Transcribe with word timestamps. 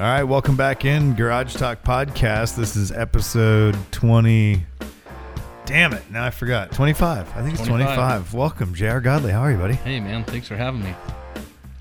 All 0.00 0.06
right, 0.06 0.24
welcome 0.24 0.56
back 0.56 0.86
in 0.86 1.14
Garage 1.14 1.56
Talk 1.56 1.84
Podcast. 1.84 2.56
This 2.56 2.74
is 2.74 2.90
episode 2.90 3.76
20. 3.90 4.64
Damn 5.66 5.92
it, 5.92 6.10
now 6.10 6.24
I 6.24 6.30
forgot. 6.30 6.72
25. 6.72 7.36
I 7.36 7.42
think 7.42 7.58
it's 7.58 7.66
25. 7.66 7.96
25. 7.96 8.32
Welcome, 8.32 8.74
JR 8.74 9.00
Godley. 9.00 9.30
How 9.30 9.42
are 9.42 9.52
you, 9.52 9.58
buddy? 9.58 9.74
Hey, 9.74 10.00
man, 10.00 10.24
thanks 10.24 10.48
for 10.48 10.56
having 10.56 10.82
me. 10.82 10.94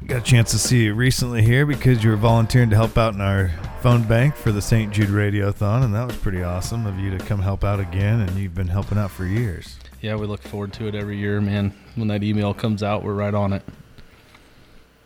Got 0.05 0.17
a 0.17 0.21
chance 0.21 0.51
to 0.51 0.59
see 0.59 0.83
you 0.83 0.95
recently 0.95 1.43
here 1.43 1.65
because 1.65 2.03
you 2.03 2.09
were 2.09 2.17
volunteering 2.17 2.69
to 2.71 2.75
help 2.75 2.97
out 2.97 3.13
in 3.13 3.21
our 3.21 3.51
phone 3.79 4.03
bank 4.03 4.35
for 4.35 4.51
the 4.51 4.61
St. 4.61 4.91
Jude 4.91 5.07
Radiothon, 5.07 5.85
and 5.85 5.95
that 5.95 6.05
was 6.05 6.17
pretty 6.17 6.43
awesome 6.43 6.85
of 6.87 6.99
you 6.99 7.17
to 7.17 7.23
come 7.23 7.39
help 7.39 7.63
out 7.63 7.79
again, 7.79 8.19
and 8.19 8.31
you've 8.35 8.53
been 8.53 8.67
helping 8.67 8.97
out 8.97 9.11
for 9.11 9.23
years. 9.23 9.77
Yeah, 10.01 10.15
we 10.15 10.27
look 10.27 10.41
forward 10.41 10.73
to 10.73 10.87
it 10.89 10.93
every 10.93 11.15
year, 11.15 11.39
man. 11.39 11.73
When 11.95 12.09
that 12.09 12.21
email 12.21 12.53
comes 12.53 12.83
out, 12.83 13.01
we're 13.01 13.13
right 13.13 13.33
on 13.33 13.53
it. 13.53 13.63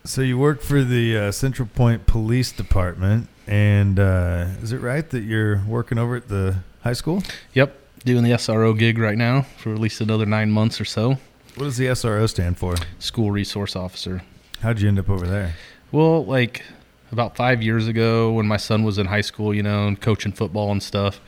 So 0.06 0.22
you 0.22 0.38
work 0.38 0.62
for 0.62 0.84
the 0.84 1.18
uh, 1.18 1.32
Central 1.32 1.66
Point 1.66 2.08
Police 2.08 2.52
Department, 2.52 3.30
and 3.48 3.98
uh, 3.98 4.48
is 4.62 4.74
it 4.74 4.82
right 4.82 5.10
that 5.10 5.22
you're 5.22 5.64
working 5.66 5.98
over 5.98 6.18
at 6.18 6.28
the 6.28 6.58
high 6.82 6.92
school? 6.92 7.24
Yep, 7.54 7.74
doing 8.04 8.26
the 8.26 8.32
SRO 8.32 8.78
gig 8.78 8.98
right 8.98 9.18
now 9.18 9.44
for 9.58 9.72
at 9.72 9.80
least 9.80 10.02
another 10.02 10.26
nine 10.26 10.52
months 10.52 10.82
or 10.82 10.84
so. 10.84 11.12
What 11.56 11.66
does 11.66 11.78
the 11.78 11.86
SRO 11.86 12.28
stand 12.30 12.58
for? 12.58 12.76
School 13.00 13.32
resource 13.32 13.78
officer. 13.78 14.24
How'd 14.60 14.82
you 14.82 14.90
end 14.90 15.00
up 15.00 15.10
over 15.10 15.26
there? 15.26 15.54
Well, 15.94 16.26
like 16.26 16.64
about 17.14 17.38
five 17.38 17.64
years 17.64 17.88
ago, 17.88 18.34
when 18.34 18.46
my 18.46 18.58
son 18.58 18.84
was 18.84 18.98
in 18.98 19.06
high 19.06 19.22
school, 19.22 19.54
you 19.54 19.64
know, 19.64 19.88
and 19.88 20.02
coaching 20.02 20.34
football 20.34 20.70
and 20.70 20.84
stuff, 20.84 21.22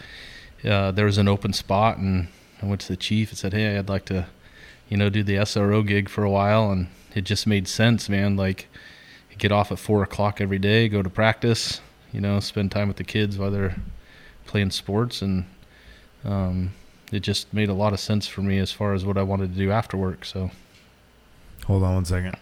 uh, 0.66 0.92
there 0.92 1.06
was 1.06 1.18
an 1.18 1.30
open 1.30 1.54
spot, 1.54 1.98
and 1.98 2.28
I 2.62 2.66
went 2.66 2.82
to 2.82 2.90
the 2.90 2.98
chief 2.98 3.30
and 3.30 3.38
said, 3.38 3.54
"Hey, 3.54 3.78
I'd 3.78 3.88
like 3.88 4.04
to, 4.06 4.26
you 4.90 4.98
know, 4.98 5.10
do 5.10 5.24
the 5.24 5.36
SRO 5.38 5.82
gig 5.88 6.10
for 6.10 6.26
a 6.26 6.30
while," 6.30 6.72
and 6.72 6.88
it 7.16 7.24
just 7.24 7.48
made 7.48 7.68
sense, 7.68 8.10
man. 8.10 8.36
Like, 8.36 8.68
get 9.38 9.52
off 9.52 9.72
at 9.72 9.80
four 9.80 10.04
o'clock 10.04 10.40
every 10.40 10.60
day, 10.60 10.88
go 10.88 11.02
to 11.02 11.10
practice, 11.10 11.82
you 12.12 12.22
know, 12.22 12.40
spend 12.40 12.72
time 12.72 12.88
with 12.88 12.98
the 12.98 13.04
kids 13.04 13.38
while 13.38 13.52
they're 13.52 13.76
playing 14.46 14.72
sports, 14.72 15.22
and 15.22 15.46
um, 16.24 16.74
it 17.12 17.22
just 17.22 17.54
made 17.54 17.70
a 17.70 17.74
lot 17.74 17.94
of 17.94 18.00
sense 18.00 18.28
for 18.28 18.42
me 18.42 18.60
as 18.60 18.72
far 18.72 18.94
as 18.94 19.06
what 19.06 19.18
I 19.18 19.24
wanted 19.24 19.54
to 19.54 19.58
do 19.58 19.72
after 19.72 19.98
work. 19.98 20.26
So, 20.26 20.52
Hold 21.66 21.84
on 21.84 21.96
one 21.96 22.06
second. 22.06 22.36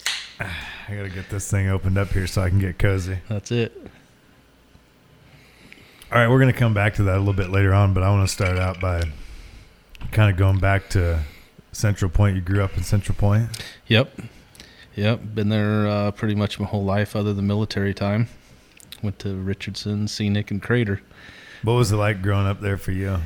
I 0.40 0.94
gotta 0.94 1.08
get 1.08 1.30
this 1.30 1.50
thing 1.50 1.68
opened 1.68 1.98
up 1.98 2.08
here 2.08 2.26
so 2.26 2.42
I 2.42 2.50
can 2.50 2.58
get 2.58 2.78
cozy. 2.78 3.18
that's 3.28 3.50
it. 3.50 3.72
All 6.10 6.18
right, 6.18 6.28
we're 6.28 6.38
gonna 6.38 6.52
come 6.52 6.74
back 6.74 6.94
to 6.94 7.02
that 7.04 7.16
a 7.16 7.18
little 7.18 7.34
bit 7.34 7.50
later 7.50 7.74
on, 7.74 7.92
but 7.94 8.02
I 8.02 8.10
want 8.10 8.26
to 8.26 8.32
start 8.32 8.58
out 8.58 8.80
by 8.80 9.02
kind 10.12 10.30
of 10.30 10.36
going 10.36 10.58
back 10.58 10.88
to 10.90 11.22
Central 11.78 12.10
Point. 12.10 12.34
You 12.34 12.42
grew 12.42 12.62
up 12.62 12.76
in 12.76 12.82
Central 12.82 13.16
Point. 13.16 13.48
Yep. 13.86 14.20
Yep. 14.96 15.20
Been 15.34 15.48
there 15.48 15.86
uh, 15.86 16.10
pretty 16.10 16.34
much 16.34 16.58
my 16.58 16.66
whole 16.66 16.84
life 16.84 17.14
other 17.14 17.32
than 17.32 17.46
military 17.46 17.94
time. 17.94 18.28
Went 19.02 19.20
to 19.20 19.36
Richardson, 19.36 20.08
Scenic, 20.08 20.50
and 20.50 20.60
Crater. 20.60 21.00
What 21.62 21.74
was 21.74 21.92
it 21.92 21.96
like 21.96 22.20
growing 22.20 22.46
up 22.46 22.60
there 22.60 22.76
for 22.76 22.90
you? 22.90 23.18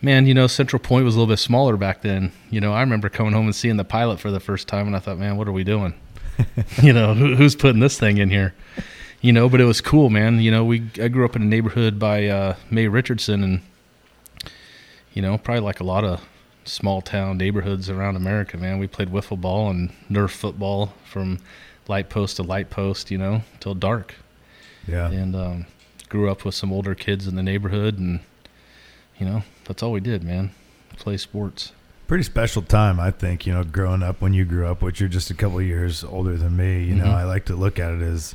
Man, 0.00 0.26
you 0.26 0.32
know, 0.32 0.46
Central 0.46 0.80
Point 0.80 1.04
was 1.04 1.14
a 1.14 1.18
little 1.18 1.30
bit 1.30 1.38
smaller 1.38 1.76
back 1.76 2.00
then. 2.00 2.32
You 2.48 2.62
know, 2.62 2.72
I 2.72 2.80
remember 2.80 3.10
coming 3.10 3.34
home 3.34 3.44
and 3.44 3.54
seeing 3.54 3.76
the 3.76 3.84
pilot 3.84 4.18
for 4.18 4.30
the 4.30 4.40
first 4.40 4.66
time, 4.66 4.86
and 4.86 4.96
I 4.96 4.98
thought, 4.98 5.18
man, 5.18 5.36
what 5.36 5.46
are 5.46 5.52
we 5.52 5.62
doing? 5.62 5.92
you 6.82 6.94
know, 6.94 7.12
who, 7.12 7.36
who's 7.36 7.54
putting 7.54 7.80
this 7.80 7.98
thing 7.98 8.16
in 8.16 8.30
here? 8.30 8.54
You 9.20 9.34
know, 9.34 9.50
but 9.50 9.60
it 9.60 9.66
was 9.66 9.82
cool, 9.82 10.08
man. 10.08 10.40
You 10.40 10.50
know, 10.50 10.64
we 10.64 10.88
I 10.98 11.08
grew 11.08 11.26
up 11.26 11.36
in 11.36 11.42
a 11.42 11.46
neighborhood 11.46 11.98
by 11.98 12.28
uh, 12.28 12.56
Mae 12.70 12.86
Richardson, 12.86 13.44
and 13.44 13.60
you 15.12 15.20
know, 15.20 15.36
probably 15.36 15.60
like 15.60 15.80
a 15.80 15.84
lot 15.84 16.04
of 16.04 16.26
small 16.70 17.00
town 17.02 17.36
neighborhoods 17.38 17.90
around 17.90 18.16
America, 18.16 18.56
man. 18.56 18.78
We 18.78 18.86
played 18.86 19.08
wiffle 19.08 19.40
ball 19.40 19.70
and 19.70 19.90
Nerf 20.10 20.30
football 20.30 20.94
from 21.04 21.38
light 21.88 22.08
post 22.08 22.36
to 22.36 22.42
light 22.42 22.70
post, 22.70 23.10
you 23.10 23.18
know, 23.18 23.42
till 23.60 23.74
dark. 23.74 24.14
Yeah, 24.86 25.10
And 25.10 25.34
um, 25.36 25.66
grew 26.08 26.30
up 26.30 26.44
with 26.44 26.54
some 26.54 26.72
older 26.72 26.94
kids 26.94 27.26
in 27.26 27.36
the 27.36 27.42
neighborhood, 27.42 27.98
and 27.98 28.20
you 29.18 29.26
know, 29.26 29.42
that's 29.64 29.82
all 29.82 29.92
we 29.92 30.00
did, 30.00 30.22
man. 30.24 30.50
Play 30.96 31.16
sports. 31.16 31.72
pretty 32.08 32.24
special 32.24 32.62
time, 32.62 32.98
I 32.98 33.10
think. 33.10 33.46
You 33.46 33.52
know, 33.52 33.62
growing 33.64 34.02
up 34.02 34.20
when 34.20 34.32
you 34.34 34.44
grew 34.44 34.66
up, 34.66 34.82
which 34.82 34.98
you're 35.00 35.08
just 35.08 35.30
a 35.30 35.34
couple 35.34 35.58
of 35.60 35.64
years 35.66 36.02
older 36.02 36.36
than 36.36 36.56
me. 36.56 36.82
You 36.84 36.94
know, 36.96 37.04
Mhm. 37.04 37.14
I 37.14 37.24
like 37.24 37.44
to 37.46 37.54
look 37.54 37.78
at 37.78 37.92
it 37.92 38.02
as 38.02 38.34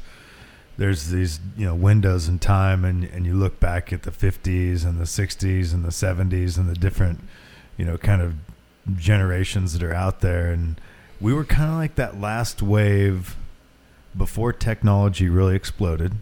there's 0.78 1.10
these 1.10 1.40
you 1.58 1.66
know 1.66 1.76
windows 1.76 2.28
in 2.28 2.40
time, 2.40 2.86
and 2.86 3.04
and 3.06 3.26
you 3.26 3.34
look 3.34 3.60
back 3.60 3.92
at 3.92 4.04
the 4.04 4.12
50s 4.12 4.86
and 4.86 5.00
the 5.00 5.06
60s 5.06 5.74
and 5.74 5.84
the 5.84 5.92
70s 5.92 6.58
and 6.58 6.70
the 6.70 6.76
different 6.76 7.20
you 7.78 7.86
know 7.86 7.98
kind 7.98 8.22
of 8.22 8.34
generations 8.98 9.74
that 9.74 9.84
are 9.84 9.94
out 9.94 10.22
there, 10.22 10.48
and 10.52 10.80
we 11.20 11.34
were 11.34 11.44
kind 11.46 11.70
of 11.72 11.76
like 11.78 11.96
that 11.96 12.20
last 12.20 12.62
wave 12.62 13.36
before 14.18 14.54
technology 14.54 15.28
really 15.30 15.56
exploded. 15.56 16.14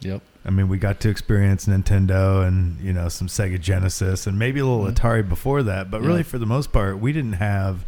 Yep. 0.00 0.22
I 0.44 0.50
mean, 0.50 0.68
we 0.68 0.78
got 0.78 0.98
to 1.00 1.08
experience 1.08 1.66
Nintendo 1.66 2.46
and 2.46 2.80
you 2.80 2.92
know 2.92 3.08
some 3.08 3.28
Sega 3.28 3.60
Genesis 3.60 4.26
and 4.26 4.38
maybe 4.38 4.60
a 4.60 4.66
little 4.66 4.86
Mhm. 4.86 4.94
Atari 4.94 5.28
before 5.28 5.62
that, 5.62 5.90
but 5.90 6.02
Yeah. 6.02 6.08
really 6.08 6.22
for 6.22 6.38
the 6.38 6.46
most 6.46 6.72
part, 6.72 6.98
we 6.98 7.12
didn't 7.12 7.34
have 7.34 7.84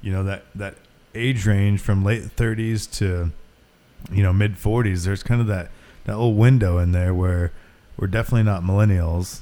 you 0.00 0.12
know 0.12 0.22
that 0.24 0.44
that 0.54 0.76
age 1.14 1.46
range 1.46 1.80
from 1.80 2.04
late 2.04 2.34
30s 2.36 2.86
to 2.86 3.32
you 4.12 4.22
know 4.22 4.32
mid 4.32 4.56
40s. 4.56 5.04
There's 5.04 5.22
kind 5.22 5.40
of 5.40 5.46
that 5.48 5.70
that 6.04 6.12
little 6.12 6.34
window 6.34 6.78
in 6.78 6.92
there 6.92 7.12
where 7.12 7.52
we're 7.98 8.06
definitely 8.06 8.44
not 8.44 8.62
millennials 8.62 9.40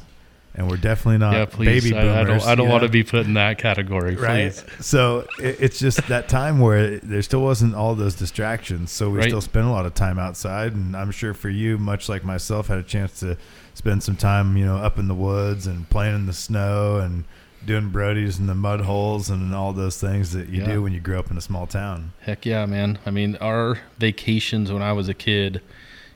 and 0.57 0.69
we're 0.71 0.79
definitely 0.79 1.19
not 1.19 1.35
yeah, 1.35 1.45
please. 1.45 1.85
baby 1.85 1.97
I, 1.97 2.03
boomers. 2.03 2.17
I 2.17 2.25
don't. 2.25 2.43
I 2.49 2.55
don't 2.55 2.69
want 2.69 2.83
to 2.83 2.89
be 2.89 3.05
put 3.05 3.27
in 3.27 3.35
that 3.35 3.59
category. 3.59 4.17
right. 4.17 4.53
Please. 4.53 4.65
So 4.85 5.27
it, 5.39 5.57
it's 5.61 5.79
just 5.79 6.07
that 6.09 6.29
time 6.29 6.59
where 6.59 6.99
there 6.99 7.23
still 7.23 7.43
wasn't 7.43 7.75
all 7.75 7.95
those 7.95 8.15
distractions. 8.15 8.91
So 8.91 9.11
we 9.11 9.19
Right. 9.19 9.29
still 9.29 9.41
spent 9.43 9.67
a 9.67 9.71
lot 9.71 9.87
of 9.87 9.95
time 9.95 10.19
outside, 10.19 10.73
and 10.75 10.97
I'm 10.97 11.11
sure 11.11 11.35
for 11.35 11.51
you, 11.51 11.79
much 11.79 12.09
like 12.09 12.25
myself, 12.25 12.69
had 12.69 12.79
a 12.79 12.83
chance 12.83 13.21
to 13.21 13.37
spend 13.75 14.03
some 14.03 14.17
time, 14.17 14.57
you 14.57 14.65
know, 14.65 14.77
up 14.77 14.99
in 14.99 15.07
the 15.09 15.15
woods 15.15 15.67
and 15.67 15.89
playing 15.91 16.15
in 16.15 16.27
the 16.27 16.33
snow 16.33 16.97
and 16.97 17.25
doing 17.67 17.91
brodies 17.91 18.39
in 18.39 18.47
the 18.47 18.55
mud 18.55 18.81
holes 18.83 19.29
and 19.29 19.53
all 19.55 19.73
those 19.73 20.01
things 20.01 20.33
that 20.33 20.49
you 20.49 20.61
Yeah. 20.63 20.67
do 20.75 20.83
when 20.83 20.93
you 20.93 21.01
grow 21.01 21.19
up 21.19 21.31
in 21.31 21.37
a 21.37 21.41
small 21.41 21.67
town. 21.67 22.13
Heck 22.21 22.47
yeah, 22.47 22.65
man. 22.65 22.99
I 23.05 23.11
mean, 23.11 23.37
our 23.41 23.81
vacations 23.99 24.71
when 24.73 24.83
I 24.83 24.93
was 24.93 25.09
a 25.09 25.15
kid, 25.15 25.61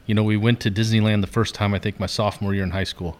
you 0.06 0.14
know, 0.14 0.22
we 0.22 0.36
went 0.36 0.60
to 0.60 0.70
Disneyland 0.70 1.20
the 1.22 1.26
first 1.26 1.54
time 1.54 1.74
I 1.74 1.78
think 1.78 1.98
my 2.00 2.06
sophomore 2.06 2.54
year 2.54 2.62
in 2.62 2.70
high 2.70 2.84
school. 2.84 3.18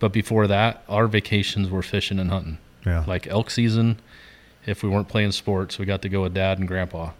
But 0.00 0.12
before 0.12 0.48
that, 0.48 0.82
our 0.88 1.06
vacations 1.06 1.70
were 1.70 1.82
fishing 1.82 2.18
and 2.18 2.30
hunting. 2.30 2.58
Yeah. 2.84 3.04
Like 3.06 3.28
elk 3.28 3.50
season, 3.50 4.00
if 4.66 4.82
we 4.82 4.88
weren't 4.88 5.08
playing 5.08 5.32
sports, 5.32 5.78
we 5.78 5.84
got 5.84 6.02
to 6.02 6.08
go 6.08 6.22
with 6.22 6.34
dad 6.34 6.58
and 6.58 6.66
grandpa. 6.66 7.10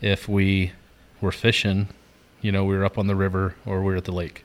If 0.00 0.28
we 0.28 0.72
were 1.20 1.32
fishing, 1.32 1.88
you 2.40 2.52
know, 2.52 2.64
we 2.64 2.76
were 2.76 2.84
up 2.84 2.96
on 2.96 3.08
the 3.08 3.16
river 3.16 3.56
or 3.66 3.80
we 3.80 3.86
were 3.86 3.96
at 3.96 4.04
the 4.04 4.12
lake 4.12 4.44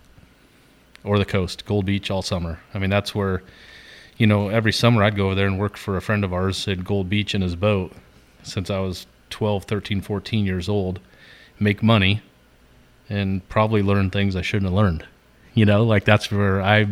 or 1.04 1.18
the 1.18 1.26
coast, 1.26 1.66
Gold 1.66 1.86
Beach 1.86 2.12
all 2.12 2.22
summer. 2.22 2.60
I 2.74 2.80
mean, 2.80 2.90
that's 2.90 3.14
where, 3.14 3.44
you 4.18 4.28
know, 4.28 4.50
every 4.50 4.74
summer 4.74 5.04
I'd 5.04 5.16
go 5.16 5.28
over 5.28 5.36
there 5.36 5.48
and 5.48 5.60
work 5.60 5.78
for 5.78 5.96
a 5.96 6.02
friend 6.02 6.24
of 6.24 6.34
ours 6.34 6.68
at 6.68 6.84
Gold 6.84 7.10
Beach 7.10 7.36
in 7.36 7.42
his 7.42 7.56
boat 7.56 7.94
since 8.44 8.70
I 8.70 8.80
was 8.80 9.06
12, 9.30 9.66
13, 9.66 10.02
14 10.02 10.46
years 10.46 10.68
old, 10.68 11.00
make 11.60 11.84
money 11.84 12.22
and 13.10 13.48
probably 13.50 13.82
learn 13.82 14.10
things 14.10 14.36
I 14.36 14.42
shouldn't 14.42 14.72
have 14.72 14.78
learned. 14.78 15.06
You 15.54 15.66
know, 15.66 15.84
like 15.84 16.06
that's 16.06 16.32
where 16.32 16.62
I 16.62 16.88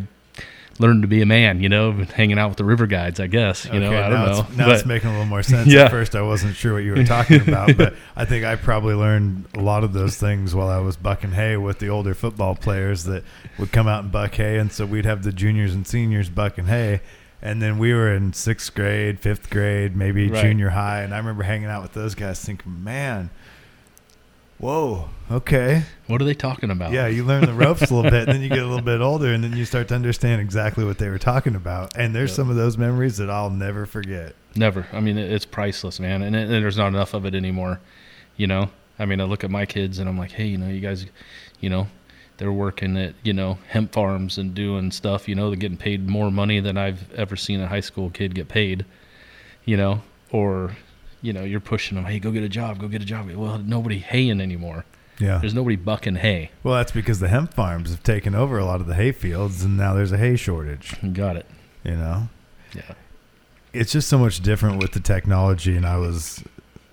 learned 0.80 1.02
to 1.02 1.08
be 1.08 1.22
a 1.22 1.26
man, 1.26 1.62
you 1.62 1.70
know, 1.70 1.92
hanging 2.16 2.38
out 2.38 2.50
with 2.50 2.58
the 2.58 2.64
river 2.64 2.86
guides, 2.88 3.20
I 3.20 3.28
guess. 3.28 3.66
You 3.66 3.80
know, 3.80 3.88
Okay, 3.88 4.00
I 4.02 4.10
don't 4.10 4.26
know. 4.26 4.40
It's, 4.48 4.58
now 4.58 4.66
But- 4.68 4.76
it's 4.76 4.86
making 4.86 5.10
a 5.10 5.14
little 5.14 5.26
more 5.26 5.44
sense. 5.44 5.68
Yeah. 5.72 5.84
At 5.86 5.92
first, 5.92 6.16
I 6.16 6.22
wasn't 6.22 6.56
sure 6.56 6.74
what 6.74 6.84
you 6.84 6.94
were 6.94 7.04
talking 7.04 7.42
about, 7.42 7.76
but 7.78 7.94
I 8.16 8.26
think 8.26 8.46
I 8.46 8.56
probably 8.56 8.94
learned 8.96 9.46
a 9.56 9.60
lot 9.60 9.84
of 9.84 9.94
those 9.94 10.18
things 10.18 10.54
while 10.56 10.70
I 10.70 10.80
was 10.80 10.98
bucking 10.98 11.32
hay 11.32 11.58
with 11.58 11.80
the 11.80 11.90
older 11.90 12.14
football 12.14 12.56
players 12.56 13.04
that 13.06 13.24
would 13.58 13.72
come 13.72 13.88
out 13.88 14.04
and 14.04 14.12
buck 14.12 14.36
hay, 14.36 14.58
and 14.58 14.72
so 14.72 14.86
we'd 14.86 15.06
have 15.06 15.24
the 15.24 15.32
juniors 15.32 15.74
and 15.74 15.86
seniors 15.88 16.30
bucking 16.30 16.66
hay. 16.68 17.02
And 17.42 17.62
then 17.62 17.78
we 17.78 17.94
were 17.94 18.12
in 18.14 18.34
sixth 18.34 18.74
grade, 18.74 19.20
fifth 19.20 19.50
grade, 19.52 19.96
maybe 19.96 20.28
Right. 20.30 20.42
junior 20.44 20.70
high, 20.70 21.02
and 21.04 21.14
I 21.14 21.18
remember 21.18 21.44
hanging 21.44 21.68
out 21.68 21.84
with 21.84 21.94
those 21.94 22.16
guys, 22.16 22.44
thinking, 22.44 22.84
"Man, 22.84 23.30
whoa, 24.60 25.10
okay, 25.32 25.84
what 26.08 26.22
are 26.22 26.26
they 26.26 26.34
talking 26.34 26.72
about? 26.72 26.92
yeah, 26.92 27.08
you 27.08 27.24
learn 27.24 27.46
the 27.46 27.54
ropes 27.54 27.90
a 27.90 27.94
little 27.96 28.10
bit, 28.12 28.26
then 28.26 28.42
you 28.42 28.50
get 28.50 28.60
a 28.60 28.66
little 28.66 28.82
bit 28.82 29.02
older, 29.02 29.32
and 29.34 29.44
then 29.44 29.56
you 29.56 29.66
start 29.66 29.88
to 29.90 29.96
understand 29.96 30.42
exactly 30.42 30.84
what 30.86 30.98
they 30.98 31.10
were 31.10 31.20
talking 31.20 31.56
about. 31.56 31.96
And 31.98 32.16
there's 32.16 32.32
Yep. 32.32 32.36
some 32.36 32.50
of 32.50 32.56
those 32.56 32.78
memories 32.78 33.18
that 33.18 33.30
I'll 33.30 33.50
never 33.50 33.86
forget. 33.86 34.36
Never. 34.56 34.88
I 34.92 35.00
mean, 35.00 35.18
it's 35.18 35.46
priceless, 35.46 36.00
man. 36.00 36.22
And, 36.24 36.36
it, 36.36 36.44
and 36.50 36.52
there's 36.52 36.78
not 36.78 36.88
enough 36.88 37.14
of 37.14 37.26
it 37.26 37.36
anymore. 37.36 37.80
You 38.38 38.48
know, 38.48 38.70
I 38.98 39.06
mean, 39.06 39.22
I 39.22 39.26
look 39.26 39.44
at 39.44 39.52
my 39.52 39.66
kids 39.66 40.00
and 40.00 40.10
I'm 40.10 40.18
like, 40.18 40.32
hey, 40.32 40.46
you 40.48 40.58
know, 40.58 40.68
you 40.68 40.80
guys, 40.80 41.06
you 41.60 41.70
know, 41.70 41.88
they're 42.38 42.52
working 42.52 42.98
at, 42.98 43.14
you 43.24 43.34
know, 43.34 43.58
hemp 43.70 43.92
farms 43.94 44.38
and 44.38 44.54
doing 44.54 44.92
stuff, 44.92 45.28
you 45.28 45.36
know, 45.36 45.50
they're 45.50 45.58
getting 45.58 45.78
paid 45.78 46.08
more 46.08 46.32
money 46.32 46.60
than 46.60 46.78
I've 46.78 47.12
ever 47.14 47.36
seen 47.36 47.62
a 47.62 47.68
high 47.68 47.80
school 47.80 48.10
kid 48.12 48.34
get 48.36 48.48
paid, 48.48 48.86
you 49.66 49.76
know, 49.78 50.02
or, 50.32 50.76
you 51.22 51.34
know, 51.34 51.44
you're 51.44 51.60
pushing 51.60 51.96
them, 51.96 52.06
hey, 52.06 52.20
go 52.20 52.32
get 52.32 52.44
a 52.44 52.50
job, 52.50 52.80
go 52.80 52.88
get 52.88 53.02
a 53.02 53.06
job. 53.06 53.30
Well, 53.32 53.58
nobody 53.60 54.00
haying 54.00 54.40
anymore. 54.42 54.86
Yeah. 55.20 55.40
There's 55.40 55.54
nobody 55.56 55.76
bucking 55.76 56.16
hay. 56.16 56.52
Well, 56.64 56.76
that's 56.76 56.92
because 56.92 57.20
the 57.20 57.28
hemp 57.28 57.54
farms 57.54 57.90
have 57.90 58.04
taken 58.04 58.36
over 58.36 58.58
a 58.60 58.66
lot 58.66 58.82
of 58.82 58.88
the 58.88 58.94
hay 58.96 59.12
fields, 59.12 59.64
and 59.64 59.76
now 59.76 59.94
there's 59.96 60.12
a 60.12 60.18
hay 60.18 60.36
shortage. 60.36 60.96
Got 61.14 61.38
it. 61.38 61.46
You 61.84 61.96
know, 61.96 62.30
Yeah. 62.76 62.94
it's 63.74 63.92
just 63.92 64.08
so 64.10 64.18
much 64.20 64.42
different 64.42 64.78
with 64.80 64.92
the 64.92 65.00
technology. 65.00 65.76
And 65.76 65.86
I 65.88 65.98
was 65.98 66.44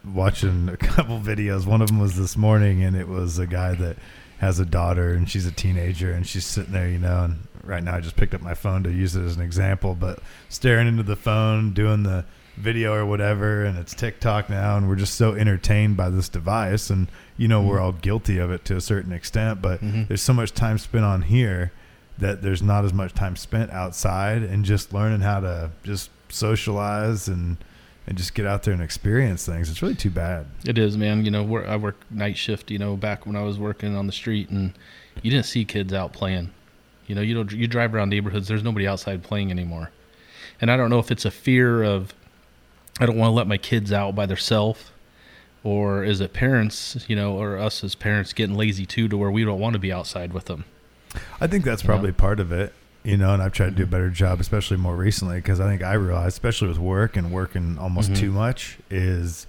watching 0.05 0.69
a 0.69 0.77
couple 0.79 1.20
videos. 1.20 1.67
One 1.67 1.82
of 1.82 1.88
them 1.88 1.99
was 1.99 2.17
this 2.17 2.37
morning, 2.37 2.82
and 2.82 2.97
it 2.97 3.09
was 3.09 3.38
a 3.38 3.47
guy 3.47 3.75
that 3.75 3.97
has 4.38 4.59
a 4.59 4.65
daughter 4.67 5.12
and 5.15 5.31
she's 5.31 5.47
a 5.47 5.53
teenager 5.53 6.12
and 6.12 6.27
she's 6.27 6.44
sitting 6.44 6.73
there, 6.73 6.88
you 6.88 6.99
know, 6.99 7.25
and 7.25 7.47
right 7.62 7.82
now 7.82 7.94
I 7.97 8.00
just 8.00 8.17
picked 8.17 8.35
up 8.35 8.43
my 8.43 8.53
phone 8.53 8.82
to 8.82 8.91
use 8.91 9.15
it 9.17 9.23
as 9.23 9.37
an 9.37 9.43
example, 9.43 9.94
but 9.94 10.19
staring 10.49 10.88
into 10.88 11.03
the 11.05 11.17
phone, 11.17 11.73
doing 11.73 12.03
the 12.03 12.25
video 12.56 12.95
or 12.95 13.05
whatever, 13.06 13.65
and 13.65 13.77
it's 13.79 13.95
TikTok 13.95 14.49
now, 14.49 14.77
and 14.77 14.89
we're 14.89 14.97
just 14.97 15.15
so 15.15 15.35
entertained 15.35 15.97
by 15.97 16.09
this 16.11 16.29
device, 16.29 16.91
and 16.91 17.09
you 17.37 17.49
know 17.49 17.62
we're 17.62 17.81
all 17.81 17.93
guilty 17.93 18.39
of 18.39 18.51
it 18.51 18.65
to 18.67 18.77
a 18.77 18.81
certain 18.81 19.12
extent, 19.12 19.61
but 19.61 19.81
Mhm. 19.83 20.09
there's 20.09 20.23
so 20.23 20.33
much 20.33 20.53
time 20.53 20.79
spent 20.79 21.05
on 21.05 21.23
here 21.23 21.73
that 22.19 22.43
there's 22.43 22.62
not 22.62 22.85
as 22.85 22.93
much 22.93 23.12
time 23.12 23.35
spent 23.37 23.71
outside 23.73 24.43
and 24.43 24.65
just 24.65 24.93
learning 24.93 25.21
how 25.21 25.41
to 25.41 25.71
just 25.83 26.11
socialize 26.29 27.29
and 27.29 27.56
and 28.06 28.19
just 28.19 28.35
get 28.35 28.45
out 28.45 28.62
there 28.65 28.75
and 28.75 28.83
experience 28.83 29.47
things. 29.47 29.71
It's 29.71 29.81
really 29.81 29.95
too 29.95 30.11
bad. 30.11 30.45
It 30.67 30.77
is, 30.77 30.95
man. 30.95 31.25
You 31.25 31.31
know, 31.31 31.56
I 31.67 31.77
work 31.77 31.97
night 32.11 32.37
shift. 32.37 32.71
You 32.71 32.79
know, 32.79 32.97
back 32.99 33.25
when 33.25 33.35
I 33.35 33.41
was 33.43 33.59
working 33.59 33.97
on 33.97 34.06
the 34.06 34.12
street, 34.12 34.51
and 34.51 34.75
you 35.23 35.31
didn't 35.31 35.47
see 35.47 35.65
kids 35.65 35.91
out 35.95 36.12
playing. 36.12 36.51
You 37.06 37.15
know, 37.15 37.23
you 37.23 37.35
don't. 37.35 37.51
You 37.51 37.67
drive 37.67 37.95
around 37.95 38.11
neighborhoods. 38.11 38.47
There's 38.47 38.62
nobody 38.62 38.87
outside 38.87 39.23
playing 39.23 39.51
anymore. 39.51 39.91
And 40.61 40.71
I 40.71 40.77
don't 40.77 40.91
know 40.91 40.99
if 40.99 41.11
it's 41.11 41.25
a 41.25 41.31
fear 41.31 41.83
of 41.83 42.12
I 43.00 43.06
don't 43.06 43.17
want 43.17 43.31
to 43.31 43.35
let 43.35 43.46
my 43.46 43.56
kids 43.58 43.93
out 43.93 44.14
by 44.14 44.26
themselves, 44.26 44.91
or 45.64 46.05
is 46.05 46.20
it 46.20 46.32
parents, 46.32 47.05
you 47.08 47.17
know, 47.17 47.37
or 47.37 47.58
us 47.58 47.82
as 47.82 47.94
parents 47.94 48.32
getting 48.32 48.55
lazy 48.56 48.87
too, 48.87 49.08
to 49.08 49.17
where 49.17 49.31
we 49.31 49.44
don't 49.44 49.58
want 49.58 49.73
to 49.75 49.79
be 49.81 49.93
outside 49.93 50.32
with 50.32 50.44
them. 50.44 50.64
I 51.41 51.46
think 51.46 51.64
that's 51.64 51.82
Yeah. 51.82 51.87
probably 51.88 52.12
part 52.12 52.38
of 52.41 52.52
it, 52.52 52.73
you 53.02 53.17
know, 53.17 53.32
and 53.35 53.43
I've 53.43 53.52
tried 53.52 53.70
to 53.70 53.76
do 53.76 53.82
a 53.82 53.87
Mhm. 53.87 53.91
better 53.91 54.11
job, 54.11 54.41
especially 54.41 54.76
more 54.76 54.96
recently, 54.96 55.37
because 55.37 55.58
I 55.61 55.67
think 55.69 55.82
I 55.82 55.94
realized, 55.94 56.29
especially 56.35 56.69
with 56.69 56.79
work 56.79 57.17
and 57.17 57.31
working 57.32 57.79
almost 57.79 58.12
Mhm. 58.12 58.17
too 58.17 58.31
much, 58.32 58.79
is 58.91 59.46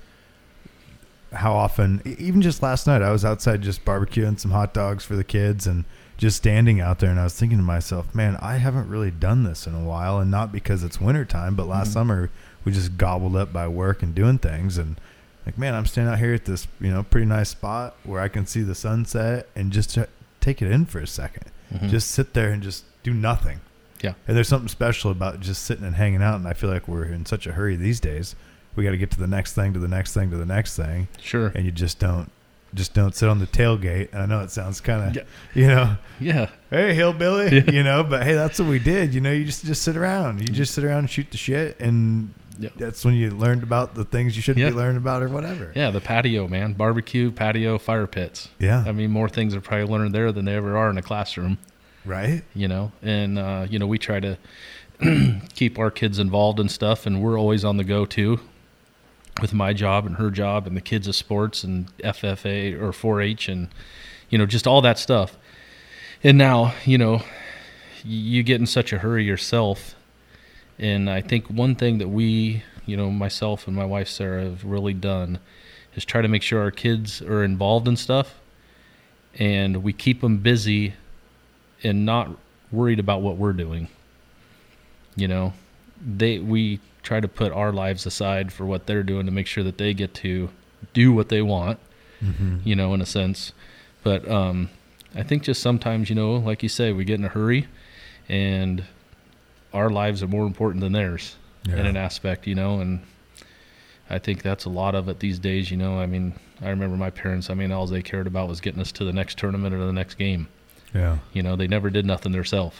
how 1.34 1.54
often, 1.54 2.02
even 2.06 2.42
just 2.42 2.64
last 2.64 2.88
night, 2.88 3.02
I 3.02 3.12
was 3.12 3.26
outside 3.26 3.62
just 3.62 3.84
barbecuing 3.86 4.40
some 4.40 4.52
hot 4.52 4.74
dogs 4.74 5.04
for 5.04 5.16
the 5.16 5.24
kids 5.24 5.68
and 5.68 5.84
just 6.18 6.38
standing 6.38 6.80
out 6.80 7.00
there. 7.00 7.10
And 7.12 7.20
I 7.20 7.26
was 7.26 7.34
thinking 7.34 7.58
to 7.58 7.64
myself, 7.64 8.16
man, 8.16 8.38
I 8.42 8.56
haven't 8.58 8.88
really 8.88 9.12
done 9.12 9.44
this 9.44 9.68
in 9.68 9.76
a 9.76 9.82
while. 9.84 10.20
And 10.20 10.32
not 10.32 10.54
because 10.54 10.82
it's 10.82 11.02
wintertime, 11.02 11.56
but 11.56 11.68
last 11.68 11.90
Mhm. 11.90 11.94
summer 11.94 12.30
we 12.66 12.72
just 12.74 12.98
gobbled 12.98 13.36
up 13.36 13.54
by 13.54 13.68
work 13.68 14.04
and 14.04 14.14
doing 14.14 14.38
things. 14.38 14.78
And 14.78 15.00
like, 15.46 15.58
man, 15.58 15.74
I'm 15.76 15.86
standing 15.86 16.12
out 16.12 16.20
here 16.20 16.34
at 16.34 16.46
this, 16.46 16.68
you 16.82 16.92
know, 16.92 17.04
pretty 17.04 17.28
nice 17.28 17.50
spot 17.50 17.96
where 18.04 18.20
I 18.20 18.28
can 18.28 18.46
see 18.46 18.62
the 18.64 18.76
sunset 18.76 19.48
and 19.56 19.72
just 19.72 19.94
t- 19.96 20.04
take 20.42 20.62
it 20.62 20.70
in 20.72 20.86
for 20.86 21.00
a 21.00 21.08
second 21.08 21.46
Mhm. 21.74 21.90
just 21.90 22.12
sit 22.12 22.34
there 22.34 22.50
and 22.52 22.62
just 22.62 22.84
do 23.04 23.14
nothing. 23.14 23.60
Yeah. 24.02 24.14
And 24.28 24.36
there's 24.38 24.48
something 24.48 24.68
special 24.68 25.10
about 25.12 25.40
just 25.40 25.64
sitting 25.64 25.84
and 25.86 25.96
hanging 25.96 26.22
out. 26.22 26.36
And 26.36 26.48
I 26.48 26.54
feel 26.54 26.70
like 26.70 26.88
we're 26.88 27.06
in 27.06 27.26
such 27.26 27.48
a 27.48 27.54
hurry 27.54 27.76
these 27.76 28.00
days. 28.00 28.36
We 28.76 28.84
got 28.84 28.92
to 28.92 28.98
get 28.98 29.10
to 29.12 29.20
the 29.20 29.26
next 29.28 29.54
thing, 29.54 29.74
to 29.74 29.80
the 29.80 29.88
next 29.88 30.14
thing, 30.14 30.30
to 30.32 30.38
the 30.38 30.46
next 30.46 30.76
thing, 30.76 31.08
sure. 31.20 31.48
and 31.56 31.66
you 31.66 31.72
just 31.72 31.98
don't, 31.98 32.30
just 32.74 32.94
don't 32.94 33.16
sit 33.16 33.30
on 33.30 33.40
the 33.40 33.48
tailgate. 33.48 34.12
And 34.14 34.22
I 34.22 34.26
know 34.26 34.42
it 34.42 34.52
sounds 34.52 34.80
kind 34.82 35.02
of, 35.10 35.16
Yeah. 35.16 35.22
you 35.56 35.68
know, 35.68 35.98
Yeah. 36.20 36.50
hey 36.70 36.94
hillbilly, 36.94 37.56
Yeah. 37.56 37.72
you 37.72 37.84
know, 37.84 38.04
but 38.04 38.24
hey, 38.24 38.34
that's 38.36 38.60
what 38.60 38.68
we 38.68 38.80
did. 38.80 39.14
You 39.14 39.22
know, 39.22 39.32
you 39.32 39.46
just 39.46 39.66
just 39.66 39.82
sit 39.82 39.96
around. 39.96 40.42
You 40.42 40.48
just 40.48 40.74
sit 40.74 40.84
around 40.84 41.00
and 41.00 41.10
shoot 41.10 41.32
the 41.32 41.38
shit, 41.38 41.80
and 41.80 42.32
Yeah. 42.60 42.70
that's 42.78 43.04
when 43.06 43.16
you 43.16 43.32
learned 43.32 43.64
about 43.64 43.96
the 43.96 44.06
things 44.06 44.36
you 44.36 44.42
shouldn't 44.42 44.64
Yeah. 44.64 44.70
be 44.72 44.76
learning 44.76 44.98
about 44.98 45.22
or 45.24 45.30
whatever. 45.30 45.72
Yeah. 45.76 45.92
The 45.92 46.02
patio, 46.02 46.48
man. 46.48 46.74
Barbecue, 46.74 47.32
patio, 47.32 47.78
fire 47.78 48.08
pits. 48.08 48.50
Yeah. 48.60 48.84
I 48.86 48.92
mean, 48.92 49.12
more 49.12 49.30
things 49.30 49.54
are 49.56 49.62
probably 49.62 49.86
learned 49.88 50.14
there 50.16 50.32
than 50.32 50.46
they 50.46 50.56
ever 50.56 50.78
are 50.78 50.90
in 50.90 50.98
a 50.98 51.02
classroom. 51.02 51.58
right. 52.06 52.44
you 52.54 52.68
know 52.68 52.92
and 53.02 53.40
uh, 53.40 53.66
you 53.70 53.80
know 53.80 53.88
we 53.88 53.98
try 53.98 54.20
to 54.20 54.38
keep 55.56 55.78
our 55.80 55.92
kids 55.92 56.20
involved 56.20 56.60
and 56.60 56.70
stuff 56.72 57.06
and 57.06 57.22
we're 57.22 57.38
always 57.40 57.66
on 57.66 57.78
the 57.78 57.84
go 57.84 58.06
too 58.06 58.40
with 59.42 59.54
my 59.54 59.74
job 59.74 60.06
and 60.06 60.16
her 60.18 60.30
job 60.30 60.68
and 60.68 60.78
the 60.78 60.82
kids 60.82 61.08
of 61.08 61.16
sports 61.16 61.64
and 61.64 61.88
ffa 61.98 62.80
or 62.82 62.92
4-h 62.92 63.50
and 63.50 63.68
you 64.30 64.38
know 64.38 64.46
just 64.46 64.66
all 64.68 64.82
that 64.82 64.98
stuff 65.00 65.36
and 66.24 66.38
now 66.38 66.74
you 66.86 66.98
know 66.98 67.22
you 68.04 68.44
get 68.44 68.60
in 68.62 68.68
such 68.68 68.94
a 68.94 69.00
hurry 69.00 69.26
yourself 69.26 69.96
and 70.80 71.10
i 71.10 71.22
think 71.22 71.48
one 71.48 71.76
thing 71.76 71.98
that 72.00 72.08
we 72.10 72.64
you 72.86 72.96
know 72.98 73.10
myself 73.10 73.68
and 73.68 73.76
my 73.76 73.86
wife 73.86 74.08
sarah 74.08 74.44
have 74.44 74.64
really 74.64 74.94
done 74.94 75.40
is 75.96 76.04
try 76.06 76.22
to 76.22 76.28
make 76.28 76.42
sure 76.42 76.60
our 76.62 76.72
kids 76.72 77.22
are 77.22 77.44
involved 77.44 77.88
in 77.88 77.96
stuff 77.96 78.40
and 79.40 79.84
we 79.84 79.94
keep 79.94 80.22
them 80.22 80.38
busy 80.38 80.94
and 81.84 82.06
not 82.06 82.30
worried 82.72 83.00
about 83.00 83.22
what 83.22 83.38
we're 83.38 83.54
doing. 83.54 83.88
You 85.16 85.28
know, 85.28 85.54
they 86.02 86.40
we 86.40 86.80
try 87.04 87.20
to 87.20 87.28
put 87.28 87.52
our 87.52 87.72
lives 87.72 88.06
aside 88.06 88.52
for 88.52 88.66
what 88.66 88.88
they're 88.88 89.04
doing 89.04 89.26
to 89.26 89.32
make 89.32 89.48
sure 89.48 89.64
that 89.64 89.78
they 89.78 89.94
get 89.94 90.14
to 90.16 90.50
do 90.94 91.12
what 91.14 91.30
they 91.30 91.42
want, 91.42 91.80
Mm-hmm. 92.24 92.58
you 92.64 92.76
know, 92.76 92.94
in 92.94 93.02
a 93.02 93.06
sense. 93.06 93.52
But 94.04 94.28
um 94.30 94.70
I 95.14 95.24
think 95.24 95.44
just 95.44 95.62
sometimes, 95.62 96.10
you 96.10 96.16
know, 96.16 96.36
like 96.36 96.64
you 96.64 96.70
say, 96.70 96.92
we 96.92 97.06
get 97.06 97.20
in 97.20 97.26
a 97.26 97.30
hurry 97.30 97.68
and 98.28 98.84
our 99.76 99.90
lives 99.90 100.24
are 100.24 100.28
more 100.28 100.46
important 100.48 100.82
than 100.82 100.94
theirs 100.94 101.36
in 101.68 101.80
an 101.80 101.98
aspect, 101.98 102.46
you 102.48 102.56
know, 102.56 102.80
and 102.80 103.02
I 104.10 104.20
think 104.20 104.44
that's 104.44 104.66
a 104.66 104.70
lot 104.70 104.94
of 104.94 105.10
it 105.10 105.20
these 105.20 105.40
days, 105.40 105.72
you 105.72 105.78
know. 105.78 106.00
I 106.00 106.06
mean, 106.06 106.36
I 106.62 106.70
remember 106.70 106.96
my 106.96 107.10
parents, 107.10 107.50
I 107.50 107.56
mean, 107.56 107.72
all 107.72 107.88
they 107.88 108.04
cared 108.04 108.28
about 108.28 108.48
was 108.48 108.62
getting 108.62 108.80
us 108.80 108.92
to 108.94 109.04
the 109.04 109.12
next 109.12 109.38
tournament 109.40 109.74
or 109.74 109.84
the 109.86 109.92
next 109.92 110.16
game. 110.16 110.48
yeah. 110.94 111.18
You 111.34 111.42
know, 111.44 111.56
they 111.56 111.68
never 111.68 111.90
did 111.90 112.06
nothing 112.06 112.32
themselves. 112.32 112.78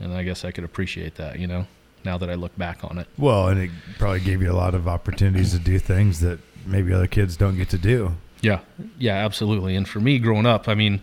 And 0.00 0.12
I 0.12 0.24
guess 0.24 0.44
I 0.44 0.50
could 0.50 0.64
appreciate 0.64 1.14
that, 1.14 1.38
you 1.38 1.46
know, 1.46 1.66
now 2.04 2.18
that 2.18 2.28
I 2.28 2.34
look 2.34 2.56
back 2.58 2.84
on 2.84 2.98
it. 2.98 3.06
Well, 3.16 3.48
and 3.48 3.60
it 3.60 3.70
probably 3.98 4.20
gave 4.20 4.42
you 4.42 4.50
a 4.50 4.54
lot 4.54 4.74
of 4.74 4.86
opportunities 4.88 5.52
to 5.52 5.58
do 5.58 5.78
things 5.78 6.20
that 6.20 6.38
maybe 6.66 6.92
other 6.92 7.06
kids 7.06 7.36
don't 7.36 7.56
get 7.56 7.70
to 7.70 7.78
do. 7.78 8.16
Yeah. 8.42 8.60
Yeah, 8.98 9.14
absolutely. 9.14 9.76
And 9.76 9.88
for 9.88 10.00
me 10.00 10.18
growing 10.18 10.46
up, 10.46 10.68
I 10.68 10.74
mean, 10.74 11.00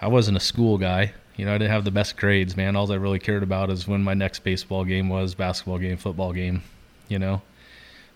I 0.00 0.06
wasn't 0.06 0.36
a 0.36 0.40
school 0.40 0.78
guy. 0.78 1.14
You 1.38 1.44
know, 1.44 1.54
I 1.54 1.58
didn't 1.58 1.70
have 1.70 1.84
the 1.84 1.92
best 1.92 2.16
grades, 2.16 2.56
man. 2.56 2.74
All 2.74 2.90
I 2.90 2.96
really 2.96 3.20
cared 3.20 3.44
about 3.44 3.70
is 3.70 3.86
when 3.86 4.02
my 4.02 4.12
next 4.12 4.40
baseball 4.40 4.84
game 4.84 5.08
was, 5.08 5.36
basketball 5.36 5.78
game, 5.78 5.96
football 5.96 6.32
game, 6.32 6.64
you 7.08 7.20
know. 7.20 7.42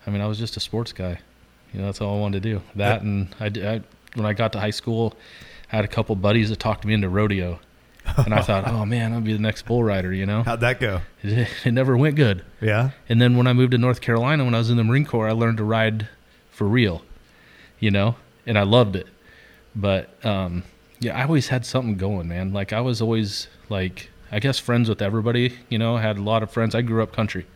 I 0.05 0.11
mean, 0.11 0.21
I 0.21 0.27
was 0.27 0.39
just 0.39 0.57
a 0.57 0.61
sports 0.61 0.93
guy. 0.93 1.21
You 1.73 1.81
know, 1.81 1.87
that's 1.87 2.01
all 2.01 2.17
I 2.17 2.21
wanted 2.21 2.43
to 2.43 2.51
do. 2.51 2.63
That 2.75 3.03
and 3.03 3.33
I, 3.39 3.47
I 3.47 3.81
when 4.15 4.27
I 4.27 4.33
got 4.33 4.53
to 4.55 4.61
high 4.61 4.71
school, 4.71 5.15
I 5.73 5.77
had 5.77 5.85
a 5.85 5.89
couple 5.89 6.17
buddies 6.17 6.51
that 6.51 6.59
talked 6.59 6.85
me 6.85 6.95
into 6.95 7.09
rodeo. 7.09 7.61
And 8.17 8.35
I 8.35 8.43
thought, 8.43 8.67
"Oh 8.67 8.85
man, 8.85 9.13
I'll 9.13 9.21
be 9.21 9.33
the 9.33 9.39
next 9.39 9.67
bull 9.67 9.85
rider," 9.85 10.13
you 10.13 10.27
know. 10.27 10.43
How'd 10.43 10.61
that 10.61 10.81
go? 10.81 11.03
It, 11.23 11.49
it 11.65 11.71
never 11.71 11.97
went 11.97 12.17
good. 12.17 12.45
Yeah. 12.61 12.91
And 13.09 13.23
then 13.23 13.37
when 13.37 13.47
I 13.47 13.53
moved 13.53 13.71
to 13.71 13.79
North 13.79 14.01
Carolina, 14.01 14.45
when 14.45 14.55
I 14.55 14.59
was 14.59 14.69
in 14.69 14.77
the 14.77 14.83
Marine 14.83 15.07
Corps, 15.07 15.29
I 15.29 15.33
learned 15.33 15.59
to 15.59 15.65
ride 15.65 16.09
for 16.51 16.67
real, 16.67 17.03
you 17.79 17.93
know, 17.93 18.17
and 18.45 18.59
I 18.59 18.65
loved 18.65 18.97
it. 18.97 19.07
But 19.77 20.11
um, 20.27 20.65
yeah, 21.03 21.19
I 21.19 21.25
always 21.25 21.49
had 21.49 21.67
something 21.67 21.97
going, 21.97 22.29
man. 22.29 22.53
Like 22.53 22.73
I 22.73 22.81
was 22.81 23.03
always 23.03 23.49
like, 23.69 24.11
I 24.31 24.39
guess 24.39 24.59
friends 24.59 24.89
with 24.89 25.03
everybody. 25.03 25.59
You 25.69 25.79
know, 25.79 25.97
had 25.97 26.17
a 26.17 26.23
lot 26.23 26.43
of 26.43 26.51
friends. 26.51 26.75
I 26.75 26.83
grew 26.83 27.03
up 27.03 27.13
country. 27.13 27.47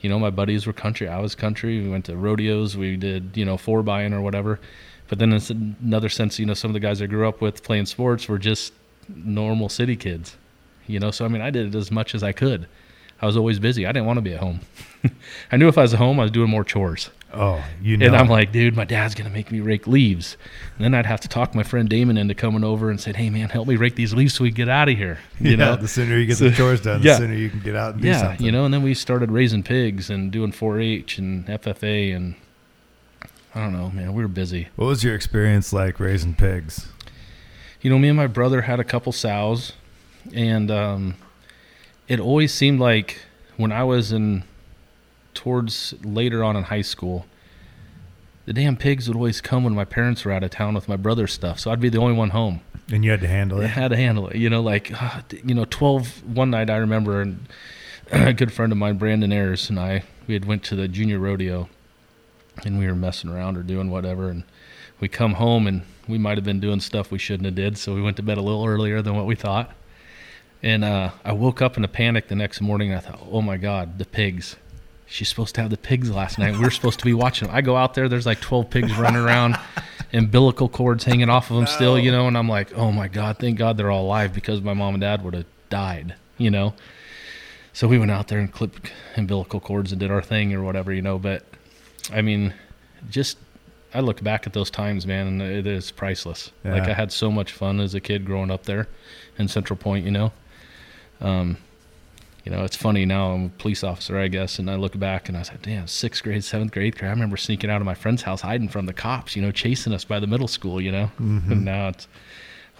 You 0.00 0.10
know, 0.10 0.18
my 0.18 0.28
buddies 0.28 0.66
were 0.66 0.74
country. 0.74 1.08
I 1.08 1.18
was 1.18 1.34
country. 1.34 1.80
We 1.80 1.88
went 1.88 2.04
to 2.06 2.16
rodeos. 2.16 2.76
We 2.76 2.96
did, 2.96 3.36
you 3.36 3.46
know, 3.46 3.56
four 3.56 3.82
buying 3.82 4.12
or 4.12 4.20
whatever. 4.20 4.60
But 5.08 5.18
then 5.18 5.32
in 5.32 5.76
another 5.82 6.10
sense, 6.10 6.38
you 6.38 6.44
know, 6.44 6.52
some 6.52 6.70
of 6.70 6.74
the 6.74 6.80
guys 6.80 7.00
I 7.00 7.06
grew 7.06 7.26
up 7.26 7.40
with 7.40 7.62
playing 7.62 7.86
sports 7.86 8.28
were 8.28 8.38
just 8.38 8.74
normal 9.08 9.70
city 9.70 9.96
kids. 9.96 10.36
You 10.86 11.00
know, 11.00 11.10
so 11.10 11.24
I 11.24 11.28
mean, 11.28 11.40
I 11.40 11.48
did 11.48 11.74
it 11.74 11.78
as 11.78 11.90
much 11.90 12.14
as 12.14 12.22
I 12.22 12.32
could. 12.32 12.68
I 13.22 13.26
was 13.26 13.36
always 13.36 13.58
busy. 13.58 13.86
I 13.86 13.92
didn't 13.92 14.06
want 14.06 14.18
to 14.18 14.22
be 14.22 14.34
at 14.34 14.40
home. 14.40 14.60
I 15.52 15.56
knew 15.56 15.68
if 15.68 15.78
I 15.78 15.82
was 15.82 15.94
at 15.94 15.98
home, 15.98 16.18
I 16.18 16.22
was 16.22 16.30
doing 16.32 16.50
more 16.50 16.64
chores. 16.64 17.10
Oh, 17.32 17.64
you 17.82 17.96
know. 17.96 18.06
And 18.06 18.16
I'm 18.16 18.28
like, 18.28 18.52
dude, 18.52 18.76
my 18.76 18.84
dad's 18.84 19.14
gonna 19.14 19.30
make 19.30 19.50
me 19.50 19.60
rake 19.60 19.86
leaves. 19.86 20.36
And 20.76 20.84
then 20.84 20.94
I'd 20.94 21.06
have 21.06 21.20
to 21.22 21.28
talk 21.28 21.54
my 21.54 21.62
friend 21.64 21.88
Damon 21.88 22.16
into 22.16 22.34
coming 22.34 22.62
over 22.62 22.90
and 22.90 23.00
said, 23.00 23.16
hey 23.16 23.28
man, 23.28 23.48
help 23.48 23.66
me 23.66 23.76
rake 23.76 23.96
these 23.96 24.14
leaves 24.14 24.34
so 24.34 24.44
we 24.44 24.50
get 24.52 24.68
out 24.68 24.88
of 24.88 24.96
here. 24.96 25.18
You 25.40 25.50
yeah, 25.50 25.56
know, 25.56 25.76
the 25.76 25.88
sooner 25.88 26.16
you 26.16 26.26
get 26.26 26.36
So- 26.36 26.48
the 26.48 26.56
chores 26.56 26.80
done, 26.80 27.02
the 27.02 27.16
sooner 27.16 27.34
you 27.34 27.50
can 27.50 27.60
get 27.60 27.74
out 27.74 27.94
and 27.94 28.02
do 28.02 28.08
yeah, 28.08 28.20
something. 28.20 28.46
you 28.46 28.52
know. 28.52 28.64
And 28.64 28.72
then 28.72 28.82
we 28.82 28.94
started 28.94 29.30
raising 29.32 29.62
pigs 29.64 30.10
and 30.10 30.30
doing 30.30 30.52
4-H 30.52 31.18
and 31.18 31.46
FFA 31.46 32.14
and 32.14 32.34
I 33.54 33.60
don't 33.60 33.72
know, 33.72 33.90
man. 33.90 34.14
We 34.14 34.22
were 34.22 34.28
busy. 34.28 34.68
What 34.76 34.86
was 34.86 35.04
your 35.04 35.14
experience 35.14 35.72
like 35.72 36.00
raising 36.00 36.34
pigs? 36.34 36.88
You 37.82 37.90
know, 37.90 37.98
me 37.98 38.08
and 38.08 38.16
my 38.16 38.26
brother 38.26 38.62
had 38.62 38.80
a 38.80 38.84
couple 38.84 39.12
sows, 39.12 39.74
and 40.34 40.70
um, 40.72 41.14
it 42.08 42.20
always 42.20 42.52
seemed 42.52 42.80
like 42.80 43.20
when 43.56 43.72
I 43.72 43.84
was 43.84 44.12
in 44.12 44.44
towards 45.32 45.94
later 46.04 46.44
on 46.44 46.56
in 46.56 46.64
high 46.64 46.82
school, 46.82 47.26
the 48.46 48.52
damn 48.52 48.76
pigs 48.76 49.08
would 49.08 49.16
always 49.16 49.40
come 49.40 49.64
when 49.64 49.74
my 49.74 49.84
parents 49.84 50.24
were 50.24 50.32
out 50.32 50.42
of 50.42 50.50
town 50.50 50.74
with 50.74 50.88
my 50.88 50.96
brother's 50.96 51.32
stuff. 51.32 51.58
So 51.58 51.70
I'd 51.70 51.80
be 51.80 51.88
the 51.88 51.98
only 51.98 52.14
one 52.14 52.30
home. 52.30 52.60
And 52.92 53.04
you 53.04 53.10
had 53.10 53.20
to 53.22 53.28
handle 53.28 53.60
I 53.60 53.64
it. 53.64 53.68
had 53.68 53.88
to 53.88 53.96
handle 53.96 54.28
it. 54.28 54.36
You 54.36 54.50
know, 54.50 54.60
like, 54.60 54.90
ah, 54.94 55.22
d- 55.28 55.40
you 55.44 55.54
know, 55.54 55.64
12, 55.64 56.36
one 56.36 56.50
night 56.50 56.68
I 56.68 56.76
remember, 56.76 57.22
and 57.22 57.46
a 58.12 58.34
good 58.34 58.52
friend 58.52 58.70
of 58.70 58.76
mine, 58.78 58.98
Brandon 58.98 59.32
Ayers, 59.32 59.70
and 59.70 59.80
I, 59.80 60.02
we 60.26 60.34
had 60.34 60.44
went 60.44 60.62
to 60.64 60.76
the 60.76 60.86
junior 60.86 61.18
rodeo, 61.18 61.70
and 62.66 62.78
we 62.78 62.86
were 62.86 62.94
messing 62.94 63.30
around 63.30 63.56
or 63.56 63.62
doing 63.62 63.90
whatever, 63.90 64.28
and 64.28 64.44
we 65.00 65.08
come 65.08 65.34
home, 65.34 65.66
and 65.66 65.80
we 66.06 66.18
might 66.18 66.36
have 66.36 66.44
been 66.44 66.60
doing 66.60 66.80
stuff 66.80 67.10
we 67.10 67.18
shouldn't 67.18 67.46
have 67.46 67.54
did, 67.54 67.78
so 67.78 67.94
we 67.94 68.02
went 68.02 68.18
to 68.18 68.22
bed 68.22 68.36
a 68.36 68.42
little 68.42 68.66
earlier 68.66 69.00
than 69.00 69.16
what 69.16 69.24
we 69.24 69.34
thought. 69.34 69.72
And 70.64 70.82
uh, 70.82 71.10
I 71.22 71.34
woke 71.34 71.60
up 71.60 71.76
in 71.76 71.84
a 71.84 71.88
panic 71.88 72.28
the 72.28 72.34
next 72.34 72.62
morning, 72.62 72.88
and 72.88 72.96
I 72.96 73.02
thought, 73.02 73.20
oh 73.30 73.42
my 73.42 73.58
God, 73.58 73.98
the 73.98 74.06
pigs. 74.06 74.56
She's 75.04 75.28
supposed 75.28 75.54
to 75.56 75.60
have 75.60 75.70
the 75.70 75.76
pigs 75.76 76.10
last 76.10 76.38
night. 76.38 76.54
We 76.54 76.60
were 76.60 76.70
supposed 76.70 76.98
to 77.00 77.04
be 77.04 77.12
watching 77.12 77.48
them. 77.48 77.54
I 77.54 77.60
go 77.60 77.76
out 77.76 77.92
there, 77.92 78.08
there's 78.08 78.24
like 78.24 78.40
12 78.40 78.70
pigs 78.70 78.96
running 78.96 79.20
around 79.20 79.58
umbilical 80.14 80.70
cords 80.70 81.04
hanging 81.04 81.28
off 81.28 81.50
of 81.50 81.56
them 81.56 81.66
still, 81.66 81.98
you 81.98 82.10
know. 82.10 82.26
And 82.28 82.38
I'm 82.38 82.48
like, 82.48 82.72
oh 82.72 82.90
my 82.90 83.08
god, 83.08 83.38
thank 83.38 83.58
God 83.58 83.76
they're 83.76 83.90
all 83.90 84.06
alive 84.06 84.32
because 84.32 84.62
my 84.62 84.72
mom 84.72 84.94
and 84.94 85.02
dad 85.02 85.22
would 85.22 85.34
have 85.34 85.44
died, 85.68 86.14
you 86.38 86.50
know. 86.50 86.72
So 87.74 87.86
we 87.86 87.98
went 87.98 88.10
out 88.10 88.28
there 88.28 88.38
and 88.38 88.50
clipped 88.50 88.90
umbilical 89.18 89.60
cords 89.60 89.92
and 89.92 90.00
did 90.00 90.10
our 90.10 90.22
thing 90.22 90.54
or 90.54 90.62
whatever, 90.62 90.94
you 90.94 91.02
know. 91.02 91.18
But 91.18 91.44
I 92.10 92.22
mean, 92.22 92.54
just 93.10 93.36
I 93.92 94.00
look 94.00 94.22
back 94.22 94.46
at 94.46 94.54
those 94.54 94.70
times, 94.70 95.06
man, 95.06 95.26
and 95.26 95.42
it 95.42 95.66
is 95.66 95.90
priceless. 95.90 96.52
Like 96.64 96.88
I 96.88 96.94
had 96.94 97.12
so 97.12 97.30
much 97.30 97.52
fun 97.52 97.80
as 97.80 97.94
a 97.94 98.00
kid 98.00 98.24
growing 98.24 98.50
up 98.50 98.64
there 98.64 98.88
in 99.38 99.46
Central 99.48 99.76
Point, 99.76 100.06
you 100.06 100.10
know. 100.10 100.32
Um, 101.20 101.56
you 102.44 102.52
know, 102.52 102.62
it's 102.64 102.76
funny 102.76 103.06
now. 103.06 103.32
I'm 103.32 103.46
a 103.46 103.48
police 103.48 103.82
officer, 103.82 104.18
I 104.18 104.28
guess, 104.28 104.58
and 104.58 104.70
I 104.70 104.74
look 104.76 104.98
back 104.98 105.28
and 105.30 105.38
I 105.38 105.42
said, 105.42 105.62
"Damn, 105.62 105.86
sixth 105.86 106.22
grade, 106.22 106.44
seventh 106.44 106.72
grade, 106.72 106.94
I 107.02 107.06
remember 107.06 107.36
sneaking 107.38 107.70
out 107.70 107.80
of 107.80 107.86
my 107.86 107.94
friend's 107.94 108.22
house, 108.22 108.42
hiding 108.42 108.68
from 108.68 108.84
the 108.86 108.92
cops, 108.92 109.34
you 109.34 109.40
know, 109.40 109.50
chasing 109.50 109.94
us 109.94 110.04
by 110.04 110.20
the 110.20 110.26
middle 110.26 110.48
school, 110.48 110.78
you 110.80 110.92
know." 110.92 111.10
Mhm. 111.20 111.50
And 111.50 111.64
now 111.64 111.88
it's 111.88 112.06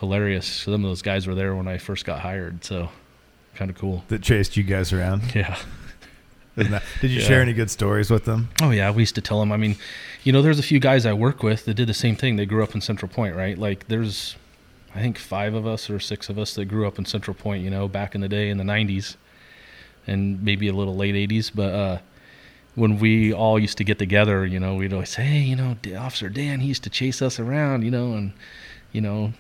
hilarious. 0.00 0.46
Some 0.46 0.74
of 0.74 0.82
those 0.82 1.00
guys 1.02 1.26
were 1.26 1.34
there 1.34 1.54
when 1.54 1.66
I 1.66 1.78
first 1.78 2.04
got 2.04 2.20
hired, 2.20 2.62
so 2.64 2.90
kind 3.54 3.70
of 3.70 3.78
cool. 3.78 4.04
That 4.08 4.20
chased 4.20 4.56
you 4.56 4.64
guys 4.64 4.92
around. 4.92 5.22
Yeah. 5.34 5.56
That- 6.56 6.82
did 7.00 7.10
you 7.10 7.20
Yeah. 7.22 7.26
share 7.26 7.40
any 7.40 7.52
good 7.54 7.70
stories 7.70 8.10
with 8.10 8.26
them? 8.26 8.50
Oh 8.62 8.70
yeah, 8.70 8.90
we 8.90 9.02
used 9.02 9.14
to 9.16 9.20
tell 9.22 9.40
them. 9.40 9.50
I 9.50 9.56
mean, 9.56 9.76
you 10.24 10.32
know, 10.32 10.42
there's 10.42 10.58
a 10.58 10.62
few 10.62 10.78
guys 10.78 11.06
I 11.06 11.12
work 11.14 11.42
with 11.42 11.64
that 11.64 11.74
did 11.74 11.88
the 11.88 11.94
same 11.94 12.16
thing. 12.16 12.36
They 12.36 12.46
grew 12.46 12.62
up 12.62 12.74
in 12.74 12.80
Central 12.82 13.08
Point, 13.08 13.34
right? 13.34 13.56
Like 13.58 13.88
there's, 13.88 14.36
I 14.94 15.00
think 15.00 15.18
five 15.18 15.54
of 15.54 15.66
us 15.66 15.90
or 15.90 15.98
six 15.98 16.28
of 16.28 16.38
us 16.38 16.54
that 16.54 16.66
grew 16.66 16.86
up 16.86 16.98
in 16.98 17.04
Central 17.04 17.34
Point. 17.34 17.64
You 17.64 17.70
know, 17.70 17.88
back 17.88 18.14
in 18.14 18.20
the 18.20 18.28
day 18.28 18.48
in 18.48 18.58
the 18.58 18.64
'90s, 18.64 19.16
and 20.06 20.42
maybe 20.42 20.68
a 20.68 20.72
little 20.72 20.94
late 20.94 21.14
'80s. 21.14 21.50
But 21.54 21.74
uh, 21.74 21.98
when 22.74 22.98
we 22.98 23.32
all 23.32 23.58
used 23.58 23.78
to 23.78 23.84
get 23.84 23.98
together, 23.98 24.46
you 24.46 24.60
know, 24.60 24.74
we'd 24.74 24.92
always 24.92 25.10
say, 25.10 25.24
hey, 25.24 25.40
you 25.40 25.56
know, 25.56 25.76
Officer 25.96 26.28
Dan, 26.28 26.60
he 26.60 26.68
used 26.68 26.84
to 26.84 26.90
chase 26.90 27.20
us 27.22 27.38
around, 27.38 27.82
you 27.82 27.90
know, 27.90 28.12
and 28.12 28.32
you 28.92 29.00
know. 29.00 29.32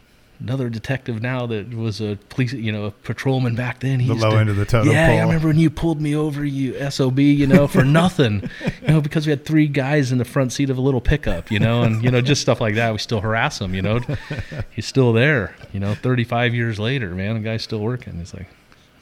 Another 0.44 0.68
detective 0.68 1.22
now 1.22 1.46
that 1.46 1.72
was 1.72 2.02
a 2.02 2.18
police, 2.28 2.52
you 2.52 2.70
know, 2.70 2.84
a 2.84 2.90
patrolman 2.90 3.54
back 3.54 3.80
then. 3.80 3.98
He 3.98 4.08
The 4.08 4.14
low 4.14 4.32
to- 4.32 4.36
end 4.36 4.50
of 4.50 4.56
the 4.56 4.66
totem 4.66 4.92
yeah, 4.92 5.08
pole. 5.08 5.16
I 5.18 5.22
remember 5.22 5.48
when 5.48 5.58
you 5.58 5.70
pulled 5.70 6.02
me 6.02 6.14
over, 6.14 6.44
you 6.44 6.90
sob, 6.90 7.18
you 7.18 7.46
know, 7.46 7.66
for 7.66 7.82
nothing, 8.02 8.50
you 8.82 8.88
know, 8.88 9.00
because 9.00 9.26
we 9.26 9.30
had 9.30 9.46
three 9.46 9.66
guys 9.68 10.12
in 10.12 10.18
the 10.18 10.24
front 10.26 10.52
seat 10.52 10.68
of 10.68 10.76
a 10.76 10.82
little 10.82 11.00
pickup, 11.00 11.50
you 11.50 11.58
know, 11.58 11.82
and 11.82 12.04
you 12.04 12.10
know, 12.10 12.20
just 12.20 12.42
stuff 12.42 12.60
like 12.60 12.74
that. 12.74 12.92
We 12.92 12.98
still 12.98 13.20
harass 13.22 13.58
him, 13.60 13.74
you 13.74 13.80
know. 13.80 14.00
He's 14.70 14.84
still 14.86 15.14
there, 15.14 15.56
you 15.72 15.80
know, 15.80 15.94
35 15.94 16.54
years 16.54 16.78
later, 16.78 17.14
man. 17.14 17.34
The 17.34 17.40
guy's 17.40 17.62
still 17.62 17.80
working. 17.80 18.20
It's 18.20 18.34
like, 18.34 18.48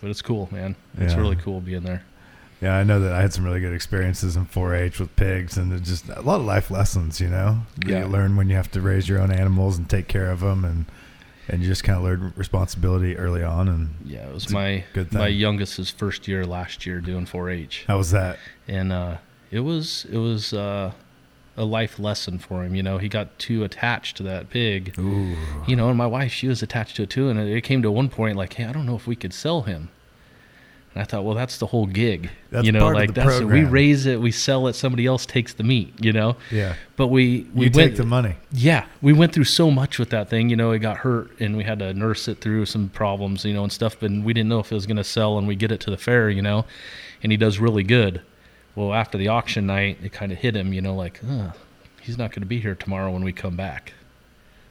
but 0.00 0.10
it's 0.10 0.22
cool, 0.22 0.48
man. 0.52 0.76
It's 0.96 1.14
Yeah. 1.14 1.18
really 1.20 1.36
cool 1.36 1.60
being 1.60 1.82
there. 1.82 2.04
Yeah, 2.60 2.76
I 2.76 2.84
know 2.84 3.00
that 3.00 3.12
I 3.12 3.20
had 3.20 3.32
some 3.32 3.44
really 3.44 3.58
good 3.58 3.72
experiences 3.74 4.36
in 4.36 4.46
4-H 4.46 5.00
with 5.00 5.16
pigs, 5.16 5.56
and 5.56 5.84
just 5.84 6.08
a 6.08 6.20
lot 6.20 6.38
of 6.38 6.46
life 6.46 6.70
lessons. 6.70 7.20
You 7.20 7.26
know, 7.28 7.62
that 7.78 7.88
Yeah. 7.88 7.98
you 8.02 8.06
learn 8.06 8.36
when 8.36 8.48
you 8.48 8.54
have 8.54 8.70
to 8.70 8.80
raise 8.80 9.08
your 9.08 9.18
own 9.18 9.32
animals 9.32 9.76
and 9.76 9.88
take 9.90 10.06
care 10.06 10.30
of 10.30 10.38
them, 10.38 10.64
and 10.64 10.84
and 11.48 11.62
you 11.62 11.68
just 11.68 11.84
kind 11.84 11.96
of 11.98 12.04
learned 12.04 12.32
responsibility 12.36 13.16
early 13.16 13.42
on. 13.42 13.68
And 13.68 13.94
Yeah, 14.04 14.26
it 14.28 14.32
was 14.34 14.50
my 14.50 14.84
good 14.92 15.12
my 15.12 15.28
youngest's 15.28 15.90
first 15.90 16.28
year 16.28 16.44
last 16.46 16.86
year 16.86 17.00
doing 17.00 17.26
4-H. 17.26 17.84
how 17.88 17.98
was 17.98 18.10
that? 18.12 18.38
and 18.68 18.92
uh, 18.92 19.16
it 19.50 19.60
was 19.60 20.06
it 20.10 20.18
was 20.18 20.52
uh, 20.52 20.92
a 21.56 21.64
life 21.64 21.98
lesson 21.98 22.38
for 22.38 22.64
him. 22.64 22.74
You 22.74 22.82
know, 22.82 22.96
he 22.98 23.08
got 23.08 23.38
too 23.38 23.62
attached 23.64 24.16
to 24.18 24.22
that 24.22 24.48
pig. 24.48 24.94
Ooh, 24.98 25.36
You 25.66 25.76
know, 25.76 25.88
and 25.88 25.98
my 25.98 26.06
wife, 26.06 26.32
she 26.32 26.48
was 26.48 26.62
attached 26.62 26.96
to 26.96 27.02
it 27.02 27.10
too. 27.10 27.28
And 27.28 27.38
it 27.38 27.48
it 27.54 27.60
came 27.62 27.82
to 27.82 27.90
one 27.90 28.08
point 28.08 28.36
like, 28.36 28.54
hey, 28.54 28.64
I 28.64 28.72
don't 28.72 28.86
know 28.86 28.96
if 28.96 29.06
we 29.06 29.16
could 29.16 29.34
sell 29.34 29.62
him. 29.62 29.90
And 30.94 31.00
I 31.00 31.04
thought, 31.04 31.24
well, 31.24 31.34
that's 31.34 31.56
the 31.56 31.66
whole 31.66 31.86
gig. 31.86 32.30
That's 32.50 32.66
you 32.66 32.72
know, 32.72 32.88
like 32.88 33.14
that's 33.14 33.40
we 33.40 33.64
raise 33.64 34.04
it, 34.04 34.20
we 34.20 34.30
sell 34.30 34.66
it, 34.66 34.74
somebody 34.74 35.06
else 35.06 35.24
takes 35.24 35.54
the 35.54 35.62
meat. 35.62 35.94
You 35.98 36.12
know, 36.12 36.36
yeah. 36.50 36.74
but 36.96 37.06
we 37.06 37.46
we 37.54 37.66
You 37.66 37.70
went 37.72 37.74
take 37.74 37.96
the 37.96 38.04
money. 38.04 38.36
yeah, 38.52 38.84
we 39.00 39.14
went 39.14 39.32
through 39.32 39.44
so 39.44 39.70
much 39.70 39.98
with 39.98 40.10
that 40.10 40.28
thing. 40.28 40.50
You 40.50 40.56
know, 40.56 40.70
it 40.72 40.80
got 40.80 40.98
hurt, 40.98 41.30
and 41.40 41.56
we 41.56 41.64
had 41.64 41.78
to 41.78 41.94
nurse 41.94 42.28
it 42.28 42.40
through 42.42 42.66
some 42.66 42.90
problems, 42.90 43.44
you 43.44 43.54
know, 43.54 43.62
and 43.62 43.72
stuff. 43.72 43.96
But 43.98 44.10
we 44.10 44.34
didn't 44.34 44.50
know 44.50 44.58
if 44.58 44.70
it 44.70 44.74
was 44.74 44.86
going 44.86 44.98
to 44.98 45.04
sell, 45.04 45.38
and 45.38 45.48
we 45.48 45.56
get 45.56 45.72
it 45.72 45.80
to 45.80 45.90
the 45.90 45.96
fair, 45.96 46.28
you 46.28 46.42
know, 46.42 46.66
and 47.22 47.32
he 47.32 47.38
does 47.38 47.58
really 47.58 47.84
good. 47.84 48.20
Well, 48.74 48.92
after 48.92 49.16
the 49.16 49.28
auction 49.28 49.66
night, 49.66 49.98
it 50.02 50.12
kind 50.12 50.32
of 50.32 50.38
hit 50.38 50.56
him, 50.56 50.72
you 50.72 50.80
know, 50.80 50.94
like, 50.94 51.20
uh, 51.28 51.52
he's 52.00 52.16
not 52.16 52.30
going 52.30 52.40
to 52.40 52.46
be 52.46 52.58
here 52.58 52.74
tomorrow 52.74 53.10
when 53.10 53.22
we 53.22 53.32
come 53.32 53.54
back. 53.56 53.92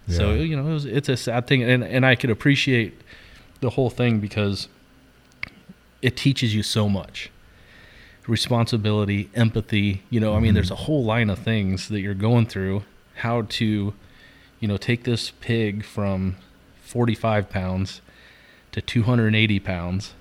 Yeah. 0.07 0.17
So 0.17 0.33
you 0.33 0.55
know, 0.55 0.67
it 0.67 0.73
was, 0.73 0.85
it's 0.85 1.09
a 1.09 1.17
sad 1.17 1.47
thing, 1.47 1.63
and 1.63 1.83
and 1.83 2.05
I 2.05 2.13
could 2.15 2.29
appreciate 2.29 2.93
the 3.59 3.71
whole 3.71 3.89
thing 3.89 4.19
because 4.19 4.67
it 6.01 6.17
teaches 6.17 6.53
you 6.55 6.63
so 6.63 6.89
much 6.89 7.29
responsibility, 8.27 9.29
empathy. 9.35 10.03
You 10.09 10.19
know, 10.19 10.35
I 10.35 10.39
mean, 10.39 10.53
there's 10.53 10.71
a 10.71 10.75
whole 10.75 11.03
line 11.03 11.29
of 11.29 11.39
things 11.39 11.87
that 11.89 12.01
you're 12.01 12.13
going 12.13 12.45
through. 12.45 12.83
How 13.15 13.43
to, 13.43 13.93
you 14.59 14.67
know, 14.67 14.77
take 14.77 15.03
this 15.03 15.31
pig 15.41 15.83
from 15.83 16.37
45 16.81 17.49
pounds 17.49 18.01
to 18.71 18.81
280 18.81 19.59
pounds, 19.59 20.13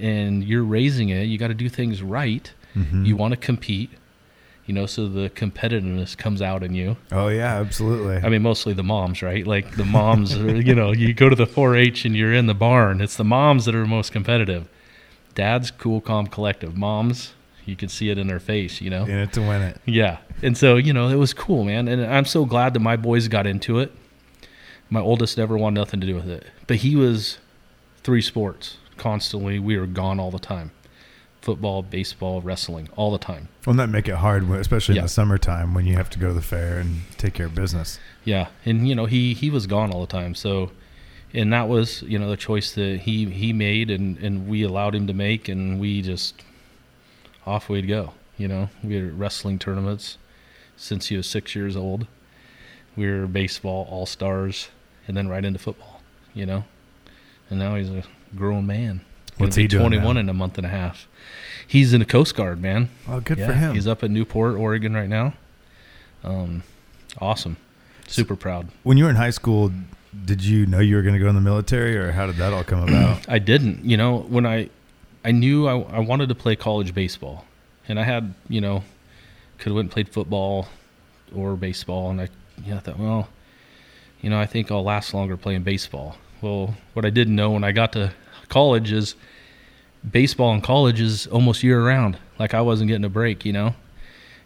and 0.00 0.42
you're 0.44 0.64
raising 0.64 1.08
it. 1.10 1.24
You 1.24 1.38
got 1.38 1.48
to 1.48 1.54
do 1.54 1.68
things 1.68 2.02
right. 2.02 2.52
Mhm. 2.74 3.06
You 3.06 3.16
want 3.16 3.32
to 3.32 3.36
compete. 3.36 3.90
You 4.66 4.72
know, 4.72 4.86
so 4.86 5.06
the 5.08 5.28
competitiveness 5.28 6.16
comes 6.16 6.40
out 6.40 6.62
in 6.62 6.74
you. 6.74 6.96
Oh 7.12 7.28
yeah, 7.28 7.56
absolutely. 7.60 8.16
I 8.16 8.30
mean, 8.30 8.40
mostly 8.40 8.72
the 8.72 8.82
moms, 8.82 9.20
right? 9.22 9.46
Like 9.46 9.76
the 9.76 9.84
moms, 9.84 10.34
are, 10.34 10.56
you 10.58 10.74
know, 10.74 10.90
you 10.92 11.12
go 11.12 11.28
to 11.28 11.36
the 11.36 11.46
4-H 11.46 12.06
and 12.06 12.16
you're 12.16 12.32
in 12.32 12.46
the 12.46 12.54
barn. 12.54 13.02
It's 13.02 13.16
the 13.16 13.24
moms 13.24 13.66
that 13.66 13.74
are 13.74 13.84
most 13.84 14.10
competitive. 14.10 14.66
Dad's 15.34 15.70
cool, 15.70 16.00
calm, 16.00 16.26
collective. 16.26 16.76
Moms, 16.76 17.32
you 17.64 17.76
could 17.76 17.90
see 17.90 18.10
it 18.10 18.18
in 18.18 18.26
their 18.26 18.40
face, 18.40 18.80
you 18.80 18.90
know. 18.90 19.04
in 19.04 19.18
it 19.18 19.32
to 19.32 19.40
win 19.40 19.62
it. 19.62 19.80
Yeah, 19.86 20.18
and 20.42 20.56
so 20.56 20.76
you 20.76 20.92
know, 20.92 21.08
it 21.08 21.16
was 21.16 21.32
cool, 21.34 21.64
man. 21.64 21.88
And 21.88 22.04
I'm 22.04 22.24
so 22.24 22.44
glad 22.44 22.74
that 22.74 22.80
my 22.80 22.96
boys 22.96 23.28
got 23.28 23.46
into 23.46 23.78
it. 23.78 23.92
My 24.90 25.00
oldest 25.00 25.36
never 25.38 25.56
wanted 25.56 25.80
nothing 25.80 26.00
to 26.00 26.06
do 26.06 26.14
with 26.14 26.28
it, 26.28 26.44
but 26.66 26.76
he 26.76 26.94
was 26.94 27.38
three 28.02 28.20
sports 28.22 28.76
constantly. 28.96 29.58
We 29.58 29.78
were 29.78 29.86
gone 29.86 30.20
all 30.20 30.30
the 30.30 30.38
time. 30.38 30.70
Football, 31.40 31.82
baseball, 31.82 32.40
wrestling, 32.40 32.88
all 32.96 33.10
the 33.12 33.18
time. 33.18 33.48
Wouldn't 33.66 33.76
that 33.76 33.88
make 33.92 34.08
it 34.08 34.14
hard, 34.16 34.48
especially 34.52 34.94
Yeah. 34.94 35.00
in 35.02 35.04
the 35.06 35.10
summertime 35.10 35.74
when 35.74 35.84
you 35.84 35.94
have 35.94 36.08
to 36.10 36.18
go 36.18 36.28
to 36.28 36.32
the 36.34 36.40
fair 36.40 36.78
and 36.78 37.02
take 37.18 37.34
care 37.34 37.46
of 37.46 37.54
business? 37.54 37.98
Yeah, 38.24 38.48
and 38.64 38.88
you 38.88 38.94
know 38.94 39.04
he 39.06 39.34
he 39.34 39.50
was 39.50 39.66
gone 39.66 39.90
all 39.90 40.00
the 40.00 40.06
time. 40.06 40.34
So, 40.34 40.70
and 41.34 41.52
that 41.52 41.68
was 41.68 42.02
you 42.02 42.18
know 42.18 42.30
the 42.30 42.36
choice 42.36 42.72
that 42.72 43.00
he 43.00 43.26
he 43.26 43.52
made, 43.52 43.90
and 43.90 44.16
and 44.18 44.48
we 44.48 44.62
allowed 44.62 44.94
him 44.94 45.06
to 45.08 45.12
make, 45.12 45.48
and 45.48 45.80
we 45.80 46.00
just 46.00 46.42
off 47.46 47.68
we'd 47.68 47.88
go. 47.88 48.12
You 48.38 48.48
know, 48.48 48.70
we 48.82 48.94
had 48.94 49.18
wrestling 49.18 49.58
tournaments 49.58 50.18
since 50.76 51.08
he 51.08 51.16
was 51.16 51.26
six 51.26 51.54
years 51.54 51.76
old. 51.76 52.06
We 52.96 53.10
were 53.10 53.26
baseball 53.26 53.86
all 53.90 54.06
stars, 54.06 54.68
and 55.06 55.16
then 55.16 55.28
right 55.28 55.44
into 55.44 55.58
football. 55.58 56.00
You 56.32 56.46
know, 56.46 56.64
and 57.50 57.58
now 57.58 57.74
he's 57.74 57.90
a 57.90 58.04
grown 58.34 58.66
man. 58.66 59.02
What's 59.36 59.56
he 59.56 59.66
doing 59.66 59.82
21 59.88 60.14
now? 60.14 60.20
in 60.20 60.28
a 60.28 60.32
month 60.32 60.58
and 60.58 60.66
a 60.66 60.70
half. 60.70 61.08
He's 61.66 61.92
in 61.92 61.98
the 61.98 62.06
Coast 62.06 62.36
Guard, 62.36 62.62
man. 62.62 62.88
Oh, 63.08 63.18
good 63.18 63.38
yeah, 63.38 63.48
for 63.48 63.52
him. 63.52 63.74
He's 63.74 63.86
up 63.86 64.04
in 64.04 64.12
Newport, 64.12 64.54
Oregon 64.54 64.94
right 64.94 65.08
now. 65.08 65.34
Um, 66.22 66.62
awesome. 67.20 67.56
Super 68.06 68.36
proud. 68.36 68.68
when 68.84 68.96
you 68.96 69.04
were 69.04 69.10
in 69.10 69.16
high 69.16 69.30
school, 69.30 69.72
did 70.24 70.44
you 70.44 70.66
know 70.66 70.80
you 70.80 70.96
were 70.96 71.02
going 71.02 71.14
to 71.14 71.20
go 71.20 71.28
in 71.28 71.34
the 71.34 71.40
military, 71.40 71.96
or 71.96 72.12
how 72.12 72.26
did 72.26 72.36
that 72.36 72.52
all 72.52 72.64
come 72.64 72.82
about? 72.82 73.24
I 73.28 73.38
didn't. 73.38 73.84
You 73.84 73.96
know, 73.96 74.18
when 74.18 74.46
I, 74.46 74.70
I 75.24 75.32
knew 75.32 75.66
I, 75.66 75.78
I 75.80 75.98
wanted 76.00 76.28
to 76.28 76.34
play 76.34 76.56
college 76.56 76.94
baseball, 76.94 77.44
and 77.88 77.98
I 77.98 78.04
had, 78.04 78.34
you 78.48 78.60
know, 78.60 78.84
could 79.58 79.70
have 79.70 79.76
went 79.76 79.86
and 79.86 79.92
played 79.92 80.08
football 80.08 80.68
or 81.34 81.56
baseball, 81.56 82.10
and 82.10 82.20
I, 82.20 82.28
yeah, 82.64 82.76
I 82.76 82.78
thought, 82.80 82.98
well, 82.98 83.28
you 84.20 84.30
know, 84.30 84.40
I 84.40 84.46
think 84.46 84.70
I'll 84.70 84.84
last 84.84 85.12
longer 85.12 85.36
playing 85.36 85.62
baseball. 85.62 86.16
Well, 86.40 86.76
what 86.92 87.04
I 87.04 87.10
didn't 87.10 87.36
know 87.36 87.50
when 87.50 87.64
I 87.64 87.72
got 87.72 87.92
to 87.92 88.12
college 88.48 88.92
is 88.92 89.14
baseball 90.08 90.54
in 90.54 90.60
college 90.60 91.00
is 91.00 91.26
almost 91.26 91.62
year 91.62 91.84
round. 91.84 92.18
Like 92.38 92.54
I 92.54 92.60
wasn't 92.60 92.88
getting 92.88 93.04
a 93.04 93.10
break, 93.10 93.44
you 93.44 93.52
know. 93.52 93.74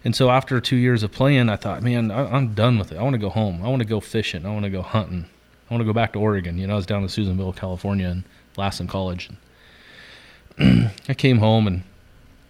And 0.04 0.14
so 0.14 0.30
after 0.30 0.60
two 0.60 0.76
years 0.76 1.02
of 1.02 1.12
playing, 1.12 1.48
I 1.48 1.56
thought, 1.56 1.82
man, 1.82 2.10
I, 2.10 2.24
I'm 2.30 2.54
done 2.54 2.78
with 2.78 2.92
it. 2.92 2.98
I 2.98 3.02
want 3.02 3.14
to 3.14 3.18
go 3.18 3.30
home. 3.30 3.64
I 3.64 3.68
want 3.68 3.80
to 3.80 3.88
go 3.88 4.00
fishing. 4.00 4.46
I 4.46 4.52
want 4.52 4.64
to 4.64 4.70
go 4.70 4.82
hunting. 4.82 5.26
I 5.68 5.74
want 5.74 5.82
to 5.82 5.86
go 5.86 5.92
back 5.92 6.14
to 6.14 6.18
Oregon. 6.18 6.56
You 6.56 6.66
know, 6.66 6.74
I 6.74 6.76
was 6.76 6.86
down 6.86 7.02
in 7.02 7.08
Susanville, 7.08 7.52
California, 7.52 8.08
and 8.08 8.24
last 8.56 8.80
in 8.80 8.86
college. 8.86 9.28
I 10.58 11.14
came 11.16 11.38
home 11.38 11.66
and 11.66 11.82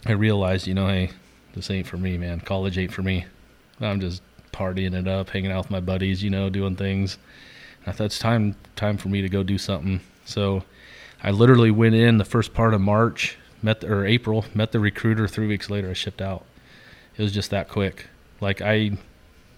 I 0.07 0.13
realized, 0.13 0.67
you 0.67 0.75
know, 0.75 0.87
hey, 0.87 1.11
this 1.55 1.71
ain't 1.71 1.87
for 1.87 1.97
me, 1.97 2.17
man. 2.17 2.41
College 2.41 2.79
ain't 2.79 2.93
for 2.93 3.03
me. 3.03 3.27
I'm 3.81 4.01
just 4.01 4.23
partying 4.53 4.95
it 4.95 5.09
up, 5.09 5.31
hanging 5.31 5.51
out 5.51 5.65
with 5.65 5.71
my 5.71 5.81
buddies, 5.81 6.23
you 6.23 6.31
know, 6.31 6.49
doing 6.49 6.77
things. 6.77 7.19
I 7.87 7.93
thought 7.93 8.05
it's 8.05 8.19
time 8.19 8.55
time 8.77 8.97
for 8.97 9.09
me 9.09 9.23
to 9.23 9.29
go 9.29 9.43
do 9.43 9.59
something. 9.59 10.01
So 10.25 10.63
I 11.23 11.31
literally 11.31 11.71
went 11.71 11.95
in 11.95 12.19
the 12.19 12.25
first 12.25 12.55
part 12.55 12.75
of 12.75 12.81
March, 12.81 13.37
met 13.63 13.81
the, 13.81 13.93
or 13.93 14.07
April, 14.07 14.45
met 14.55 14.73
the 14.73 14.81
recruiter. 14.81 15.27
Three 15.27 15.47
weeks 15.47 15.71
later, 15.71 15.91
I 15.91 15.95
shipped 15.95 16.23
out. 16.23 16.45
It 17.17 17.23
was 17.23 17.33
just 17.33 17.51
that 17.51 17.69
quick. 17.69 18.07
Like 18.41 18.63
I, 18.63 18.93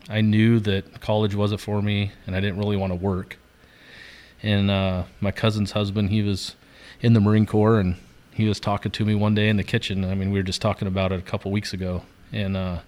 I 0.08 0.22
knew 0.22 0.60
that 0.60 1.00
college 1.00 1.34
wasn't 1.34 1.60
for 1.60 1.82
me, 1.82 2.12
and 2.26 2.34
I 2.34 2.40
didn't 2.40 2.58
really 2.58 2.76
want 2.76 2.92
to 2.92 2.96
work. 2.96 3.36
And 4.42 4.70
uh, 4.70 5.04
my 5.20 5.30
cousin's 5.30 5.72
husband, 5.72 6.10
he 6.10 6.22
was 6.22 6.56
in 7.00 7.12
the 7.12 7.20
Marine 7.20 7.46
Corps, 7.46 7.78
and 7.78 7.96
he 8.32 8.48
was 8.48 8.58
talking 8.60 8.90
to 8.92 9.04
me 9.04 9.14
one 9.14 9.34
day 9.34 9.48
in 9.48 9.56
the 9.56 9.64
kitchen. 9.64 10.04
I 10.04 10.14
mean, 10.14 10.30
we 10.30 10.38
were 10.38 10.44
just 10.44 10.62
talking 10.62 10.88
about 10.88 11.12
it 11.12 11.18
a 11.18 11.22
couple 11.22 11.50
weeks 11.50 11.72
ago, 11.72 12.02
and 12.32 12.56
uh, 12.56 12.80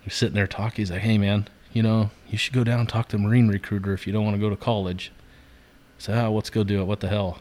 we 0.00 0.06
were 0.06 0.10
sitting 0.10 0.34
there 0.34 0.46
talking. 0.46 0.76
He's 0.82 0.90
like, 0.90 1.02
"Hey, 1.02 1.18
man, 1.18 1.48
you 1.72 1.82
know, 1.82 2.10
you 2.28 2.38
should 2.38 2.52
go 2.52 2.64
down 2.64 2.80
and 2.80 2.88
talk 2.88 3.08
to 3.08 3.16
a 3.16 3.18
Marine 3.18 3.48
recruiter 3.48 3.92
if 3.92 4.06
you 4.06 4.12
don't 4.12 4.24
want 4.24 4.36
to 4.36 4.40
go 4.40 4.50
to 4.50 4.56
college. 4.56 5.12
I 5.98 6.02
said, 6.02 6.24
oh, 6.24 6.32
let's 6.32 6.50
go 6.50 6.64
do 6.64 6.80
it. 6.80 6.84
What 6.84 7.00
the 7.00 7.08
hell? 7.08 7.38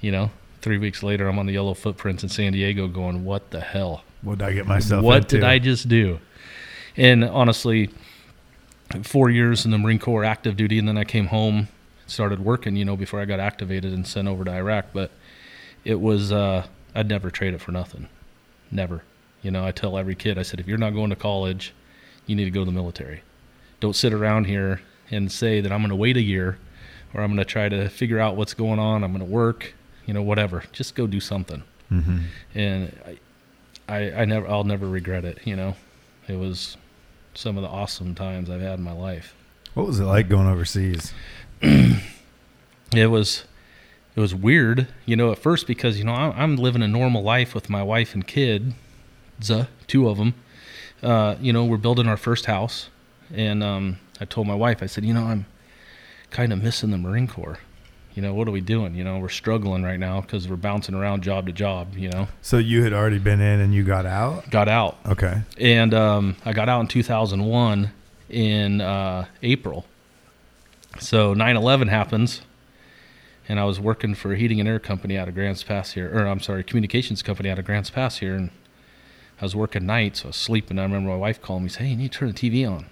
You 0.00 0.12
know, 0.12 0.30
three 0.60 0.78
weeks 0.78 1.02
later, 1.02 1.28
I'm 1.28 1.38
on 1.38 1.46
the 1.46 1.52
yellow 1.52 1.74
footprints 1.74 2.22
in 2.22 2.28
San 2.28 2.52
Diego 2.52 2.88
going, 2.88 3.24
what 3.24 3.50
the 3.50 3.60
hell? 3.60 4.04
What 4.22 4.38
did 4.38 4.48
I 4.48 4.52
get 4.52 4.66
myself 4.66 5.02
what 5.02 5.18
into? 5.18 5.36
did 5.36 5.44
I 5.44 5.58
just 5.58 5.88
do? 5.88 6.20
And 6.96 7.24
honestly, 7.24 7.90
four 9.02 9.30
years 9.30 9.64
in 9.64 9.70
the 9.70 9.78
Marine 9.78 9.98
Corps 9.98 10.24
active 10.24 10.56
duty, 10.56 10.78
and 10.78 10.86
then 10.86 10.98
I 10.98 11.04
came 11.04 11.26
home, 11.26 11.68
started 12.06 12.40
working, 12.44 12.76
you 12.76 12.84
know, 12.84 12.96
before 12.96 13.20
I 13.20 13.24
got 13.24 13.40
activated 13.40 13.92
and 13.92 14.06
sent 14.06 14.28
over 14.28 14.44
to 14.44 14.50
Iraq. 14.50 14.86
But 14.92 15.10
it 15.84 16.00
was, 16.00 16.32
uh, 16.32 16.66
I'd 16.94 17.08
never 17.08 17.30
trade 17.30 17.54
it 17.54 17.60
for 17.60 17.72
nothing. 17.72 18.08
Never. 18.70 19.02
You 19.42 19.50
know, 19.50 19.64
I 19.64 19.72
tell 19.72 19.98
every 19.98 20.14
kid, 20.14 20.38
I 20.38 20.42
said, 20.42 20.60
if 20.60 20.66
you're 20.66 20.78
not 20.78 20.90
going 20.94 21.10
to 21.10 21.16
college, 21.16 21.74
you 22.26 22.34
need 22.34 22.44
to 22.44 22.50
go 22.50 22.60
to 22.60 22.66
the 22.66 22.72
military. 22.72 23.22
Don't 23.80 23.94
sit 23.94 24.12
around 24.12 24.46
here 24.46 24.80
and 25.10 25.30
say 25.30 25.60
that 25.60 25.70
I'm 25.70 25.80
going 25.80 25.90
to 25.90 25.96
wait 25.96 26.16
a 26.16 26.22
year 26.22 26.58
or 27.12 27.20
I'm 27.20 27.28
going 27.28 27.38
to 27.38 27.44
try 27.44 27.68
to 27.68 27.88
figure 27.88 28.18
out 28.18 28.36
what's 28.36 28.54
going 28.54 28.78
on. 28.78 29.04
I'm 29.04 29.12
going 29.12 29.24
to 29.24 29.30
work, 29.30 29.74
you 30.06 30.14
know, 30.14 30.22
whatever. 30.22 30.64
Just 30.72 30.94
go 30.94 31.06
do 31.06 31.20
something. 31.20 31.62
hmm 31.90 32.18
And 32.54 32.96
I, 33.06 33.94
I, 33.94 34.12
I 34.22 34.24
never, 34.24 34.48
I'll 34.48 34.64
never 34.64 34.88
regret 34.88 35.24
it. 35.26 35.40
You 35.44 35.56
know, 35.56 35.76
it 36.26 36.36
was 36.36 36.78
some 37.34 37.58
of 37.58 37.62
the 37.62 37.68
awesome 37.68 38.14
times 38.14 38.48
I've 38.48 38.62
had 38.62 38.78
in 38.78 38.82
my 38.84 38.92
life. 38.92 39.34
What 39.74 39.86
was 39.86 40.00
it 40.00 40.04
like 40.04 40.28
going 40.28 40.46
overseas? 40.46 41.12
It 42.94 43.06
was, 43.10 43.44
it 44.14 44.20
was 44.20 44.34
weird, 44.36 44.86
you 45.04 45.16
know, 45.16 45.32
at 45.32 45.38
first 45.38 45.66
because 45.66 45.98
you 45.98 46.04
know 46.04 46.12
I'm, 46.12 46.32
I'm 46.36 46.56
living 46.56 46.80
a 46.82 46.86
normal 46.86 47.22
life 47.24 47.52
with 47.54 47.68
my 47.68 47.82
wife 47.82 48.14
and 48.14 48.24
kid, 48.24 48.74
Za, 49.42 49.68
two 49.88 50.08
of 50.08 50.16
them. 50.18 50.34
Uh, 51.02 51.34
you 51.40 51.52
know, 51.52 51.64
we're 51.64 51.76
building 51.76 52.06
our 52.06 52.16
first 52.16 52.46
house, 52.46 52.88
and 53.34 53.64
um, 53.64 53.98
I 54.20 54.26
told 54.26 54.46
my 54.46 54.54
wife, 54.54 54.80
I 54.80 54.86
said, 54.86 55.04
you 55.04 55.12
know, 55.12 55.24
I'm 55.24 55.46
kind 56.30 56.52
of 56.52 56.62
missing 56.62 56.90
the 56.92 56.98
Marine 56.98 57.26
Corps. 57.26 57.58
You 58.14 58.22
know, 58.22 58.32
what 58.32 58.46
are 58.46 58.52
we 58.52 58.60
doing? 58.60 58.94
You 58.94 59.02
know, 59.02 59.18
we're 59.18 59.28
struggling 59.28 59.82
right 59.82 59.98
now 59.98 60.20
because 60.20 60.46
we're 60.46 60.54
bouncing 60.54 60.94
around 60.94 61.24
job 61.24 61.46
to 61.46 61.52
job. 61.52 61.96
You 61.96 62.10
know, 62.10 62.28
So 62.42 62.58
you 62.58 62.84
had 62.84 62.92
already 62.92 63.18
been 63.18 63.40
in 63.40 63.58
and 63.58 63.74
you 63.74 63.82
got 63.82 64.06
out? 64.06 64.48
got 64.50 64.68
out, 64.68 64.98
Okay. 65.04 65.42
and 65.58 65.92
um, 65.94 66.36
I 66.44 66.52
got 66.52 66.68
out 66.68 66.80
in 66.82 66.86
2001 66.86 67.90
in 68.30 68.80
uh, 68.80 69.24
April. 69.42 69.84
So 71.00 71.34
9/11 71.34 71.88
happens, 71.88 72.42
and 73.48 73.58
I 73.60 73.64
was 73.64 73.80
working 73.80 74.14
for 74.14 74.32
a 74.32 74.36
heating 74.36 74.60
and 74.60 74.68
air 74.68 74.78
company 74.78 75.16
out 75.16 75.28
of 75.28 75.34
Grants 75.34 75.62
Pass 75.62 75.92
here, 75.92 76.10
or 76.16 76.26
I'm 76.26 76.40
sorry, 76.40 76.62
communications 76.64 77.22
company 77.22 77.50
out 77.50 77.58
of 77.58 77.64
Grants 77.64 77.90
Pass 77.90 78.18
here, 78.18 78.34
and 78.34 78.50
I 79.40 79.44
was 79.44 79.56
working 79.56 79.86
nights. 79.86 80.20
So 80.20 80.26
I 80.26 80.28
was 80.28 80.36
sleeping. 80.36 80.78
I 80.78 80.82
remember 80.82 81.10
my 81.10 81.16
wife 81.16 81.42
calling 81.42 81.64
me, 81.64 81.68
saying, 81.68 81.86
"Hey, 81.86 81.92
you 81.92 81.98
need 81.98 82.12
to 82.12 82.18
turn 82.18 82.28
the 82.28 82.34
TV 82.34 82.64
on." 82.64 82.86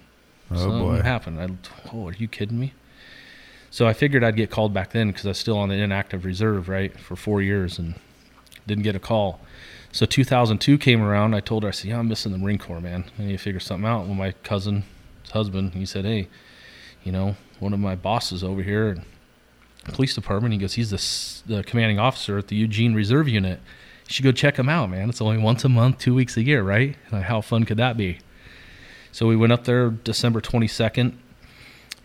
Oh 0.51 0.57
Something 0.57 0.79
boy. 0.79 1.01
happened. 1.01 1.39
I, 1.41 1.47
oh, 1.93 2.07
are 2.09 2.13
you 2.13 2.27
kidding 2.27 2.59
me? 2.59 2.73
So 3.71 3.87
I 3.87 3.93
figured 3.93 4.23
I'd 4.23 4.35
get 4.35 4.51
called 4.51 4.73
back 4.73 4.91
then 4.91 5.07
because 5.07 5.25
I 5.25 5.29
was 5.29 5.37
still 5.39 5.57
on 5.57 5.69
the 5.69 5.75
inactive 5.75 6.25
reserve, 6.25 6.69
right, 6.69 6.97
for 6.99 7.15
four 7.15 7.41
years 7.41 7.79
and 7.79 7.95
didn't 8.67 8.83
get 8.83 8.95
a 8.95 8.99
call. 8.99 9.39
So 9.91 10.05
2002 10.05 10.77
came 10.77 11.01
around. 11.01 11.33
I 11.33 11.39
told 11.39 11.63
her, 11.63 11.69
I 11.69 11.71
said, 11.71 11.89
"Yeah, 11.89 11.99
I'm 11.99 12.07
missing 12.07 12.31
the 12.31 12.37
Marine 12.37 12.57
Corps, 12.59 12.81
man. 12.81 13.05
I 13.17 13.23
need 13.23 13.31
to 13.31 13.37
figure 13.37 13.59
something 13.59 13.87
out." 13.87 14.05
Well, 14.05 14.15
my 14.15 14.31
cousin's 14.43 14.83
husband, 15.31 15.73
he 15.73 15.85
said, 15.85 16.05
"Hey, 16.05 16.27
you 17.03 17.11
know, 17.11 17.35
one 17.63 17.73
of 17.73 17.79
my 17.79 17.95
bosses 17.95 18.43
over 18.43 18.61
here, 18.61 18.89
in 18.89 19.05
police 19.91 20.13
department. 20.13 20.53
He 20.53 20.59
goes, 20.59 20.73
he's 20.73 20.89
the, 20.89 21.55
the 21.55 21.63
commanding 21.63 21.99
officer 21.99 22.37
at 22.37 22.47
the 22.47 22.55
Eugene 22.55 22.93
Reserve 22.93 23.27
Unit. 23.27 23.59
You 24.07 24.13
should 24.13 24.23
go 24.23 24.31
check 24.31 24.57
him 24.57 24.69
out, 24.69 24.89
man. 24.89 25.09
It's 25.09 25.21
only 25.21 25.37
once 25.37 25.63
a 25.63 25.69
month, 25.69 25.99
two 25.99 26.13
weeks 26.13 26.37
a 26.37 26.43
year, 26.43 26.61
right? 26.61 26.95
Like, 27.11 27.23
how 27.23 27.41
fun 27.41 27.63
could 27.63 27.77
that 27.77 27.97
be?" 27.97 28.19
So 29.11 29.27
we 29.27 29.35
went 29.35 29.53
up 29.53 29.63
there 29.63 29.89
December 29.89 30.41
22nd, 30.41 31.13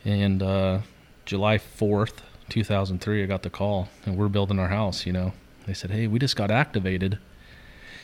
and 0.04 0.42
uh, 0.42 0.80
July 1.24 1.58
4th, 1.58 2.18
2003, 2.48 3.22
I 3.22 3.26
got 3.26 3.42
the 3.42 3.50
call, 3.50 3.88
and 4.06 4.16
we're 4.16 4.28
building 4.28 4.58
our 4.58 4.68
house. 4.68 5.06
You 5.06 5.12
know, 5.12 5.32
they 5.66 5.74
said, 5.74 5.90
"Hey, 5.90 6.06
we 6.06 6.18
just 6.18 6.36
got 6.36 6.50
activated, 6.50 7.18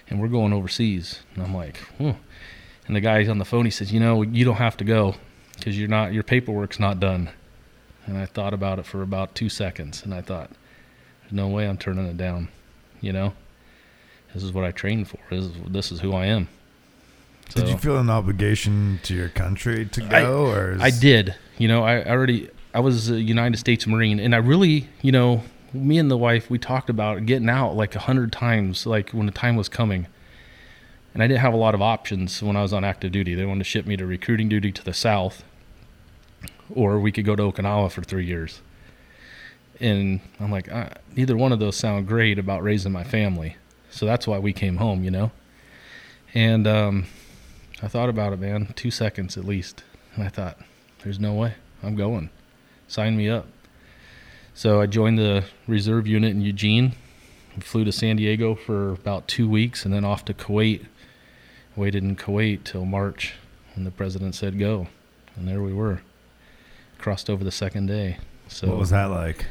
and 0.09 0.21
we're 0.21 0.29
going 0.29 0.53
overseas." 0.53 1.21
And 1.35 1.45
I'm 1.45 1.55
like, 1.55 1.79
"Whoa." 1.99 2.17
And 2.87 2.97
the 2.97 3.01
guy 3.01 3.27
on 3.27 3.39
the 3.39 3.45
phone, 3.45 3.65
he 3.65 3.71
says, 3.71 3.93
"You 3.93 4.01
know, 4.01 4.23
you 4.23 4.45
don't 4.45 4.57
have 4.57 4.77
to 4.79 4.85
go 4.85 5.15
because 5.57 5.79
you're 5.79 5.89
not 5.89 6.13
your 6.13 6.25
paperwork's 6.25 6.81
not 6.81 6.99
done." 6.99 7.31
And 8.07 8.19
I 8.19 8.27
thought 8.27 8.53
about 8.53 8.79
it 8.79 8.87
for 8.87 9.03
about 9.03 9.35
two 9.35 9.49
seconds, 9.49 10.03
and 10.05 10.13
I 10.13 10.21
thought, 10.21 10.51
"There's 11.23 11.33
no 11.33 11.49
way 11.49 11.67
I'm 11.69 11.79
turning 11.79 12.07
it 12.07 12.17
down." 12.17 12.49
You 13.01 13.13
know, 13.13 13.33
this 14.33 14.43
is 14.43 14.53
what 14.53 14.65
I 14.65 14.71
trained 14.71 15.09
for. 15.09 15.19
This 15.31 15.45
is, 15.45 15.53
this 15.69 15.93
is 15.93 16.01
who 16.01 16.13
I 16.13 16.27
am. 16.27 16.49
Did 17.55 17.69
you 17.69 17.77
feel 17.77 17.99
an 17.99 18.11
obligation 18.11 19.01
to 19.05 19.15
your 19.15 19.29
country 19.29 19.85
to 19.87 20.05
I- 20.05 20.23
go, 20.23 20.47
or 20.47 20.73
is, 20.73 20.83
I 20.83 20.91
did. 20.91 21.35
You 21.59 21.69
know, 21.69 21.85
I 21.85 22.05
already 22.05 22.51
I 22.75 22.81
was 22.81 23.11
a 23.11 23.21
United 23.21 23.59
States 23.59 23.87
Marine, 23.87 24.19
and 24.19 24.35
I 24.35 24.39
really, 24.39 24.89
you 25.03 25.13
know, 25.13 25.45
me 25.73 25.99
and 25.99 26.11
the 26.11 26.17
wife 26.17 26.51
we 26.51 26.59
talked 26.59 26.91
about 26.91 27.27
getting 27.27 27.49
out 27.49 27.77
like 27.77 27.95
a 27.95 28.01
hundred 28.01 28.33
times, 28.33 28.87
like 28.87 29.11
when 29.11 29.27
the 29.27 29.33
time 29.33 29.57
was 29.57 29.69
coming. 29.69 30.07
And 31.13 31.23
I 31.23 31.29
didn't 31.29 31.41
have 31.41 31.55
a 31.55 31.59
lot 31.59 31.75
of 31.77 31.83
options 31.83 32.43
when 32.43 32.57
I 32.57 32.63
was 32.63 32.73
on 32.73 32.83
active 32.83 33.13
duty. 33.13 33.35
They 33.37 33.45
wanted 33.45 33.61
to 33.61 33.71
ship 33.71 33.87
me 33.87 33.97
to 33.97 34.05
recruiting 34.05 34.49
duty 34.49 34.73
to 34.73 34.85
the 34.85 34.93
south, 34.93 35.45
or 36.73 36.99
we 36.99 37.13
could 37.13 37.25
go 37.25 37.37
to 37.37 37.43
Okinawa 37.43 37.91
for 37.91 38.03
three 38.03 38.27
years. 38.27 38.61
And 39.81 40.21
I'm 40.39 40.51
like, 40.51 40.71
uh, 40.71 40.91
neither 41.15 41.37
one 41.37 41.53
of 41.53 41.59
those 41.59 41.77
sound 41.77 42.07
great 42.07 42.39
about 42.39 42.63
raising 42.63 42.93
my 42.93 43.05
family. 43.05 43.57
So 43.91 44.07
that's 44.07 44.27
why 44.27 44.39
we 44.39 44.53
came 44.53 44.77
home, 44.77 45.05
you 45.05 45.11
know. 45.11 45.33
And 46.33 46.67
um, 46.67 47.07
I 47.83 47.89
thought 47.89 48.09
about 48.09 48.33
it, 48.33 48.41
man, 48.41 48.73
two 48.77 48.91
seconds 48.91 49.37
at 49.37 49.45
least. 49.45 49.83
And 50.15 50.25
I 50.25 50.29
thought, 50.29 50.59
there's 51.03 51.21
no 51.21 51.35
way. 51.35 51.55
I'm 51.83 51.97
going. 51.97 52.31
Sign 52.89 53.17
me 53.17 53.29
up. 53.29 53.47
So 54.55 54.81
I 54.81 54.87
joined 54.87 55.19
the 55.19 55.45
reserve 55.67 56.07
unit 56.07 56.31
in 56.31 56.41
Eugene. 56.41 56.95
Flew 57.61 57.85
to 57.85 57.93
San 57.93 58.17
Diego 58.17 58.55
for 58.55 58.91
about 58.91 59.29
two 59.29 59.49
weeks 59.49 59.85
and 59.85 59.95
then 59.95 60.05
off 60.05 60.25
to 60.25 60.35
Kuwait. 60.35 60.87
Waited 61.77 62.03
in 62.03 62.17
Kuwait 62.17 62.65
till 62.65 62.85
March 62.85 63.35
when 63.75 63.85
the 63.85 63.91
president 63.91 64.35
said 64.35 64.59
go. 64.59 64.89
And 65.37 65.49
there 65.49 65.63
we 65.63 65.73
were. 65.73 66.01
Crossed 67.05 67.29
over 67.29 67.45
the 67.45 67.53
second 67.53 67.85
day. 67.85 68.17
So 68.49 68.67
what 68.67 68.79
was 68.79 68.89
that 68.89 69.11
like? 69.11 69.45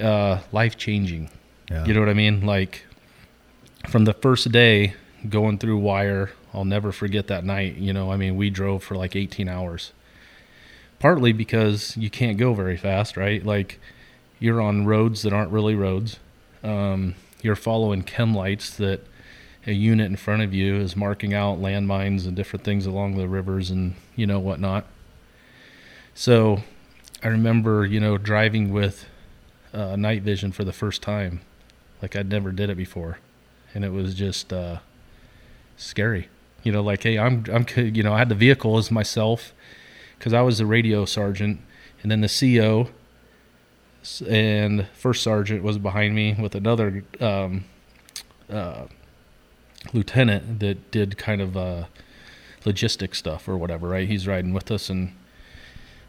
uh, 0.00 0.38
life 0.52 0.76
changing. 0.76 1.28
Yeah. 1.68 1.84
You 1.84 1.92
know 1.92 1.98
what 1.98 2.08
I 2.08 2.14
mean? 2.14 2.46
Like 2.46 2.84
from 3.88 4.04
the 4.04 4.12
first 4.12 4.52
day 4.52 4.94
going 5.28 5.58
through 5.58 5.78
wire, 5.78 6.30
I'll 6.54 6.64
never 6.64 6.92
forget 6.92 7.26
that 7.26 7.44
night. 7.44 7.78
You 7.78 7.92
know, 7.92 8.12
I 8.12 8.16
mean, 8.16 8.36
we 8.36 8.48
drove 8.48 8.84
for 8.84 8.94
like 8.94 9.16
18 9.16 9.48
hours. 9.48 9.90
Partly 11.00 11.32
because 11.32 11.96
you 11.96 12.08
can't 12.08 12.38
go 12.38 12.54
very 12.54 12.76
fast, 12.76 13.16
right? 13.16 13.44
Like 13.44 13.80
you're 14.38 14.60
on 14.60 14.86
roads 14.86 15.22
that 15.22 15.32
aren't 15.32 15.50
really 15.50 15.74
roads. 15.74 16.20
Um, 16.62 17.16
you're 17.42 17.56
following 17.56 18.04
chem 18.04 18.36
lights 18.36 18.76
that 18.76 19.04
a 19.66 19.72
unit 19.72 20.08
in 20.08 20.16
front 20.16 20.42
of 20.42 20.54
you 20.54 20.76
is 20.76 20.94
marking 20.94 21.34
out 21.34 21.58
landmines 21.60 22.24
and 22.24 22.36
different 22.36 22.64
things 22.64 22.86
along 22.86 23.16
the 23.16 23.26
rivers 23.26 23.68
and 23.72 23.96
you 24.14 24.28
know 24.28 24.38
whatnot. 24.38 24.86
So 26.14 26.62
I 27.22 27.28
remember, 27.28 27.86
you 27.86 28.00
know, 28.00 28.18
driving 28.18 28.72
with 28.72 29.06
uh, 29.72 29.96
night 29.96 30.22
vision 30.22 30.52
for 30.52 30.64
the 30.64 30.72
first 30.72 31.02
time. 31.02 31.40
Like 32.00 32.16
I'd 32.16 32.28
never 32.28 32.50
did 32.52 32.68
it 32.68 32.76
before, 32.76 33.18
and 33.74 33.84
it 33.84 33.92
was 33.92 34.14
just 34.14 34.52
uh, 34.52 34.78
scary. 35.76 36.28
You 36.62 36.72
know, 36.72 36.82
like 36.82 37.02
hey, 37.04 37.18
I'm 37.18 37.44
I'm 37.52 37.66
you 37.76 38.02
know 38.02 38.12
I 38.12 38.18
had 38.18 38.28
the 38.28 38.34
vehicle 38.34 38.76
as 38.76 38.90
myself 38.90 39.52
because 40.18 40.32
I 40.32 40.42
was 40.42 40.58
the 40.58 40.66
radio 40.66 41.04
sergeant, 41.04 41.60
and 42.02 42.10
then 42.10 42.20
the 42.20 42.28
CO 42.28 42.88
and 44.28 44.88
first 44.94 45.22
sergeant 45.22 45.62
was 45.62 45.78
behind 45.78 46.14
me 46.14 46.34
with 46.34 46.56
another 46.56 47.04
um, 47.20 47.64
uh, 48.50 48.86
lieutenant 49.92 50.58
that 50.58 50.90
did 50.90 51.16
kind 51.16 51.40
of 51.40 51.56
uh, 51.56 51.84
logistic 52.64 53.14
stuff 53.14 53.48
or 53.48 53.56
whatever. 53.56 53.88
Right, 53.88 54.08
he's 54.08 54.26
riding 54.26 54.52
with 54.52 54.72
us, 54.72 54.90
and 54.90 55.14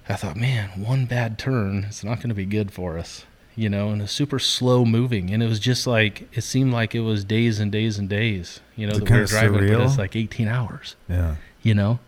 I 0.10 0.16
thought, 0.16 0.36
man, 0.36 0.70
one 0.84 1.06
bad 1.06 1.38
turn, 1.40 1.86
it's 1.88 2.04
not 2.04 2.18
going 2.18 2.30
to 2.30 2.36
be 2.36 2.46
good 2.46 2.72
for 2.72 2.98
us 2.98 3.26
you 3.56 3.70
know, 3.70 3.90
and 3.90 4.02
it's 4.02 4.12
super 4.12 4.40
slow 4.40 4.84
moving. 4.84 5.30
And 5.30 5.44
it 5.44 5.48
was 5.48 5.60
just 5.60 5.86
like, 5.86 6.28
it 6.36 6.42
seemed 6.42 6.74
like 6.74 6.96
it 6.96 7.02
was 7.02 7.24
days 7.24 7.60
and 7.60 7.72
days 7.72 8.00
and 8.00 8.10
days, 8.10 8.62
you 8.76 8.88
know, 8.88 8.94
Is 8.94 8.98
it 9.00 9.06
that 9.06 9.14
we 9.14 9.20
were 9.20 9.26
driving, 9.28 9.54
but 9.54 9.64
it's 9.64 9.94
surreal? 9.94 9.98
like 10.00 10.16
18 10.16 10.48
hours, 10.48 10.96
Yeah. 11.08 11.36
you 11.62 11.76
know? 11.76 12.00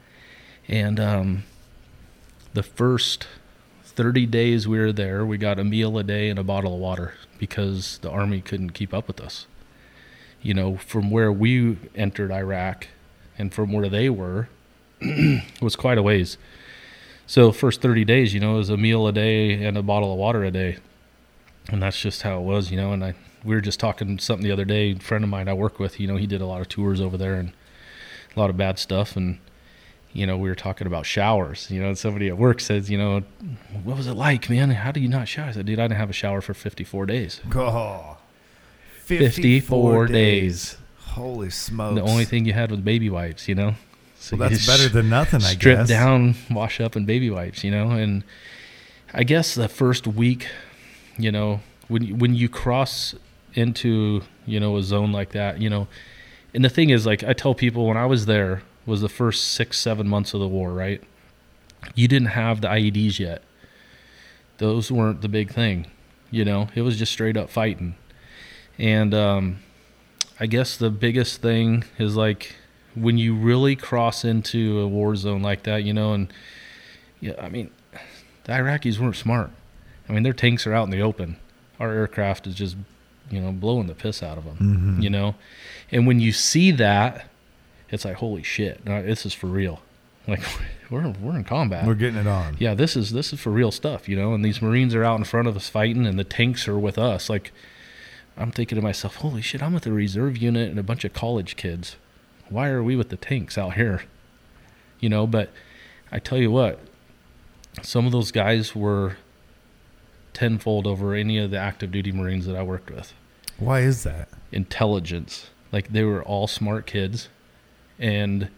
And 0.67 0.99
um, 0.99 1.43
the 2.55 2.63
first 2.63 3.27
30 3.83 4.25
days 4.25 4.67
we 4.67 4.79
were 4.79 4.91
there, 4.91 5.23
we 5.23 5.37
got 5.37 5.59
a 5.59 5.63
meal 5.63 5.99
a 5.99 6.03
day 6.03 6.29
and 6.29 6.39
a 6.39 6.43
bottle 6.43 6.73
of 6.73 6.79
water 6.79 7.13
because 7.37 7.99
the 7.99 8.09
Army 8.09 8.41
couldn't 8.41 8.71
keep 8.71 8.91
up 8.91 9.07
with 9.07 9.21
us. 9.21 9.45
You 10.41 10.55
know, 10.55 10.77
from 10.77 11.11
where 11.11 11.31
we 11.31 11.77
entered 11.93 12.31
Iraq 12.31 12.87
and 13.37 13.53
from 13.53 13.71
where 13.71 13.87
they 13.87 14.09
were 14.09 14.49
it 14.99 15.61
was 15.61 15.75
quite 15.75 15.99
a 15.99 16.03
ways. 16.03 16.39
So 17.27 17.51
first 17.51 17.81
30 17.81 18.05
days, 18.05 18.33
you 18.33 18.39
know, 18.39 18.55
it 18.55 18.57
was 18.57 18.69
a 18.69 18.77
meal 18.77 19.07
a 19.07 19.11
day 19.11 19.63
and 19.63 19.77
a 19.77 19.83
bottle 19.83 20.11
of 20.11 20.17
water 20.17 20.43
a 20.43 20.51
day. 20.51 20.77
And 21.69 21.81
that's 21.81 21.99
just 21.99 22.21
how 22.21 22.37
it 22.37 22.43
was, 22.43 22.69
you 22.69 22.77
know, 22.77 22.91
and 22.91 23.03
I 23.03 23.15
we 23.43 23.53
were 23.53 23.61
just 23.61 23.79
talking 23.79 24.17
something 24.17 24.43
the 24.43 24.51
other 24.51 24.65
day, 24.65 24.91
a 24.91 24.99
friend 24.99 25.23
of 25.23 25.29
mine 25.29 25.47
I 25.47 25.53
work 25.53 25.79
with, 25.79 25.99
you 25.99 26.07
know, 26.07 26.15
he 26.15 26.25
did 26.25 26.41
a 26.41 26.45
lot 26.45 26.61
of 26.61 26.69
tours 26.69 26.99
over 26.99 27.15
there 27.15 27.35
and 27.35 27.53
a 28.35 28.39
lot 28.39 28.49
of 28.49 28.57
bad 28.57 28.79
stuff 28.79 29.15
and 29.15 29.39
you 30.15 30.25
know, 30.25 30.37
we 30.37 30.47
were 30.47 30.55
talking 30.55 30.87
about 30.87 31.05
showers. 31.05 31.69
You 31.69 31.81
know, 31.81 31.89
and 31.89 31.97
somebody 31.97 32.29
at 32.29 32.37
work 32.37 32.61
says, 32.61 32.89
you 32.89 32.97
know, 32.97 33.21
what 33.83 33.97
was 33.97 34.07
it 34.07 34.13
like, 34.13 34.49
man? 34.49 34.69
How 34.69 34.91
do 34.91 35.01
you 35.01 35.09
not 35.09 35.27
shower? 35.27 35.49
I 35.49 35.51
said, 35.51 35.65
dude, 35.65 35.77
I 35.77 35.83
didn't 35.83 35.99
have 35.99 36.09
a 36.09 36.13
shower 36.13 36.39
for 36.39 36.53
54 36.53 37.05
days. 37.05 37.41
Oh, 37.53 38.17
54 39.03 40.07
days. 40.07 40.77
Holy 40.99 41.49
smokes! 41.49 41.95
The 41.95 42.01
only 42.01 42.25
thing 42.25 42.45
you 42.45 42.53
had 42.53 42.71
was 42.71 42.79
baby 42.79 43.09
wipes, 43.09 43.47
you 43.47 43.55
know. 43.55 43.75
So 44.25 44.35
well, 44.35 44.49
that's 44.49 44.65
better 44.65 44.89
than 44.89 45.07
nothing, 45.07 45.43
I 45.43 45.53
strip 45.53 45.77
guess. 45.77 45.87
down, 45.87 46.33
wash 46.49 46.81
up, 46.81 46.95
and 46.95 47.05
baby 47.05 47.29
wipes, 47.29 47.63
you 47.63 47.69
know. 47.69 47.91
And 47.91 48.23
I 49.13 49.23
guess 49.23 49.53
the 49.53 49.69
first 49.69 50.07
week, 50.07 50.47
you 51.15 51.31
know, 51.31 51.59
when 51.89 52.17
when 52.17 52.33
you 52.33 52.49
cross 52.49 53.13
into 53.53 54.23
you 54.47 54.59
know 54.59 54.77
a 54.77 54.81
zone 54.81 55.11
like 55.11 55.33
that, 55.33 55.61
you 55.61 55.69
know, 55.69 55.87
and 56.55 56.65
the 56.65 56.69
thing 56.69 56.89
is, 56.89 57.05
like 57.05 57.23
I 57.23 57.33
tell 57.33 57.53
people, 57.53 57.85
when 57.85 57.97
I 57.97 58.07
was 58.07 58.25
there, 58.25 58.63
was 58.87 59.01
the 59.01 59.09
first 59.09 59.49
six 59.49 59.77
seven 59.77 60.07
months 60.07 60.33
of 60.33 60.39
the 60.39 60.47
war, 60.47 60.71
right? 60.73 61.03
You 61.93 62.07
didn't 62.07 62.29
have 62.29 62.61
the 62.61 62.67
IEDs 62.67 63.19
yet. 63.19 63.43
Those 64.57 64.91
weren't 64.91 65.21
the 65.21 65.29
big 65.29 65.51
thing, 65.51 65.85
you 66.31 66.43
know. 66.43 66.69
It 66.73 66.81
was 66.81 66.97
just 66.97 67.11
straight 67.11 67.37
up 67.37 67.51
fighting, 67.51 67.93
and 68.79 69.13
um, 69.13 69.59
I 70.39 70.47
guess 70.47 70.77
the 70.77 70.89
biggest 70.89 71.43
thing 71.43 71.83
is 71.99 72.15
like 72.15 72.55
when 72.95 73.17
you 73.17 73.35
really 73.35 73.75
cross 73.75 74.23
into 74.25 74.79
a 74.79 74.87
war 74.87 75.15
zone 75.15 75.41
like 75.41 75.63
that, 75.63 75.83
you 75.83 75.93
know, 75.93 76.13
and 76.13 76.31
yeah, 77.19 77.33
I 77.39 77.49
mean, 77.49 77.69
the 78.45 78.53
Iraqis 78.53 78.97
weren't 78.99 79.15
smart. 79.15 79.51
I 80.09 80.13
mean, 80.13 80.23
their 80.23 80.33
tanks 80.33 80.65
are 80.67 80.73
out 80.73 80.83
in 80.85 80.91
the 80.91 81.01
open. 81.01 81.37
Our 81.79 81.91
aircraft 81.91 82.47
is 82.47 82.55
just, 82.55 82.75
you 83.29 83.41
know, 83.41 83.51
blowing 83.51 83.87
the 83.87 83.95
piss 83.95 84.21
out 84.23 84.37
of 84.37 84.45
them, 84.45 84.97
Mhm. 84.99 85.03
you 85.03 85.09
know. 85.09 85.35
And 85.91 86.07
when 86.07 86.19
you 86.19 86.31
see 86.31 86.71
that, 86.71 87.27
it's 87.89 88.05
like, 88.05 88.15
holy 88.17 88.43
shit, 88.43 88.85
no, 88.85 89.01
this 89.01 89.25
is 89.25 89.33
for 89.33 89.47
real. 89.47 89.81
Like 90.27 90.41
we're 90.89 91.07
we're 91.21 91.35
in 91.35 91.43
combat. 91.43 91.85
We're 91.85 91.93
getting 91.93 92.19
it 92.19 92.25
on. 92.25 92.57
yeah, 92.59 92.73
this 92.73 92.95
is 92.95 93.11
this 93.11 93.31
is 93.31 93.39
for 93.39 93.51
real 93.51 93.69
stuff, 93.71 94.09
you 94.09 94.15
know. 94.15 94.33
And 94.33 94.43
these 94.43 94.59
Marines 94.59 94.95
are 94.95 95.03
out 95.03 95.19
in 95.19 95.23
front 95.23 95.47
of 95.47 95.55
us 95.55 95.69
fighting, 95.69 96.07
and 96.07 96.17
the 96.17 96.23
tanks 96.23 96.67
are 96.67 96.79
with 96.79 96.97
us. 96.97 97.29
Like, 97.29 97.51
I'm 98.35 98.49
thinking 98.51 98.75
to 98.77 98.81
myself, 98.81 99.17
holy 99.17 99.43
shit, 99.43 99.61
I'm 99.61 99.71
with 99.73 99.85
a 99.85 99.91
reserve 99.91 100.35
unit 100.37 100.69
and 100.71 100.79
a 100.79 100.83
bunch 100.83 101.05
of 101.05 101.13
college 101.13 101.55
kids. 101.57 101.95
Why 102.49 102.69
are 102.69 102.83
we 102.83 102.95
with 102.95 103.09
the 103.09 103.17
tanks 103.17 103.57
out 103.57 103.73
here? 103.73 104.03
You 104.99 105.09
know, 105.09 105.27
but 105.27 105.51
I 106.11 106.19
tell 106.19 106.37
you 106.37 106.51
what, 106.51 106.79
some 107.81 108.05
of 108.05 108.11
those 108.11 108.31
guys 108.31 108.75
were 108.75 109.17
tenfold 110.33 110.85
over 110.85 111.13
any 111.13 111.37
of 111.37 111.51
the 111.51 111.57
active 111.57 111.91
duty 111.91 112.11
Marines 112.11 112.45
that 112.45 112.55
I 112.55 112.63
worked 112.63 112.91
with. 112.91 113.13
Why 113.57 113.81
is 113.81 114.03
that? 114.03 114.29
Intelligence, 114.51 115.49
like 115.71 115.91
they 115.91 116.03
were 116.03 116.23
all 116.23 116.47
smart 116.47 116.85
kids, 116.85 117.29
and 117.97 118.49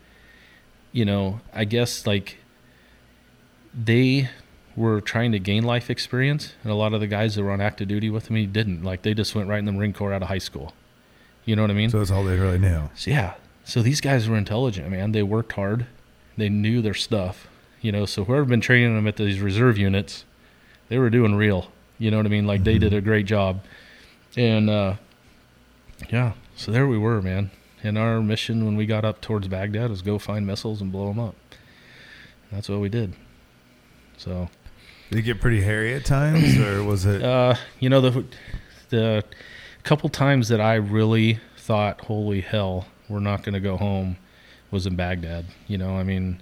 you 0.91 1.05
know, 1.05 1.41
I 1.53 1.65
guess 1.65 2.07
like 2.07 2.37
they 3.73 4.29
were 4.75 5.01
trying 5.01 5.31
to 5.31 5.39
gain 5.39 5.63
life 5.63 5.89
experience, 5.89 6.53
and 6.63 6.71
a 6.71 6.75
lot 6.75 6.93
of 6.93 6.99
the 6.99 7.07
guys 7.07 7.35
that 7.35 7.43
were 7.43 7.51
on 7.51 7.61
active 7.61 7.87
duty 7.87 8.09
with 8.09 8.29
me 8.29 8.45
didn't. 8.45 8.83
Like 8.83 9.03
they 9.03 9.13
just 9.13 9.35
went 9.35 9.47
right 9.47 9.59
in 9.59 9.65
the 9.65 9.71
Marine 9.71 9.93
Corps 9.93 10.13
out 10.13 10.21
of 10.21 10.27
high 10.27 10.37
school. 10.37 10.73
You 11.45 11.55
know 11.55 11.61
what 11.61 11.71
I 11.71 11.75
mean? 11.75 11.89
So 11.89 11.99
that's 11.99 12.11
all 12.11 12.23
they 12.23 12.37
really 12.37 12.59
knew. 12.59 12.89
So 12.95 13.11
yeah, 13.11 13.35
so 13.67 13.81
these 13.81 13.99
guys 14.01 14.27
were 14.29 14.37
intelligent, 14.37 14.89
man. 14.89 15.11
They 15.11 15.23
worked 15.23 15.51
hard. 15.53 15.85
They 16.37 16.49
knew 16.49 16.81
their 16.81 16.93
stuff. 16.93 17.47
You 17.81 17.91
know, 17.91 18.05
so 18.05 18.23
whoever 18.23 18.45
been 18.45 18.61
training 18.61 18.95
them 18.95 19.07
at 19.07 19.17
these 19.17 19.39
reserve 19.39 19.77
units, 19.77 20.25
they 20.89 20.97
were 20.97 21.09
doing 21.09 21.35
real. 21.35 21.71
You 21.99 22.11
know 22.11 22.17
what 22.17 22.25
I 22.25 22.29
mean? 22.29 22.47
Like 22.47 22.63
they 22.63 22.77
did 22.77 22.93
a 22.93 23.01
great 23.01 23.25
job. 23.25 23.63
And 24.35 24.69
uh 24.69 24.95
yeah, 26.11 26.33
so 26.55 26.71
there 26.71 26.87
we 26.87 26.97
were, 26.97 27.21
man. 27.21 27.51
And 27.83 27.97
our 27.97 28.21
mission 28.21 28.65
when 28.65 28.75
we 28.75 28.85
got 28.85 29.05
up 29.05 29.21
towards 29.21 29.47
Baghdad 29.47 29.89
was 29.89 30.01
go 30.01 30.17
find 30.17 30.45
missiles 30.47 30.81
and 30.81 30.91
blow 30.91 31.07
them 31.07 31.19
up. 31.19 31.35
That's 32.51 32.69
what 32.69 32.79
we 32.79 32.89
did. 32.89 33.13
So 34.17 34.49
Did 35.09 35.19
it 35.19 35.23
get 35.23 35.41
pretty 35.41 35.61
hairy 35.61 35.93
at 35.93 36.05
times, 36.05 36.57
or 36.57 36.83
was 36.83 37.05
it? 37.05 37.21
uh, 37.23 37.55
you 37.79 37.89
know 37.89 38.01
the 38.01 38.25
the 38.89 39.23
couple 39.83 40.09
times 40.09 40.47
that 40.49 40.61
I 40.61 40.75
really 40.75 41.39
thought, 41.57 42.01
"Holy 42.01 42.41
hell, 42.41 42.87
we're 43.09 43.19
not 43.19 43.43
going 43.43 43.53
to 43.53 43.59
go 43.59 43.77
home," 43.77 44.17
was 44.71 44.85
in 44.85 44.95
Baghdad. 44.95 45.45
You 45.67 45.77
know, 45.77 45.97
I 45.97 46.03
mean, 46.03 46.41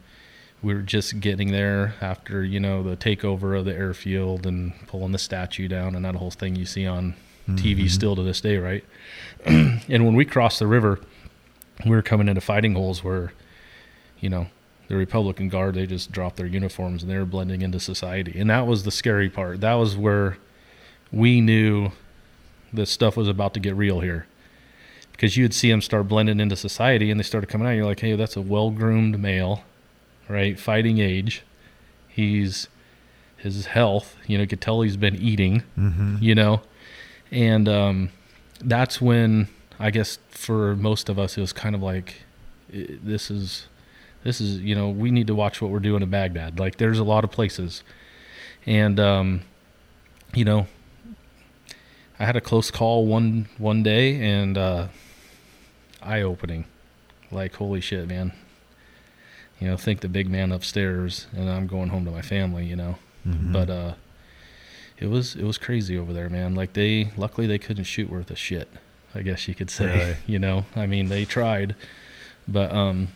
we 0.64 0.74
were 0.74 0.82
just 0.82 1.20
getting 1.20 1.52
there 1.52 1.96
after 2.02 2.44
you 2.44 2.60
know 2.60 2.82
the 2.84 2.96
takeover 2.98 3.58
of 3.58 3.66
the 3.66 3.74
airfield 3.74 4.46
and 4.46 4.74
pulling 4.88 5.12
the 5.12 5.20
statue 5.20 5.68
down 5.68 5.96
and 5.96 6.04
that 6.06 6.16
whole 6.16 6.32
thing 6.32 6.56
you 6.56 6.66
see 6.66 6.86
on 6.88 7.16
TV 7.50 7.84
Mhm. 7.86 7.90
still 7.92 8.16
to 8.16 8.24
this 8.24 8.42
day, 8.42 8.58
right? 8.58 8.84
and 9.46 10.06
when 10.06 10.16
we 10.16 10.26
crossed 10.26 10.58
the 10.60 10.66
river, 10.68 11.00
we 11.86 11.92
were 11.92 12.02
coming 12.02 12.28
into 12.28 12.42
fighting 12.42 12.74
holes 12.74 13.04
where, 13.04 13.34
you 14.20 14.30
know, 14.30 14.48
the 14.88 14.96
Republican 14.96 15.50
Guard 15.50 15.76
they 15.76 15.86
just 15.86 16.12
dropped 16.12 16.38
their 16.38 16.48
uniforms 16.48 17.04
and 17.04 17.12
they 17.12 17.18
were 17.18 17.26
blending 17.26 17.62
into 17.62 17.80
society, 17.80 18.40
and 18.40 18.50
that 18.50 18.66
was 18.66 18.84
the 18.84 18.92
scary 18.92 19.30
part. 19.30 19.62
That 19.62 19.74
was 19.76 19.96
where 19.96 20.38
we 21.12 21.40
knew 21.42 21.92
this 22.74 22.90
stuff 22.90 23.16
was 23.16 23.28
about 23.28 23.54
to 23.54 23.60
get 23.60 23.76
real 23.76 24.00
here, 24.00 24.26
because 25.16 25.38
you'd 25.38 25.54
see 25.54 25.70
them 25.72 25.82
start 25.82 26.08
blending 26.08 26.40
into 26.40 26.56
society, 26.56 27.10
and 27.12 27.20
they 27.20 27.24
started 27.24 27.48
coming 27.48 27.68
out. 27.68 27.72
You're 27.72 27.86
like, 27.86 28.00
hey, 28.02 28.16
that's 28.16 28.36
a 28.36 28.42
well-groomed 28.42 29.20
male, 29.20 29.64
right? 30.28 30.60
Fighting 30.60 31.00
age. 31.00 31.44
He's 32.08 32.68
his 33.38 33.68
health. 33.68 34.16
You 34.28 34.38
know, 34.38 34.42
you 34.44 34.48
could 34.48 34.62
tell 34.62 34.82
he's 34.82 34.98
been 34.98 35.16
eating 35.16 35.64
Mhm. 35.78 36.22
you 36.22 36.34
know 36.36 36.62
and 37.32 37.68
um, 37.68 38.10
that's 38.62 39.02
when 39.02 39.48
i 39.80 39.90
guess 39.92 40.20
for 40.30 40.76
most 40.76 41.10
of 41.10 41.18
us 41.20 41.38
it 41.38 41.42
was 41.42 41.52
kind 41.52 41.76
of 41.76 41.82
like 41.82 42.22
this 42.70 43.30
is 43.32 43.68
this 44.24 44.40
is 44.40 44.60
you 44.60 44.74
know 44.76 44.90
we 44.90 45.10
need 45.12 45.26
to 45.28 45.34
watch 45.36 45.60
what 45.62 45.70
we're 45.72 45.80
doing 45.80 46.02
in 46.04 46.10
baghdad 46.10 46.60
like 46.60 46.78
there's 46.78 47.00
a 47.00 47.04
lot 47.04 47.24
of 47.24 47.32
places 47.32 47.84
and 48.66 49.00
um, 49.00 49.42
you 50.36 50.46
know 50.46 50.68
i 52.20 52.26
had 52.26 52.36
a 52.36 52.42
close 52.42 52.70
call 52.72 53.06
one 53.06 53.48
one 53.58 53.84
day 53.84 54.16
and 54.22 54.58
uh, 54.58 54.88
eye 56.06 56.22
opening 56.22 56.66
like 57.32 57.56
holy 57.56 57.82
shit 57.82 58.08
man. 58.08 58.32
You 59.60 59.68
know 59.70 59.78
think 59.78 60.02
the 60.02 60.10
big 60.10 60.30
man 60.30 60.52
upstairs 60.52 61.28
and 61.36 61.50
i'm 61.50 61.66
going 61.68 61.90
home 61.90 62.06
to 62.06 62.12
my 62.12 62.22
family 62.22 62.66
you 62.66 62.76
know? 62.76 62.98
Mhm. 63.28 63.52
but 63.54 63.70
uh 63.70 63.94
it 65.00 65.08
was 65.08 65.36
it 65.36 65.44
was 65.44 65.58
crazy 65.58 65.98
over 65.98 66.14
there 66.14 66.30
man. 66.30 66.56
Like 66.56 66.74
they 66.74 67.12
luckily 67.18 67.48
they 67.48 67.58
couldn't 67.58 67.86
shoot 67.86 68.10
worth 68.10 68.30
a 68.32 68.36
shit 68.36 68.68
i 69.14 69.22
guess 69.22 69.48
you 69.48 69.56
could 69.56 69.70
say 69.70 69.86
Really? 69.86 70.16
you 70.28 70.40
know? 70.40 70.66
I 70.76 70.86
mean 70.88 71.08
they 71.10 71.26
tried. 71.26 71.76
But 72.48 72.72
um 72.72 73.10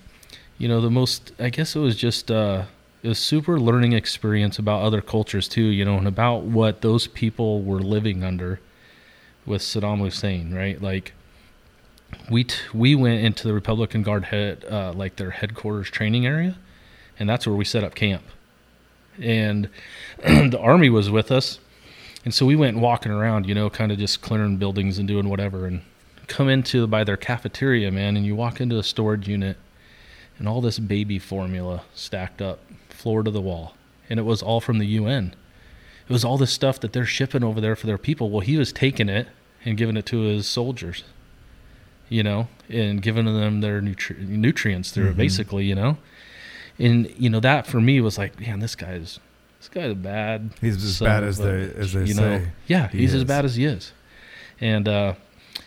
you 0.58 0.68
know 0.68 0.82
the 0.82 0.90
most 0.90 1.32
i 1.40 1.50
guess 1.50 1.76
it 1.76 1.80
was 1.80 1.96
just 1.96 2.30
uh 2.32 2.64
it 3.04 3.08
was 3.08 3.20
super 3.20 3.58
learning 3.60 3.94
experience 3.94 4.60
about 4.60 4.82
other 4.82 5.02
cultures 5.02 5.48
too 5.48 5.62
you 5.64 5.86
know 5.86 5.98
and 5.98 6.08
about 6.08 6.44
what 6.44 6.82
those 6.82 7.08
people 7.08 7.62
were 7.62 7.80
living 7.80 8.24
under 8.26 8.60
with 9.46 9.62
saddam 9.62 10.00
hussein 10.00 10.54
right? 10.54 10.82
Like 10.82 11.14
we 12.30 12.44
t- 12.44 12.58
we 12.74 12.96
went 12.96 13.24
into 13.24 13.48
the 13.48 13.54
republican 13.54 14.04
guard 14.04 14.26
head 14.26 14.66
uh, 14.70 14.92
like 14.94 15.16
their 15.16 15.32
headquarters 15.32 15.90
training 15.90 16.26
area 16.26 16.56
and 17.20 17.30
that's 17.30 17.46
where 17.46 17.56
we 17.56 17.66
set 17.66 17.84
up 17.84 17.94
camp. 17.94 18.24
And 19.22 19.70
the 20.18 20.60
army 20.60 20.90
was 20.90 21.12
with 21.12 21.32
us 21.32 21.60
and 22.24 22.34
so 22.34 22.46
we 22.46 22.56
went 22.56 22.78
walking 22.78 23.12
around 23.12 23.46
you 23.48 23.54
know 23.54 23.70
kind 23.70 23.92
of 23.92 23.98
just 23.98 24.22
clearing 24.22 24.58
buildings 24.58 24.98
and 24.98 25.08
doing 25.08 25.28
whatever 25.28 25.66
and 25.66 25.82
come 26.28 26.48
into 26.48 26.88
by 26.88 27.04
their 27.04 27.18
cafeteria 27.18 27.92
man 27.92 28.16
and 28.16 28.26
you 28.26 28.36
walk 28.36 28.62
into 28.62 28.78
a 28.78 28.84
storage 28.84 29.28
unit 29.28 29.58
and 30.38 30.48
all 30.48 30.62
this 30.62 30.80
baby 30.80 31.20
formula 31.20 31.84
stacked 31.94 32.42
up 32.42 32.60
floor 32.90 33.24
to 33.24 33.32
the 33.32 33.42
wall 33.42 33.76
and 34.10 34.20
it 34.20 34.24
was 34.24 34.42
all 34.42 34.62
from 34.62 34.80
the 34.80 34.86
UN 34.86 35.36
it 36.08 36.14
was 36.14 36.24
all 36.24 36.38
this 36.38 36.52
stuff 36.52 36.80
that 36.80 36.94
they're 36.94 37.06
shipping 37.06 37.44
over 37.44 37.62
there 37.62 37.76
for 37.76 37.88
their 37.88 37.98
people. 37.98 38.30
Well 38.30 38.42
he 38.42 38.58
was 38.58 38.72
taking 38.72 39.10
it 39.10 39.28
and 39.66 39.78
giving 39.78 39.98
it 39.98 40.06
to 40.08 40.22
his 40.22 40.48
soldiers 40.48 41.04
you 42.10 42.24
know 42.24 42.48
and 42.70 43.02
giving 43.02 43.26
them 43.26 43.62
their 43.62 43.82
nutri- 43.82 44.18
nutrients 44.28 44.92
through 44.92 45.08
it 45.10 45.14
Mhm. 45.14 45.18
basically 45.18 45.66
you 45.66 45.76
know? 45.76 45.98
And 46.78 47.14
you 47.18 47.30
know 47.30 47.40
that 47.40 47.68
for 47.68 47.80
me 47.82 48.02
was 48.02 48.18
like 48.18 48.40
man 48.40 48.60
this 48.60 48.76
guy's 48.76 49.20
this 49.60 49.68
guy's 49.70 49.94
bad 49.94 50.52
He's 50.62 50.84
as 50.84 51.00
bad 51.00 51.24
as 51.24 51.38
they 51.38 51.72
as 51.78 51.94
they 51.94 52.02
you 52.06 52.14
say. 52.14 52.22
know 52.22 52.42
yeah 52.68 52.88
he 52.90 53.00
he's 53.00 53.14
as 53.14 53.24
bad 53.24 53.46
as 53.46 53.56
he 53.56 53.66
is. 53.66 53.92
And 54.62 54.88
uh 54.88 55.14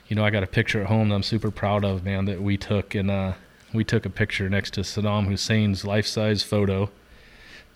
you 0.09 0.17
know 0.17 0.25
i 0.25 0.31
got 0.31 0.43
a 0.43 0.47
picture 0.47 0.81
at 0.81 0.87
home 0.87 1.09
that 1.11 1.15
i'm 1.15 1.23
super 1.23 1.51
proud 1.51 1.85
of 1.85 2.05
man 2.05 2.25
that 2.27 2.43
we 2.43 2.57
took 2.57 2.95
and 2.95 3.11
uh 3.11 3.33
we 3.75 3.85
took 3.85 4.05
a 4.05 4.11
picture 4.11 4.49
next 4.51 4.75
to 4.75 4.81
saddam 4.83 5.27
hussein's 5.29 5.85
life-size 5.85 6.43
photo 6.43 6.91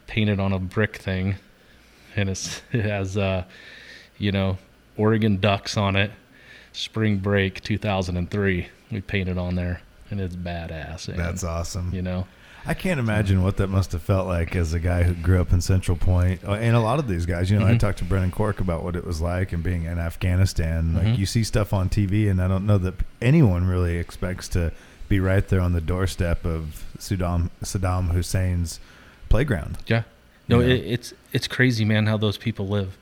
painted 0.07 0.39
on 0.39 0.53
a 0.53 0.59
brick 0.59 0.97
thing. 0.97 1.37
And 2.15 2.29
it's 2.31 2.63
it 2.73 2.85
has 2.85 3.17
uh 3.17 3.45
you 4.19 4.33
know 4.33 4.57
oregon 4.97 5.37
ducks 5.39 5.77
on 5.77 5.95
it 5.97 6.11
spring 6.77 7.17
break 7.19 7.63
2003 7.63 8.69
we 8.91 9.01
painted 9.01 9.39
on 9.39 9.55
there 9.55 9.81
and 10.11 10.21
it's 10.21 10.37
badass 10.37 11.09
man. 11.09 11.17
That's 11.17 11.43
awesome. 11.45 11.93
you 11.95 12.03
know 12.03 12.27
I 12.69 12.75
can't 12.75 12.99
imagine 12.99 13.45
what 13.45 13.59
that 13.59 13.69
must 13.69 13.93
have 13.93 14.03
felt 14.03 14.27
like 14.27 14.57
as 14.57 14.75
a 14.75 14.81
guy 14.81 15.05
who 15.05 15.15
grew 15.15 15.41
up 15.41 15.53
in 15.53 15.61
Central 15.61 15.97
Point. 15.97 16.43
Uh, 16.45 16.55
And 16.55 16.75
a 16.75 16.81
lot 16.81 16.99
of 16.99 17.07
these 17.07 17.25
guys, 17.25 17.49
you 17.49 17.57
know, 17.61 17.65
I 17.65 17.75
Mhm. 17.75 17.79
talked 17.79 17.99
to 17.99 18.05
Brennan 18.05 18.33
Cork 18.33 18.59
about 18.59 18.83
what 18.83 18.97
it 18.97 19.07
was 19.07 19.21
like 19.21 19.53
and 19.53 19.63
being 19.63 19.85
in 19.85 20.01
Afghanistan. 20.01 20.93
Like 20.95 21.05
Mhm. 21.07 21.19
you 21.19 21.27
see 21.27 21.45
stuff 21.45 21.73
on 21.73 21.89
TV, 21.89 22.29
and 22.29 22.43
I 22.43 22.49
don't 22.49 22.67
know 22.67 22.77
that 22.79 22.95
anyone 23.23 23.69
really 23.69 23.99
expects 23.99 24.49
to 24.49 24.73
be 25.09 25.21
right 25.21 25.47
there 25.47 25.61
on 25.61 25.75
the 25.75 25.81
doorstep 25.81 26.45
of 26.45 26.85
Saddam 26.99 27.51
Saddam 27.63 28.11
Hussein's 28.11 28.81
playground. 29.29 29.79
Yeah. 29.87 30.03
No, 30.49 30.59
it, 30.59 30.71
it's 30.71 31.15
it's 31.33 31.47
crazy, 31.47 31.85
man, 31.85 32.07
how 32.07 32.17
those 32.17 32.37
people 32.37 32.67
live. 32.67 32.97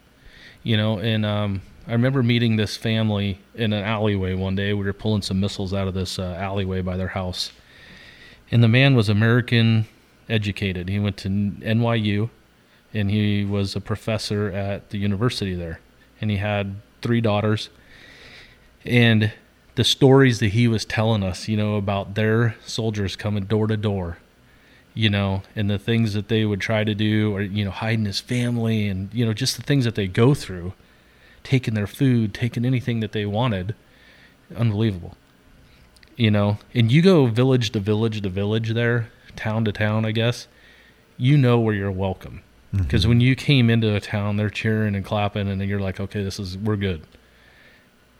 You 0.64 0.79
know, 0.79 0.98
and 0.98 1.27
um, 1.27 1.61
I 1.87 1.92
remember 1.92 2.22
meeting 2.22 2.57
this 2.57 2.74
family 2.74 3.38
in 3.55 3.74
an 3.74 3.85
alleyway 3.85 4.33
one 4.33 4.57
day. 4.57 4.72
We 4.72 4.87
were 4.87 4.94
pulling 4.94 5.20
some 5.20 5.38
missiles 5.38 5.74
out 5.74 5.87
of 5.88 5.92
this 5.92 6.18
uh, 6.18 6.38
alleyway 6.40 6.81
by 6.81 6.96
their 6.96 7.09
house, 7.09 7.53
and 8.50 8.62
the 8.62 8.68
man 8.68 8.96
was 8.96 9.11
American 9.11 9.87
educated. 10.27 10.88
He 10.88 10.98
went 10.98 11.18
to 11.18 11.29
NYU, 11.29 12.31
and 12.94 13.11
he 13.11 13.44
was 13.44 13.77
a 13.77 13.81
professor 13.81 14.50
at 14.53 14.88
the 14.88 14.96
university 14.96 15.55
there, 15.55 15.81
and 16.18 16.31
he 16.31 16.38
had 16.38 16.77
three 17.03 17.20
daughters, 17.20 17.68
and 18.87 19.33
the 19.74 19.85
stories 19.85 20.38
that 20.38 20.53
he 20.53 20.66
was 20.66 20.87
telling 20.87 21.22
us, 21.22 21.46
you 21.46 21.59
know, 21.59 21.77
about 21.77 22.14
their 22.14 22.57
soldiers 22.64 23.16
coming 23.16 23.44
door 23.44 23.66
to 23.66 23.77
door 23.77 24.16
you 24.94 25.11
know, 25.11 25.42
and 25.57 25.68
the 25.68 25.78
things 25.78 26.14
that 26.14 26.28
they 26.28 26.44
would 26.44 26.61
try 26.61 26.85
to 26.85 26.94
do, 26.94 27.35
or 27.35 27.42
you 27.42 27.64
know, 27.64 27.70
hiding 27.72 28.04
his 28.04 28.20
family, 28.20 28.87
and 28.88 29.12
you 29.12 29.24
know, 29.26 29.33
just 29.35 29.57
the 29.57 29.62
things 29.62 29.85
that 29.85 29.94
they 29.96 30.07
go 30.07 30.35
through, 30.35 30.72
taking 31.42 31.74
their 31.74 31.87
food, 31.87 32.33
taking 32.33 32.64
anything 32.64 33.00
that 33.00 33.12
they 33.12 33.26
wanted, 33.26 33.74
unbelievable. 34.57 35.16
You 36.16 36.30
know, 36.30 36.59
and 36.72 36.92
you 36.92 37.02
go 37.02 37.26
village 37.26 37.70
to 37.70 37.80
village 37.80 38.20
to 38.22 38.28
village 38.28 38.70
there, 38.70 39.11
town 39.35 39.64
to 39.64 39.72
town, 39.72 40.04
I 40.04 40.12
guess. 40.12 40.46
You 41.16 41.37
know 41.37 41.59
where 41.59 41.74
you're 41.74 41.90
welcome, 41.90 42.42
because 42.72 43.04
Mhm. 43.04 43.09
when 43.09 43.20
you 43.20 43.35
came 43.35 43.68
into 43.68 43.94
a 43.94 44.00
town, 44.00 44.37
they're 44.37 44.48
cheering 44.50 44.94
and 44.94 45.04
clapping, 45.04 45.48
and 45.48 45.61
then 45.61 45.68
you're 45.68 45.80
like, 45.80 45.98
okay, 45.98 46.22
this 46.22 46.38
is 46.38 46.57
we're 46.57 46.76
good. 46.76 47.02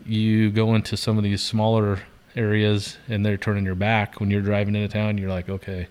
You 0.05 0.51
go 0.51 0.75
into 0.75 0.97
some 0.97 1.19
of 1.19 1.25
these 1.25 1.41
smaller 1.43 2.01
areas, 2.37 2.99
and 3.09 3.25
they're 3.25 3.37
turning 3.37 3.65
your 3.65 3.75
back 3.77 4.19
when 4.21 4.31
you're 4.31 4.41
driving 4.43 4.75
into 4.75 4.89
town. 4.93 5.19
You're 5.19 5.31
like, 5.31 5.49
okay, 5.49 5.87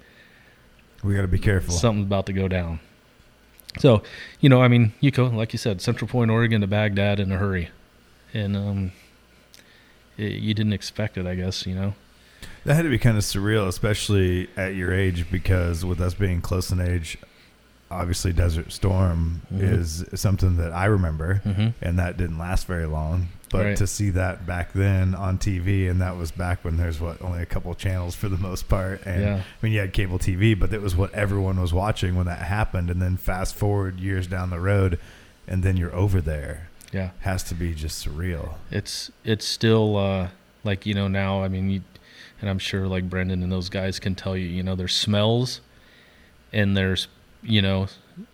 we 1.03 1.13
got 1.15 1.21
to 1.23 1.27
be 1.27 1.39
careful. 1.39 1.73
something's 1.73 2.05
about 2.07 2.25
to 2.27 2.33
go 2.33 2.47
down. 2.47 2.79
So, 3.79 4.03
you 4.39 4.49
know, 4.49 4.61
I 4.61 4.67
mean, 4.67 4.93
you 4.99 5.09
go 5.11 5.25
like 5.27 5.51
you 5.53 5.57
said, 5.59 5.81
Central 5.81 6.07
Point, 6.07 6.29
Oregon 6.31 6.61
to 6.61 6.67
Baghdad 6.67 7.19
in 7.19 7.31
a 7.31 7.37
hurry, 7.37 7.69
and 8.33 8.55
um, 8.55 8.91
it, 10.17 10.33
you 10.33 10.53
didn't 10.53 10.73
expect 10.73 11.17
it, 11.17 11.25
I 11.25 11.35
guess. 11.35 11.65
You 11.65 11.73
know, 11.75 11.93
That 12.65 12.75
had 12.75 12.83
to 12.83 12.89
be 12.89 12.99
kind 12.99 13.17
of 13.17 13.23
surreal, 13.23 13.67
especially 13.67 14.47
at 14.55 14.75
your 14.75 14.93
age, 14.93 15.29
because 15.31 15.83
with 15.83 15.99
us 15.99 16.13
being 16.13 16.39
close 16.41 16.71
in 16.71 16.79
age, 16.79 17.17
obviously 17.89 18.31
Desert 18.31 18.71
Storm 18.71 19.41
Mhm. 19.53 19.61
is 19.79 20.05
something 20.15 20.57
that 20.57 20.71
I 20.71 20.85
remember, 20.85 21.41
mm-hmm. 21.45 21.69
and 21.81 21.97
that 21.99 22.15
didn't 22.17 22.37
last 22.37 22.67
very 22.67 22.85
long. 22.85 23.29
But 23.53 23.65
Right. 23.65 23.77
to 23.77 23.87
see 23.87 24.09
that 24.09 24.45
back 24.45 24.73
then 24.73 25.13
on 25.15 25.37
TV, 25.37 25.87
and 25.87 26.01
that 26.01 26.17
was 26.17 26.31
back 26.31 26.65
when 26.65 26.75
there's 26.75 26.99
what 26.99 27.21
only 27.21 27.41
a 27.41 27.45
couple 27.45 27.73
channels 27.75 28.15
for 28.15 28.27
the 28.27 28.37
most 28.37 28.67
part, 28.67 29.01
and 29.05 29.21
Yeah. 29.21 29.35
I 29.37 29.65
mean 29.65 29.71
you 29.73 29.79
had 29.79 29.93
cable 29.93 30.19
TV, 30.19 30.53
but 30.59 30.73
it 30.73 30.81
was 30.81 30.95
what 30.95 31.13
everyone 31.13 31.61
was 31.61 31.71
watching 31.71 32.15
when 32.15 32.25
that 32.25 32.39
happened. 32.39 32.89
And 32.89 33.01
then 33.01 33.15
fast 33.15 33.55
forward 33.55 33.99
years 33.99 34.27
down 34.27 34.49
the 34.49 34.59
road, 34.59 34.97
and 35.47 35.61
then 35.63 35.77
you're 35.77 35.93
over 35.95 36.19
there. 36.19 36.67
yeah, 36.91 37.11
Has 37.21 37.43
to 37.43 37.55
be 37.55 37.73
just 37.73 38.05
surreal. 38.05 38.55
it's 38.71 39.11
it's 39.23 39.45
still 39.47 39.97
uh, 39.97 40.27
like 40.63 40.85
you 40.87 40.93
know 40.95 41.07
now. 41.07 41.43
I 41.43 41.47
mean, 41.47 41.69
you, 41.69 41.81
and 42.41 42.49
I'm 42.49 42.59
sure 42.59 42.87
like 42.87 43.09
Brendan 43.09 43.41
and 43.43 43.51
those 43.51 43.69
guys 43.69 43.99
can 43.99 44.15
tell 44.15 44.35
you. 44.35 44.47
You 44.47 44.63
know, 44.63 44.75
there's 44.75 44.93
smells, 44.95 45.61
and 46.51 46.75
there's 46.75 47.07
you 47.43 47.61
know 47.61 47.87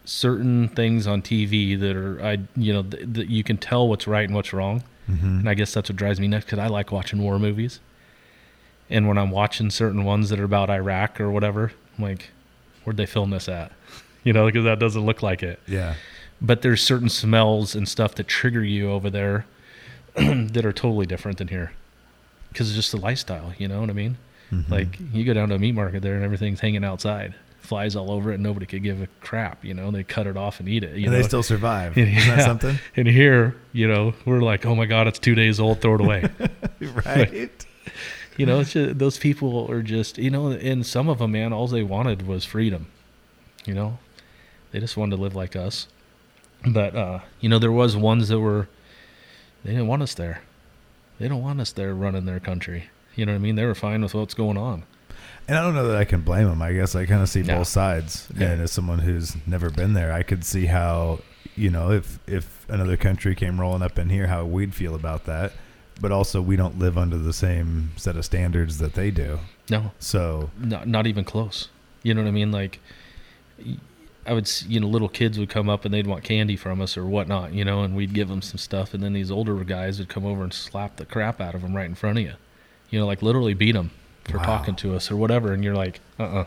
certain 0.06 0.68
things 0.68 1.08
on 1.08 1.22
TV 1.22 1.80
that 1.80 1.96
are 1.96 2.22
I 2.24 2.38
you 2.56 2.74
know 2.74 2.84
th- 2.84 3.04
that 3.14 3.30
you 3.30 3.44
can 3.44 3.58
tell 3.58 3.88
what's 3.88 4.08
right 4.08 4.26
and 4.26 4.36
what's 4.36 4.54
wrong. 4.54 4.84
Mm-hmm. 5.10 5.40
And 5.40 5.50
I 5.50 5.54
guess 5.56 5.74
that's 5.74 5.90
what 5.90 5.96
drives 5.96 6.20
me 6.20 6.28
nuts 6.28 6.46
because 6.46 6.60
I 6.60 6.68
like 6.68 6.92
watching 6.92 7.22
war 7.22 7.40
movies. 7.40 7.80
And 8.90 9.08
when 9.08 9.18
I'm 9.18 9.32
watching 9.32 9.70
certain 9.70 10.04
ones 10.04 10.30
that 10.30 10.40
are 10.40 10.44
about 10.46 10.70
Iraq 10.70 11.20
or 11.20 11.30
whatever, 11.32 11.72
I'm 11.98 12.04
like, 12.04 12.30
where'd 12.84 12.98
they 12.98 13.06
film 13.06 13.30
this 13.32 13.50
at? 13.50 13.72
You 14.26 14.34
know, 14.34 14.46
because 14.48 14.66
that 14.66 14.80
doesn't 14.80 15.06
look 15.06 15.24
like 15.24 15.42
it. 15.44 15.62
Yeah. 15.66 15.96
But 16.42 16.62
there's 16.62 16.82
certain 16.84 17.08
smells 17.08 17.74
and 17.74 17.88
stuff 17.88 18.16
that 18.16 18.28
trigger 18.28 18.62
you 18.62 18.92
over 18.92 19.10
there 19.10 19.46
that 20.16 20.66
are 20.66 20.74
totally 20.74 21.06
different 21.06 21.38
than 21.38 21.48
here 21.48 21.72
because 22.52 22.68
it's 22.68 22.76
just 22.76 22.92
the 22.92 22.98
lifestyle. 22.98 23.54
You 23.58 23.70
know 23.70 23.80
what 23.80 23.90
I 23.90 23.94
mean? 23.94 24.18
Mhm. 24.52 24.70
Like 24.70 25.00
you 25.14 25.24
go 25.24 25.34
down 25.34 25.48
to 25.50 25.56
a 25.56 25.60
meat 25.60 25.72
market 25.72 26.02
there 26.02 26.16
and 26.16 26.24
everything's 26.26 26.60
hanging 26.60 26.84
outside, 26.84 27.34
flies 27.70 27.96
all 27.96 28.12
over 28.12 28.32
it, 28.32 28.36
and 28.36 28.44
nobody 28.44 28.66
could 28.66 28.82
give 28.82 29.00
a 29.00 29.08
crap. 29.22 29.64
You 29.64 29.76
know, 29.76 29.92
they 29.92 30.04
cut 30.04 30.26
it 30.26 30.36
off 30.36 30.60
and 30.60 30.68
eat 30.68 30.84
it. 30.84 30.98
You 30.98 31.06
and 31.06 31.14
know? 31.14 31.22
they 31.22 31.24
still 31.24 31.44
survive. 31.44 31.96
Yeah. 31.96 32.06
Isn't 32.18 32.36
that 32.36 32.44
something? 32.44 32.80
and 32.96 33.08
here, 33.08 33.56
you 33.72 33.88
know, 33.88 34.16
we're 34.26 34.42
like, 34.42 34.66
oh 34.66 34.76
my 34.76 34.86
god, 34.86 35.08
it's 35.08 35.20
two 35.20 35.36
days 35.36 35.60
old, 35.60 35.80
throw 35.80 35.96
it 35.96 36.02
away. 36.02 36.30
right. 37.06 37.52
You 38.38 38.46
know, 38.46 38.62
it's 38.62 38.72
just, 38.72 38.98
those 38.98 39.18
people 39.18 39.70
are 39.70 39.82
just, 39.82 40.18
you 40.18 40.30
know, 40.30 40.52
and 40.52 40.86
some 40.86 41.10
of 41.10 41.18
them, 41.18 41.34
man, 41.34 41.52
all 41.52 41.68
they 41.68 41.84
wanted 41.84 42.26
was 42.26 42.46
freedom. 42.46 42.88
You 43.66 43.74
know, 43.74 44.00
they 44.72 44.80
just 44.80 44.96
wanted 44.96 45.18
to 45.18 45.22
live 45.22 45.36
like 45.36 45.58
us. 45.58 45.90
But 46.66 46.96
uh, 46.96 47.20
you 47.42 47.50
know, 47.50 47.60
there 47.60 47.72
was 47.72 47.98
ones 47.98 48.30
that 48.30 48.40
were, 48.40 48.70
they 49.66 49.72
didn't 49.72 49.88
want 49.88 50.04
us 50.04 50.14
there. 50.14 50.42
They 51.20 51.28
don't 51.28 51.42
want 51.42 51.60
us 51.60 51.74
there 51.74 51.94
running 51.94 52.24
their 52.24 52.40
country. 52.40 52.90
You 53.14 53.26
know 53.26 53.34
what 53.34 53.40
I 53.40 53.42
mean? 53.42 53.56
They 53.56 53.66
were 53.66 53.76
fine 53.76 54.04
with 54.04 54.14
what's 54.14 54.36
going 54.36 54.56
on. 54.56 54.84
And 55.50 55.58
I 55.58 55.64
don't 55.64 55.74
know 55.74 55.88
that 55.88 55.98
I 55.98 56.06
can 56.06 56.22
blame 56.22 56.48
them. 56.48 56.62
I 56.62 56.74
guess 56.74 56.94
I 56.96 57.08
kind 57.08 57.24
of 57.24 57.28
see 57.30 57.42
No. 57.42 57.58
both 57.58 57.68
sides. 57.70 58.28
Yeah. 58.38 58.52
And 58.52 58.62
as 58.62 58.72
someone 58.72 59.00
who's 59.00 59.36
never 59.48 59.72
been 59.72 59.94
there, 59.94 60.14
I 60.14 60.22
could 60.22 60.46
see 60.46 60.68
how, 60.68 61.22
you 61.56 61.72
know, 61.72 61.90
if 61.92 62.20
if 62.28 62.66
another 62.70 62.96
country 62.98 63.34
came 63.34 63.60
rolling 63.60 63.82
up 63.82 63.98
in 63.98 64.10
here, 64.10 64.28
how 64.28 64.46
we'd 64.46 64.76
feel 64.76 64.94
about 64.94 65.26
that. 65.26 65.54
But 66.00 66.12
also, 66.12 66.40
we 66.40 66.56
don't 66.56 66.78
live 66.78 66.98
under 67.00 67.18
the 67.18 67.34
same 67.34 67.92
set 67.98 68.16
of 68.16 68.24
standards 68.26 68.78
that 68.78 68.94
they 68.94 69.10
do. 69.12 69.40
No, 69.72 69.92
So, 69.98 70.52
not 70.58 70.88
not 70.88 71.08
even 71.08 71.24
close. 71.26 71.70
You 72.04 72.14
know 72.14 72.22
what 72.22 72.28
I 72.30 72.32
mean? 72.32 72.52
Like, 72.52 72.80
I 74.26 74.34
would, 74.34 74.50
you 74.68 74.80
know, 74.80 74.88
little 74.88 75.10
kids 75.10 75.40
would 75.40 75.50
come 75.50 75.68
up 75.68 75.84
and 75.84 75.94
they'd 75.94 76.06
want 76.08 76.24
candy 76.24 76.56
from 76.56 76.80
us 76.80 76.96
or 76.96 77.06
whatnot, 77.06 77.54
you 77.54 77.66
know, 77.66 77.82
and 77.84 77.96
we'd 77.96 78.14
give 78.14 78.28
them 78.30 78.42
some 78.44 78.58
stuff, 78.60 78.94
and 78.94 79.02
then 79.04 79.14
these 79.14 79.32
older 79.32 79.56
guys 79.64 79.98
would 80.00 80.10
come 80.10 80.26
over 80.26 80.44
and 80.44 80.54
slap 80.54 80.98
the 80.98 81.06
crap 81.06 81.42
out 81.42 81.56
of 81.56 81.62
them 81.64 81.76
right 81.76 81.88
in 81.88 81.96
front 81.96 82.20
of 82.20 82.24
you, 82.24 82.34
you 82.92 83.00
know, 83.00 83.08
like 83.08 83.22
literally 83.24 83.54
beat 83.56 83.72
them 83.74 83.90
for 84.30 84.38
Wow. 84.38 84.46
talking 84.46 84.76
to 84.78 84.96
us 84.96 85.10
or 85.12 85.18
whatever, 85.18 85.54
and 85.54 85.64
you're 85.64 85.76
like, 85.76 86.00
uh, 86.20 86.24
uh 86.24 86.46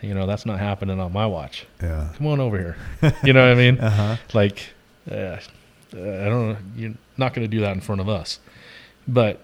you 0.00 0.12
know, 0.12 0.26
that's 0.26 0.44
not 0.44 0.58
happening 0.58 1.00
on 1.00 1.12
my 1.12 1.26
watch. 1.26 1.66
yeah. 1.82 2.08
Come 2.18 2.26
on 2.26 2.38
over 2.40 2.58
here. 2.58 2.76
You 3.24 3.32
know 3.32 3.40
what 3.48 3.52
I 3.52 3.54
mean? 3.54 3.78
Uh 3.80 3.90
huh. 3.90 4.16
like 4.34 4.70
uh, 5.10 5.36
I 5.92 5.98
don't 6.28 6.48
know, 6.52 6.56
you're 6.76 6.94
not 7.16 7.32
going 7.34 7.44
to 7.44 7.48
do 7.56 7.60
that 7.60 7.72
in 7.72 7.80
front 7.80 8.00
of 8.00 8.08
us. 8.08 8.38
But 9.08 9.40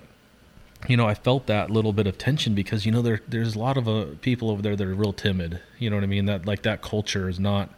you 0.89 0.97
know, 0.97 1.07
I 1.07 1.15
felt 1.15 1.47
that 1.47 1.71
little 1.71 1.93
bit 1.93 2.07
of 2.07 2.17
tension 2.19 2.55
because 2.55 2.85
you 2.87 2.93
know 2.93 3.03
there 3.03 3.21
there's 3.29 3.55
a 3.55 3.59
lot 3.59 3.77
of 3.77 3.87
uh, 3.89 4.07
people 4.23 4.51
over 4.51 4.63
there 4.63 4.77
that 4.77 4.87
are 4.87 4.95
real 4.95 5.13
timid. 5.13 5.61
You 5.79 5.91
know 5.91 5.97
what 5.97 6.05
I 6.05 6.09
mean? 6.09 6.27
That 6.27 6.47
like 6.47 6.63
that 6.63 6.83
culture 6.83 7.29
is 7.29 7.39
not. 7.39 7.71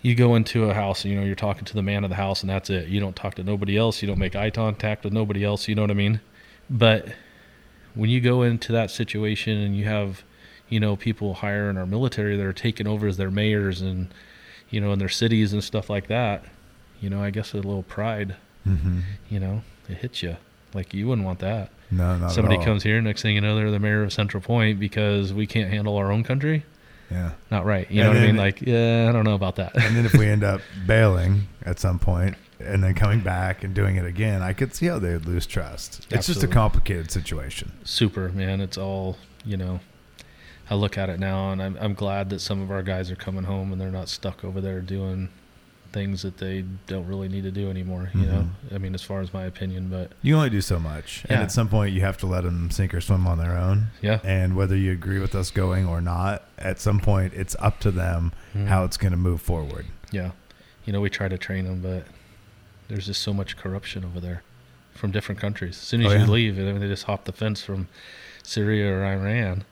You 0.00 0.16
go 0.16 0.34
into 0.34 0.68
a 0.68 0.74
house, 0.74 1.04
and 1.04 1.12
you 1.14 1.20
know, 1.20 1.24
you're 1.24 1.36
talking 1.36 1.64
to 1.64 1.74
the 1.74 1.82
man 1.82 2.02
of 2.02 2.10
the 2.10 2.16
house, 2.16 2.40
and 2.40 2.50
that's 2.50 2.68
it. 2.70 2.88
You 2.88 2.98
don't 2.98 3.14
talk 3.14 3.36
to 3.36 3.44
nobody 3.44 3.76
else. 3.76 4.02
You 4.02 4.08
don't 4.08 4.18
make 4.18 4.34
eye 4.34 4.50
contact 4.50 5.04
with 5.04 5.12
nobody 5.12 5.44
else. 5.44 5.68
You 5.68 5.76
know 5.76 5.82
what 5.82 5.92
I 5.92 5.94
mean? 5.94 6.20
But 6.68 7.06
when 7.94 8.10
you 8.10 8.20
go 8.20 8.42
into 8.42 8.72
that 8.72 8.90
situation 8.90 9.58
and 9.58 9.76
you 9.76 9.84
have, 9.84 10.22
you 10.68 10.80
know, 10.80 10.96
people 10.96 11.34
hire 11.34 11.68
in 11.70 11.76
our 11.76 11.86
military 11.86 12.36
that 12.36 12.44
are 12.46 12.52
taking 12.52 12.86
over 12.86 13.06
as 13.06 13.16
their 13.16 13.30
mayors 13.30 13.80
and, 13.80 14.12
you 14.70 14.80
know, 14.80 14.92
in 14.92 14.98
their 14.98 15.08
cities 15.08 15.52
and 15.52 15.62
stuff 15.62 15.90
like 15.90 16.06
that, 16.08 16.44
you 17.00 17.10
know, 17.10 17.22
I 17.22 17.30
guess 17.30 17.52
a 17.52 17.56
little 17.56 17.82
pride, 17.84 18.36
Mm-hmm. 18.66 19.00
you 19.28 19.40
know, 19.40 19.62
it 19.88 19.96
hits 19.98 20.22
you. 20.22 20.36
Like 20.72 20.94
you 20.94 21.08
wouldn't 21.08 21.26
want 21.26 21.40
that. 21.40 21.70
No, 21.90 22.16
not 22.16 22.30
Somebody 22.32 22.62
comes 22.64 22.82
here, 22.84 23.00
next 23.02 23.20
thing 23.22 23.34
you 23.34 23.40
know, 23.40 23.56
they're 23.56 23.70
the 23.72 23.80
mayor 23.80 24.02
of 24.04 24.12
Central 24.12 24.40
Point 24.40 24.78
because 24.80 25.32
we 25.32 25.46
can't 25.46 25.68
handle 25.68 25.96
our 25.96 26.10
own 26.12 26.22
country. 26.22 26.64
Yeah. 27.10 27.32
Not 27.50 27.66
right. 27.66 27.90
You 27.90 28.02
And 28.02 28.10
know 28.12 28.14
what 28.14 28.22
I 28.22 28.26
mean? 28.28 28.36
Like, 28.36 28.62
yeah, 28.62 29.06
I 29.08 29.12
don't 29.12 29.24
know 29.24 29.34
about 29.34 29.56
that. 29.56 29.74
And 29.76 29.94
then 29.96 30.06
if 30.06 30.14
we 30.14 30.26
end 30.28 30.44
up 30.44 30.60
bailing 30.86 31.48
at 31.66 31.78
some 31.80 31.98
point 31.98 32.36
and 32.64 32.82
then 32.82 32.94
coming 32.94 33.20
back 33.20 33.64
and 33.64 33.74
doing 33.74 33.96
it 33.96 34.04
again, 34.04 34.42
I 34.42 34.52
could 34.52 34.74
see 34.74 34.86
how 34.86 34.98
they 34.98 35.12
would 35.12 35.26
lose 35.26 35.46
trust. 35.46 36.06
It's 36.10 36.26
just 36.26 36.42
a 36.42 36.48
complicated 36.48 37.10
situation. 37.10 37.72
Super, 37.84 38.28
man. 38.30 38.60
It's 38.60 38.78
all, 38.78 39.16
you 39.44 39.56
know, 39.56 39.80
I 40.70 40.74
look 40.74 40.96
at 40.96 41.08
it 41.10 41.18
now 41.20 41.50
and 41.50 41.62
I'm, 41.62 41.76
I'm 41.80 41.94
glad 41.94 42.30
that 42.30 42.40
some 42.40 42.62
of 42.62 42.70
our 42.70 42.82
guys 42.82 43.10
are 43.10 43.16
coming 43.16 43.44
home 43.44 43.72
and 43.72 43.80
they're 43.80 43.90
not 43.90 44.08
stuck 44.08 44.44
over 44.44 44.60
there 44.60 44.80
doing 44.80 45.28
things 45.92 46.22
that 46.22 46.38
they 46.38 46.64
don't 46.86 47.06
really 47.06 47.28
need 47.28 47.42
to 47.42 47.50
do 47.50 47.68
anymore. 47.68 48.10
You 48.14 48.24
know, 48.24 48.48
I 48.74 48.78
mean, 48.78 48.94
as 48.94 49.02
far 49.02 49.20
as 49.20 49.34
my 49.34 49.44
opinion, 49.44 49.88
but 49.90 50.12
You 50.22 50.34
only 50.36 50.48
do 50.48 50.62
so 50.62 50.78
much. 50.78 51.26
And 51.28 51.42
at 51.42 51.52
some 51.52 51.68
point, 51.68 51.92
you 51.92 52.00
have 52.00 52.16
to 52.18 52.26
let 52.26 52.44
them 52.44 52.70
sink 52.70 52.94
or 52.94 53.02
swim 53.02 53.26
on 53.26 53.36
their 53.36 53.58
own. 53.58 53.88
yeah. 54.00 54.20
And 54.24 54.56
whether 54.56 54.74
you 54.74 54.92
agree 54.92 55.18
with 55.18 55.34
us 55.34 55.50
going 55.50 55.86
or 55.86 56.00
not, 56.00 56.44
at 56.56 56.80
some 56.80 56.98
point, 56.98 57.34
it's 57.34 57.54
up 57.58 57.78
to 57.80 57.90
them 57.90 58.32
Mhm. 58.56 58.68
how 58.68 58.84
it's 58.84 58.96
going 58.96 59.10
to 59.12 59.18
move 59.18 59.42
forward. 59.42 59.84
Yeah. 60.10 60.30
You 60.86 60.94
know, 60.94 61.00
we 61.02 61.10
try 61.10 61.28
to 61.28 61.36
train 61.36 61.66
them, 61.66 61.80
but 61.82 62.06
there's 62.92 63.06
just 63.06 63.22
so 63.22 63.32
much 63.32 63.56
corruption 63.56 64.04
over 64.04 64.20
there 64.20 64.42
from 64.94 65.10
different 65.10 65.40
countries. 65.40 65.76
As 65.76 65.82
soon 65.88 66.02
as 66.02 66.12
Oh, 66.12 66.14
you 66.14 66.20
yeah. 66.20 66.26
leave, 66.26 66.58
I 66.58 66.62
mean, 66.62 66.78
they 66.80 66.88
just 66.88 67.04
hop 67.04 67.24
the 67.24 67.32
fence 67.32 67.62
from 67.64 67.88
Syria 68.42 68.92
or 68.92 69.02
Iran. 69.02 69.64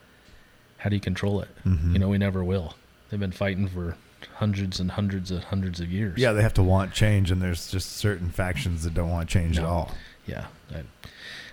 How 0.78 0.88
do 0.88 0.96
you 0.96 1.00
control 1.00 1.42
it? 1.42 1.48
Mhm. 1.66 1.92
You 1.92 1.98
know, 1.98 2.08
we 2.08 2.16
never 2.16 2.42
will. 2.42 2.76
They've 3.10 3.20
been 3.20 3.30
fighting 3.30 3.68
for 3.68 3.96
hundreds 4.36 4.80
and 4.80 4.92
hundreds 4.92 5.30
and 5.30 5.44
hundreds 5.44 5.80
of 5.80 5.92
years. 5.92 6.18
Yeah, 6.18 6.32
they 6.32 6.40
have 6.40 6.54
to 6.54 6.62
want 6.62 6.94
change, 6.94 7.30
and 7.30 7.42
there's 7.42 7.70
just 7.70 7.92
certain 7.98 8.30
factions 8.30 8.84
that 8.84 8.94
don't 8.94 9.10
want 9.10 9.28
change 9.28 9.58
at 9.58 9.64
all. 9.66 9.94
Yeah. 10.26 10.46
I, 10.74 10.82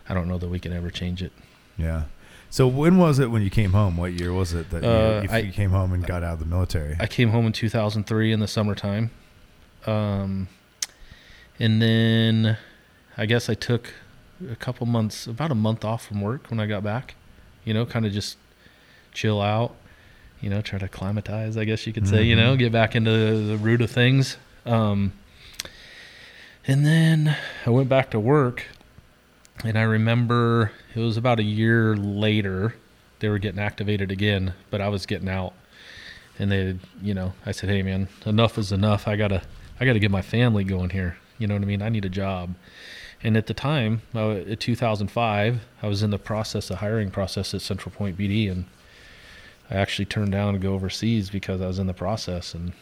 I 0.07 0.13
don't 0.13 0.29
know 0.29 0.37
that 0.37 0.47
we 0.49 0.59
can 0.59 0.71
ever 0.71 0.89
change 0.89 1.21
it. 1.21 1.33
Yeah. 1.77 2.03
So 2.49 2.65
when 2.65 2.97
was 2.97 3.19
it 3.19 3.29
when 3.29 3.41
you 3.41 3.49
came 3.49 3.73
home? 3.73 3.97
What 3.97 4.13
year 4.13 4.31
was 4.31 4.53
it 4.53 4.69
that 4.69 4.83
you, 4.83 4.89
Uh, 4.89 5.21
if 5.25 5.31
I- 5.33 5.39
you 5.39 5.51
came 5.51 5.71
home 5.71 5.91
and 5.91 6.05
got 6.07 6.23
out 6.23 6.33
of 6.35 6.39
the 6.39 6.45
military? 6.45 6.95
I 6.97 7.07
came 7.07 7.31
home 7.31 7.45
in 7.45 7.51
2003 7.51 8.31
in 8.31 8.39
the 8.39 8.47
summertime. 8.47 9.11
Um, 9.85 10.47
and 11.59 11.81
then 11.81 12.57
I 13.17 13.25
guess 13.25 13.49
I 13.49 13.53
took 13.53 13.93
a 14.49 14.55
couple 14.55 14.85
months, 14.85 15.27
about 15.27 15.51
a 15.51 15.55
month 15.55 15.83
off 15.83 16.05
from 16.05 16.21
work 16.21 16.49
when 16.49 16.59
I 16.59 16.65
got 16.65 16.83
back. 16.83 17.15
You 17.65 17.73
know, 17.73 17.85
kind 17.85 18.05
of 18.05 18.13
just 18.13 18.37
chill 19.13 19.41
out, 19.41 19.75
you 20.41 20.49
know, 20.49 20.61
try 20.61 20.79
to 20.79 20.85
acclimatize, 20.85 21.57
I 21.57 21.65
guess 21.65 21.85
you 21.85 21.93
could 21.93 22.07
say, 22.07 22.23
you 22.23 22.35
know, 22.35 22.55
get 22.55 22.71
back 22.71 22.95
into 22.95 23.11
the 23.45 23.57
root 23.57 23.81
of 23.81 23.91
things. 23.91 24.37
Um, 24.65 25.13
and 26.65 26.85
then 26.85 27.35
I 27.65 27.69
went 27.69 27.89
back 27.89 28.11
to 28.11 28.19
work, 28.19 28.65
and 29.63 29.77
I 29.77 29.81
remember 29.81 30.71
it 30.95 30.99
was 30.99 31.17
about 31.17 31.39
a 31.39 31.43
year 31.43 31.95
later 31.95 32.75
they 33.19 33.29
were 33.29 33.39
getting 33.39 33.59
activated 33.59 34.11
again, 34.11 34.53
but 34.69 34.79
I 34.79 34.89
was 34.89 35.05
getting 35.05 35.27
out 35.29 35.53
and 36.39 36.51
they 36.51 36.77
you 37.01 37.13
know 37.13 37.33
i 37.45 37.51
said 37.51 37.69
hey 37.69 37.81
man 37.81 38.07
enough 38.25 38.57
is 38.57 38.71
enough 38.71 39.07
i 39.07 39.15
gotta 39.15 39.41
i 39.79 39.85
gotta 39.85 39.99
get 39.99 40.11
my 40.11 40.21
family 40.21 40.63
going 40.63 40.89
here 40.89 41.17
you 41.37 41.47
know 41.47 41.55
what 41.55 41.63
i 41.63 41.65
mean? 41.65 41.81
I 41.81 41.89
need 41.89 42.05
a 42.05 42.09
job. 42.09 42.55
And 43.23 43.35
at 43.35 43.47
the 43.47 43.53
time 43.53 44.01
uh, 44.13 44.31
at 44.31 44.59
2005 44.59 45.61
i 45.81 45.87
was 45.87 46.03
in 46.03 46.11
the 46.11 46.19
process 46.19 46.69
of 46.69 46.79
hiring 46.79 47.11
process 47.11 47.53
at 47.53 47.61
Central 47.61 47.93
Point 47.93 48.17
PD 48.17 48.51
and 48.51 48.65
i 49.69 49.75
actually 49.75 50.05
turned 50.05 50.31
down 50.31 50.53
to 50.53 50.59
go 50.59 50.73
overseas 50.73 51.29
because 51.29 51.61
i 51.61 51.67
was 51.67 51.79
in 51.79 51.87
the 51.87 51.93
process. 51.93 52.53
And 52.53 52.73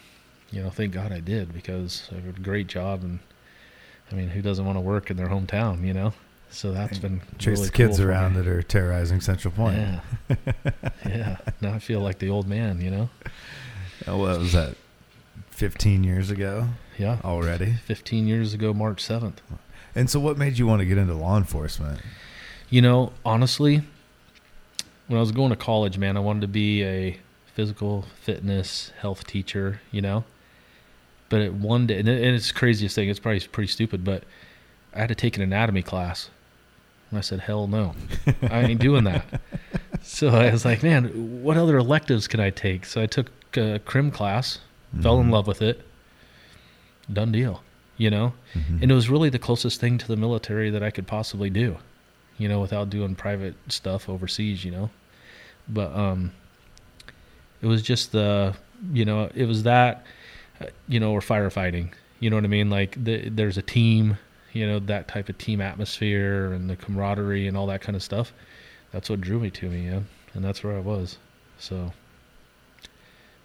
you 0.50 0.62
know 0.62 0.70
thank 0.70 0.92
god 0.92 1.12
i 1.12 1.20
did 1.20 1.52
because 1.52 2.08
i 2.12 2.16
had 2.16 2.36
a 2.36 2.40
great 2.40 2.66
job 2.68 3.02
and 3.02 3.18
i 4.12 4.14
mean 4.14 4.28
who 4.28 4.40
doesn't 4.42 4.64
want 4.64 4.76
to 4.76 4.80
work 4.80 5.10
in 5.10 5.16
their 5.16 5.28
hometown 5.28 5.84
you 5.84 5.92
know? 5.92 6.12
So 6.48 6.72
that's 6.72 6.98
been 6.98 7.20
Chase 7.38 7.58
really 7.58 7.66
the 7.66 7.72
kids 7.72 7.98
cool 7.98 8.06
around 8.06 8.34
that 8.34 8.46
are 8.46 8.62
terrorizing 8.62 9.20
Central 9.20 9.52
Point. 9.52 9.76
yeah. 9.76 10.00
Yeah. 11.04 11.36
Now 11.60 11.74
i 11.74 11.78
feel 11.80 12.00
like 12.00 12.18
the 12.18 12.30
old 12.30 12.46
man 12.46 12.80
you 12.80 12.90
know? 12.90 13.10
Oh, 14.06 14.18
what 14.18 14.38
was 14.38 14.52
that? 14.52 14.76
15 15.50 16.04
years 16.04 16.30
ago 16.30 16.68
yeah 16.98 17.18
already. 17.24 17.74
15 17.84 18.26
years 18.26 18.54
ago 18.54 18.72
march 18.72 19.02
7th 19.02 19.38
And 19.94 20.08
so, 20.10 20.20
what 20.20 20.36
made 20.38 20.58
you 20.58 20.66
want 20.66 20.80
to 20.80 20.86
get 20.86 20.98
into 20.98 21.14
law 21.14 21.36
enforcement? 21.38 22.00
You 22.68 22.82
know, 22.82 23.12
honestly, 23.24 23.82
when 25.06 25.16
I 25.16 25.20
was 25.20 25.32
going 25.32 25.50
to 25.50 25.56
college, 25.56 25.96
man, 25.98 26.16
I 26.16 26.20
wanted 26.20 26.40
to 26.42 26.48
be 26.48 26.82
a 26.84 27.18
physical 27.54 28.04
fitness 28.20 28.92
health 29.00 29.26
teacher, 29.26 29.80
you 29.90 30.02
know. 30.02 30.24
But 31.28 31.40
at 31.40 31.54
one 31.54 31.86
day, 31.86 31.98
and 31.98 32.08
it- 32.08 32.22
and 32.22 32.34
it's 32.36 32.48
the 32.48 32.54
craziest 32.58 32.94
thing, 32.94 33.08
it's 33.08 33.18
probably 33.20 33.40
pretty 33.40 33.70
stupid, 33.72 34.04
but 34.04 34.24
I 34.94 34.98
had 35.00 35.08
to 35.08 35.14
take 35.14 35.36
an 35.36 35.42
anatomy 35.42 35.82
class. 35.82 36.28
And 37.10 37.18
I 37.18 37.22
said, 37.22 37.40
hell 37.40 37.66
no, 37.68 37.94
I 38.42 38.62
ain't 38.62 38.80
doing 38.80 39.04
that. 39.04 39.24
So 40.02 40.28
I 40.28 40.52
was 40.52 40.64
like, 40.64 40.84
man, 40.84 41.42
what 41.42 41.56
other 41.56 41.76
electives 41.78 42.28
can 42.28 42.38
I 42.38 42.50
take? 42.50 42.84
So 42.86 43.02
I 43.02 43.06
took 43.06 43.28
a 43.56 43.80
crim 43.80 44.12
class, 44.12 44.60
fell 45.02 45.18
in 45.20 45.26
Mhm. 45.28 45.32
love 45.32 45.46
with 45.48 45.62
it. 45.62 45.84
Done 47.12 47.32
deal, 47.32 47.62
you 47.96 48.10
know? 48.10 48.34
Mhm. 48.54 48.82
And 48.82 48.90
it 48.90 48.94
was 48.94 49.08
really 49.08 49.28
the 49.30 49.38
closest 49.38 49.80
thing 49.80 49.98
to 49.98 50.08
the 50.08 50.16
military 50.16 50.70
that 50.70 50.82
I 50.82 50.90
could 50.90 51.06
possibly 51.06 51.50
do, 51.50 51.76
you 52.38 52.48
know, 52.48 52.60
without 52.60 52.90
doing 52.90 53.14
private 53.14 53.54
stuff 53.68 54.08
overseas, 54.08 54.64
you 54.64 54.70
know. 54.72 54.90
But 55.68 55.94
um, 55.94 56.32
it 57.62 57.66
was 57.66 57.82
just 57.82 58.12
the, 58.12 58.54
you 58.92 59.04
know, 59.04 59.30
it 59.34 59.46
was 59.46 59.62
that, 59.64 60.04
uh, 60.60 60.66
you 60.88 61.00
know, 61.00 61.12
or 61.12 61.20
firefighting. 61.20 61.92
You 62.20 62.30
know 62.30 62.36
what 62.36 62.44
I 62.44 62.48
mean? 62.48 62.70
Like 62.70 63.02
the, 63.02 63.28
there's 63.28 63.58
a 63.58 63.62
team, 63.62 64.18
you 64.52 64.66
know, 64.66 64.78
that 64.80 65.08
type 65.08 65.28
of 65.28 65.38
team 65.38 65.60
atmosphere 65.60 66.52
and 66.52 66.68
the 66.70 66.76
camaraderie 66.76 67.46
and 67.46 67.56
all 67.56 67.66
that 67.66 67.82
kind 67.82 67.94
of 67.96 68.02
stuff. 68.02 68.32
That's 68.92 69.10
what 69.10 69.20
drew 69.20 69.38
me 69.38 69.50
to 69.50 69.68
me, 69.68 69.86
yeah. 69.86 70.00
And 70.34 70.44
that's 70.44 70.62
where 70.64 70.76
I 70.76 70.80
was. 70.80 71.18
So, 71.58 71.92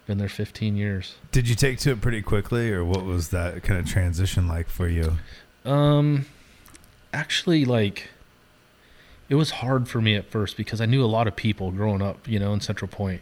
been 0.06 0.18
there 0.18 0.30
15 0.30 0.76
years. 0.76 1.16
Did 1.32 1.48
you 1.48 1.56
take 1.56 1.80
to 1.80 1.92
it 1.92 2.02
pretty 2.02 2.22
quickly, 2.22 2.72
or 2.72 2.84
what 2.84 3.06
was 3.06 3.30
that 3.30 3.64
kind 3.64 3.80
of 3.80 3.88
transition 3.88 4.48
like 4.48 4.70
for 4.70 4.88
you? 4.88 5.18
Um, 5.66 6.26
actually, 7.14 7.66
like, 7.66 8.10
it 9.30 9.36
was 9.36 9.52
hard 9.52 9.88
for 9.88 10.02
me 10.02 10.16
at 10.16 10.30
first 10.30 10.58
because 10.58 10.82
I 10.82 10.86
knew 10.86 11.04
a 11.04 11.08
lot 11.08 11.28
of 11.28 11.36
people 11.36 11.72
growing 11.72 12.02
up, 12.02 12.28
you 12.28 12.40
know, 12.40 12.54
in 12.54 12.62
Central 12.62 12.90
Point. 12.90 13.22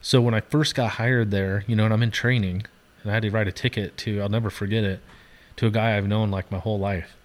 So 0.00 0.20
when 0.20 0.34
I 0.34 0.40
first 0.40 0.74
got 0.74 0.92
hired 0.92 1.30
there, 1.30 1.64
you 1.66 1.74
know, 1.74 1.84
and 1.84 1.92
I'm 1.92 2.02
in 2.02 2.10
training, 2.10 2.66
and 3.02 3.10
I 3.10 3.14
had 3.14 3.22
to 3.22 3.30
write 3.30 3.48
a 3.48 3.52
ticket 3.52 3.96
to, 3.98 4.20
I'll 4.20 4.28
never 4.28 4.50
forget 4.50 4.84
it, 4.84 5.00
to 5.56 5.66
a 5.66 5.70
guy 5.70 5.96
I've 5.96 6.06
known 6.06 6.30
like 6.30 6.50
my 6.50 6.58
whole 6.58 6.78
life. 6.78 7.16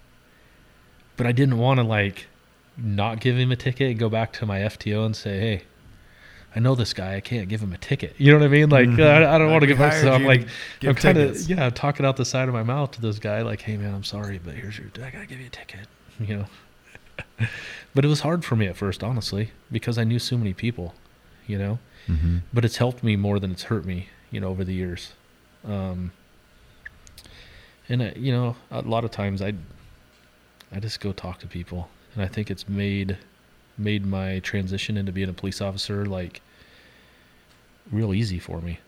But 1.16 1.26
I 1.26 1.32
didn't 1.32 1.58
want 1.58 1.78
to 1.78 1.84
like 1.84 2.26
not 2.76 3.20
give 3.20 3.38
him 3.38 3.52
a 3.52 3.56
ticket 3.56 3.90
and 3.90 3.98
go 3.98 4.08
back 4.08 4.32
to 4.34 4.46
my 4.46 4.60
FTO 4.60 5.06
and 5.06 5.14
say, 5.14 5.38
hey, 5.38 5.62
I 6.56 6.60
know 6.60 6.74
this 6.76 6.92
guy. 6.92 7.16
I 7.16 7.20
can't 7.20 7.48
give 7.48 7.60
him 7.60 7.72
a 7.72 7.78
ticket. 7.78 8.14
You 8.16 8.32
know 8.32 8.38
what 8.38 8.44
I 8.44 8.48
mean? 8.48 8.68
Like, 8.68 8.88
Mhm. 8.88 9.04
I, 9.04 9.34
I 9.34 9.38
don't 9.38 9.50
want 9.50 9.62
to 9.62 9.66
give 9.66 9.78
hired 9.78 10.02
So 10.02 10.12
I'm 10.12 10.24
like, 10.24 10.46
I'm 10.82 10.94
kind 10.94 11.18
of 11.18 11.36
yeah 11.48 11.68
talking 11.70 12.06
out 12.06 12.16
the 12.16 12.24
side 12.24 12.46
of 12.48 12.54
my 12.54 12.62
mouth 12.62 12.92
to 12.92 13.00
this 13.00 13.18
guy 13.18 13.42
like 13.42 13.60
hey 13.62 13.76
man 13.76 13.92
i'm 13.94 14.04
sorry 14.04 14.38
but 14.44 14.54
here's 14.54 14.78
your 14.78 14.86
i 15.04 15.10
gotta 15.10 15.26
give 15.26 15.40
you 15.40 15.46
a 15.46 15.50
ticket 15.50 15.86
you 16.20 16.36
know 16.36 16.46
but 17.94 18.04
it 18.04 18.08
was 18.08 18.20
hard 18.20 18.44
for 18.44 18.54
me 18.56 18.66
at 18.66 18.76
first 18.76 19.02
honestly 19.02 19.50
because 19.72 19.98
i 19.98 20.04
knew 20.04 20.18
so 20.18 20.36
many 20.38 20.52
people 20.54 20.94
you 21.46 21.58
know 21.58 21.78
Mm-hmm. 22.06 22.38
but 22.52 22.66
it's 22.66 22.76
helped 22.76 23.02
me 23.02 23.16
more 23.16 23.38
than 23.40 23.50
it's 23.50 23.62
hurt 23.64 23.86
me 23.86 24.08
you 24.30 24.38
know 24.38 24.48
over 24.48 24.62
the 24.62 24.74
years 24.74 25.14
um 25.66 26.12
and 27.88 28.02
uh, 28.02 28.10
you 28.14 28.30
know 28.30 28.56
a 28.70 28.82
lot 28.82 29.04
of 29.04 29.10
times 29.10 29.40
i 29.40 29.54
i 30.70 30.78
just 30.80 31.00
go 31.00 31.12
talk 31.12 31.38
to 31.40 31.46
people 31.46 31.88
and 32.14 32.22
i 32.22 32.26
think 32.28 32.50
it's 32.50 32.68
made 32.68 33.16
made 33.76 34.06
my 34.06 34.38
transition 34.40 34.96
into 34.96 35.12
being 35.12 35.28
a 35.28 35.32
police 35.32 35.60
officer 35.60 36.06
like 36.06 36.40
real 37.90 38.14
easy 38.14 38.38
for 38.38 38.60
me 38.60 38.78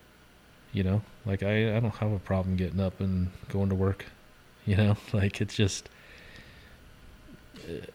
you 0.73 0.83
know? 0.83 1.01
Like 1.25 1.43
i 1.43 1.75
i 1.75 1.79
don't 1.79 1.95
have 1.95 2.11
a 2.11 2.19
problem 2.19 2.55
getting 2.55 2.79
up 2.79 2.99
and 2.99 3.29
going 3.49 3.69
to 3.69 3.75
work 3.75 4.05
you 4.65 4.75
know? 4.75 4.95
Like 5.13 5.41
it's 5.41 5.55
just 5.55 5.89
uh, 7.67 7.85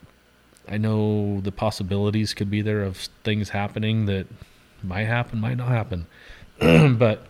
i 0.68 0.78
know 0.78 1.40
the 1.40 1.52
possibilities 1.52 2.34
could 2.34 2.50
be 2.50 2.62
there 2.62 2.82
of 2.82 2.96
things 3.24 3.50
happening 3.50 4.06
that 4.06 4.26
might 4.82 5.04
happen 5.04 5.40
might 5.40 5.56
not 5.56 5.68
happen. 5.68 6.06
But 6.98 7.26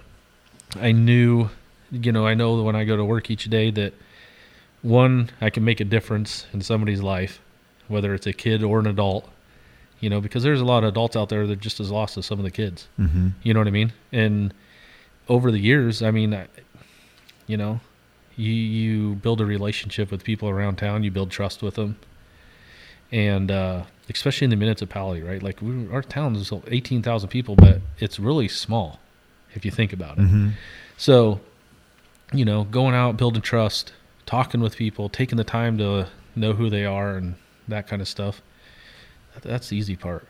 i 0.81 0.91
knew 0.93 1.51
you 1.91 2.13
know 2.13 2.27
i 2.27 2.35
know 2.35 2.57
that 2.57 2.63
when 2.63 2.75
i 2.75 2.85
go 2.85 2.97
to 2.97 3.05
work 3.05 3.31
each 3.31 3.45
day 3.45 3.71
that 3.71 3.93
one 4.81 5.31
i 5.41 5.51
can 5.51 5.65
make 5.65 5.81
a 5.81 5.85
difference 5.85 6.47
in 6.55 6.63
somebody's 6.63 7.03
life 7.03 7.41
whether 7.89 8.15
it's 8.15 8.27
a 8.27 8.33
kid 8.33 8.63
or 8.63 8.81
an 8.81 8.87
adult 8.87 9.29
you 10.03 10.11
know 10.11 10.21
because 10.21 10.43
there's 10.43 10.61
a 10.61 10.65
lot 10.65 10.85
of 10.85 10.89
adults 10.89 11.17
out 11.17 11.29
there 11.31 11.47
that 11.47 11.53
are 11.55 11.65
just 11.69 11.81
as 11.81 11.91
lost 11.91 12.19
as 12.19 12.27
some 12.27 12.39
of 12.39 12.45
the 12.45 12.51
kids 12.51 12.89
Mm-hmm. 12.99 13.29
you 13.43 13.55
know 13.55 13.61
what 13.61 13.69
I 13.69 13.71
mean? 13.81 13.93
And 14.13 14.53
over 15.29 15.51
the 15.51 15.59
years, 15.61 16.03
I 16.03 16.11
mean, 16.11 16.35
I, 16.35 16.49
you 17.47 17.57
know, 17.57 17.81
you 18.37 18.53
you 18.53 19.15
build 19.15 19.41
a 19.41 19.47
relationship 19.47 20.11
with 20.11 20.25
people 20.25 20.49
around 20.49 20.77
town. 20.77 21.05
You 21.05 21.11
build 21.11 21.31
trust 21.31 21.63
with 21.63 21.77
them, 21.77 21.97
and 23.11 23.51
uh, 23.51 23.85
especially 24.11 24.47
in 24.47 24.51
the 24.51 24.57
municipality, 24.57 25.23
right? 25.23 25.43
Like 25.43 25.63
we, 25.63 25.89
our 25.93 26.03
town 26.03 26.35
is 26.37 26.53
eighteen 26.67 27.03
thousand 27.03 27.29
people, 27.31 27.55
but 27.57 27.81
it's 27.99 28.19
really 28.19 28.49
small 28.49 28.99
if 29.55 29.65
you 29.65 29.71
think 29.71 29.93
about 29.93 30.19
it. 30.19 30.23
Mm-hmm. 30.23 30.49
So, 30.97 31.41
you 32.33 32.45
know, 32.45 32.65
going 32.65 32.95
out, 32.95 33.17
building 33.17 33.43
trust, 33.43 33.93
talking 34.27 34.61
with 34.61 34.77
people, 34.77 35.09
taking 35.09 35.37
the 35.37 35.45
time 35.45 35.79
to 35.79 36.09
know 36.35 36.53
who 36.55 36.69
they 36.71 36.85
are, 36.85 37.17
and 37.17 37.37
that 37.69 37.87
kind 37.87 38.03
of 38.03 38.09
stuff. 38.09 38.43
That- 39.35 39.43
That's 39.43 39.69
the 39.69 39.77
easy 39.77 39.97
part, 39.97 40.27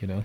you 0.00 0.06
know. 0.06 0.24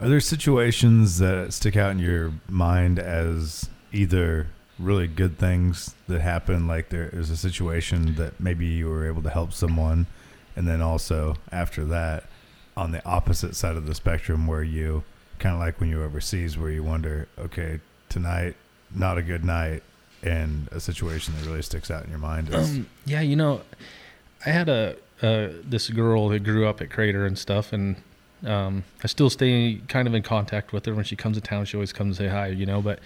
Are 0.00 0.08
there 0.08 0.20
situations 0.20 1.18
that 1.18 1.52
stick 1.52 1.76
out 1.76 1.90
in 1.90 1.98
your 1.98 2.32
mind 2.48 2.98
as 2.98 3.68
either 3.92 4.46
really 4.78 5.08
good 5.08 5.38
things 5.38 5.94
that 6.06 6.20
happen, 6.20 6.68
like 6.68 6.88
there 6.90 7.08
is 7.12 7.30
a 7.30 7.36
situation 7.36 8.14
that 8.14 8.38
maybe 8.38 8.64
you 8.66 8.88
were 8.88 9.06
able 9.08 9.22
to 9.22 9.30
help 9.30 9.52
someone, 9.52 10.06
and 10.54 10.68
then 10.68 10.80
also 10.80 11.34
after 11.50 11.84
that, 11.86 12.24
on 12.76 12.92
the 12.92 13.04
opposite 13.04 13.56
side 13.56 13.74
of 13.76 13.86
the 13.86 13.94
spectrum, 13.94 14.46
where 14.46 14.62
you 14.62 15.02
kind 15.40 15.52
of 15.54 15.60
like 15.60 15.80
when 15.80 15.90
you're 15.90 16.04
overseas, 16.04 16.56
where 16.56 16.70
you 16.70 16.82
wonder, 16.84 17.26
okay, 17.38 17.80
tonight 18.08 18.54
not 18.94 19.18
a 19.18 19.22
good 19.22 19.44
night, 19.44 19.82
and 20.22 20.68
a 20.72 20.78
situation 20.80 21.34
that 21.36 21.44
really 21.46 21.60
sticks 21.62 21.90
out 21.90 22.04
in 22.04 22.10
your 22.10 22.18
mind 22.20 22.48
is 22.54 22.70
Um, 22.70 22.86
yeah, 23.04 23.20
you 23.20 23.34
know, 23.36 23.62
I 24.46 24.50
had 24.50 24.68
a 24.68 24.94
uh, 25.22 25.48
this 25.64 25.88
girl 25.90 26.28
that 26.28 26.44
grew 26.44 26.66
up 26.66 26.80
at 26.80 26.90
Crater 26.90 27.26
and 27.26 27.38
stuff, 27.38 27.72
and 27.72 27.96
um, 28.46 28.84
I 29.02 29.08
still 29.08 29.30
stay 29.30 29.80
kind 29.88 30.06
of 30.06 30.14
in 30.14 30.22
contact 30.22 30.72
with 30.72 30.86
her. 30.86 30.94
When 30.94 31.04
she 31.04 31.16
comes 31.16 31.36
to 31.36 31.40
town, 31.40 31.64
she 31.64 31.76
always 31.76 31.92
comes 31.92 32.16
to 32.16 32.24
say 32.24 32.28
hi, 32.28 32.48
you 32.48 32.66
know. 32.66 32.80
But 32.80 33.00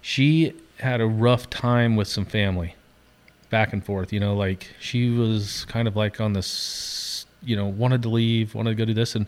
she 0.00 0.54
had 0.78 1.00
a 1.00 1.06
rough 1.06 1.50
time 1.50 1.96
with 1.96 2.08
some 2.08 2.24
family, 2.24 2.74
back 3.50 3.72
and 3.72 3.84
forth. 3.84 4.12
You 4.12 4.20
know, 4.20 4.34
like 4.34 4.68
she 4.80 5.10
was 5.10 5.64
kind 5.66 5.86
of 5.86 5.94
like 5.94 6.20
on 6.20 6.32
this, 6.32 7.26
you 7.42 7.54
know, 7.54 7.66
wanted 7.66 8.02
to 8.02 8.08
leave, 8.08 8.54
wanted 8.54 8.70
to 8.70 8.76
go 8.76 8.84
do 8.84 8.94
this, 8.94 9.14
and 9.14 9.26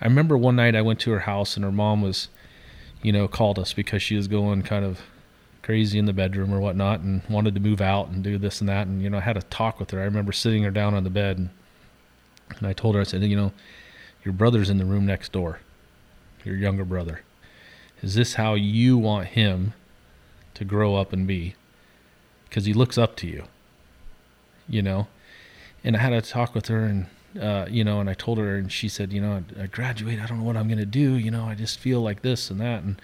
I 0.00 0.06
remember 0.06 0.36
one 0.36 0.56
night 0.56 0.74
I 0.74 0.82
went 0.82 0.98
to 1.00 1.12
her 1.12 1.20
house, 1.20 1.56
and 1.56 1.64
her 1.64 1.72
mom 1.72 2.02
was, 2.02 2.28
you 3.02 3.12
know, 3.12 3.28
called 3.28 3.58
us 3.58 3.72
because 3.72 4.02
she 4.02 4.16
was 4.16 4.26
going 4.26 4.62
kind 4.62 4.84
of 4.84 5.00
crazy 5.62 5.98
in 5.98 6.06
the 6.06 6.12
bedroom 6.12 6.52
or 6.52 6.58
whatnot 6.58 7.00
and 7.00 7.22
wanted 7.28 7.54
to 7.54 7.60
move 7.60 7.82
out 7.82 8.08
and 8.08 8.24
do 8.24 8.38
this 8.38 8.60
and 8.60 8.68
that 8.68 8.86
and 8.86 9.02
you 9.02 9.10
know 9.10 9.18
I 9.18 9.20
had 9.20 9.36
a 9.36 9.42
talk 9.42 9.78
with 9.78 9.90
her 9.90 10.00
I 10.00 10.04
remember 10.04 10.32
sitting 10.32 10.62
her 10.62 10.70
down 10.70 10.94
on 10.94 11.04
the 11.04 11.10
bed 11.10 11.36
and, 11.36 11.50
and 12.58 12.66
I 12.66 12.72
told 12.72 12.94
her 12.94 13.00
I 13.00 13.04
said 13.04 13.22
you 13.22 13.36
know 13.36 13.52
your 14.24 14.34
brother's 14.34 14.70
in 14.70 14.78
the 14.78 14.84
room 14.84 15.06
next 15.06 15.32
door 15.32 15.60
your 16.44 16.56
younger 16.56 16.84
brother? 16.84 17.22
Is 18.02 18.14
this 18.14 18.34
how 18.34 18.54
you 18.54 18.96
want 18.96 19.28
him 19.28 19.74
to 20.54 20.64
grow 20.64 20.96
up 20.96 21.12
and 21.12 21.26
be? 21.26 21.54
Because 22.48 22.64
he 22.64 22.72
looks 22.72 22.98
up 22.98 23.16
to 23.16 23.26
you, 23.26 23.44
you 24.68 24.82
know? 24.82 25.08
And 25.84 25.96
I 25.96 26.00
had 26.00 26.12
a 26.12 26.20
talk 26.20 26.54
with 26.54 26.66
her 26.66 26.84
and, 26.84 27.06
uh, 27.40 27.66
you 27.70 27.84
know, 27.84 28.00
and 28.00 28.10
I 28.10 28.14
told 28.14 28.38
her, 28.38 28.56
and 28.56 28.70
she 28.72 28.88
said, 28.88 29.12
you 29.12 29.20
know, 29.20 29.44
I 29.58 29.66
graduate, 29.66 30.20
I 30.20 30.26
don't 30.26 30.38
know 30.38 30.44
what 30.44 30.56
I'm 30.56 30.66
going 30.66 30.78
to 30.78 30.86
do. 30.86 31.14
You 31.14 31.30
know, 31.30 31.44
I 31.44 31.54
just 31.54 31.78
feel 31.78 32.00
like 32.00 32.22
this 32.22 32.50
and 32.50 32.60
that. 32.60 32.82
And 32.82 33.00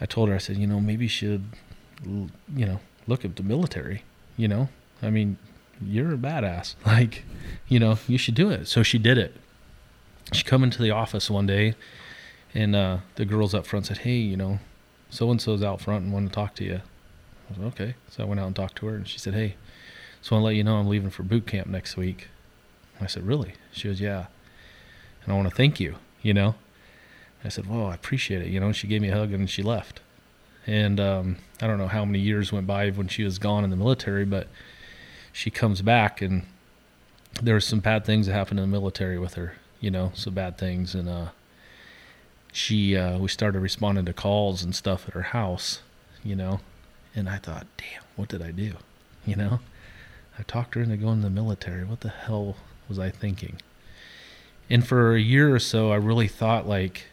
I 0.00 0.06
told 0.06 0.28
her, 0.28 0.34
I 0.34 0.38
said, 0.38 0.56
you 0.56 0.66
know, 0.66 0.80
maybe 0.80 1.06
you 1.06 1.08
should, 1.08 1.44
you 2.04 2.66
know, 2.66 2.80
look 3.06 3.24
at 3.24 3.36
the 3.36 3.42
military, 3.42 4.04
you 4.36 4.48
know? 4.48 4.68
I 5.02 5.10
mean, 5.10 5.36
you're 5.84 6.14
a 6.14 6.18
badass. 6.18 6.74
Like, 6.86 7.24
you 7.68 7.78
know, 7.78 7.98
you 8.06 8.18
should 8.18 8.34
do 8.34 8.50
it. 8.50 8.68
So 8.68 8.82
she 8.82 8.98
did 8.98 9.18
it. 9.18 9.34
She 10.32 10.44
come 10.44 10.62
into 10.62 10.82
the 10.82 10.90
office 10.90 11.30
one 11.30 11.46
day 11.46 11.74
and 12.54 12.74
uh, 12.74 12.98
the 13.16 13.24
girls 13.24 13.54
up 13.54 13.66
front 13.66 13.86
said, 13.86 13.98
hey, 13.98 14.16
you 14.16 14.36
know, 14.36 14.60
so-and-so's 15.10 15.62
out 15.62 15.80
front 15.80 16.04
and 16.04 16.12
wanted 16.12 16.30
to 16.30 16.34
talk 16.34 16.54
to 16.56 16.64
you. 16.64 16.80
I 17.50 17.54
said, 17.54 17.64
okay. 17.64 17.94
So 18.08 18.22
I 18.22 18.26
went 18.26 18.40
out 18.40 18.46
and 18.46 18.56
talked 18.56 18.76
to 18.76 18.86
her 18.86 18.96
and 18.96 19.06
she 19.06 19.18
said, 19.18 19.34
hey, 19.34 19.56
so 20.22 20.34
I 20.34 20.38
want 20.38 20.42
to 20.42 20.46
let 20.46 20.56
you 20.56 20.64
know 20.64 20.76
I'm 20.76 20.88
leaving 20.88 21.10
for 21.10 21.22
boot 21.22 21.46
camp 21.46 21.68
next 21.68 21.96
week. 21.96 22.28
I 23.00 23.06
said, 23.06 23.26
really? 23.26 23.54
She 23.72 23.88
goes, 23.88 24.00
yeah. 24.00 24.26
And 25.24 25.32
I 25.32 25.36
want 25.36 25.48
to 25.48 25.54
thank 25.54 25.80
you, 25.80 25.96
you 26.22 26.34
know? 26.34 26.54
I 27.44 27.48
said, 27.48 27.66
well, 27.66 27.86
I 27.86 27.94
appreciate 27.94 28.42
it. 28.42 28.48
You 28.48 28.58
know, 28.58 28.72
she 28.72 28.86
gave 28.86 29.02
me 29.02 29.10
a 29.10 29.14
hug 29.14 29.32
and 29.32 29.48
she 29.48 29.62
left. 29.62 30.00
And 30.66 30.98
um, 30.98 31.36
I 31.60 31.66
don't 31.66 31.78
know 31.78 31.88
how 31.88 32.04
many 32.04 32.18
years 32.18 32.52
went 32.52 32.66
by 32.66 32.90
when 32.90 33.08
she 33.08 33.22
was 33.22 33.38
gone 33.38 33.62
in 33.62 33.70
the 33.70 33.76
military, 33.76 34.24
but 34.24 34.48
she 35.36 35.50
comes 35.50 35.82
back 35.82 36.22
and 36.22 36.46
there 37.42 37.52
were 37.52 37.60
some 37.60 37.80
bad 37.80 38.06
things 38.06 38.26
that 38.26 38.32
happened 38.32 38.58
in 38.58 38.70
the 38.70 38.74
military 38.80 39.18
with 39.18 39.34
her, 39.34 39.52
you 39.80 39.90
know, 39.90 40.10
some 40.14 40.32
bad 40.32 40.56
things. 40.56 40.94
And 40.94 41.08
uh, 41.10 41.26
she, 42.52 42.96
uh, 42.96 43.18
we 43.18 43.28
started 43.28 43.60
responding 43.60 44.06
to 44.06 44.14
calls 44.14 44.62
and 44.62 44.74
stuff 44.74 45.06
at 45.06 45.12
her 45.14 45.22
house, 45.22 45.80
you 46.24 46.34
know, 46.34 46.60
and 47.14 47.28
I 47.28 47.36
thought, 47.36 47.66
damn, 47.76 48.02
what 48.16 48.28
did 48.28 48.40
I 48.40 48.50
do? 48.50 48.72
You 49.26 49.36
know, 49.36 49.60
I 50.38 50.42
talked 50.44 50.74
her 50.74 50.80
into 50.80 50.96
going 50.96 51.18
to 51.18 51.24
the 51.24 51.30
military. 51.30 51.84
What 51.84 52.00
the 52.00 52.08
hell 52.08 52.56
was 52.88 52.98
I 52.98 53.10
thinking? 53.10 53.60
And 54.70 54.86
for 54.86 55.14
a 55.14 55.20
year 55.20 55.54
or 55.54 55.58
so, 55.58 55.92
I 55.92 55.96
really 55.96 56.28
thought 56.28 56.66
like, 56.66 57.04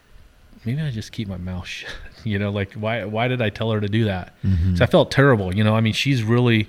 maybe 0.64 0.80
I 0.80 0.90
just 0.90 1.12
keep 1.12 1.28
my 1.28 1.36
mouth 1.36 1.66
shut. 1.68 1.90
You 2.24 2.38
know, 2.38 2.50
like 2.50 2.72
why 2.72 3.04
why 3.04 3.28
did 3.28 3.42
I 3.42 3.50
tell 3.50 3.70
her 3.72 3.80
to 3.82 3.88
do 3.88 4.04
that? 4.04 4.32
Mhm. 4.42 4.78
So 4.78 4.84
I 4.84 4.86
felt 4.86 5.10
terrible. 5.10 5.54
You 5.54 5.62
know, 5.62 5.76
I 5.76 5.82
mean, 5.82 5.92
she's 5.92 6.22
really, 6.22 6.68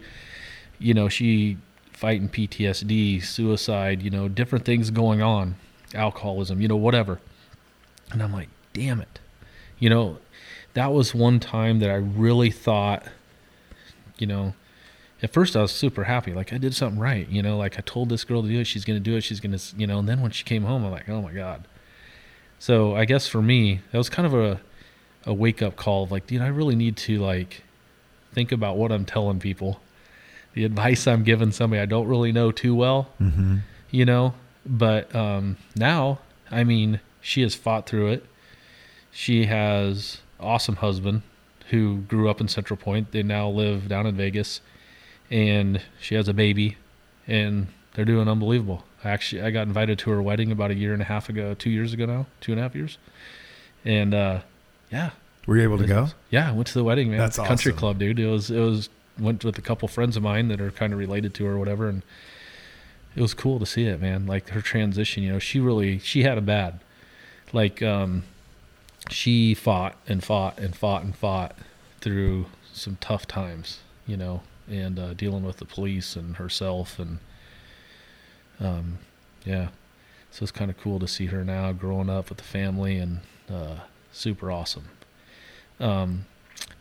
you 0.79 0.93
know, 0.93 1.09
she 1.09 1.57
fighting 1.91 2.29
PTSD, 2.29 3.23
suicide, 3.23 4.01
you 4.01 4.09
know, 4.09 4.27
different 4.27 4.65
things 4.65 4.91
going 4.91 5.21
on, 5.21 5.55
alcoholism, 5.93 6.61
you 6.61 6.67
know, 6.67 6.75
whatever. 6.75 7.19
And 8.11 8.21
I'm 8.21 8.33
like, 8.33 8.49
damn 8.73 8.99
it. 9.01 9.19
You 9.79 9.89
know, 9.89 10.19
that 10.73 10.91
was 10.91 11.15
one 11.15 11.39
time 11.39 11.79
that 11.79 11.89
I 11.89 11.95
really 11.95 12.51
thought, 12.51 13.03
you 14.17 14.27
know, 14.27 14.53
at 15.23 15.31
first 15.33 15.55
I 15.55 15.61
was 15.61 15.71
super 15.71 16.03
happy, 16.03 16.33
like 16.33 16.53
I 16.53 16.57
did 16.57 16.75
something 16.75 16.99
right, 16.99 17.27
you 17.29 17.41
know, 17.41 17.57
like 17.57 17.77
I 17.79 17.81
told 17.85 18.09
this 18.09 18.23
girl 18.23 18.41
to 18.41 18.47
do 18.47 18.59
it, 18.59 18.65
she's 18.65 18.85
gonna 18.85 18.99
do 18.99 19.15
it, 19.15 19.21
she's 19.21 19.39
gonna, 19.39 19.59
you 19.77 19.87
know. 19.87 19.99
And 19.99 20.07
then 20.07 20.21
when 20.21 20.31
she 20.31 20.43
came 20.43 20.63
home, 20.63 20.83
I'm 20.85 20.91
like, 20.91 21.09
oh 21.09 21.21
my 21.21 21.31
god. 21.31 21.67
So 22.59 22.95
I 22.95 23.05
guess 23.05 23.27
for 23.27 23.41
me, 23.41 23.81
that 23.91 23.97
was 23.97 24.09
kind 24.09 24.25
of 24.25 24.33
a 24.33 24.61
a 25.25 25.33
wake 25.33 25.61
up 25.61 25.75
call 25.75 26.03
of 26.03 26.11
like, 26.11 26.27
dude, 26.27 26.41
I 26.41 26.47
really 26.47 26.75
need 26.75 26.97
to 26.97 27.19
like 27.19 27.63
think 28.33 28.51
about 28.51 28.77
what 28.77 28.91
I'm 28.91 29.05
telling 29.05 29.39
people, 29.39 29.79
the 30.55 30.65
advice 30.65 31.05
I'm 31.05 31.23
giving 31.23 31.51
somebody 31.51 31.79
I 31.81 31.85
don't 31.85 32.07
really 32.07 32.31
know 32.31 32.51
too 32.51 32.73
well, 32.73 33.09
Mm-hmm. 33.21 33.57
you 33.91 34.05
know. 34.05 34.33
But 34.65 35.13
um, 35.15 35.57
now, 35.75 36.19
I 36.49 36.63
mean, 36.63 36.99
she 37.21 37.41
has 37.43 37.53
fought 37.53 37.85
through 37.87 38.07
it. 38.07 38.25
She 39.11 39.45
has 39.45 40.21
awesome 40.39 40.77
husband 40.77 41.21
who 41.69 41.97
grew 42.07 42.29
up 42.29 42.41
in 42.41 42.47
Central 42.47 42.77
Point. 42.77 43.11
They 43.11 43.21
now 43.23 43.47
live 43.49 43.87
down 43.87 44.05
in 44.07 44.15
Vegas, 44.15 44.61
and 45.29 45.81
she 46.01 46.15
has 46.15 46.27
a 46.27 46.33
baby, 46.33 46.77
and 47.27 47.67
they're 47.93 48.05
doing 48.05 48.27
unbelievable. 48.27 48.83
I 49.03 49.09
actually 49.11 49.41
I 49.43 49.51
got 49.51 49.67
invited 49.67 49.99
to 49.99 50.09
her 50.11 50.21
wedding 50.21 50.51
about 50.51 50.71
a 50.71 50.75
year 50.75 50.93
and 50.93 51.01
a 51.01 51.05
half 51.05 51.29
ago, 51.29 51.53
two 51.53 51.69
years 51.69 51.93
ago 51.93 52.05
now, 52.05 52.25
two 52.41 52.51
and 52.51 52.59
a 52.59 52.63
half 52.63 52.75
years, 52.75 52.97
and 53.85 54.13
uh, 54.15 54.39
yeah, 54.91 55.11
Were 55.47 55.57
you 55.57 55.63
able 55.63 55.77
to 55.77 55.85
go? 55.85 56.07
yeah, 56.31 56.49
I 56.49 56.51
went 56.53 56.67
to 56.67 56.73
the 56.73 56.83
wedding, 56.83 57.09
man. 57.09 57.19
That's 57.19 57.37
awesome. 57.37 57.47
Country 57.49 57.73
club, 57.73 57.99
dude. 57.99 58.19
It 58.19 58.27
was 58.27 58.49
it 58.51 58.59
was 58.59 58.89
went 59.19 59.43
with 59.43 59.57
a 59.57 59.61
couple 59.61 59.87
friends 59.87 60.17
of 60.17 60.23
mine 60.23 60.47
that 60.49 60.61
are 60.61 60.71
kind 60.71 60.93
of 60.93 60.99
related 60.99 61.33
to 61.35 61.45
her 61.45 61.53
or 61.53 61.59
whatever, 61.59 61.87
and 61.87 62.03
it 63.15 63.21
was 63.21 63.33
cool 63.33 63.59
to 63.59 63.65
see 63.65 63.85
it, 63.85 64.01
man. 64.01 64.25
Like 64.27 64.49
her 64.49 64.61
transition, 64.61 65.23
you 65.23 65.31
know, 65.31 65.39
she 65.39 65.59
really 65.59 65.99
she 65.99 66.23
had 66.23 66.37
a 66.37 66.41
bad, 66.41 66.79
like 67.53 67.81
um, 67.81 68.23
she 69.09 69.53
fought 69.53 69.95
and 70.07 70.23
fought 70.23 70.57
and 70.57 70.75
fought 70.75 71.03
and 71.03 71.15
fought 71.15 71.55
through 72.01 72.47
some 72.73 72.97
tough 72.99 73.25
times, 73.25 73.79
you 74.05 74.17
know, 74.17 74.41
and 74.69 74.99
uh, 74.99 75.13
dealing 75.13 75.43
with 75.43 75.57
the 75.57 75.65
police 75.65 76.15
and 76.15 76.35
herself 76.37 76.99
and 76.99 77.19
um, 78.59 78.99
yeah. 79.45 79.69
So 80.31 80.43
it's 80.43 80.51
kind 80.51 80.69
of 80.69 80.77
cool 80.77 80.99
to 80.99 81.07
see 81.07 81.27
her 81.27 81.45
now 81.45 81.71
growing 81.71 82.09
up 82.09 82.29
with 82.29 82.39
the 82.39 82.43
family 82.43 82.97
and 82.97 83.21
uh, 83.49 83.77
super 84.11 84.51
awesome. 84.51 84.89
Um, 85.79 86.25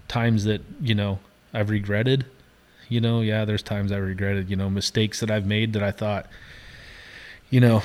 times 0.08 0.44
that 0.44 0.62
you 0.80 0.94
know 0.94 1.18
I've 1.54 1.70
regretted, 1.70 2.26
you 2.88 3.00
know, 3.00 3.20
yeah, 3.22 3.44
there's 3.46 3.62
times 3.62 3.92
I 3.92 3.96
regretted, 3.96 4.50
you 4.50 4.56
know, 4.56 4.68
mistakes 4.68 5.20
that 5.20 5.30
I've 5.30 5.46
made 5.46 5.72
that 5.72 5.82
I 5.82 5.90
thought, 5.92 6.26
you 7.48 7.60
know, 7.60 7.82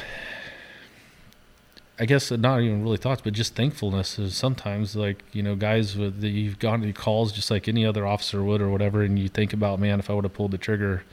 I 2.01 2.05
guess 2.05 2.31
not 2.31 2.61
even 2.61 2.81
really 2.81 2.97
thoughts, 2.97 3.21
but 3.21 3.33
just 3.33 3.55
thankfulness 3.55 4.17
is 4.17 4.35
sometimes 4.35 4.95
like, 4.95 5.21
you 5.33 5.43
know, 5.43 5.55
guys 5.55 5.97
with 5.97 6.21
the, 6.21 6.29
you've 6.29 6.57
gotten 6.57 6.83
any 6.83 6.93
calls 6.93 7.31
just 7.33 7.51
like 7.51 7.67
any 7.67 7.85
other 7.85 8.07
officer 8.07 8.41
would 8.43 8.61
or 8.61 8.69
whatever. 8.69 9.03
And 9.03 9.19
you 9.19 9.27
think 9.27 9.51
about, 9.53 9.79
man, 9.79 9.99
if 9.99 10.09
I 10.09 10.13
would 10.13 10.23
have 10.23 10.33
pulled 10.33 10.51
the 10.51 10.57
trigger, 10.57 11.03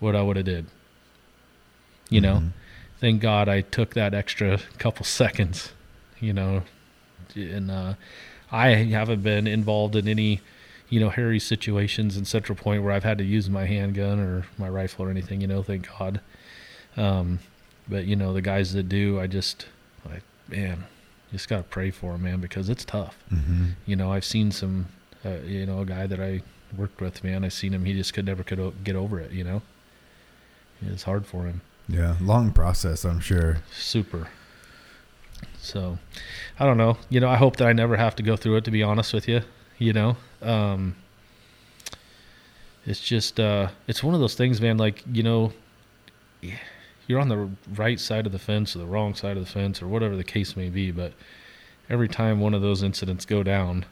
what 0.00 0.14
I 0.14 0.20
would 0.22 0.36
have 0.36 0.44
did, 0.44 0.66
you 2.10 2.20
know, 2.20 2.36
Mhm. 2.36 2.50
thank 3.00 3.22
God 3.22 3.48
I 3.48 3.62
took 3.62 3.94
that 3.94 4.12
extra 4.12 4.58
couple 4.78 5.04
seconds, 5.22 5.72
you 6.20 6.34
know, 6.34 6.62
and, 7.34 7.70
uh, 7.70 7.94
I 8.52 8.68
haven't 8.74 9.22
been 9.22 9.46
involved 9.46 9.96
in 9.96 10.06
any, 10.06 10.40
you 10.94 11.00
know, 11.00 11.10
hairy 11.10 11.40
situations 11.40 12.16
in 12.16 12.24
Central 12.24 12.54
Point 12.56 12.84
where 12.84 12.92
I've 12.92 13.02
had 13.02 13.18
to 13.18 13.24
use 13.24 13.50
my 13.50 13.64
handgun 13.66 14.20
or 14.20 14.46
my 14.58 14.68
rifle 14.68 15.04
or 15.06 15.10
anything, 15.10 15.40
you 15.40 15.48
know, 15.48 15.60
thank 15.62 15.88
God. 15.98 16.20
Um, 16.96 17.40
but 17.88 18.04
you 18.04 18.14
know, 18.14 18.32
the 18.32 18.40
guys 18.42 18.72
that 18.74 18.88
do, 18.88 19.18
I 19.18 19.26
just, 19.26 19.66
like, 20.08 20.22
man, 20.48 20.84
just 21.32 21.48
got 21.48 21.56
to 21.56 21.62
pray 21.64 21.90
for 21.90 22.12
them, 22.12 22.22
man, 22.22 22.40
because 22.40 22.68
it's 22.68 22.84
tough. 22.84 23.16
Mhm. 23.32 23.72
You 23.86 23.96
know, 23.96 24.12
I've 24.12 24.24
seen 24.24 24.52
some, 24.52 24.86
uh, 25.24 25.38
you 25.44 25.66
know, 25.66 25.80
a 25.80 25.84
guy 25.84 26.06
that 26.06 26.20
I 26.20 26.42
worked 26.76 27.00
with, 27.00 27.24
man, 27.24 27.44
I 27.44 27.48
seen 27.48 27.74
him, 27.74 27.84
he 27.86 27.92
just 27.94 28.14
could 28.14 28.24
never 28.26 28.44
could 28.44 28.60
o- 28.60 28.74
get 28.84 28.94
over 28.94 29.18
it, 29.18 29.32
you 29.32 29.42
know? 29.42 29.62
It's 30.86 31.02
hard 31.02 31.26
for 31.26 31.44
him. 31.46 31.60
Yeah, 31.88 32.14
long 32.20 32.52
process, 32.52 33.04
I'm 33.04 33.18
sure. 33.20 33.58
Super. 33.76 34.28
So, 35.58 35.98
I 36.60 36.64
don't 36.66 36.78
know. 36.78 36.98
You 37.10 37.18
know, 37.20 37.28
I 37.28 37.36
hope 37.36 37.56
that 37.56 37.66
I 37.66 37.72
never 37.72 37.96
have 37.96 38.14
to 38.16 38.22
go 38.22 38.36
through 38.36 38.56
it. 38.58 38.64
To 38.64 38.70
be 38.70 38.82
honest 38.82 39.12
with 39.12 39.26
you, 39.28 39.40
you 39.78 39.92
know, 39.92 40.16
um, 40.44 40.96
it's 42.86 43.00
just 43.00 43.40
uh, 43.40 43.68
it's 43.86 44.02
one 44.02 44.14
of 44.14 44.20
those 44.20 44.34
things, 44.34 44.60
man. 44.60 44.76
Like 44.76 45.02
you 45.10 45.22
know, 45.22 45.52
you're 47.06 47.20
on 47.20 47.28
the 47.28 47.48
right 47.74 47.98
side 47.98 48.26
of 48.26 48.32
the 48.32 48.38
fence 48.38 48.74
or 48.74 48.80
the 48.80 48.86
wrong 48.86 49.14
side 49.14 49.36
of 49.36 49.44
the 49.44 49.50
fence 49.50 49.82
or 49.82 49.88
whatever 49.88 50.16
the 50.16 50.24
case 50.24 50.56
may 50.56 50.68
be. 50.68 50.90
But 50.90 51.12
every 51.88 52.08
time 52.08 52.40
one 52.40 52.54
of 52.54 52.62
those 52.62 52.82
incidents 52.82 53.24
go 53.24 53.42
down, 53.42 53.86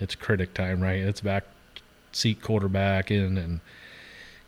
it's 0.00 0.14
critic 0.14 0.54
time, 0.54 0.80
right? 0.80 1.00
It's 1.00 1.20
back 1.20 1.44
seat 2.12 2.42
quarterback 2.42 3.10
in 3.10 3.38
and 3.38 3.60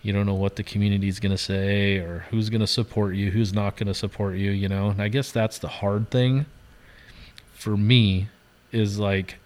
you 0.02 0.12
don't 0.12 0.26
know 0.26 0.34
what 0.34 0.56
the 0.56 0.62
community's 0.62 1.18
going 1.18 1.32
to 1.32 1.38
say 1.38 1.96
or 1.96 2.26
who's 2.30 2.50
going 2.50 2.60
to 2.60 2.66
support 2.66 3.14
you, 3.14 3.30
who's 3.30 3.54
not 3.54 3.76
going 3.76 3.86
to 3.86 3.94
support 3.94 4.36
you, 4.36 4.50
you 4.50 4.68
know. 4.68 4.90
And 4.90 5.00
I 5.00 5.08
guess 5.08 5.32
that's 5.32 5.58
the 5.58 5.68
hard 5.68 6.10
thing 6.10 6.44
for 7.54 7.74
me 7.76 8.28
is 8.70 8.98
like 8.98 9.36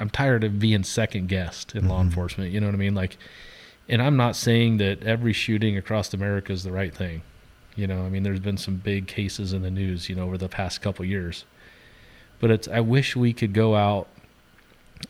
I'm 0.00 0.10
tired 0.10 0.44
of 0.44 0.58
being 0.58 0.84
second 0.84 1.28
guessed 1.28 1.74
in 1.74 1.88
law 1.88 2.00
Mhm. 2.00 2.06
enforcement, 2.06 2.52
you 2.52 2.60
know 2.60 2.66
what 2.66 2.74
I 2.74 2.78
mean? 2.78 2.94
Like 2.94 3.16
and 3.90 4.02
I'm 4.02 4.16
not 4.18 4.36
saying 4.36 4.76
that 4.78 5.02
every 5.02 5.32
shooting 5.32 5.76
across 5.76 6.12
America 6.12 6.52
is 6.52 6.62
the 6.62 6.72
right 6.72 6.94
thing. 6.94 7.22
You 7.74 7.86
know, 7.86 8.04
I 8.04 8.08
mean 8.08 8.22
there's 8.22 8.40
been 8.40 8.58
some 8.58 8.76
big 8.76 9.06
cases 9.06 9.52
in 9.52 9.62
the 9.62 9.70
news, 9.70 10.08
you 10.08 10.14
know, 10.14 10.24
over 10.24 10.36
the 10.38 10.48
past 10.48 10.82
couple 10.82 11.04
years. 11.04 11.44
But 12.40 12.50
it's 12.50 12.68
I 12.68 12.80
wish 12.80 13.16
we 13.16 13.32
could 13.32 13.52
go 13.52 13.74
out 13.76 14.08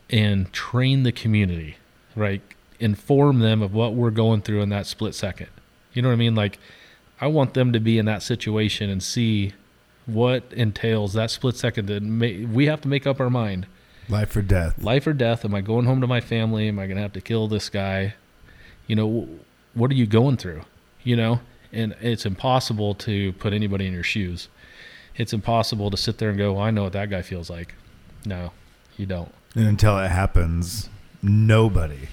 and 0.09 0.51
train 0.53 1.03
the 1.03 1.11
community, 1.11 1.77
right? 2.15 2.41
Inform 2.79 3.39
them 3.39 3.61
of 3.61 3.73
what 3.73 3.93
we're 3.93 4.11
going 4.11 4.41
through 4.41 4.61
in 4.61 4.69
that 4.69 4.85
split 4.87 5.13
second. 5.15 5.47
You 5.93 6.01
know 6.01 6.09
what 6.09 6.13
I 6.13 6.17
mean? 6.17 6.35
Like, 6.35 6.59
I 7.19 7.27
want 7.27 7.53
them 7.53 7.73
to 7.73 7.79
be 7.79 7.97
in 7.97 8.05
that 8.05 8.23
situation 8.23 8.89
and 8.89 9.01
see 9.03 9.53
what 10.05 10.43
entails 10.51 11.13
that 11.13 11.31
split 11.31 11.55
second. 11.57 11.87
That 11.87 12.03
we 12.51 12.67
have 12.67 12.81
to 12.81 12.87
make 12.87 13.05
up 13.05 13.19
our 13.19 13.29
mind: 13.29 13.65
Life 14.09 14.35
or 14.35 14.41
death. 14.41 14.81
life 14.83 15.05
or 15.07 15.13
death. 15.13 15.45
Am 15.45 15.53
I 15.53 15.61
going 15.61 15.85
home 15.85 16.01
to 16.01 16.07
my 16.07 16.19
family? 16.21 16.67
Am 16.67 16.79
I 16.79 16.85
going 16.87 16.95
to 16.97 17.01
have 17.03 17.13
to 17.13 17.21
kill 17.21 17.47
this 17.47 17.69
guy? 17.69 18.15
You 18.87 18.95
know, 18.95 19.27
what 19.75 19.91
are 19.91 19.95
you 19.95 20.07
going 20.07 20.37
through? 20.37 20.63
You 21.03 21.15
know, 21.15 21.39
and 21.71 21.95
it's 22.01 22.25
impossible 22.25 22.95
to 22.95 23.33
put 23.33 23.53
anybody 23.53 23.85
in 23.87 23.93
your 23.93 24.03
shoes. 24.03 24.47
it's 25.15 25.33
impossible 25.33 25.91
to 25.91 25.97
sit 25.97 26.17
there 26.17 26.29
and 26.29 26.37
go, 26.37 26.53
well, 26.53 26.63
I 26.63 26.71
know 26.71 26.83
what 26.83 26.93
that 26.93 27.09
guy 27.09 27.21
feels 27.21 27.49
like. 27.49 27.75
No, 28.25 28.51
you 28.97 29.05
don't. 29.05 29.31
And 29.53 29.67
until 29.67 29.97
it 29.99 30.07
happens, 30.09 30.87
nobody, 31.21 32.07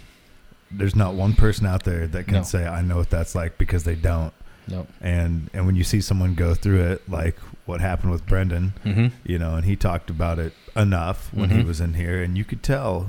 there's 0.71 0.97
not 0.97 1.15
one 1.15 1.35
person 1.35 1.67
out 1.67 1.85
there 1.85 2.07
that 2.09 2.25
can 2.25 2.35
No. 2.35 2.43
say, 2.43 2.67
I 2.67 2.83
know 2.83 2.97
what 2.97 3.11
that's 3.11 3.35
like 3.35 3.59
because 3.59 3.85
they 3.85 3.95
don't. 3.95 4.33
No. 4.69 4.87
And 5.01 5.49
and 5.55 5.67
when 5.67 5.77
you 5.77 5.85
see 5.85 6.01
someone 6.01 6.35
go 6.35 6.53
through 6.55 6.83
it, 6.93 7.09
like 7.09 7.39
what 7.67 7.81
happened 7.81 8.11
with 8.11 8.27
Brendan, 8.27 8.73
Mm-hmm. 8.85 9.07
you 9.25 9.39
know, 9.39 9.55
and 9.55 9.65
he 9.65 9.77
talked 9.77 10.11
about 10.11 10.39
it 10.41 10.53
enough 10.77 11.33
when 11.33 11.51
he 11.51 11.63
Mhm. 11.63 11.67
was 11.67 11.81
in 11.81 11.95
here, 11.95 12.23
and 12.23 12.37
you 12.37 12.45
could 12.45 12.63
tell 12.63 13.09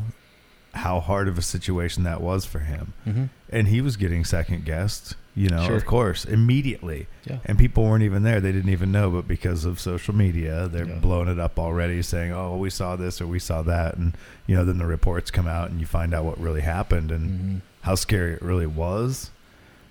how 0.73 0.99
hard 0.99 1.27
of 1.27 1.37
a 1.37 1.41
situation 1.41 2.03
that 2.03 2.21
was 2.21 2.45
for 2.45 2.59
him. 2.59 2.93
Mm-hmm. 3.07 3.23
And 3.49 3.67
he 3.67 3.81
was 3.81 3.97
getting 3.97 4.23
second 4.23 4.63
guessed, 4.63 5.15
you 5.35 5.49
know, 5.49 5.65
Sure. 5.65 5.75
of 5.75 5.85
course, 5.85 6.23
immediately. 6.25 7.07
Yeah. 7.25 7.37
And 7.45 7.57
people 7.57 7.83
weren't 7.85 8.03
even 8.03 8.23
there; 8.23 8.39
they 8.39 8.51
didn't 8.51 8.69
even 8.71 8.91
know. 8.91 9.09
But 9.09 9.27
because 9.27 9.65
of 9.65 9.79
social 9.79 10.13
media, 10.15 10.67
they're 10.67 10.85
Yeah. 10.85 10.99
blowing 10.99 11.29
it 11.29 11.39
up 11.39 11.57
already, 11.57 12.01
saying, 12.01 12.31
"Oh, 12.31 12.57
we 12.57 12.69
saw 12.69 12.95
this 12.95 13.19
or 13.21 13.27
we 13.27 13.39
saw 13.39 13.61
that," 13.63 13.95
and 13.97 14.15
you 14.45 14.55
know, 14.55 14.63
then 14.65 14.77
the 14.77 14.85
reports 14.85 15.31
come 15.31 15.47
out, 15.47 15.69
and 15.71 15.79
you 15.79 15.85
find 15.87 16.13
out 16.13 16.25
what 16.25 16.39
really 16.39 16.61
happened 16.61 17.11
and 17.11 17.29
Mm-hmm. 17.29 17.57
how 17.81 17.95
scary 17.95 18.33
it 18.33 18.41
really 18.41 18.67
was. 18.67 19.31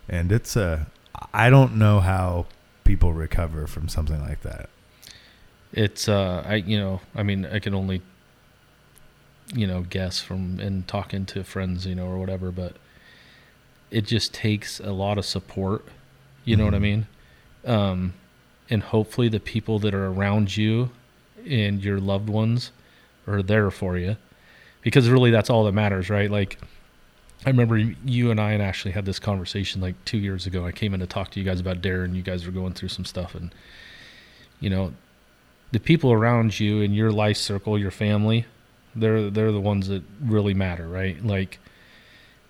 And 0.08 0.30
it's 0.30 0.54
a, 0.56 0.86
I 1.34 1.50
don't 1.50 1.76
know 1.76 1.98
how 2.00 2.46
people 2.84 3.12
recover 3.12 3.66
from 3.66 3.88
something 3.88 4.20
like 4.20 4.42
that. 4.42 4.68
It's 5.72 6.08
uh, 6.08 6.42
I 6.46 6.56
you 6.56 6.78
know, 6.78 7.00
I 7.14 7.22
mean, 7.22 7.46
I 7.46 7.58
can 7.58 7.74
only 7.74 8.02
you 9.54 9.66
know 9.66 9.82
guess 9.82 10.20
from 10.20 10.58
and 10.60 10.86
talking 10.88 11.24
to 11.26 11.44
friends, 11.44 11.86
you 11.86 11.94
know, 11.94 12.06
or 12.06 12.18
whatever, 12.18 12.50
but 12.50 12.76
it 13.90 14.04
just 14.06 14.34
takes 14.34 14.80
a 14.80 14.92
lot 14.92 15.18
of 15.18 15.24
support. 15.24 15.84
You 16.44 16.56
know 16.56 16.64
what 16.64 16.74
I 16.74 16.78
Mhm. 16.78 16.82
mean? 16.82 17.06
Um, 17.64 18.14
and 18.70 18.82
hopefully 18.82 19.28
the 19.28 19.40
people 19.40 19.78
that 19.80 19.94
are 19.94 20.06
around 20.06 20.56
you 20.56 20.90
and 21.48 21.82
your 21.84 22.00
loved 22.00 22.28
ones 22.28 22.72
are 23.26 23.42
there 23.42 23.70
for 23.70 23.96
you, 23.98 24.16
because 24.82 25.08
really 25.08 25.30
that's 25.30 25.50
all 25.50 25.64
that 25.64 25.72
matters, 25.72 26.10
right? 26.10 26.30
Like. 26.30 26.58
I 27.44 27.50
remember 27.50 27.76
you 27.76 28.30
and 28.32 28.40
I 28.40 28.52
and 28.52 28.62
Ashley 28.62 28.90
had 28.92 29.04
this 29.04 29.18
conversation 29.20 29.80
like 29.80 29.94
two 30.04 30.18
years 30.18 30.46
ago. 30.46 30.64
I 30.66 30.72
came 30.72 30.94
in 30.94 31.00
to 31.00 31.06
talk 31.06 31.30
to 31.32 31.38
you 31.38 31.44
guys 31.44 31.60
about 31.60 31.80
darren 31.80 32.14
you 32.16 32.22
guys 32.22 32.44
were 32.46 32.50
going 32.50 32.72
through 32.72 32.88
some 32.88 33.04
stuff, 33.04 33.34
and 33.36 33.54
you 34.58 34.68
know, 34.70 34.94
the 35.72 35.80
people 35.80 36.12
around 36.12 36.58
you 36.60 36.80
in 36.80 36.92
your 36.94 37.10
life 37.10 37.36
circle, 37.36 37.78
your 37.78 37.90
family, 37.90 38.46
they're 38.94 39.30
they're 39.30 39.52
the 39.52 39.60
ones 39.60 39.88
that 39.88 40.02
really 40.22 40.54
matter, 40.54 40.88
right? 40.88 41.22
Like 41.24 41.58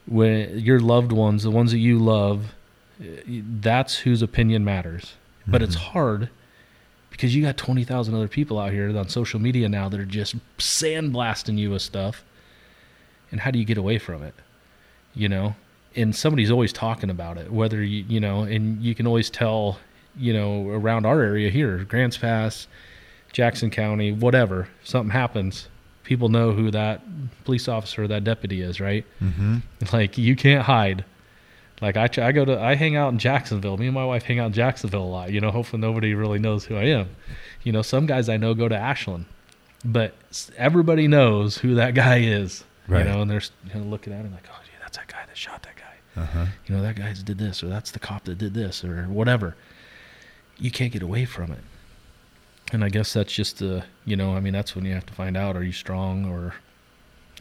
when 0.06 0.58
your 0.58 0.78
loved 0.80 1.12
ones, 1.12 1.42
the 1.42 1.50
ones 1.50 1.72
that 1.72 1.78
you 1.78 1.98
love, 1.98 2.54
that's 2.98 3.98
whose 3.98 4.22
opinion 4.22 4.64
matters. 4.64 5.14
But 5.46 5.62
it's 5.62 5.76
Mhm. 5.76 5.80
hard 5.92 6.28
because 7.10 7.34
you 7.34 7.42
got 7.42 7.56
20,000 7.56 8.14
other 8.14 8.28
people 8.28 8.58
out 8.58 8.72
here 8.72 8.96
on 8.96 9.08
social 9.08 9.40
media 9.40 9.68
now 9.68 9.88
that 9.88 9.98
are 9.98 10.04
just 10.04 10.36
sandblasting 10.58 11.56
you 11.58 11.70
with 11.70 11.82
stuff. 11.82 12.24
And 13.32 13.40
how 13.40 13.50
do 13.50 13.58
you 13.58 13.64
get 13.64 13.78
away 13.78 13.98
from 13.98 14.22
it? 14.22 14.34
You 15.14 15.28
know? 15.28 15.56
And 15.94 16.14
somebody's 16.14 16.50
always 16.50 16.72
talking 16.72 17.10
about 17.10 17.38
it, 17.38 17.50
whether 17.50 17.82
you, 17.82 18.04
you 18.08 18.20
know, 18.20 18.42
and 18.42 18.82
you 18.82 18.94
can 18.94 19.06
always 19.06 19.30
tell, 19.30 19.78
you 20.16 20.32
know, 20.32 20.68
around 20.68 21.06
our 21.06 21.22
area 21.22 21.48
here, 21.50 21.78
Grants 21.78 22.18
Pass, 22.18 22.66
Jackson 23.36 23.68
County, 23.68 24.12
whatever, 24.12 24.66
something 24.82 25.10
happens, 25.10 25.68
people 26.04 26.30
know 26.30 26.52
who 26.52 26.70
that 26.70 27.02
police 27.44 27.68
officer 27.68 28.04
or 28.04 28.08
that 28.08 28.24
deputy 28.24 28.62
is, 28.62 28.80
right? 28.80 29.04
Mhm. 29.22 29.60
Like 29.92 30.16
you 30.16 30.34
can't 30.34 30.62
hide. 30.64 31.04
Like 31.82 31.98
I, 31.98 32.08
I 32.26 32.32
go 32.32 32.46
to, 32.46 32.58
I 32.58 32.76
hang 32.76 32.96
out 32.96 33.12
in 33.12 33.18
Jacksonville. 33.18 33.76
Me 33.76 33.88
and 33.88 33.94
my 33.94 34.06
wife 34.06 34.22
hang 34.22 34.38
out 34.38 34.46
in 34.46 34.52
Jacksonville 34.54 35.02
a 35.02 35.04
lot. 35.04 35.32
You 35.32 35.42
know, 35.42 35.50
hopefully 35.50 35.82
nobody 35.82 36.14
really 36.14 36.38
knows 36.38 36.64
who 36.64 36.76
I 36.76 36.84
am. 36.84 37.10
You 37.62 37.72
know, 37.72 37.82
some 37.82 38.06
guys 38.06 38.30
I 38.30 38.38
know 38.38 38.54
go 38.54 38.70
to 38.70 38.74
Ashland, 38.74 39.26
but 39.84 40.14
everybody 40.56 41.06
knows 41.06 41.58
who 41.58 41.74
that 41.74 41.92
guy 41.94 42.20
is. 42.20 42.64
Right. 42.88 43.04
You 43.04 43.12
know, 43.12 43.20
and 43.20 43.30
they're 43.30 43.42
you 43.74 43.78
know, 43.78 43.84
looking 43.84 44.14
at 44.14 44.24
him 44.24 44.32
like, 44.32 44.48
oh, 44.50 44.58
yeah, 44.64 44.78
that's 44.80 44.96
that 44.96 45.08
guy 45.08 45.26
that 45.26 45.36
shot 45.36 45.62
that 45.64 45.76
guy. 45.76 46.22
Uh-huh. 46.22 46.46
You 46.66 46.74
know, 46.74 46.80
that 46.80 46.96
guy's 46.96 47.22
did 47.22 47.36
this, 47.36 47.62
or 47.62 47.66
that's 47.68 47.90
the 47.90 47.98
cop 47.98 48.24
that 48.24 48.38
did 48.38 48.54
this, 48.54 48.82
or 48.82 49.02
whatever. 49.04 49.56
You 50.56 50.70
can't 50.70 50.90
get 50.90 51.02
away 51.02 51.26
from 51.26 51.52
it. 51.52 51.60
And 52.72 52.82
I 52.84 52.88
guess 52.88 53.12
that's 53.12 53.32
just 53.32 53.58
the, 53.60 53.84
you 54.04 54.16
know, 54.16 54.34
I 54.34 54.40
mean, 54.40 54.52
that's 54.52 54.74
when 54.74 54.84
you 54.84 54.94
have 54.94 55.06
to 55.06 55.12
find 55.14 55.36
out: 55.36 55.56
are 55.56 55.62
you 55.62 55.72
strong, 55.72 56.24
or 56.30 56.54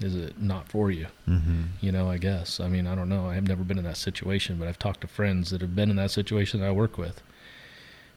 is 0.01 0.15
it 0.15 0.39
not 0.41 0.67
for 0.67 0.91
you? 0.91 1.07
Mm-hmm. 1.27 1.63
you 1.79 1.89
know 1.91 2.09
i 2.11 2.17
guess 2.17 2.59
i 2.59 2.67
mean 2.67 2.85
i 2.85 2.93
don't 2.95 3.07
know 3.07 3.29
i've 3.29 3.47
never 3.47 3.63
been 3.63 3.77
in 3.77 3.85
that 3.85 3.95
situation 3.95 4.57
but 4.59 4.67
i've 4.67 4.77
talked 4.77 4.99
to 5.01 5.07
friends 5.07 5.51
that 5.51 5.61
have 5.61 5.73
been 5.73 5.89
in 5.89 5.95
that 5.95 6.11
situation 6.11 6.59
that 6.59 6.67
i 6.67 6.71
work 6.71 6.97
with 6.97 7.23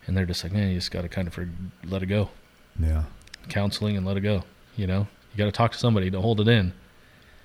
and 0.06 0.16
they're 0.16 0.26
just 0.26 0.42
like 0.42 0.52
man 0.52 0.68
you 0.70 0.74
just 0.74 0.90
got 0.90 1.02
to 1.02 1.08
kind 1.08 1.28
of 1.28 1.34
for, 1.34 1.48
let 1.84 2.02
it 2.02 2.06
go 2.06 2.30
Yeah. 2.80 3.04
counseling 3.48 3.96
and 3.96 4.04
let 4.04 4.16
it 4.16 4.22
go 4.22 4.42
you 4.76 4.88
know 4.88 5.06
you 5.32 5.38
got 5.38 5.44
to 5.44 5.52
talk 5.52 5.70
to 5.72 5.78
somebody 5.78 6.10
don't 6.10 6.20
hold 6.22 6.40
it 6.40 6.48
in 6.48 6.72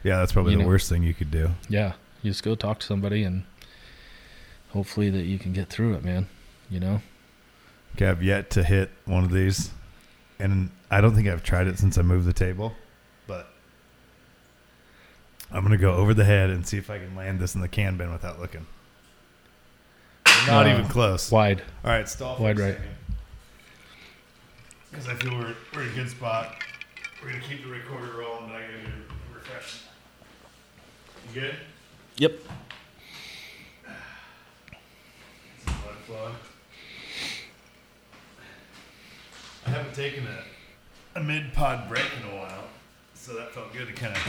Yeah, 0.04 0.18
that's 0.18 0.32
probably 0.34 0.54
You 0.54 0.58
the 0.58 0.64
know. 0.64 0.70
worst 0.70 0.90
thing 0.90 1.04
you 1.04 1.14
could 1.14 1.30
do. 1.30 1.52
yeah 1.70 1.94
you 2.24 2.32
just 2.32 2.44
go 2.44 2.56
talk 2.56 2.80
to 2.80 2.86
somebody 2.88 3.24
and 3.24 3.44
hopefully 4.70 5.12
that 5.12 5.26
you 5.26 5.38
can 5.38 5.54
get 5.54 5.70
through 5.70 5.94
it 5.94 6.04
man 6.04 6.28
you 6.72 6.80
know 6.80 7.02
Okay, 7.96 8.08
I've 8.08 8.24
yet 8.24 8.50
to 8.52 8.64
hit 8.64 8.90
one 9.06 9.24
of 9.24 9.32
these, 9.32 9.70
and 10.40 10.72
I 10.90 11.00
don't 11.02 11.14
think 11.16 11.28
I've 11.28 11.44
tried 11.44 11.68
it 11.68 11.78
since 11.78 11.98
I 11.98 12.02
moved 12.02 12.26
the 12.26 12.34
table, 12.34 12.74
but 13.28 13.48
I'm 15.52 15.62
gonna 15.64 15.78
go 15.78 15.94
over 15.94 16.14
the 16.14 16.26
head 16.26 16.50
and 16.50 16.66
see 16.66 16.78
if 16.78 16.90
I 16.90 16.98
can 16.98 17.16
land 17.16 17.40
this 17.40 17.54
in 17.56 17.62
the 17.62 17.68
can 17.68 17.98
bin 17.98 18.12
without 18.12 18.40
looking. 18.40 18.66
Not 20.48 20.66
Uh, 20.66 20.72
even 20.72 20.88
close. 20.88 21.32
wide 21.32 21.62
All 21.86 21.92
right, 21.92 22.10
stall 22.10 22.38
Wide 22.40 22.60
right. 22.60 22.78
Because 24.90 25.08
I 25.08 25.14
feel 25.16 25.38
we're, 25.38 25.54
we're 25.74 25.84
in 25.84 25.90
a 25.90 25.94
good 25.94 26.10
spot. 26.10 26.56
We're 27.22 27.30
gonna 27.32 27.44
keep 27.44 27.64
the 27.64 27.70
recorder 27.70 28.12
rolling, 28.18 28.48
but 28.50 28.56
I 28.56 28.62
gotta 28.62 28.74
get 28.74 28.88
a 28.88 29.36
refresh. 29.36 29.82
You 31.34 31.42
good? 31.42 31.56
yep 32.18 32.34
Some 35.66 35.74
blood 35.84 35.96
flowing. 36.06 36.34
I 39.66 39.70
haven't 39.70 39.94
taken 39.96 40.26
a, 40.28 41.20
a 41.20 41.24
mid 41.24 41.54
pod 41.54 41.88
break 41.90 42.06
in 42.22 42.30
a 42.32 42.36
while, 42.40 42.64
so 43.16 43.34
that 43.36 43.52
felt 43.52 43.72
good 43.74 43.88
to 43.88 43.94
kind 43.94 44.16
of 44.16 44.22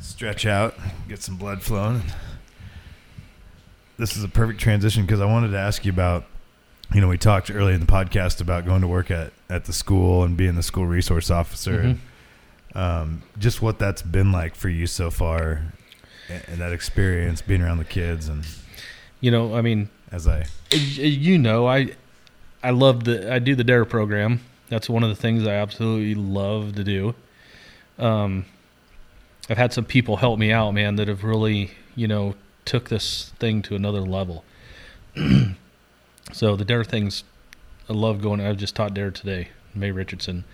stretch 0.00 0.46
out, 0.46 0.74
get 1.08 1.22
some 1.22 1.36
blood 1.36 1.62
flowing. 1.62 2.02
This 3.96 4.16
is 4.16 4.24
a 4.24 4.28
perfect 4.28 4.60
transition 4.60 5.02
because 5.06 5.20
I 5.20 5.24
wanted 5.26 5.50
to 5.52 5.58
ask 5.58 5.84
you 5.84 5.92
about, 5.92 6.24
you 6.92 7.00
know, 7.00 7.08
we 7.08 7.16
talked 7.16 7.50
early 7.50 7.74
in 7.74 7.80
the 7.80 7.86
podcast 7.86 8.40
about 8.40 8.64
going 8.66 8.80
to 8.80 8.88
work 8.88 9.10
at, 9.10 9.32
at 9.48 9.66
the 9.66 9.72
school 9.72 10.24
and 10.24 10.36
being 10.36 10.56
the 10.56 10.62
school 10.64 10.86
resource 10.86 11.30
officer, 11.30 11.80
Mhm. 11.82 11.98
and 12.74 12.76
um, 12.76 13.22
just 13.38 13.62
what 13.62 13.78
that's 13.78 14.02
been 14.02 14.32
like 14.32 14.56
for 14.56 14.68
you 14.68 14.86
so 14.88 15.10
far, 15.12 15.62
and, 16.28 16.42
and 16.48 16.58
that 16.58 16.72
experience 16.72 17.40
being 17.40 17.62
around 17.62 17.78
the 17.78 17.84
kids, 17.84 18.28
and 18.28 18.44
you 19.20 19.30
know 19.30 19.54
i 19.54 19.62
mean 19.62 19.88
as 20.12 20.26
I 20.28 20.44
you 20.72 21.38
know 21.38 21.66
i 21.66 21.94
i 22.64 22.70
love 22.70 23.04
the 23.04 23.32
i 23.32 23.38
do 23.38 23.54
the 23.54 23.64
dare 23.64 23.84
program. 23.84 24.40
That's 24.68 24.88
one 24.88 25.02
of 25.04 25.10
the 25.10 25.14
things 25.14 25.46
i 25.46 25.52
absolutely 25.52 26.14
love 26.14 26.74
to 26.74 26.82
do. 26.84 27.14
Um 27.98 28.46
i've 29.48 29.58
had 29.58 29.72
some 29.72 29.84
people 29.84 30.16
help 30.16 30.38
me 30.38 30.50
out 30.50 30.72
man 30.72 30.96
that 30.96 31.06
have 31.06 31.22
really 31.22 31.70
you 31.94 32.08
know 32.08 32.34
took 32.64 32.88
this 32.88 33.32
thing 33.38 33.62
to 33.62 33.76
another 33.76 34.00
level. 34.00 34.44
So 36.32 36.56
the 36.56 36.64
dare 36.64 36.84
things 36.84 37.22
i 37.88 37.92
love 37.92 38.22
going 38.22 38.40
i've 38.40 38.56
just 38.56 38.74
taught 38.74 38.94
dare 38.94 39.10
today 39.10 39.48
Mae 39.74 39.90
Richardson. 39.90 40.44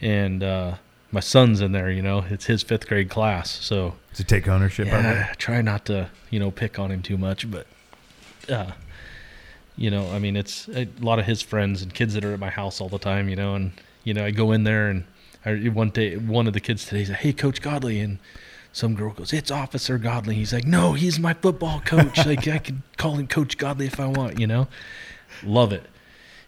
And 0.00 0.42
uh 0.42 0.74
my 1.10 1.20
son's 1.20 1.60
in 1.62 1.72
there 1.72 1.90
you 1.90 2.02
know 2.02 2.24
it's 2.28 2.44
his 2.44 2.62
fifth 2.62 2.86
grade 2.86 3.08
class 3.08 3.50
so. 3.50 3.94
To 4.14 4.24
take 4.24 4.46
ownership 4.46 4.88
of 4.88 5.04
it. 5.04 5.30
I 5.30 5.34
try 5.38 5.62
not 5.62 5.86
to, 5.86 6.10
you 6.28 6.38
know, 6.38 6.50
pick 6.50 6.78
on 6.78 6.90
him 6.90 7.00
too 7.00 7.16
much, 7.16 7.50
but, 7.50 7.66
uh, 8.48 8.72
you 9.80 9.90
know, 9.90 10.10
I 10.10 10.18
mean, 10.18 10.36
it's 10.36 10.68
a 10.68 10.86
lot 11.00 11.18
of 11.18 11.24
his 11.24 11.40
friends 11.40 11.80
and 11.80 11.92
kids 11.92 12.12
that 12.12 12.22
are 12.22 12.34
at 12.34 12.38
my 12.38 12.50
house 12.50 12.82
all 12.82 12.90
the 12.90 12.98
time, 12.98 13.30
you 13.30 13.34
know, 13.34 13.54
and 13.54 13.72
you 14.04 14.12
know, 14.12 14.26
I 14.26 14.30
go 14.30 14.52
in 14.52 14.64
there 14.64 14.90
and 14.90 15.04
I 15.44 15.54
one 15.54 15.88
day 15.88 16.18
one 16.18 16.46
of 16.46 16.52
the 16.52 16.60
kids 16.60 16.84
today 16.84 17.06
said, 17.06 17.16
"Hey, 17.16 17.32
Coach 17.32 17.62
Godley," 17.62 17.98
and 17.98 18.18
some 18.74 18.94
girl 18.94 19.14
goes, 19.14 19.32
"It's 19.32 19.50
Officer 19.50 19.96
Godley." 19.96 20.34
He's 20.34 20.52
like, 20.52 20.66
"No, 20.66 20.92
he's 20.92 21.18
my 21.18 21.32
football 21.32 21.80
coach. 21.80 22.18
like 22.26 22.46
I 22.46 22.58
can 22.58 22.82
call 22.98 23.14
him 23.14 23.26
Coach 23.26 23.56
Godley 23.56 23.86
if 23.86 23.98
I 23.98 24.06
want," 24.06 24.38
you 24.38 24.46
know. 24.46 24.68
Love 25.42 25.72
it, 25.72 25.86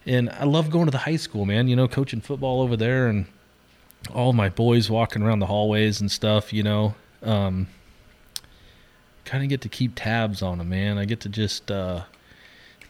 and 0.04 0.28
I 0.28 0.44
love 0.44 0.68
going 0.68 0.84
to 0.84 0.90
the 0.90 0.98
high 0.98 1.16
school, 1.16 1.46
man. 1.46 1.68
You 1.68 1.76
know, 1.76 1.88
coaching 1.88 2.20
football 2.20 2.60
over 2.60 2.76
there 2.76 3.08
and 3.08 3.24
all 4.12 4.34
my 4.34 4.50
boys 4.50 4.90
walking 4.90 5.22
around 5.22 5.38
the 5.38 5.46
hallways 5.46 6.02
and 6.02 6.12
stuff, 6.12 6.52
you 6.52 6.62
know. 6.62 6.96
Um, 7.22 7.68
kind 9.24 9.42
of 9.42 9.48
get 9.48 9.62
to 9.62 9.70
keep 9.70 9.92
tabs 9.94 10.42
on 10.42 10.58
them, 10.58 10.68
man. 10.68 10.98
I 10.98 11.06
get 11.06 11.20
to 11.20 11.30
just 11.30 11.70
uh, 11.70 12.02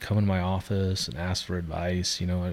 come 0.03 0.19
in 0.19 0.27
my 0.27 0.41
office 0.41 1.09
and 1.09 1.17
ask 1.17 1.47
for 1.47 1.57
advice. 1.57 2.21
You 2.21 2.27
know, 2.27 2.45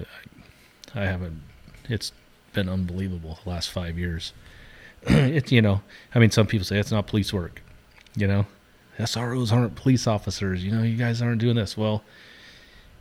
I, 0.94 1.00
I 1.00 1.04
haven't. 1.04 1.42
It's 1.88 2.12
been 2.52 2.68
unbelievable 2.68 3.38
the 3.44 3.50
last 3.50 3.70
five 3.70 3.98
years. 3.98 4.32
it's 5.02 5.52
you 5.52 5.60
know, 5.60 5.82
I 6.14 6.18
mean, 6.18 6.30
some 6.30 6.46
people 6.46 6.64
say 6.64 6.78
it's 6.78 6.92
not 6.92 7.06
police 7.06 7.32
work. 7.32 7.62
You 8.16 8.26
know, 8.26 8.46
SROs 8.98 9.52
aren't 9.52 9.74
police 9.74 10.06
officers. 10.06 10.64
You 10.64 10.72
know, 10.72 10.82
you 10.82 10.96
guys 10.96 11.20
aren't 11.20 11.40
doing 11.40 11.56
this. 11.56 11.76
Well, 11.76 12.02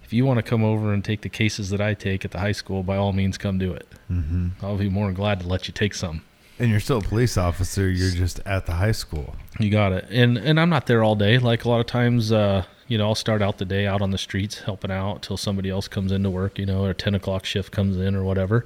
if 0.04 0.14
you 0.14 0.26
want 0.26 0.38
to 0.38 0.44
come 0.44 0.64
over 0.64 0.94
and 0.94 1.06
take 1.06 1.22
the 1.22 1.30
cases 1.30 1.70
that 1.70 1.82
I 1.82 1.94
take 1.94 2.26
at 2.26 2.32
the 2.32 2.40
high 2.40 2.52
school, 2.52 2.84
by 2.84 2.98
all 2.98 3.14
means, 3.14 3.38
come 3.38 3.58
do 3.58 3.74
it. 3.74 3.88
Mm-hmm. 4.12 4.66
I'll 4.66 4.78
be 4.78 4.90
more 4.90 5.06
than 5.06 5.14
glad 5.14 5.40
to 5.42 5.48
let 5.48 5.68
you 5.68 5.74
take 5.74 5.94
some. 5.94 6.24
And 6.58 6.70
you're 6.70 6.80
still 6.80 6.98
a 6.98 7.02
police 7.02 7.38
officer. 7.38 7.90
You're 7.90 8.12
just 8.12 8.40
at 8.46 8.66
the 8.66 8.74
high 8.74 8.92
school. 8.92 9.36
You 9.60 9.70
got 9.70 9.94
it. 9.94 10.08
And 10.10 10.38
and 10.38 10.60
I'm 10.60 10.70
not 10.70 10.88
there 10.88 11.04
all 11.04 11.16
day. 11.16 11.38
Like 11.38 11.64
a 11.64 11.70
lot 11.70 11.80
of 11.80 11.86
times, 11.86 12.32
uh, 12.32 12.66
you 12.90 12.98
know, 12.98 13.08
I'll 13.08 13.16
start 13.16 13.42
out 13.42 13.60
the 13.60 13.66
day 13.66 13.86
out 13.86 14.02
on 14.02 14.10
the 14.10 14.18
streets 14.18 14.62
helping 14.62 14.92
out 14.92 15.22
till 15.22 15.38
somebody 15.38 15.70
else 15.70 15.88
comes 15.88 16.12
into 16.12 16.30
work. 16.30 16.58
You 16.58 16.66
know, 16.66 16.84
or 16.84 16.94
ten 16.94 17.16
o'clock 17.16 17.46
shift 17.46 17.72
comes 17.72 17.96
in 17.96 18.16
or 18.16 18.24
whatever. 18.24 18.66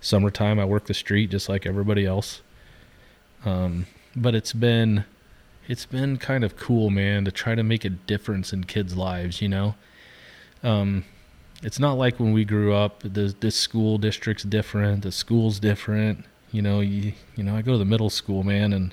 Summertime, 0.00 0.58
I 0.58 0.64
work 0.64 0.86
the 0.86 0.94
street 0.94 1.30
just 1.30 1.48
like 1.48 1.64
everybody 1.64 2.04
else. 2.04 2.42
Um, 3.44 3.86
but 4.16 4.34
it's 4.34 4.52
been 4.52 5.04
it's 5.68 5.86
been 5.86 6.16
kind 6.16 6.42
of 6.42 6.56
cool, 6.56 6.90
man, 6.90 7.24
to 7.24 7.30
try 7.30 7.54
to 7.54 7.62
make 7.62 7.84
a 7.84 7.90
difference 7.90 8.52
in 8.52 8.64
kids' 8.64 8.96
lives. 8.96 9.40
You 9.40 9.48
know, 9.48 9.74
um, 10.64 11.04
it's 11.62 11.78
not 11.78 11.94
like 11.94 12.18
when 12.18 12.32
we 12.32 12.44
grew 12.44 12.74
up. 12.74 13.00
The 13.04 13.32
this 13.38 13.54
school 13.54 13.96
district's 13.96 14.42
different. 14.42 15.02
The 15.02 15.12
school's 15.12 15.60
different. 15.60 16.24
You 16.50 16.62
know, 16.62 16.80
you 16.80 17.12
you 17.36 17.44
know, 17.44 17.54
I 17.54 17.62
go 17.62 17.72
to 17.72 17.78
the 17.78 17.84
middle 17.84 18.10
school, 18.10 18.42
man, 18.42 18.72
and 18.72 18.92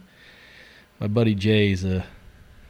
my 1.00 1.08
buddy 1.08 1.34
Jay's 1.34 1.84
a 1.84 2.06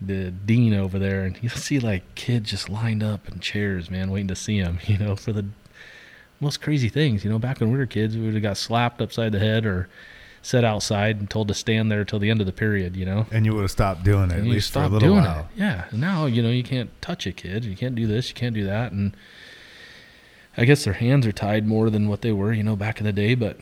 the 0.08 0.32
dean 0.32 0.74
over 0.74 1.00
there, 1.00 1.24
and 1.24 1.38
you 1.42 1.50
see 1.50 1.80
like 1.80 2.16
kids 2.16 2.50
just 2.52 2.70
lined 2.70 3.04
up 3.04 3.28
in 3.30 3.40
chairs, 3.40 3.90
man, 3.90 4.12
waiting 4.12 4.28
to 4.28 4.36
see 4.36 4.58
him. 4.58 4.80
You 4.88 4.98
know, 4.98 5.16
for 5.16 5.32
the 5.34 5.46
most 6.40 6.62
crazy 6.62 6.90
things. 6.90 7.24
You 7.24 7.30
know, 7.32 7.40
back 7.40 7.60
when 7.60 7.72
we 7.72 7.78
were 7.78 7.86
kids, 7.86 8.16
we 8.18 8.24
would 8.26 8.34
have 8.34 8.44
got 8.44 8.58
slapped 8.58 9.02
upside 9.02 9.32
the 9.32 9.40
head 9.40 9.66
or 9.66 9.88
set 10.42 10.66
outside 10.66 11.20
and 11.20 11.30
told 11.30 11.48
to 11.48 11.54
stand 11.54 11.90
there 11.90 12.04
till 12.04 12.20
the 12.20 12.30
end 12.30 12.42
of 12.42 12.46
the 12.46 12.52
period. 12.54 12.96
You 12.98 13.06
know, 13.06 13.26
And 13.32 13.46
you 13.46 13.54
would 13.54 13.62
have 13.62 13.72
stopped 13.72 14.04
doing 14.04 14.30
it 14.30 14.34
at 14.34 14.38
and 14.40 14.48
you 14.48 14.54
least 14.54 14.74
for 14.74 14.84
a 14.84 14.88
little 14.88 15.16
while. 15.16 15.40
it. 15.40 15.46
Yeah. 15.60 15.86
Now 15.94 16.26
you 16.26 16.44
know 16.44 16.50
you 16.50 16.64
can't 16.64 16.90
touch 17.02 17.26
a 17.26 17.32
kid. 17.32 17.64
You 17.66 17.76
can't 17.76 17.96
do 17.96 18.06
this. 18.08 18.30
You 18.30 18.36
can't 18.36 18.54
do 18.54 18.66
that. 18.66 18.92
And 18.92 19.16
I 20.58 20.66
guess 20.66 20.84
their 20.84 20.94
hands 20.94 21.26
are 21.26 21.32
tied 21.32 21.66
more 21.66 21.90
than 21.90 22.08
what 22.10 22.22
they 22.22 22.32
were, 22.32 22.54
you 22.54 22.62
know, 22.64 22.76
back 22.76 23.00
in 23.00 23.06
the 23.06 23.14
day. 23.14 23.36
But 23.36 23.58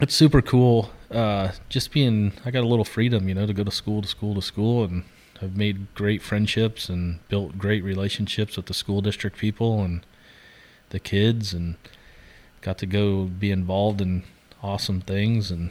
it's 0.00 0.14
super 0.14 0.42
cool. 0.42 0.90
Uh, 1.10 1.52
just 1.68 1.92
being, 1.92 2.32
I 2.44 2.50
got 2.50 2.64
a 2.64 2.66
little 2.66 2.84
freedom, 2.84 3.28
you 3.28 3.34
know, 3.34 3.46
to 3.46 3.52
go 3.52 3.62
to 3.64 3.70
school 3.70 4.02
to 4.02 4.08
school 4.08 4.34
to 4.34 4.42
school, 4.42 4.84
and 4.84 5.04
I've 5.42 5.56
made 5.56 5.92
great 5.94 6.22
friendships 6.22 6.88
and 6.88 7.18
built 7.28 7.58
great 7.58 7.82
relationships 7.82 8.56
with 8.56 8.66
the 8.66 8.74
school 8.74 9.00
district 9.00 9.38
people 9.38 9.82
and 9.82 10.06
the 10.90 11.00
kids, 11.00 11.52
and 11.52 11.76
got 12.60 12.78
to 12.78 12.86
go 12.86 13.24
be 13.24 13.50
involved 13.50 14.00
in 14.00 14.22
awesome 14.62 15.00
things 15.00 15.50
and. 15.50 15.70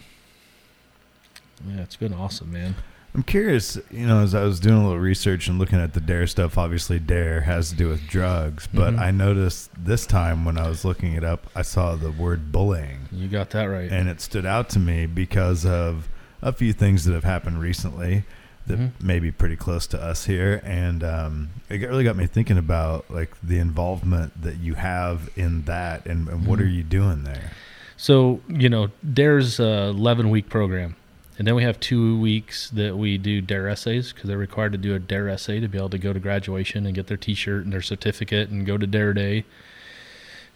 Yeah, 1.67 1.81
it's 1.81 1.95
been 1.95 2.13
awesome, 2.13 2.51
man. 2.51 2.73
I'm 3.13 3.21
curious, 3.23 3.77
you 3.91 4.07
know, 4.07 4.23
as 4.23 4.33
I 4.33 4.43
was 4.43 4.59
doing 4.59 4.77
a 4.77 4.83
little 4.83 4.99
research 4.99 5.47
and 5.47 5.59
looking 5.59 5.79
at 5.79 5.93
the 5.93 5.99
DARE 5.99 6.25
stuff, 6.27 6.57
obviously 6.57 6.97
DARE 6.97 7.41
has 7.41 7.69
to 7.69 7.75
do 7.75 7.87
with 7.89 8.07
drugs, 8.07 8.67
but 8.73 8.95
Mhm. 8.95 8.99
I 8.99 9.11
noticed 9.11 9.69
this 9.77 10.05
time 10.07 10.43
when 10.45 10.57
I 10.57 10.67
was 10.69 10.83
looking 10.85 11.13
it 11.13 11.23
up, 11.23 11.47
I 11.53 11.61
saw 11.61 11.95
the 11.95 12.09
word 12.09 12.51
bullying. 12.51 13.09
You 13.11 13.27
got 13.27 13.49
that 13.51 13.65
right. 13.65 13.91
And 13.91 14.07
it 14.09 14.21
stood 14.21 14.45
out 14.45 14.69
to 14.69 14.79
me 14.79 15.05
because 15.05 15.65
of 15.65 16.07
a 16.41 16.51
few 16.53 16.73
things 16.73 17.03
that 17.03 17.13
have 17.13 17.25
happened 17.25 17.59
recently 17.59 18.23
that 18.67 18.79
Mhm. 18.79 18.91
may 19.01 19.19
be 19.19 19.31
pretty 19.31 19.55
close 19.55 19.87
to 19.87 20.01
us 20.01 20.25
here. 20.25 20.61
And 20.63 21.03
um, 21.03 21.49
it 21.69 21.81
really 21.81 22.03
got 22.03 22.15
me 22.15 22.27
thinking 22.27 22.57
about 22.57 23.05
like 23.09 23.31
the 23.41 23.57
involvement 23.59 24.41
that 24.41 24.57
you 24.59 24.75
have 24.75 25.29
in 25.35 25.63
that 25.63 26.05
and, 26.05 26.27
and 26.27 26.45
what 26.45 26.59
Mhm. 26.59 26.63
are 26.63 26.67
you 26.69 26.83
doing 26.83 27.23
there? 27.23 27.51
So, 27.97 28.41
you 28.47 28.69
know, 28.69 28.89
DARE's 29.13 29.59
a 29.59 29.89
11 29.89 30.29
week 30.29 30.49
program. 30.49 30.95
And 31.37 31.47
then 31.47 31.55
we 31.55 31.63
have 31.63 31.79
two 31.79 32.19
weeks 32.19 32.69
that 32.71 32.97
we 32.97 33.17
do 33.17 33.41
DARE 33.41 33.67
essays 33.67 34.13
because 34.13 34.27
they're 34.27 34.37
required 34.37 34.73
to 34.73 34.77
do 34.77 34.93
a 34.93 34.99
DARE 34.99 35.29
essay 35.29 35.59
to 35.59 35.67
be 35.67 35.77
able 35.77 35.89
to 35.89 35.97
go 35.97 36.13
to 36.13 36.19
graduation 36.19 36.85
and 36.85 36.93
get 36.93 37.07
their 37.07 37.17
t 37.17 37.33
shirt 37.33 37.63
and 37.63 37.73
their 37.73 37.81
certificate 37.81 38.49
and 38.49 38.65
go 38.65 38.77
to 38.77 38.85
DARE 38.85 39.13
Day 39.13 39.43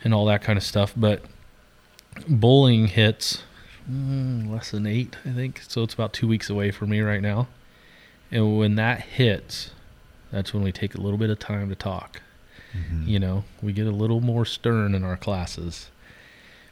and 0.04 0.14
all 0.14 0.26
that 0.26 0.44
kind 0.44 0.58
of 0.58 0.64
stuff. 0.64 0.94
But 0.96 1.24
bowling 2.28 2.88
hits 2.88 3.44
mm, 3.92 4.52
less 4.52 4.72
than 4.72 4.86
eight, 4.88 5.16
I 5.26 5.32
think. 5.32 5.62
So 5.68 5.84
it's 5.84 5.94
about 5.94 6.14
two 6.14 6.28
weeks 6.28 6.50
away 6.50 6.72
for 6.72 6.86
me 6.86 7.02
right 7.02 7.22
now. 7.22 7.48
And 8.36 8.58
when 8.58 8.76
that 8.76 9.00
hits, 9.02 9.72
that's 10.32 10.54
when 10.54 10.62
we 10.62 10.72
take 10.74 10.94
a 10.94 11.00
little 11.00 11.18
bit 11.18 11.30
of 11.30 11.40
time 11.40 11.70
to 11.70 11.76
talk. 11.76 12.22
Mhm. 12.76 13.08
You 13.08 13.20
know, 13.20 13.46
we 13.62 13.72
get 13.72 13.88
a 13.88 13.92
little 13.92 14.20
more 14.20 14.44
stern 14.46 14.94
in 14.94 15.04
our 15.06 15.16
classes 15.16 15.90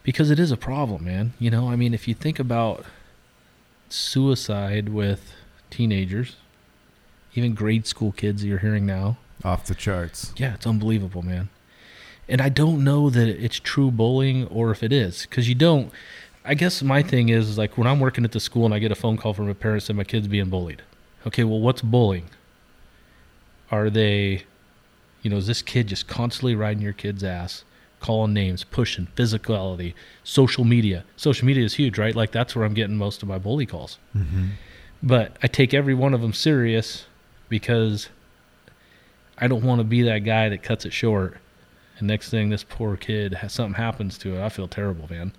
because 0.03 0.29
it 0.29 0.39
is 0.39 0.51
a 0.51 0.57
problem, 0.57 1.05
man. 1.05 1.31
You 1.39 1.49
know, 1.49 1.69
I 1.69 1.77
mean, 1.77 1.93
if 1.93 2.05
you 2.07 2.13
think 2.13 2.37
about 2.37 2.85
suicide 3.89 4.89
with 4.89 5.33
teenagers, 5.69 6.35
even 7.35 7.53
grade 7.53 7.87
school 7.87 8.11
kids 8.11 8.41
that 8.41 8.47
you're 8.47 8.59
hearing 8.59 8.85
now, 8.85 9.17
Off 9.43 9.65
the 9.65 9.75
charts. 9.75 10.33
yeah, 10.37 10.53
it's 10.55 10.67
unbelievable, 10.67 11.21
man. 11.21 11.49
And 12.27 12.41
I 12.41 12.49
don't 12.49 12.83
know 12.83 13.09
that 13.09 13.27
it's 13.27 13.59
true 13.59 13.91
bullying 13.91 14.47
or 14.47 14.71
if 14.71 14.83
it 14.83 14.91
is 14.93 15.21
because 15.23 15.47
you 15.49 15.55
don't. 15.55 15.91
I 16.45 16.55
guess 16.55 16.83
my 16.83 17.01
thing 17.01 17.29
is, 17.29 17.49
is 17.49 17.57
like 17.57 17.77
when 17.77 17.87
I'm 17.87 17.99
working 18.01 18.25
at 18.25 18.33
the 18.33 18.39
school 18.41 18.65
and 18.65 18.73
I 18.73 18.79
get 18.79 18.91
a 18.91 18.95
phone 18.95 19.15
call 19.17 19.33
from 19.33 19.47
a 19.49 19.55
parent 19.55 19.83
saying 19.83 19.95
my 19.97 20.03
kid's 20.03 20.27
being 20.27 20.49
bullied. 20.49 20.81
Okay, 21.25 21.43
well, 21.43 21.59
what's 21.59 21.81
bullying? 21.81 22.29
Are 23.71 23.89
they, 23.89 24.43
you 25.21 25.29
know, 25.29 25.37
is 25.37 25.47
this 25.47 25.61
kid 25.61 25.87
just 25.87 26.07
constantly 26.07 26.55
riding 26.55 26.83
your 26.83 26.93
kid's 26.93 27.23
ass, 27.23 27.63
calling 27.99 28.33
names, 28.33 28.63
pushing, 28.63 29.07
physicality, 29.15 29.93
social 30.23 30.65
media? 30.65 31.05
Social 31.15 31.45
media 31.45 31.63
is 31.63 31.75
huge, 31.75 31.97
right? 31.97 32.15
Like 32.15 32.31
that's 32.31 32.55
where 32.55 32.65
I'm 32.65 32.73
getting 32.73 32.97
most 32.97 33.21
of 33.21 33.29
my 33.29 33.37
bully 33.37 33.65
calls. 33.65 33.99
Mm-hmm. 34.15 34.47
But 35.01 35.37
I 35.41 35.47
take 35.47 35.73
every 35.73 35.93
one 35.93 36.13
of 36.13 36.21
them 36.21 36.33
serious 36.33 37.05
because 37.49 38.09
I 39.37 39.47
don't 39.47 39.63
want 39.63 39.79
to 39.79 39.83
be 39.83 40.01
that 40.03 40.19
guy 40.19 40.49
that 40.49 40.63
cuts 40.63 40.85
it 40.85 40.93
short. 40.93 41.37
And 41.97 42.07
next 42.07 42.29
thing, 42.29 42.49
this 42.49 42.63
poor 42.63 42.97
kid 42.97 43.35
has 43.35 43.53
something 43.53 43.81
happens 43.81 44.17
to 44.19 44.35
it. 44.35 44.41
I 44.41 44.49
feel 44.49 44.67
terrible, 44.67 45.07
man. 45.09 45.33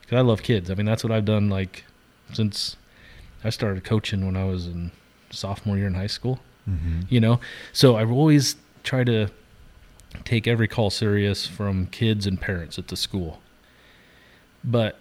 Because 0.00 0.18
I 0.18 0.20
love 0.20 0.42
kids. 0.42 0.70
I 0.70 0.74
mean, 0.74 0.86
that's 0.86 1.02
what 1.02 1.12
I've 1.12 1.24
done 1.24 1.48
like 1.48 1.84
since 2.32 2.76
I 3.42 3.50
started 3.50 3.84
coaching 3.84 4.24
when 4.24 4.36
I 4.36 4.44
was 4.44 4.66
in 4.66 4.90
sophomore 5.34 5.76
year 5.76 5.86
in 5.86 5.94
high 5.94 6.06
school. 6.06 6.40
Mm-hmm. 6.68 7.00
You 7.08 7.20
know, 7.20 7.40
so 7.72 7.96
I've 7.96 8.10
always 8.10 8.56
tried 8.82 9.06
to 9.06 9.28
take 10.24 10.46
every 10.46 10.68
call 10.68 10.90
serious 10.90 11.46
from 11.46 11.86
kids 11.88 12.26
and 12.26 12.40
parents 12.40 12.78
at 12.78 12.88
the 12.88 12.96
school. 12.96 13.40
But 14.62 14.98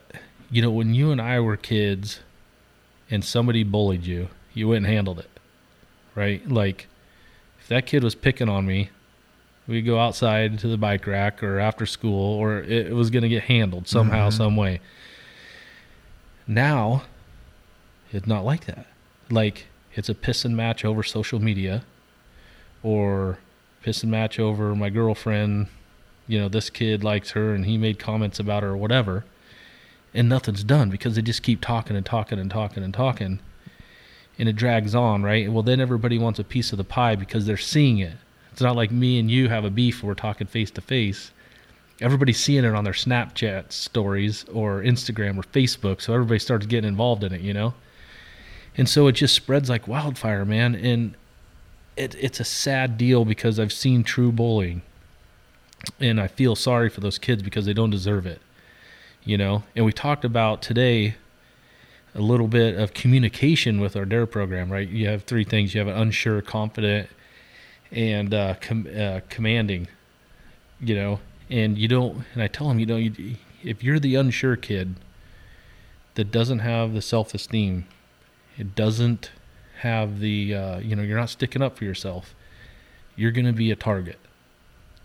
you 0.52 0.62
know, 0.62 0.72
when 0.72 0.94
you 0.94 1.12
and 1.12 1.22
I 1.22 1.40
were 1.40 1.58
kids, 1.58 2.20
and 3.10 3.24
somebody 3.24 3.64
bullied 3.64 4.06
you, 4.06 4.30
you 4.54 4.68
went 4.70 4.86
and 4.86 4.94
handled 4.94 5.20
it, 5.20 5.30
right? 6.16 6.48
Like, 6.50 6.88
if 7.60 7.68
that 7.70 7.86
kid 7.86 8.04
was 8.04 8.14
picking 8.16 8.50
on 8.50 8.66
me, 8.66 8.90
we'd 9.68 9.82
go 9.82 10.00
outside 10.00 10.60
to 10.60 10.68
the 10.68 10.78
bike 10.78 11.08
rack 11.08 11.42
or 11.44 11.60
after 11.60 11.86
school, 11.86 12.36
or 12.40 12.60
it 12.60 12.94
was 12.94 13.10
going 13.10 13.24
to 13.24 13.30
get 13.30 13.44
handled 13.44 13.88
somehow, 13.88 14.30
Mhm. 14.30 14.34
some 14.34 14.56
way. 14.56 14.80
Now, 16.48 17.04
it's 18.12 18.28
not 18.28 18.44
like 18.46 18.66
that. 18.66 18.86
Like, 19.30 19.68
it's 19.96 20.10
a 20.10 20.16
piss 20.16 20.46
and 20.46 20.56
match 20.56 20.84
over 20.86 21.04
social 21.04 21.40
media, 21.40 21.84
or 22.82 23.40
piss 23.82 24.04
and 24.04 24.12
match 24.12 24.40
over 24.40 24.76
my 24.76 24.90
girlfriend. 24.90 25.68
You 26.28 26.40
know, 26.40 26.50
this 26.50 26.70
kid 26.70 27.04
likes 27.04 27.32
her 27.32 27.54
and 27.54 27.66
he 27.66 27.78
made 27.78 28.00
comments 28.00 28.40
about 28.40 28.64
her 28.64 28.70
or 28.70 28.78
whatever 28.78 29.26
and 30.14 30.30
nothing's 30.30 30.64
done 30.64 30.90
because 30.90 31.16
they 31.16 31.22
just 31.22 31.44
keep 31.44 31.62
talking 31.62 31.96
and 31.96 32.06
talking 32.06 32.40
and 32.40 32.50
talking 32.50 32.84
and 32.84 32.94
talking 32.94 33.40
and 34.40 34.50
it 34.50 34.56
drags 34.56 34.96
on 34.96 35.24
right? 35.24 35.52
Well 35.52 35.64
then 35.64 35.80
everybody 35.80 36.18
wants 36.18 36.40
a 36.40 36.44
piece 36.44 36.72
of 36.72 36.78
the 36.78 36.84
pie 36.84 37.16
because 37.16 37.46
they're 37.46 37.58
seeing 37.58 38.00
it. 38.00 38.18
It's 38.52 38.62
not 38.62 38.76
like 38.76 38.92
me 38.92 39.20
and 39.20 39.30
you 39.30 39.50
have 39.50 39.66
a 39.66 39.70
beef 39.70 40.04
we're 40.04 40.14
talking 40.14 40.48
face 40.48 40.70
to 40.72 40.82
face. 40.82 41.32
Everybody's 42.02 42.40
seeing 42.40 42.64
it 42.64 42.76
on 42.76 42.84
their 42.84 42.94
snapchat 42.94 43.72
stories 43.72 44.46
or 44.52 44.82
instagram 44.82 45.38
or 45.38 45.44
facebook 45.44 46.02
so 46.02 46.14
everybody 46.14 46.40
starts 46.40 46.66
getting 46.66 46.88
involved 46.88 47.24
in 47.24 47.32
it 47.34 47.42
you 47.42 47.54
know 47.54 47.74
and 48.78 48.90
so 48.90 49.08
it 49.08 49.14
just 49.14 49.36
spreads 49.36 49.70
like 49.70 49.88
wildfire 49.88 50.46
man. 50.46 50.76
And 50.76 51.16
it, 51.96 52.16
it's 52.16 52.40
a 52.40 52.44
sad 52.44 52.98
deal 52.98 53.24
because 53.24 53.60
i've 53.60 53.74
seen 53.74 54.04
true 54.04 54.32
bullying. 54.32 54.82
And 56.00 56.20
i 56.20 56.28
feel 56.28 56.56
sorry 56.56 56.90
for 56.90 57.02
those 57.02 57.18
kids 57.18 57.44
because 57.44 57.66
they 57.66 57.74
don't 57.74 57.90
deserve 57.92 58.26
it 58.26 58.42
you 59.26 59.38
know? 59.38 59.64
And 59.76 59.86
we 59.86 59.94
talked 59.94 60.26
about 60.26 60.62
today 60.62 61.16
a 62.16 62.22
little 62.22 62.48
bit 62.48 62.76
of 62.76 62.94
communication 62.94 63.80
with 63.80 63.96
our 63.96 64.06
dare 64.06 64.26
program 64.26 64.72
right? 64.72 64.88
You 64.88 65.08
have 65.08 65.24
three 65.24 65.44
things. 65.44 65.74
You 65.74 65.80
have 65.80 65.88
an 65.88 66.00
unsure 66.00 66.42
confident 66.42 67.10
and 67.92 68.34
uh, 68.34 68.56
com- 68.62 68.88
uh, 68.96 69.22
commanding 69.30 69.88
you 70.80 70.96
know? 70.96 71.20
And 71.50 71.78
you 71.78 71.88
don't 71.88 72.24
and 72.34 72.42
i 72.42 72.48
tell 72.48 72.68
them 72.68 72.80
you 72.80 72.86
know 72.86 72.98
you, 72.98 73.36
if 73.64 73.84
you're 73.84 74.00
the 74.00 74.16
unsure 74.16 74.56
kid 74.56 74.96
that 76.16 76.32
doesn't 76.32 76.60
have 76.60 76.94
the 76.94 77.02
self-esteem 77.02 77.86
it 78.58 78.76
doesn't 78.76 79.32
have 79.80 80.20
the 80.20 80.54
uh, 80.54 80.80
you 80.80 80.96
know 80.96 81.02
you're 81.04 81.18
not 81.18 81.30
sticking 81.30 81.62
up 81.62 81.78
for 81.78 81.84
yourself 81.86 82.34
you're 83.16 83.32
going 83.32 83.46
to 83.46 83.54
be 83.54 83.70
a 83.72 83.76
target 83.76 84.20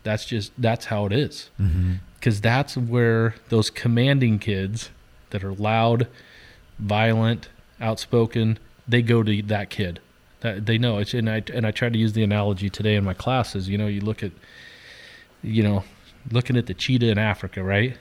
that's 0.03 0.25
just 0.25 0.53
that's 0.59 0.87
how 0.87 1.05
it 1.07 1.13
is 1.13 1.51
Mm-hmm. 1.61 1.95
because 2.15 2.41
that's 2.41 2.77
where 2.77 3.35
those 3.49 3.69
commanding 3.71 4.39
kids 4.39 4.91
that 5.31 5.45
are 5.45 5.53
loud, 5.53 6.07
violent, 6.79 7.49
outspoken, 7.81 8.59
they 8.87 9.03
go 9.03 9.23
to 9.23 9.43
that 9.43 9.69
kid. 9.69 10.01
That 10.41 10.65
they 10.67 10.79
know 10.79 10.99
it's 10.99 11.13
and 11.13 11.29
I 11.29 11.43
and 11.53 11.67
I 11.67 11.71
tried 11.73 11.93
to 11.95 11.99
use 11.99 12.13
the 12.15 12.23
analogy 12.23 12.71
today 12.71 12.95
in 12.95 13.05
my 13.05 13.13
classes. 13.13 13.69
You 13.69 13.77
know, 13.77 13.89
you 13.89 14.01
look 14.01 14.23
at 14.23 14.31
you 15.43 15.63
know, 15.63 15.85
looking 16.31 16.57
at 16.57 16.67
the 16.67 16.75
cheetah 16.75 17.11
in 17.11 17.19
Africa, 17.19 17.63
right? 17.63 17.97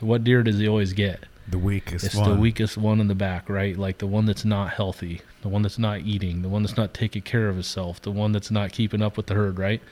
What 0.00 0.22
deer 0.24 0.42
does 0.42 0.58
he 0.58 0.68
always 0.68 0.92
get? 0.92 1.24
The 1.46 1.58
weakest 1.58 2.06
It's 2.06 2.14
one. 2.14 2.30
the 2.30 2.36
weakest 2.36 2.76
one 2.78 3.00
in 3.00 3.08
the 3.08 3.14
back, 3.14 3.48
right? 3.50 3.76
Like 3.76 3.98
the 3.98 4.06
one 4.06 4.24
that's 4.24 4.44
not 4.44 4.70
healthy, 4.70 5.20
the 5.42 5.48
one 5.48 5.62
that's 5.62 5.78
not 5.78 6.00
eating, 6.00 6.40
the 6.42 6.48
one 6.48 6.62
that's 6.62 6.76
not 6.76 6.94
taking 6.94 7.22
care 7.22 7.48
of 7.48 7.58
itself 7.58 8.00
the 8.00 8.10
one 8.10 8.32
that's 8.32 8.50
not 8.50 8.72
keeping 8.72 9.02
up 9.02 9.16
with 9.16 9.26
the 9.26 9.34
herd, 9.34 9.58
right? 9.58 9.82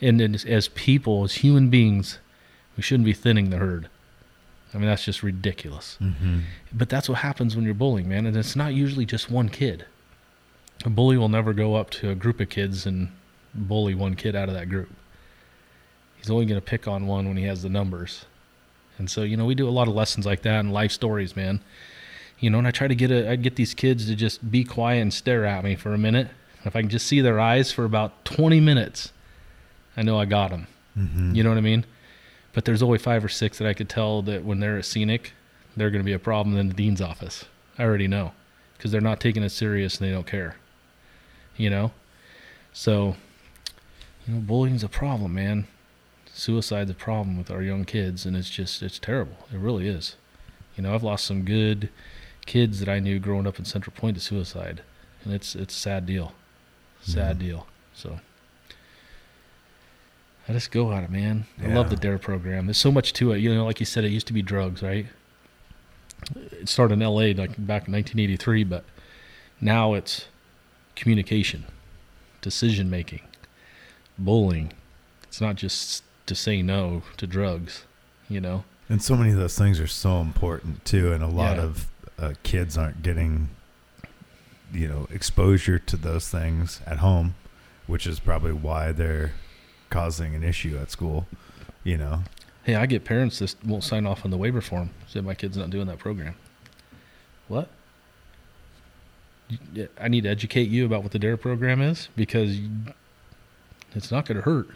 And 0.00 0.18
then 0.18 0.34
as- 0.34 0.68
people, 0.68 1.24
as 1.24 1.34
human 1.36 1.68
beings, 1.68 2.18
we 2.76 2.82
shouldn't 2.82 3.04
be 3.04 3.12
thinning 3.12 3.50
the 3.50 3.58
herd. 3.58 3.88
I 4.74 4.78
mean, 4.78 4.86
that's 4.86 5.04
just 5.04 5.22
ridiculous. 5.22 5.96
hmm 5.96 6.40
But 6.72 6.88
that's 6.88 7.08
what 7.08 7.18
happens 7.18 7.54
when 7.54 7.64
you're 7.66 7.74
bullying, 7.74 8.08
man. 8.08 8.24
And 8.24 8.34
it's 8.36 8.56
not 8.56 8.72
usually 8.72 9.04
just 9.04 9.30
one 9.30 9.50
kid. 9.50 9.84
A 10.86 10.90
bully 10.90 11.18
will 11.18 11.28
never 11.28 11.52
go 11.52 11.74
up 11.76 11.90
to 11.90 12.08
a 12.10 12.14
group 12.14 12.40
of 12.40 12.48
kids 12.48 12.86
and 12.86 13.10
bully 13.54 13.94
one 13.94 14.14
kid 14.16 14.34
out 14.34 14.48
of 14.48 14.54
that 14.54 14.70
group. 14.70 14.88
He's 16.16 16.30
only 16.30 16.46
going 16.46 16.60
to 16.60 16.64
pick 16.64 16.88
on 16.88 17.06
one 17.06 17.28
when 17.28 17.36
he 17.36 17.44
has 17.44 17.62
the 17.62 17.68
numbers. 17.68 18.24
And 18.98 19.10
so, 19.10 19.22
you 19.22 19.36
know, 19.36 19.44
we 19.44 19.54
do 19.54 19.68
a 19.68 19.70
lot 19.70 19.88
of 19.88 19.94
lessons 19.94 20.26
like 20.26 20.42
that 20.42 20.60
and 20.60 20.72
life 20.72 20.92
stories, 20.92 21.34
man. 21.34 21.60
You 22.38 22.50
know, 22.50 22.58
and 22.58 22.66
I 22.66 22.70
try 22.70 22.88
to 22.88 22.94
get 22.94 23.10
a, 23.10 23.30
I'd 23.30 23.42
get 23.42 23.56
these 23.56 23.74
kids 23.74 24.06
to 24.06 24.14
just 24.14 24.50
be 24.50 24.64
quiet 24.64 25.00
and 25.00 25.12
stare 25.14 25.44
at 25.44 25.64
me 25.64 25.76
for 25.76 25.94
a 25.94 25.98
minute. 25.98 26.28
If 26.64 26.76
I 26.76 26.80
can 26.80 26.90
just 26.90 27.06
see 27.06 27.20
their 27.20 27.40
eyes 27.40 27.72
for 27.72 27.84
about 27.84 28.24
20 28.24 28.60
minutes, 28.60 29.12
I 29.96 30.02
know 30.02 30.18
I 30.18 30.24
got 30.24 30.50
them. 30.50 30.66
hmm 30.94 31.34
You 31.34 31.42
know 31.42 31.48
what 31.48 31.58
I 31.58 31.62
mean? 31.62 31.84
But 32.52 32.64
there's 32.64 32.82
only 32.82 32.98
five 32.98 33.24
or 33.24 33.28
six 33.28 33.58
that 33.58 33.66
I 33.66 33.74
could 33.74 33.88
tell 33.88 34.22
that 34.22 34.44
when 34.44 34.60
they're 34.60 34.78
at 34.78 34.84
Scenic, 34.84 35.32
they're 35.76 35.90
going 35.90 36.02
to 36.02 36.06
be 36.06 36.12
a 36.12 36.18
problem 36.18 36.56
in 36.56 36.68
the 36.68 36.74
dean's 36.74 37.00
office. 37.00 37.46
I 37.78 37.84
already 37.84 38.08
know 38.08 38.32
because 38.76 38.92
they're 38.92 39.00
not 39.00 39.20
taking 39.20 39.42
it 39.42 39.48
serious 39.50 39.98
and 39.98 40.08
they 40.08 40.12
don't 40.12 40.26
care. 40.26 40.56
You 41.56 41.70
know, 41.70 41.92
so 42.72 43.16
you 44.26 44.34
know, 44.34 44.40
bullying's 44.40 44.84
a 44.84 44.88
problem, 44.88 45.34
man. 45.34 45.66
Suicide's 46.34 46.90
a 46.90 46.94
problem 46.94 47.36
with 47.36 47.50
our 47.50 47.62
young 47.62 47.84
kids, 47.84 48.24
and 48.24 48.36
it's 48.36 48.50
just 48.50 48.82
it's 48.82 48.98
terrible. 48.98 49.36
It 49.52 49.58
really 49.58 49.86
is. 49.86 50.16
You 50.76 50.82
know, 50.82 50.94
I've 50.94 51.02
lost 51.02 51.26
some 51.26 51.42
good 51.44 51.90
kids 52.46 52.80
that 52.80 52.88
I 52.88 52.98
knew 52.98 53.18
growing 53.18 53.46
up 53.46 53.58
in 53.58 53.64
Central 53.64 53.94
Point 53.96 54.16
to 54.16 54.22
suicide, 54.22 54.82
and 55.24 55.34
it's 55.34 55.54
it's 55.54 55.74
a 55.76 55.78
sad 55.78 56.06
deal, 56.06 56.32
sad 57.02 57.40
Yeah. 57.40 57.46
deal. 57.48 57.66
So. 57.94 58.20
I 60.48 60.52
just 60.52 60.72
go 60.72 60.92
at 60.92 61.04
it, 61.04 61.10
man. 61.10 61.46
I 61.62 61.68
love 61.68 61.88
the 61.88 61.94
DARE 61.94 62.18
program. 62.18 62.66
There's 62.66 62.76
so 62.76 62.90
much 62.90 63.12
to 63.12 63.30
it. 63.30 63.38
You 63.38 63.54
know, 63.54 63.64
like 63.64 63.78
you 63.78 63.86
said, 63.86 64.02
it 64.04 64.08
used 64.10 64.26
to 64.26 64.32
be 64.32 64.42
drugs, 64.42 64.82
right? 64.82 65.06
It 66.34 66.68
started 66.68 66.94
in 66.94 67.02
L.A. 67.02 67.32
like 67.32 67.50
back 67.50 67.86
in 67.86 67.92
1983, 67.92 68.64
but 68.64 68.84
now 69.60 69.94
it's 69.94 70.26
communication, 70.96 71.64
decision 72.40 72.90
making, 72.90 73.20
bullying. 74.18 74.72
It's 75.22 75.40
not 75.40 75.54
just 75.54 76.02
to 76.34 76.40
say 76.40 76.62
no 76.62 77.02
to 77.18 77.26
drugs, 77.26 77.84
you 78.28 78.40
know. 78.40 78.64
And 78.88 79.02
so 79.02 79.16
many 79.16 79.30
of 79.30 79.36
those 79.36 79.56
things 79.56 79.78
are 79.80 79.86
so 79.86 80.20
important 80.20 80.84
too, 80.84 81.12
and 81.12 81.22
a 81.22 81.26
lot 81.28 81.56
Yeah. 81.56 81.62
of 81.62 81.88
uh, 82.18 82.32
kids 82.42 82.76
aren't 82.78 83.02
getting, 83.02 83.48
you 84.72 84.88
know, 84.88 85.06
exposure 85.10 85.78
to 85.78 85.96
those 85.96 86.28
things 86.28 86.80
at 86.86 86.98
home, 86.98 87.34
which 87.86 88.06
is 88.06 88.20
probably 88.20 88.52
why 88.52 88.92
they're 88.92 89.32
causing 89.90 90.34
an 90.34 90.42
issue 90.42 90.78
at 90.80 90.90
school. 90.90 91.26
You 91.84 91.98
know, 91.98 92.22
Hey, 92.64 92.76
I 92.76 92.86
get 92.86 93.04
parents 93.04 93.40
that 93.40 93.56
won't 93.66 93.82
sign 93.82 94.06
off 94.06 94.24
on 94.24 94.30
the 94.30 94.36
waiver 94.36 94.60
form. 94.60 94.90
Say 95.08 95.20
my 95.20 95.34
kid's 95.34 95.56
not 95.56 95.70
doing 95.70 95.86
that 95.88 95.98
program. 95.98 96.36
What? 97.48 97.68
I 100.00 100.08
need 100.08 100.22
to 100.22 100.30
educate 100.30 100.68
you 100.70 100.86
about 100.86 101.02
what 101.02 101.10
the 101.12 101.18
DARE 101.18 101.36
program 101.36 101.82
is 101.82 102.08
because 102.16 102.58
it's 103.94 104.10
not 104.12 104.24
going 104.26 104.36
to 104.36 104.42
hurt. 104.42 104.68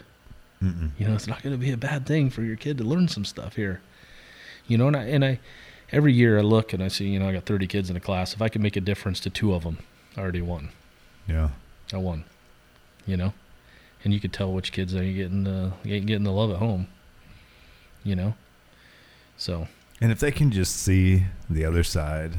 Mm-mm. 0.61 0.91
You 0.97 1.07
know, 1.07 1.13
it's 1.13 1.27
not 1.27 1.43
going 1.43 1.53
to 1.53 1.59
be 1.59 1.71
a 1.71 1.77
bad 1.77 2.05
thing 2.05 2.29
for 2.29 2.41
your 2.41 2.55
kid 2.55 2.77
to 2.79 2.83
learn 2.83 3.07
some 3.07 3.25
stuff 3.25 3.55
here. 3.55 3.81
You 4.67 4.77
know, 4.77 4.87
and 4.87 4.97
I, 4.97 5.03
and 5.03 5.23
I, 5.23 5.39
every 5.91 6.13
year 6.13 6.37
I 6.37 6.41
look 6.41 6.73
and 6.73 6.83
I 6.83 6.87
see, 6.87 7.07
you 7.07 7.19
know, 7.19 7.29
I 7.29 7.33
got 7.33 7.45
30 7.45 7.67
kids 7.67 7.89
in 7.89 7.95
a 7.95 7.99
class. 7.99 8.33
If 8.33 8.41
I 8.41 8.49
can 8.49 8.61
make 8.61 8.75
a 8.75 8.81
difference 8.81 9.19
to 9.21 9.29
two 9.29 9.53
of 9.53 9.63
them, 9.63 9.77
I 10.15 10.21
already 10.21 10.41
won. 10.41 10.69
yeah, 11.27 11.49
I 11.93 11.97
won. 11.97 12.25
You 13.05 13.15
know, 13.15 13.33
and 14.03 14.13
you 14.13 14.19
could 14.19 14.33
tell 14.33 14.51
which 14.51 14.71
kids 14.71 14.93
ain't 14.93 15.15
getting 15.15 15.43
the 15.45 15.71
ain't 15.85 16.07
getting 16.07 16.23
the 16.23 16.31
love 16.31 16.51
at 16.51 16.57
home. 16.57 16.87
You 18.03 18.15
know, 18.15 18.33
so 19.37 19.67
and 20.01 20.11
if 20.11 20.19
they 20.19 20.31
can 20.31 20.51
just 20.51 20.75
see 20.75 21.23
the 21.49 21.63
other 21.63 21.83
side, 21.83 22.33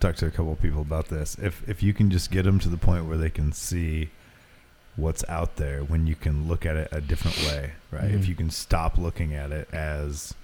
talk 0.00 0.16
to 0.16 0.26
a 0.26 0.30
couple 0.30 0.52
of 0.52 0.60
people 0.60 0.80
about 0.80 1.08
this. 1.08 1.36
If 1.40 1.68
if 1.68 1.82
you 1.82 1.92
can 1.92 2.10
just 2.10 2.30
get 2.30 2.42
them 2.42 2.58
to 2.60 2.68
the 2.68 2.76
point 2.76 3.04
where 3.04 3.18
they 3.18 3.30
can 3.30 3.52
see 3.52 4.10
what's 4.96 5.24
out 5.28 5.56
there 5.56 5.82
when 5.82 6.06
you 6.06 6.14
can 6.14 6.46
look 6.48 6.66
at 6.66 6.76
it 6.76 6.88
a 6.92 7.00
different 7.00 7.38
way, 7.38 7.72
right? 7.90 8.10
If 8.10 8.22
Mhm. 8.24 8.28
you 8.28 8.34
can 8.34 8.50
stop 8.50 8.98
looking 8.98 9.34
at 9.34 9.50
it 9.52 9.68
as 9.72 10.34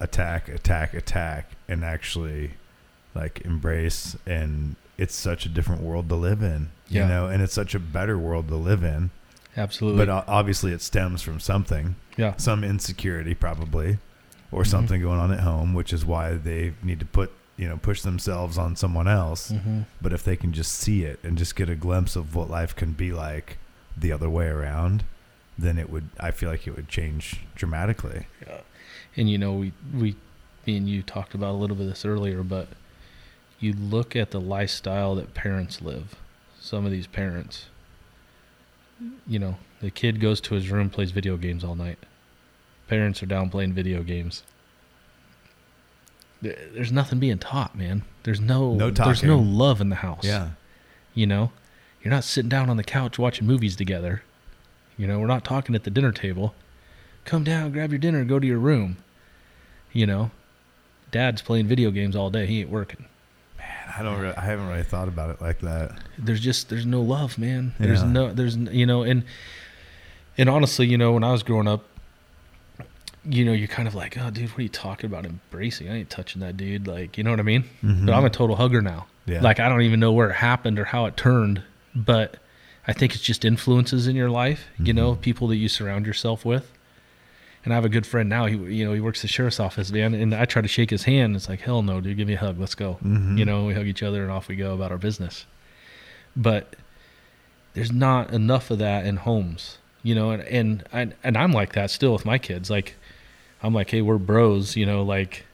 attack, 0.00 0.48
attack, 0.48 0.94
attack, 0.94 1.50
and 1.68 1.84
actually 1.84 2.52
like 3.14 3.40
embrace 3.44 4.16
and 4.26 4.76
it's 4.96 5.14
such 5.14 5.44
a 5.46 5.48
different 5.48 5.80
world 5.82 6.08
to 6.08 6.14
live 6.14 6.42
in, 6.42 6.68
you 6.88 7.04
know, 7.04 7.26
and 7.26 7.42
it's 7.42 7.54
such 7.54 7.74
a 7.74 7.78
better 7.80 8.16
world 8.18 8.48
to 8.48 8.56
live 8.56 8.82
in. 8.82 9.10
absolutely, 9.56 10.04
But 10.06 10.24
obviously, 10.28 10.72
it 10.72 10.82
stems 10.82 11.22
from 11.22 11.40
something, 11.40 11.96
yeah, 12.16 12.34
some 12.36 12.62
insecurity 12.62 13.34
probably, 13.34 13.98
or 14.52 14.62
Mhm. 14.62 14.66
something 14.66 15.00
going 15.00 15.18
on 15.18 15.32
at 15.32 15.40
home, 15.40 15.74
which 15.74 15.92
is 15.92 16.04
why 16.04 16.34
they 16.34 16.74
need 16.82 17.00
to 17.00 17.06
put 17.06 17.32
you 17.58 17.68
know 17.68 17.76
push 17.76 18.00
themselves 18.02 18.56
on 18.56 18.74
someone 18.76 19.06
else. 19.08 19.50
hmm 19.50 19.82
But 20.00 20.12
if 20.14 20.24
they 20.24 20.36
can 20.36 20.52
just 20.54 20.72
see 20.72 21.02
it 21.04 21.18
and 21.22 21.36
just 21.36 21.54
get 21.56 21.68
a 21.68 21.74
glimpse 21.74 22.16
of 22.16 22.34
what 22.34 22.48
life 22.48 22.74
can 22.74 22.92
be 22.92 23.12
like 23.12 23.58
the 23.96 24.12
other 24.12 24.30
way 24.30 24.46
around, 24.46 25.04
then 25.58 25.76
it 25.78 25.90
would. 25.90 26.08
I 26.18 26.30
feel 26.30 26.48
like 26.50 26.66
it 26.66 26.74
would 26.76 26.88
change 26.88 27.40
dramatically. 27.54 28.26
yeah. 28.46 28.60
and 29.16 29.28
you 29.28 29.36
know, 29.38 29.52
we 29.52 29.72
we 29.92 30.16
me 30.66 30.76
and 30.78 30.88
you 30.88 31.02
talked 31.02 31.34
about 31.34 31.50
a 31.52 31.58
little 31.58 31.76
bit 31.76 31.84
of 31.84 31.88
this 31.90 32.04
earlier, 32.04 32.42
but 32.42 32.68
you 33.58 33.72
look 33.72 34.14
at 34.14 34.30
the 34.30 34.40
lifestyle 34.40 35.14
that 35.16 35.34
parents 35.34 35.82
live. 35.82 36.14
Some 36.60 36.84
of 36.84 36.92
these 36.92 37.06
parents, 37.08 37.66
you 39.26 39.38
know, 39.38 39.56
the 39.80 39.90
kid 39.90 40.20
goes 40.20 40.40
to 40.42 40.54
his 40.54 40.70
room, 40.70 40.90
plays 40.90 41.10
video 41.10 41.36
games 41.36 41.64
all 41.64 41.74
night. 41.74 41.98
Parents 42.88 43.22
are 43.22 43.26
down 43.26 43.48
playing 43.50 43.72
video 43.72 44.02
games. 44.02 44.42
There- 46.42 46.56
There's 46.72 46.92
nothing 46.92 47.18
being 47.18 47.38
taught, 47.38 47.76
man. 47.76 48.02
There's 48.22 48.40
no, 48.40 48.74
No 48.74 48.90
talking. 48.90 49.10
there's 49.10 49.22
no 49.24 49.38
love 49.38 49.80
in 49.80 49.88
the 49.88 49.96
house. 49.96 50.24
Yeah. 50.24 50.50
You 51.14 51.26
know, 51.26 51.50
you're 52.02 52.12
not 52.12 52.24
sitting 52.24 52.48
down 52.48 52.70
on 52.70 52.76
the 52.76 52.84
couch 52.84 53.18
watching 53.18 53.46
movies 53.46 53.74
together. 53.74 54.22
You 54.96 55.06
know, 55.06 55.18
we're 55.18 55.26
not 55.26 55.44
talking 55.44 55.74
at 55.74 55.84
the 55.84 55.90
dinner 55.90 56.12
table. 56.12 56.54
Come 57.24 57.44
down, 57.44 57.72
grab 57.72 57.90
your 57.90 57.98
dinner, 57.98 58.24
go 58.24 58.38
to 58.38 58.46
your 58.46 58.58
room. 58.58 58.98
You 59.92 60.06
know, 60.06 60.30
dad's 61.10 61.42
playing 61.42 61.66
video 61.66 61.90
games 61.90 62.14
all 62.14 62.30
day. 62.30 62.46
He 62.46 62.60
ain't 62.60 62.70
working. 62.70 63.06
Man, 63.58 63.66
I 63.98 64.02
don't. 64.02 64.20
Re- 64.20 64.34
I 64.36 64.42
haven't 64.44 64.68
really 64.68 64.82
thought 64.82 65.08
about 65.08 65.30
it 65.30 65.40
like 65.40 65.60
that. 65.60 65.92
There's 66.18 66.40
just 66.40 66.68
there's 66.68 66.86
no 66.86 67.00
love, 67.02 67.36
man. 67.38 67.74
There's 67.78 68.02
Yeah. 68.02 68.08
no 68.08 68.32
there's 68.32 68.56
you 68.56 68.86
know 68.86 69.02
and 69.02 69.24
and 70.36 70.48
honestly, 70.48 70.86
you 70.86 70.96
know, 70.98 71.12
when 71.12 71.24
I 71.24 71.32
was 71.32 71.42
growing 71.42 71.66
up, 71.66 71.84
you 73.28 73.44
know, 73.44 73.52
you're 73.52 73.68
kind 73.68 73.86
of 73.86 73.94
like, 73.94 74.16
oh, 74.18 74.30
dude, 74.30 74.48
what 74.50 74.58
are 74.58 74.62
you 74.62 74.68
talking 74.68 75.06
about 75.06 75.26
embracing? 75.26 75.88
I 75.88 75.96
ain't 75.96 76.10
touching 76.10 76.40
that 76.40 76.56
dude. 76.56 76.86
Like, 76.88 77.18
you 77.18 77.24
know 77.24 77.30
what 77.30 77.40
I 77.40 77.44
mean? 77.44 77.64
But 77.82 78.12
I'm 78.14 78.24
a 78.24 78.30
total 78.30 78.56
hugger 78.56 78.80
now. 78.80 79.06
Yeah. 79.26 79.42
Like 79.42 79.60
I 79.60 79.68
don't 79.68 79.82
even 79.82 80.00
know 80.00 80.12
where 80.12 80.30
it 80.30 80.34
happened 80.36 80.78
or 80.78 80.84
how 80.86 81.04
it 81.06 81.16
turned, 81.16 81.62
but 81.94 82.38
I 82.86 82.94
think 82.94 83.14
it's 83.14 83.22
just 83.22 83.44
influences 83.44 84.06
in 84.06 84.16
your 84.16 84.30
life, 84.30 84.68
you 84.78 84.94
know, 84.94 85.14
people 85.16 85.48
that 85.48 85.56
you 85.56 85.68
surround 85.68 86.06
yourself 86.06 86.44
with. 86.46 86.72
And 87.64 87.74
I 87.74 87.76
have 87.76 87.84
a 87.84 87.90
good 87.90 88.06
friend 88.06 88.30
now. 88.30 88.46
He, 88.46 88.56
you 88.56 88.86
know, 88.86 88.94
he 88.94 89.00
works 89.00 89.20
the 89.20 89.28
sheriff's 89.28 89.60
office, 89.60 89.90
man. 89.92 90.14
And 90.14 90.34
I 90.34 90.46
try 90.46 90.62
to 90.62 90.68
shake 90.68 90.88
his 90.88 91.02
hand. 91.02 91.36
It's 91.36 91.48
like, 91.50 91.60
hell 91.60 91.82
no, 91.82 92.00
dude, 92.00 92.16
give 92.16 92.26
me 92.28 92.34
a 92.34 92.38
hug. 92.38 92.58
Let's 92.58 92.74
go. 92.74 92.98
Mhm. 93.04 93.36
You 93.36 93.44
know, 93.44 93.66
we 93.66 93.74
hug 93.74 93.86
each 93.86 94.02
other 94.02 94.22
and 94.22 94.30
off 94.32 94.48
we 94.48 94.56
go 94.56 94.72
about 94.72 94.90
our 94.90 94.96
business. 94.96 95.44
But 96.34 96.76
there's 97.74 97.92
not 97.92 98.32
enough 98.32 98.70
of 98.70 98.78
that 98.78 99.04
in 99.04 99.16
homes, 99.16 99.76
you 100.02 100.14
know. 100.14 100.30
And 100.30 100.42
and 100.44 100.84
I, 100.92 101.08
and 101.22 101.36
I'm 101.36 101.52
like 101.52 101.72
that 101.74 101.90
still 101.90 102.12
with 102.14 102.24
my 102.24 102.38
kids. 102.38 102.70
Like, 102.70 102.94
I'm 103.62 103.74
like, 103.74 103.90
hey, 103.90 104.02
we're 104.02 104.18
bros, 104.18 104.76
you 104.76 104.86
know. 104.86 105.02
Like, 105.02 105.44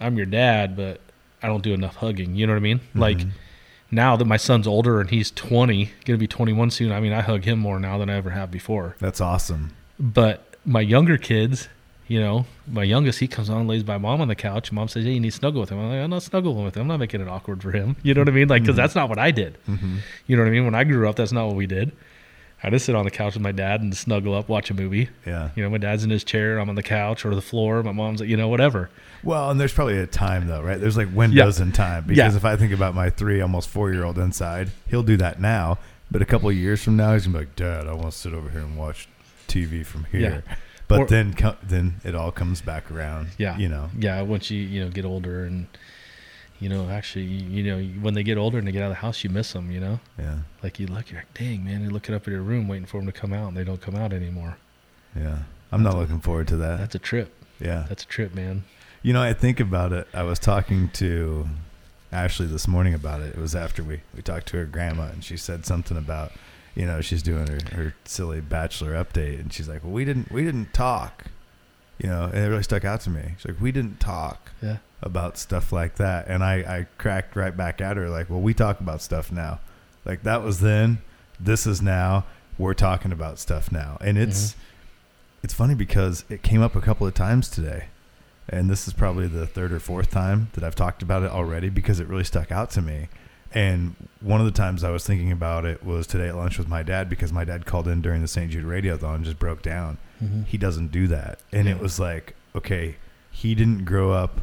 I'm 0.00 0.16
your 0.16 0.26
dad, 0.26 0.76
but 0.76 1.00
I 1.42 1.46
don't 1.46 1.62
do 1.62 1.74
enough 1.74 1.96
hugging. 1.96 2.34
You 2.36 2.46
know 2.46 2.52
what 2.54 2.58
I 2.58 2.62
mean? 2.62 2.80
Like 2.94 3.18
Mhm. 3.18 3.30
now 3.90 4.16
that 4.16 4.24
my 4.24 4.36
son's 4.36 4.66
older 4.66 5.00
and 5.00 5.10
he's 5.10 5.30
20, 5.30 5.90
gonna 6.04 6.18
be 6.18 6.26
21 6.26 6.70
soon. 6.70 6.92
I 6.92 7.00
mean, 7.00 7.12
I 7.12 7.20
hug 7.22 7.44
him 7.44 7.58
more 7.58 7.78
now 7.80 7.98
than 7.98 8.08
I 8.10 8.16
ever 8.16 8.30
have 8.30 8.50
before. 8.50 8.96
That's 8.98 9.20
awesome. 9.20 9.72
But 9.98 10.54
my 10.64 10.80
younger 10.80 11.16
kids, 11.18 11.68
you 12.08 12.18
know, 12.20 12.46
my 12.66 12.82
youngest, 12.82 13.20
he 13.20 13.28
comes 13.28 13.48
on, 13.50 13.66
lays 13.68 13.82
by 13.82 13.96
mom 13.98 14.20
on 14.20 14.28
the 14.28 14.34
couch. 14.34 14.72
Mom 14.72 14.88
says, 14.88 15.04
"Hey, 15.04 15.12
you 15.12 15.20
need 15.20 15.30
to 15.30 15.36
snuggle 15.36 15.60
with 15.60 15.70
him." 15.70 15.78
I'm 15.78 15.88
like, 15.90 16.00
"I'm 16.00 16.10
not 16.10 16.22
snuggling 16.22 16.64
with 16.64 16.74
him. 16.76 16.82
I'm 16.82 16.88
not 16.88 16.98
making 17.00 17.20
it 17.20 17.28
awkward 17.28 17.62
for 17.62 17.72
him." 17.72 17.96
You 18.02 18.14
know 18.14 18.22
what 18.22 18.28
I 18.28 18.32
mean? 18.32 18.48
Like, 18.48 18.62
because 18.62 18.74
Mhm. 18.74 18.78
that's 18.78 18.94
not 18.94 19.08
what 19.08 19.18
I 19.18 19.30
did. 19.30 19.56
Mm-hmm. 19.68 19.96
You 20.26 20.36
know 20.36 20.42
what 20.42 20.48
I 20.48 20.52
mean? 20.52 20.64
When 20.64 20.74
I 20.74 20.84
grew 20.84 21.08
up, 21.08 21.16
that's 21.16 21.32
not 21.32 21.46
what 21.46 21.56
we 21.56 21.66
did. 21.66 21.92
I 22.62 22.70
just 22.70 22.84
sit 22.84 22.94
on 22.94 23.04
the 23.04 23.10
couch 23.10 23.34
with 23.34 23.42
my 23.42 23.52
dad 23.52 23.80
and 23.80 23.96
snuggle 23.96 24.34
up, 24.34 24.48
watch 24.48 24.70
a 24.70 24.74
movie. 24.74 25.08
Yeah. 25.26 25.50
You 25.56 25.62
know, 25.62 25.70
my 25.70 25.78
dad's 25.78 26.04
in 26.04 26.10
his 26.10 26.24
chair, 26.24 26.58
I'm 26.58 26.68
on 26.68 26.74
the 26.74 26.82
couch 26.82 27.24
or 27.24 27.34
the 27.34 27.40
floor. 27.42 27.82
My 27.82 27.92
mom's, 27.92 28.20
you 28.20 28.36
know, 28.36 28.48
whatever. 28.48 28.90
Well, 29.22 29.50
and 29.50 29.58
there's 29.60 29.72
probably 29.72 29.98
a 29.98 30.06
time 30.06 30.46
though, 30.46 30.62
right? 30.62 30.78
There's 30.80 30.96
like 30.96 31.08
windows 31.14 31.58
in 31.60 31.72
time 31.72 32.04
because 32.06 32.32
Yeah. 32.34 32.36
if 32.36 32.44
I 32.44 32.56
think 32.56 32.72
about 32.72 32.94
my 32.94 33.08
three, 33.10 33.40
almost 33.40 33.68
four 33.70 33.92
year 33.92 34.04
old 34.04 34.18
inside, 34.18 34.70
he'll 34.88 35.02
do 35.02 35.16
that 35.18 35.40
now. 35.40 35.78
But 36.10 36.22
a 36.22 36.24
couple 36.24 36.48
of 36.48 36.56
years 36.56 36.82
from 36.82 36.96
now, 36.96 37.12
he's 37.14 37.24
gonna 37.26 37.38
be 37.38 37.44
like, 37.44 37.56
"Dad, 37.56 37.86
I 37.86 37.92
want 37.92 38.12
to 38.12 38.18
sit 38.18 38.32
over 38.34 38.50
here 38.50 38.60
and 38.60 38.76
watch 38.76 39.08
TV 39.46 39.84
from 39.84 40.04
here." 40.10 40.42
But 40.88 40.98
Or- 41.00 41.06
then 41.06 41.34
then 41.62 41.94
it 42.02 42.16
all 42.16 42.32
comes 42.32 42.60
back 42.60 42.90
around. 42.90 43.28
Yeah. 43.38 43.56
You 43.56 43.68
know. 43.68 43.90
Yeah, 43.96 44.20
once 44.22 44.50
you 44.50 44.60
you 44.60 44.84
know 44.84 44.90
get 44.90 45.04
older 45.04 45.44
and 45.44 45.66
you 46.60 46.68
know 46.68 46.88
actually 46.88 47.24
you 47.24 47.62
know 47.64 47.82
when 48.02 48.14
they 48.14 48.22
get 48.22 48.38
older 48.38 48.58
and 48.58 48.66
they 48.68 48.72
get 48.72 48.82
out 48.82 48.90
of 48.90 48.96
the 48.96 49.00
house, 49.06 49.24
you 49.24 49.30
miss 49.30 49.52
them. 49.52 49.70
You 49.70 49.80
know, 49.80 50.00
Yeah. 50.18 50.38
like 50.62 50.78
you 50.78 50.86
look, 50.86 51.10
you're 51.10 51.20
like, 51.20 51.34
dang 51.34 51.64
man, 51.64 51.82
you're 51.82 51.90
looking 51.90 52.14
up 52.14 52.22
at 52.22 52.28
your 52.28 52.42
room 52.42 52.68
waiting 52.68 52.86
for 52.86 52.98
them 52.98 53.06
to 53.06 53.12
come 53.12 53.32
out, 53.32 53.48
and 53.48 53.56
they 53.56 53.64
don't 53.64 53.80
come 53.80 53.96
out 53.96 54.12
anymore. 54.12 54.56
Yeah. 55.16 55.38
I'm 55.72 55.82
not 55.82 55.96
looking 55.96 56.20
forward 56.20 56.48
to 56.48 56.56
that. 56.58 56.78
That's 56.78 56.94
a 56.94 56.98
trip. 57.00 57.32
Yeah. 57.60 57.86
That's 57.88 58.02
a 58.04 58.06
trip, 58.06 58.34
man. 58.34 58.64
You 59.02 59.12
know, 59.12 59.22
I 59.22 59.32
think 59.32 59.60
about 59.60 59.92
it. 59.92 60.06
I 60.12 60.22
was 60.24 60.38
talking 60.38 60.90
to 60.94 61.48
Ashley 62.12 62.46
this 62.46 62.66
morning 62.68 62.92
about 62.92 63.20
it. 63.20 63.28
It 63.36 63.38
was 63.38 63.54
after 63.54 63.82
we, 63.84 64.00
we 64.14 64.20
talked 64.22 64.48
to 64.48 64.56
her 64.58 64.64
grandma, 64.66 65.04
and 65.10 65.22
she 65.24 65.36
said 65.36 65.64
something 65.64 65.96
about, 65.96 66.32
you 66.74 66.86
know, 66.86 67.00
she's 67.00 67.22
doing 67.22 67.46
her, 67.46 67.58
her 67.76 67.94
silly 68.04 68.40
bachelor 68.40 68.92
update, 68.92 69.38
and 69.40 69.52
she's 69.52 69.68
like, 69.68 69.82
"Well, 69.84 69.92
we 69.92 70.04
didn't 70.04 70.30
we 70.32 70.44
didn't 70.44 70.72
talk," 70.74 71.26
you 71.98 72.08
know, 72.10 72.24
and 72.24 72.36
it 72.44 72.48
really 72.48 72.62
stuck 72.62 72.84
out 72.84 73.00
to 73.02 73.10
me. 73.10 73.34
She's 73.38 73.46
like, 73.52 73.60
"We 73.60 73.72
didn't 73.72 74.00
talk 74.00 74.50
Yeah. 74.60 74.78
About 75.02 75.38
stuff 75.38 75.72
like 75.72 75.96
that," 75.96 76.26
and 76.28 76.42
I 76.44 76.54
I 76.56 76.86
cracked 76.98 77.36
right 77.36 77.56
back 77.56 77.80
at 77.80 77.96
her 77.96 78.08
like, 78.08 78.28
"Well, 78.30 78.40
we 78.40 78.54
talk 78.54 78.80
about 78.80 79.02
stuff 79.02 79.30
now. 79.32 79.60
Like 80.04 80.22
that 80.24 80.42
was 80.42 80.60
then, 80.60 80.98
this 81.38 81.66
is 81.66 81.80
now. 81.82 82.24
We're 82.58 82.74
talking 82.74 83.12
about 83.12 83.38
stuff 83.38 83.70
now, 83.72 83.96
and 84.00 84.18
it's." 84.18 84.56
It's 85.42 85.54
funny 85.54 85.74
because 85.74 86.24
it 86.28 86.42
came 86.42 86.60
up 86.60 86.76
a 86.76 86.82
couple 86.82 87.06
of 87.06 87.14
times 87.14 87.48
today 87.48 87.86
and 88.50 88.68
this 88.68 88.86
is 88.86 88.92
probably 88.92 89.26
the 89.26 89.46
third 89.46 89.72
or 89.72 89.80
fourth 89.80 90.10
time 90.10 90.48
that 90.52 90.62
I've 90.64 90.74
talked 90.74 91.02
about 91.02 91.22
it 91.22 91.30
already 91.30 91.70
because 91.70 91.98
it 92.00 92.08
really 92.08 92.24
stuck 92.24 92.50
out 92.52 92.70
to 92.72 92.82
me. 92.82 93.08
And 93.54 93.94
one 94.20 94.40
of 94.40 94.46
the 94.46 94.52
times 94.52 94.84
I 94.84 94.90
was 94.90 95.06
thinking 95.06 95.32
about 95.32 95.64
it 95.64 95.82
was 95.84 96.06
today 96.06 96.28
at 96.28 96.36
lunch 96.36 96.58
with 96.58 96.68
my 96.68 96.82
dad 96.82 97.08
because 97.08 97.32
my 97.32 97.44
dad 97.44 97.64
called 97.64 97.88
in 97.88 98.02
during 98.02 98.20
the 98.22 98.28
St. 98.28 98.50
Jude 98.50 98.64
Radiothon 98.64 99.14
and 99.16 99.24
just 99.24 99.38
broke 99.38 99.62
down. 99.62 99.98
Mhm. 100.22 100.46
He 100.46 100.58
doesn't 100.58 100.92
do 100.92 101.06
that. 101.08 101.38
And 101.52 101.68
it 101.68 101.78
was 101.80 101.98
like, 101.98 102.34
okay, 102.54 102.96
he 103.30 103.54
didn't 103.54 103.84
grow 103.86 104.12
up 104.12 104.40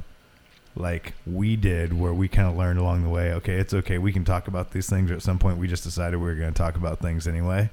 like 0.78 1.14
we 1.26 1.56
did 1.56 1.92
where 1.94 2.14
we 2.14 2.28
kind 2.28 2.48
of 2.48 2.56
learned 2.56 2.80
along 2.80 3.04
the 3.04 3.10
way, 3.10 3.34
okay, 3.34 3.56
it's 3.56 3.74
okay. 3.74 3.98
We 3.98 4.14
can 4.14 4.24
talk 4.24 4.48
about 4.48 4.72
these 4.72 4.90
things. 4.90 5.10
Or 5.12 5.16
at 5.16 5.22
some 5.22 5.40
point 5.40 5.58
we 5.58 5.68
just 5.68 5.84
decided 5.84 6.18
we 6.18 6.26
were 6.26 6.36
going 6.36 6.54
to 6.54 6.58
talk 6.58 6.76
about 6.76 7.00
things 7.00 7.28
anyway. 7.28 7.70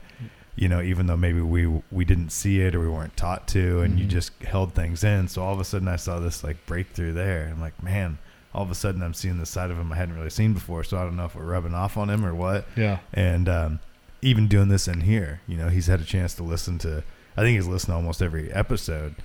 You 0.56 0.68
know, 0.68 0.80
even 0.80 1.06
though 1.06 1.16
maybe 1.16 1.40
we 1.40 1.66
we 1.90 2.04
didn't 2.04 2.30
see 2.30 2.60
it 2.60 2.74
or 2.74 2.80
we 2.80 2.88
weren't 2.88 3.16
taught 3.16 3.48
to, 3.48 3.80
and 3.80 3.98
you 3.98 4.06
Mhm. 4.06 4.10
just 4.10 4.30
held 4.42 4.72
things 4.72 5.02
in. 5.02 5.26
So 5.28 5.42
all 5.42 5.52
of 5.52 5.58
a 5.60 5.64
sudden, 5.64 5.88
I 5.88 5.96
saw 5.96 6.20
this 6.20 6.44
like 6.44 6.64
breakthrough 6.66 7.12
there. 7.12 7.48
I'm 7.52 7.60
like, 7.60 7.82
man, 7.82 8.18
all 8.54 8.62
of 8.62 8.70
a 8.70 8.74
sudden, 8.76 9.02
I'm 9.02 9.14
seeing 9.14 9.38
the 9.38 9.46
side 9.46 9.72
of 9.72 9.78
him 9.78 9.92
I 9.92 9.96
hadn't 9.96 10.14
really 10.14 10.30
seen 10.30 10.54
before. 10.54 10.84
So 10.84 10.96
I 10.96 11.02
don't 11.02 11.16
know 11.16 11.24
if 11.24 11.34
we're 11.34 11.42
rubbing 11.44 11.74
off 11.74 11.96
on 11.96 12.08
him 12.08 12.24
or 12.24 12.32
what. 12.34 12.66
Yeah. 12.76 12.98
And 13.12 13.48
um, 13.48 13.80
even 14.22 14.46
doing 14.46 14.68
this 14.68 14.86
in 14.86 15.00
here, 15.00 15.40
you 15.48 15.56
know, 15.56 15.70
he's 15.70 15.88
had 15.88 16.00
a 16.00 16.04
chance 16.04 16.34
to 16.34 16.44
listen 16.44 16.78
to. 16.78 17.02
I 17.36 17.40
think 17.40 17.56
he's 17.56 17.66
listened 17.66 17.90
to 17.90 17.96
almost 17.96 18.22
every 18.22 18.52
episode, 18.52 19.16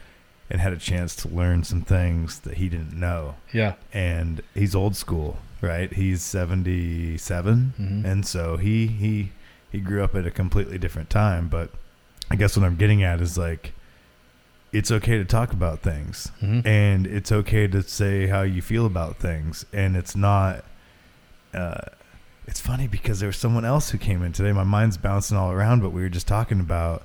and 0.49 0.59
had 0.61 0.73
a 0.73 0.77
chance 0.77 1.15
to 1.17 1.27
learn 1.27 1.63
some 1.63 1.81
things 1.81 2.39
that 2.39 2.55
he 2.57 2.69
didn't 2.69 2.93
know. 2.93 3.35
Yeah. 3.53 3.73
And 3.93 4.41
he's 4.55 4.73
old 4.75 4.95
school, 4.95 5.37
right? 5.61 5.91
He's 5.93 6.21
77, 6.23 7.73
Mhm. 7.79 8.05
and 8.05 8.25
so 8.25 8.57
he 8.57 8.87
he 8.87 9.31
he 9.71 9.79
grew 9.79 10.03
up 10.03 10.15
at 10.15 10.25
a 10.25 10.31
completely 10.31 10.77
different 10.79 11.09
time. 11.11 11.47
But 11.47 11.71
I 12.31 12.35
guess 12.35 12.57
what 12.57 12.65
I'm 12.65 12.75
getting 12.75 13.03
at 13.03 13.21
is 13.21 13.37
like, 13.37 13.73
it's 14.71 14.91
okay 14.91 15.17
to 15.17 15.25
talk 15.25 15.51
about 15.53 15.81
things 15.81 16.31
Mhm. 16.43 16.65
and 16.65 17.07
it's 17.07 17.31
okay 17.31 17.67
to 17.67 17.81
say 17.83 18.27
how 18.27 18.41
you 18.43 18.61
feel 18.61 18.85
about 18.85 19.17
things 19.17 19.65
and 19.73 19.95
it's 19.97 20.15
not 20.15 20.63
uh 21.55 21.81
it's 22.45 22.59
funny 22.59 22.87
because 22.87 23.19
there 23.19 23.25
was 23.27 23.37
someone 23.37 23.65
else 23.65 23.89
who 23.89 23.97
came 23.97 24.21
in 24.21 24.31
today 24.31 24.51
my 24.51 24.63
mind's 24.63 24.95
bouncing 24.97 25.35
all 25.35 25.51
around 25.51 25.81
but 25.81 25.89
we 25.89 26.01
were 26.03 26.09
just 26.09 26.27
talking 26.27 26.59
about 26.59 27.01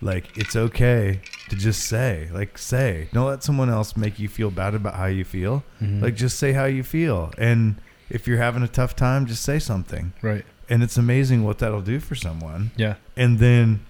like 0.00 0.36
it's 0.36 0.54
okay 0.54 1.20
to 1.48 1.56
just 1.56 1.84
say 1.84 2.28
like 2.32 2.56
say. 2.58 3.08
Don't 3.12 3.26
let 3.26 3.42
someone 3.42 3.68
else 3.70 3.96
make 3.96 4.18
you 4.18 4.28
feel 4.28 4.50
bad 4.50 4.74
about 4.74 4.94
how 4.94 5.06
you 5.06 5.24
feel. 5.24 5.64
Mhm. 5.82 6.02
like 6.02 6.14
just 6.14 6.38
say 6.38 6.52
how 6.52 6.66
you 6.66 6.82
feel. 6.82 7.32
And 7.38 7.76
if 8.10 8.26
you're 8.26 8.38
having 8.38 8.62
a 8.62 8.68
tough 8.68 8.94
time 8.96 9.26
just 9.26 9.42
say 9.42 9.58
something. 9.58 10.12
Right. 10.22 10.44
and 10.70 10.82
it's 10.82 10.98
amazing 10.98 11.44
what 11.44 11.58
that'll 11.60 11.80
do 11.80 11.98
for 11.98 12.14
someone. 12.14 12.70
Yeah. 12.76 12.94
and 13.16 13.38
then 13.38 13.80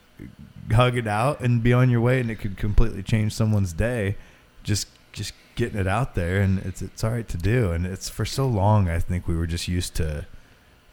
hug 0.73 0.97
it 0.97 1.07
out 1.07 1.41
and 1.41 1.63
be 1.63 1.73
on 1.73 1.89
your 1.91 2.01
way 2.01 2.21
and 2.21 2.31
it 2.31 2.37
could 2.37 2.57
completely 2.57 3.03
change 3.03 3.33
someone's 3.35 3.73
day. 3.73 4.17
Just 4.63 4.87
just 5.13 5.33
getting 5.57 5.81
it 5.81 5.87
out 5.89 6.15
there 6.15 6.41
and 6.41 6.59
it's 6.61 6.81
it's 6.83 7.03
all 7.05 7.11
right 7.11 7.29
to 7.29 7.37
do. 7.37 7.73
And 7.73 7.85
it's 7.87 8.09
for 8.09 8.25
so 8.25 8.47
long 8.47 8.89
I 8.89 8.99
think 9.01 9.27
we 9.29 9.37
were 9.37 9.47
just 9.47 9.67
used 9.69 9.95
to 9.97 10.27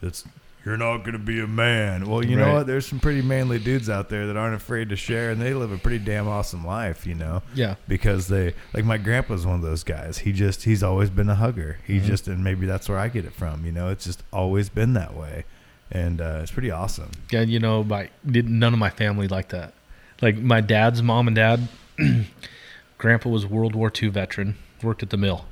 it's 0.02 0.24
you're 0.66 0.76
not 0.76 0.98
going 0.98 1.12
to 1.12 1.18
be 1.18 1.40
a 1.40 1.46
man. 1.46 2.06
Well, 2.10 2.22
you 2.24 2.34
know 2.36 2.52
what? 2.54 2.66
There's 2.66 2.86
some 2.86 2.98
pretty 3.00 3.22
manly 3.22 3.58
dudes 3.60 3.88
out 3.88 4.08
there 4.08 4.26
that 4.26 4.36
aren't 4.36 4.56
afraid 4.56 4.88
to 4.90 4.96
share 4.96 5.30
and 5.30 5.40
they 5.40 5.54
live 5.54 5.70
a 5.70 5.78
pretty 5.78 6.00
damn 6.04 6.26
awesome 6.28 6.66
life, 6.66 7.06
you 7.06 7.14
know 7.14 7.42
Yeah. 7.54 7.76
because 7.86 8.26
they 8.26 8.52
like 8.74 8.84
my 8.84 8.98
grandpa's 8.98 9.46
one 9.46 9.54
of 9.54 9.62
those 9.62 9.84
guys. 9.84 10.18
He 10.18 10.32
just 10.32 10.64
he's 10.64 10.82
always 10.82 11.08
been 11.08 11.28
a 11.30 11.36
hugger. 11.36 11.78
He 11.86 12.00
Mhm. 12.00 12.04
just 12.04 12.26
and 12.28 12.42
maybe 12.42 12.66
that's 12.66 12.88
where 12.88 12.98
I 12.98 13.08
get 13.08 13.24
it 13.24 13.32
from. 13.32 13.64
You 13.64 13.70
know, 13.72 13.88
it's 13.90 14.04
just 14.04 14.22
always 14.32 14.68
been 14.68 14.92
that 14.94 15.14
way, 15.14 15.44
and 15.92 16.20
uh, 16.20 16.40
it's 16.42 16.50
pretty 16.50 16.72
awesome. 16.72 17.12
Yeah, 17.30 17.42
you 17.42 17.60
know, 17.60 17.84
my 17.84 18.10
none 18.24 18.72
of 18.72 18.78
my 18.80 18.90
family 18.90 19.28
like 19.28 19.48
that. 19.50 19.72
Like 20.20 20.36
my 20.36 20.60
dad's 20.60 21.00
mom 21.00 21.28
and 21.28 21.36
dad, 21.36 21.68
grandpa 22.98 23.28
was 23.28 23.44
a 23.44 23.48
World 23.48 23.74
War 23.74 23.92
II 24.02 24.08
veteran, 24.08 24.56
worked 24.82 25.02
at 25.02 25.10
the 25.10 25.16
mill. 25.16 25.46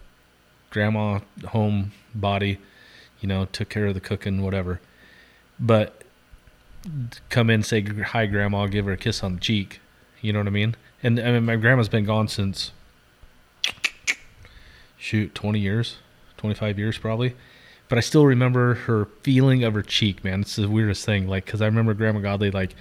Grandma 0.70 1.20
home 1.48 1.92
body, 2.14 2.58
you 3.20 3.28
know, 3.28 3.44
took 3.44 3.68
care 3.68 3.86
of 3.86 3.94
the 3.94 4.00
cooking, 4.00 4.42
whatever. 4.42 4.80
But 5.58 6.02
come 7.30 7.50
in, 7.50 7.62
say 7.62 7.82
hi, 7.82 8.26
grandma, 8.26 8.66
give 8.66 8.86
her 8.86 8.92
a 8.92 8.96
kiss 8.96 9.22
on 9.22 9.36
the 9.36 9.40
cheek. 9.40 9.80
You 10.20 10.32
know 10.32 10.40
what 10.40 10.48
I 10.48 10.50
mean? 10.50 10.74
And 11.02 11.20
I 11.20 11.32
mean, 11.32 11.44
my 11.44 11.56
grandma's 11.56 11.88
been 11.88 12.04
gone 12.04 12.28
since 12.28 12.72
shoot, 14.96 15.34
twenty 15.34 15.60
years, 15.60 15.96
twenty 16.36 16.54
five 16.54 16.78
years 16.78 16.98
probably 16.98 17.34
but 17.88 17.98
I 17.98 18.00
still 18.00 18.26
remember 18.26 18.74
her 18.74 19.06
feeling 19.22 19.62
of 19.64 19.74
her 19.74 19.82
cheek, 19.82 20.24
man. 20.24 20.40
It's 20.40 20.56
the 20.56 20.68
weirdest 20.68 21.04
thing. 21.04 21.28
Like, 21.28 21.46
cause 21.46 21.60
I 21.60 21.66
remember 21.66 21.94
Grandma 21.94 22.20
Godley, 22.20 22.50
like, 22.50 22.74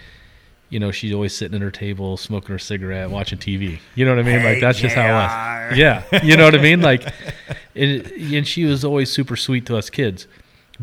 you 0.70 0.80
know, 0.80 0.92
she's 0.92 1.14
always 1.14 1.36
sitting 1.36 1.56
at 1.56 1.62
her 1.62 1.72
table, 1.72 2.18
smoking 2.18 2.50
her 2.50 2.60
cigarette, 2.60 3.10
watching 3.10 3.38
TV. 3.38 3.80
You 3.96 4.06
know 4.06 4.16
what 4.16 4.26
I 4.26 4.28
mean? 4.28 4.44
like, 4.44 4.60
that's 4.60 4.80
just 4.80 4.96
how 4.96 5.06
it 5.06 5.12
was. 5.12 5.78
Yeah. 5.78 6.04
You 6.24 6.36
know 6.36 6.46
what 6.46 6.56
I 6.56 6.62
mean? 6.62 6.82
Like, 6.82 7.04
it, 7.76 8.12
and 8.34 8.48
she 8.48 8.66
was 8.66 8.84
always 8.84 9.12
super 9.12 9.36
sweet 9.36 9.66
to 9.68 9.78
us 9.78 9.90
kids, 9.90 10.28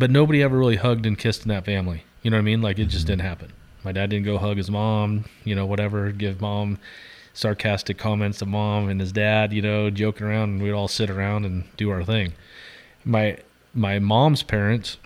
but 0.01 0.11
nobody 0.11 0.43
ever 0.43 0.57
really 0.57 0.77
hugged 0.77 1.05
and 1.05 1.19
kissed 1.19 1.43
in 1.43 1.49
that 1.51 1.67
family. 1.67 2.05
You 2.23 2.31
know 2.31 2.39
what 2.39 2.43
I 2.43 2.45
mean? 2.45 2.63
Like, 2.63 2.79
it 2.79 2.87
just 2.87 3.07
didn't 3.07 3.21
happen. 3.21 3.53
My 3.85 3.93
dad 3.93 4.09
didn't 4.09 4.25
go 4.25 4.39
hug 4.39 4.57
his 4.57 4.71
mom, 4.71 5.27
you 5.45 5.55
know, 5.55 5.67
whatever, 5.67 6.11
give 6.11 6.41
mom 6.41 6.79
sarcastic 7.35 7.99
comments 7.99 8.39
to 8.39 8.47
mom 8.47 8.89
and 8.89 8.99
his 8.99 9.13
dad, 9.13 9.53
you 9.53 9.61
know, 9.61 9.91
joking 9.91 10.27
around, 10.27 10.49
and 10.51 10.63
we'd 10.63 10.73
all 10.73 10.89
sit 10.89 11.11
around 11.11 11.45
and 11.45 11.65
do 11.77 11.91
our 11.91 12.03
thing. 12.03 12.33
My 13.05 13.39
my 13.75 13.99
mom's 13.99 14.43
parents, 14.43 14.97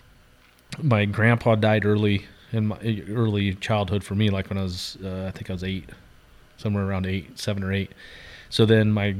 my 0.80 1.04
grandpa 1.06 1.56
died 1.56 1.84
early 1.84 2.26
in 2.52 2.68
my 2.68 2.78
early 3.08 3.54
childhood 3.54 4.04
for 4.04 4.14
me, 4.14 4.30
like 4.30 4.48
when 4.48 4.58
I 4.58 4.62
was, 4.62 4.96
uh, 5.04 5.26
I 5.26 5.32
think 5.32 5.50
I 5.50 5.54
was 5.54 5.64
eight, 5.64 5.90
somewhere 6.56 6.84
around 6.84 7.04
eight, 7.04 7.36
seven 7.38 7.64
or 7.64 7.72
eight. 7.72 7.90
So 8.48 8.64
then 8.64 8.92
my 8.92 9.16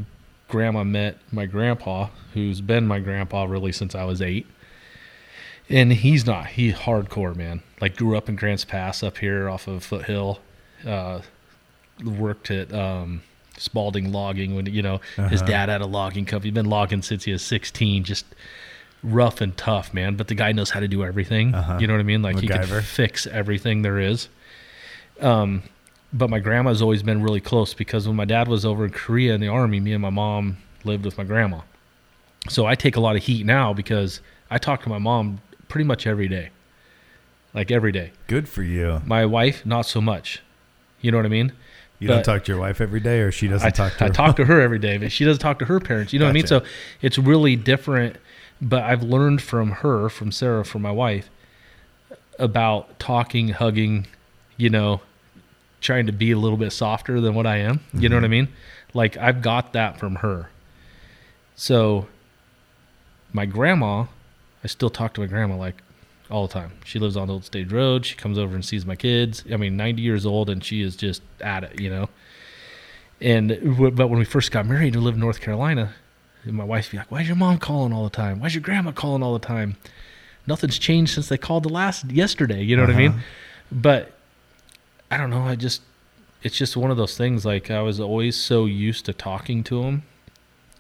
grandma 0.49 0.85
met 0.85 1.19
my 1.33 1.47
grandpa, 1.47 2.11
who's 2.33 2.61
been 2.61 2.87
my 2.87 3.01
grandpa 3.01 3.45
really 3.45 3.73
since 3.73 3.97
I 3.97 4.05
was 4.05 4.23
eight. 4.23 4.47
And 5.71 5.93
he's 5.93 6.27
not. 6.27 6.47
He 6.49 6.73
hardcore, 6.73 7.35
man. 7.35 7.63
Like 7.81 7.97
grew 7.97 8.17
up 8.17 8.29
in 8.29 8.37
Grants 8.37 8.65
Pass 8.65 9.03
up 9.03 9.19
here 9.19 9.49
off 9.49 9.67
of 9.67 9.83
Foothill, 9.83 10.41
uh, 10.87 11.21
worked 12.05 12.51
at, 12.51 12.73
um, 12.73 13.23
Spalding 13.57 14.11
logging 14.11 14.57
when, 14.57 14.67
you 14.67 14.83
know, 14.83 15.01
his 15.31 15.41
Uh-huh. 15.41 15.47
dad 15.51 15.69
had 15.69 15.81
a 15.81 15.87
logging 15.87 16.25
company. 16.25 16.49
He'd 16.49 16.55
been 16.55 16.67
logging 16.69 17.03
since 17.03 17.23
he 17.25 17.31
was 17.33 17.41
16, 17.43 18.03
just 18.03 18.27
rough 19.03 19.41
and 19.41 19.57
tough, 19.57 19.95
man. 19.95 20.17
But 20.17 20.27
the 20.27 20.35
guy 20.35 20.51
knows 20.51 20.71
how 20.71 20.81
to 20.81 20.89
do 20.89 21.05
everything. 21.05 21.55
Uh-huh. 21.55 21.79
You 21.81 21.87
know 21.87 21.93
what 21.95 22.01
I 22.01 22.05
mean? 22.05 22.21
Like 22.21 22.41
he 22.41 22.49
MacGyver. 22.49 22.67
can 22.69 22.83
fix 22.83 23.27
everything 23.29 23.83
there 23.83 24.01
is. 24.01 24.29
Um, 25.21 25.63
but 26.13 26.31
my 26.31 26.41
grandma's 26.41 26.83
always 26.83 27.03
been 27.05 27.23
really 27.23 27.41
close 27.41 27.75
because 27.75 28.07
when 28.09 28.17
my 28.17 28.25
dad 28.25 28.49
was 28.49 28.65
over 28.65 28.85
in 28.85 28.91
Korea 28.91 29.35
in 29.35 29.41
the 29.41 29.49
army, 29.49 29.79
me 29.79 29.93
and 29.93 30.03
my 30.03 30.11
mom 30.11 30.57
lived 30.83 31.05
with 31.05 31.17
my 31.17 31.25
grandma. 31.25 31.61
So 32.49 32.67
I 32.67 32.75
take 32.75 32.97
a 32.97 33.01
lot 33.01 33.15
of 33.15 33.23
heat 33.23 33.47
now 33.47 33.73
because 33.73 34.21
I 34.51 34.59
talk 34.59 34.83
to 34.83 34.89
my 34.89 34.99
mom 34.99 35.41
pretty 35.75 35.85
much 35.85 36.07
every 36.07 36.29
day. 36.29 36.51
Like 37.53 37.73
every 37.73 37.91
day. 37.91 38.13
Good 38.29 38.49
for 38.49 38.63
you. 38.63 39.03
My 39.05 39.27
wife, 39.27 39.67
not 39.67 39.87
so 39.87 40.01
much. 40.01 40.41
You 41.01 41.11
know 41.11 41.19
what 41.19 41.27
I 41.27 41.31
mean? 41.31 41.53
You 41.99 42.07
don't 42.07 42.23
talk 42.25 42.45
to 42.45 42.53
your 42.53 42.61
wife 42.61 42.81
every 42.81 43.01
day, 43.01 43.19
or 43.23 43.33
she 43.33 43.49
doesn't 43.49 43.67
I, 43.67 43.71
talk 43.71 43.97
to 43.97 44.05
I 44.05 44.07
her. 44.07 44.13
talk 44.13 44.37
to 44.37 44.45
her 44.45 44.61
every 44.69 44.79
day, 44.79 44.99
but 44.99 45.11
she 45.11 45.25
doesn't 45.25 45.41
talk 45.41 45.59
to 45.59 45.65
her 45.65 45.81
parents. 45.81 46.13
You 46.13 46.21
know 46.21 46.27
what 46.27 46.31
I 46.31 46.35
mean? 46.35 46.47
So 46.47 46.63
it's 47.03 47.19
really 47.19 47.57
different. 47.57 48.19
But 48.63 48.85
I've 48.85 49.03
learned 49.03 49.43
from 49.43 49.73
her, 49.73 50.09
from 50.09 50.31
Sarah, 50.31 50.65
from 50.65 50.83
my 50.83 50.93
wife, 50.93 51.29
about 52.39 53.01
talking, 53.01 53.49
hugging, 53.49 54.07
you 54.57 54.71
know, 54.71 55.01
trying 55.81 56.07
to 56.07 56.13
be 56.13 56.31
a 56.31 56.39
little 56.39 56.57
bit 56.57 56.71
softer 56.73 57.21
than 57.21 57.35
what 57.35 57.49
I 57.49 57.57
am. 57.57 57.81
You 57.93 58.09
know 58.09 58.15
what 58.15 58.23
I 58.23 58.27
mm-hmm. 58.27 58.31
mean? 58.31 58.49
Like 58.93 59.17
I've 59.17 59.43
got 59.43 59.73
that 59.73 59.99
from 59.99 60.17
her. 60.17 60.51
So 61.57 62.07
my 63.33 63.45
grandma, 63.45 64.07
I 64.65 64.67
still 64.67 64.91
talk 64.91 65.15
to 65.15 65.21
my 65.21 65.27
grandma 65.27 65.57
like 65.57 65.83
all 66.31 66.47
the 66.47 66.53
time. 66.53 66.73
She 66.85 66.99
lives 66.99 67.17
on 67.17 67.31
Old 67.31 67.45
Stage 67.45 67.71
Road. 67.71 68.07
She 68.07 68.17
comes 68.17 68.39
over 68.39 68.55
and 68.55 68.65
sees 68.65 68.87
my 68.87 68.97
kids. 68.97 69.45
I 69.53 69.57
mean, 69.57 69.77
90 69.77 70.03
years 70.03 70.25
old 70.25 70.49
and 70.49 70.65
she 70.65 70.81
is 70.81 70.97
just 70.97 71.23
at 71.41 71.65
it, 71.65 71.81
you 71.81 71.91
know. 71.91 72.09
And 73.21 73.49
but 73.97 74.09
when 74.09 74.19
we 74.19 74.25
first 74.25 74.51
got 74.51 74.67
married, 74.67 74.97
we 74.97 75.01
lived 75.01 75.17
in 75.17 75.21
North 75.21 75.41
Carolina. 75.41 75.95
My 76.45 76.65
wife 76.65 76.91
be 76.91 76.99
like, 76.99 77.11
"Why's 77.11 77.27
your 77.27 77.37
mom 77.37 77.59
calling 77.59 77.93
all 77.93 78.05
the 78.05 78.11
time? 78.11 78.41
Why's 78.41 78.55
your 78.55 78.63
grandma 78.63 78.93
calling 78.93 79.23
all 79.23 79.33
the 79.33 79.47
time?" 79.47 79.77
Nothing's 80.47 80.79
changed 80.79 81.15
since 81.15 81.29
they 81.29 81.39
called 81.39 81.63
the 81.63 81.71
last 81.71 82.11
yesterday. 82.11 82.63
You 82.63 82.77
know 82.77 82.83
what 82.83 82.91
I 82.91 82.99
mean? 82.99 83.13
Uh-huh. 83.13 83.21
But 83.73 84.13
I 85.11 85.17
don't 85.17 85.31
know. 85.31 85.43
I 85.43 85.55
just 85.55 85.81
it's 86.43 86.57
just 86.57 86.77
one 86.77 86.91
of 86.91 86.97
those 86.97 87.17
things. 87.17 87.47
Like 87.47 87.71
I 87.71 87.81
was 87.81 87.99
always 87.99 88.37
so 88.37 88.67
used 88.67 89.07
to 89.07 89.15
talking 89.15 89.65
to 89.65 89.83
them, 89.83 90.03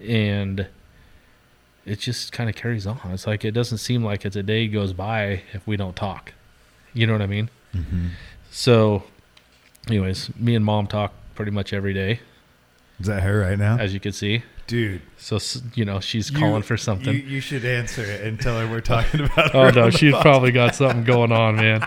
and 0.00 0.66
it 1.86 1.98
just 2.00 2.32
kind 2.32 2.48
of 2.48 2.56
carries 2.56 2.86
on. 2.86 2.98
It's 3.06 3.26
like 3.26 3.44
it 3.44 3.52
doesn't 3.52 3.78
seem 3.78 4.04
like 4.04 4.24
it's 4.24 4.36
a 4.36 4.42
day 4.42 4.66
goes 4.68 4.92
by 4.92 5.42
if 5.52 5.66
we 5.66 5.76
don't 5.76 5.94
talk. 5.96 6.32
You 6.92 7.06
know 7.06 7.12
what 7.12 7.22
I 7.22 7.26
mean? 7.26 7.50
Mm-hmm. 7.74 8.06
So, 8.50 9.02
anyways, 9.88 10.34
me 10.36 10.54
and 10.54 10.64
mom 10.64 10.86
talk 10.86 11.12
pretty 11.34 11.50
much 11.50 11.72
every 11.72 11.92
day, 11.92 12.20
Is 13.00 13.06
that 13.06 13.22
her 13.24 13.40
right 13.40 13.58
now? 13.58 13.76
as 13.78 13.92
you 13.92 14.00
can 14.00 14.12
see. 14.12 14.44
Dude, 14.66 15.02
So 15.18 15.38
you 15.74 15.84
know 15.84 16.00
she's 16.00 16.30
you- 16.30 16.38
calling 16.38 16.62
for 16.62 16.76
something. 16.78 17.12
You, 17.14 17.20
you 17.20 17.40
should 17.40 17.64
answer 17.66 18.02
it 18.02 18.22
and 18.22 18.40
tell 18.40 18.58
her 18.58 18.66
we're 18.66 18.80
talking 18.80 19.20
about 19.24 19.54
oh 19.54 19.68
no, 19.70 19.90
she's 19.90 20.14
probably 20.22 20.52
got 20.52 20.74
something 20.74 21.04
going 21.04 21.32
on, 21.32 21.56
man. 21.56 21.86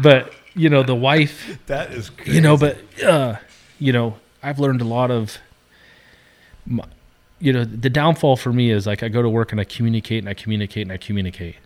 But 0.00 0.32
you 0.54 0.68
know 0.68 0.82
the 0.84 0.94
wife 0.94 1.58
That 1.66 1.90
is 1.92 2.10
crazy. 2.10 2.32
you 2.32 2.40
know 2.42 2.58
but 2.58 2.76
uh 3.02 3.36
you 3.78 3.90
know 3.90 4.16
i've 4.42 4.58
learned 4.58 4.82
a 4.82 4.84
lot 4.84 5.10
of 5.10 5.38
my, 6.66 6.84
you 7.42 7.52
know 7.52 7.64
the 7.64 7.90
downfall 7.90 8.36
for 8.36 8.52
me 8.52 8.70
is 8.70 8.86
like 8.86 9.02
i 9.02 9.08
go 9.08 9.20
to 9.20 9.28
work 9.28 9.50
and 9.52 9.60
i 9.60 9.64
communicate 9.64 10.20
and 10.22 10.28
i 10.28 10.34
communicate 10.34 10.82
and 10.86 10.92
i 10.92 10.96
communicate. 10.96 11.56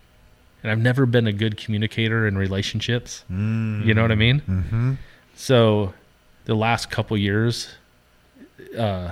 And 0.62 0.72
i've 0.72 0.81
never 0.81 1.05
been 1.07 1.27
a 1.27 1.33
good 1.33 1.57
communicator 1.59 2.27
in 2.27 2.37
relationships. 2.39 3.24
You 3.29 3.93
know 3.95 4.03
what 4.03 4.11
i 4.11 4.16
mean? 4.16 4.41
Mm-hmm. 4.41 4.93
so 5.37 5.93
the 6.47 6.55
last 6.55 6.91
couple 6.91 7.16
years 7.18 7.74
uh 8.79 9.11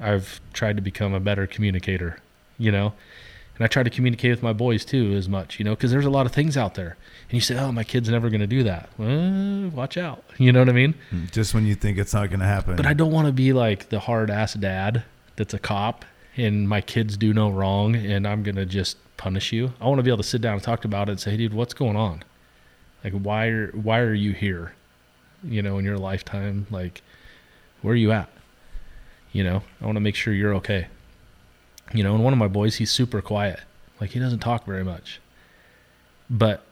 i've 0.00 0.40
tried 0.52 0.76
to 0.76 0.82
become 0.82 1.12
a 1.14 1.20
better 1.20 1.46
communicator 1.46 2.18
you 2.58 2.70
know? 2.70 2.92
And 3.56 3.64
i 3.64 3.68
try 3.68 3.82
to 3.82 3.90
communicate 3.90 4.30
with 4.30 4.42
my 4.42 4.52
boys 4.52 4.84
too 4.84 5.12
as 5.16 5.28
much 5.28 5.58
you 5.58 5.64
know? 5.64 5.74
Because 5.74 5.90
there's 5.90 6.06
a 6.06 6.10
lot 6.18 6.26
of 6.26 6.32
things 6.32 6.56
out 6.56 6.74
there. 6.74 6.96
And 7.28 7.32
you 7.32 7.40
say 7.40 7.58
oh 7.58 7.72
my 7.72 7.82
kid's 7.84 8.08
never 8.08 8.30
going 8.30 8.40
to 8.40 8.46
do 8.46 8.62
that. 8.62 8.88
Well 8.98 9.70
watch 9.70 9.96
out. 9.96 10.22
You 10.38 10.52
know 10.52 10.60
what 10.60 10.68
i 10.68 10.72
mean? 10.72 10.94
Just 11.32 11.54
when 11.54 11.66
you 11.66 11.74
think 11.74 11.98
it's 11.98 12.14
not 12.14 12.28
going 12.28 12.40
to 12.40 12.46
happen. 12.46 12.76
but 12.76 12.86
I 12.86 12.94
don't 12.94 13.10
want 13.12 13.26
to 13.26 13.32
be 13.32 13.52
like 13.52 13.88
the 13.88 13.98
hard 13.98 14.30
ass 14.30 14.54
dad 14.54 15.02
that's 15.36 15.54
a 15.54 15.58
cop 15.58 16.04
and 16.36 16.68
my 16.68 16.80
kids 16.80 17.16
do 17.16 17.32
no 17.32 17.50
wrong 17.50 17.94
and 17.94 18.26
I'm 18.26 18.42
going 18.42 18.56
to 18.56 18.66
just 18.66 18.96
punish 19.16 19.52
you. 19.52 19.72
I 19.80 19.86
want 19.86 19.98
to 19.98 20.02
be 20.02 20.10
able 20.10 20.18
to 20.18 20.28
sit 20.28 20.40
down 20.40 20.54
and 20.54 20.62
talk 20.62 20.84
about 20.84 21.08
it 21.08 21.12
and 21.12 21.20
say, 21.20 21.32
hey, 21.32 21.36
dude, 21.36 21.54
what's 21.54 21.74
going 21.74 21.96
on? 21.96 22.24
Like, 23.02 23.12
why 23.12 23.46
are, 23.48 23.70
why 23.72 24.00
are 24.00 24.14
you 24.14 24.32
here? 24.32 24.74
You 25.42 25.62
know, 25.62 25.78
in 25.78 25.84
your 25.84 25.98
lifetime, 25.98 26.66
like, 26.70 27.02
where 27.82 27.92
are 27.92 27.96
you 27.96 28.12
at? 28.12 28.30
You 29.32 29.44
know, 29.44 29.62
I 29.80 29.84
want 29.84 29.96
to 29.96 30.00
make 30.00 30.14
sure 30.14 30.32
you're 30.32 30.54
okay. 30.54 30.86
You 31.92 32.02
know, 32.02 32.14
and 32.14 32.24
one 32.24 32.32
of 32.32 32.38
my 32.38 32.48
boys, 32.48 32.76
he's 32.76 32.90
super 32.90 33.20
quiet. 33.20 33.60
Like, 34.00 34.10
he 34.10 34.18
doesn't 34.18 34.38
talk 34.38 34.64
very 34.64 34.84
much. 34.84 35.20
But 36.30 36.64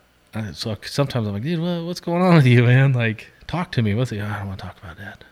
so 0.55 0.77
sometimes 0.83 1.27
I'm 1.27 1.35
like, 1.35 1.43
dude, 1.43 1.61
what, 1.61 1.85
what's 1.85 2.01
going 2.01 2.23
on 2.23 2.35
with 2.35 2.47
you, 2.47 2.63
man? 2.63 2.93
Like, 2.95 3.29
talk 3.47 3.71
to 3.73 3.83
me. 3.83 3.95
What's 3.95 4.11
he? 4.11 4.21
"Oh, 4.21 4.27
I 4.27 4.39
don't 4.39 4.49
want 4.49 4.61
to 4.61 4.67
talk 4.67 4.79
about 4.83 4.97
that. 4.97 5.25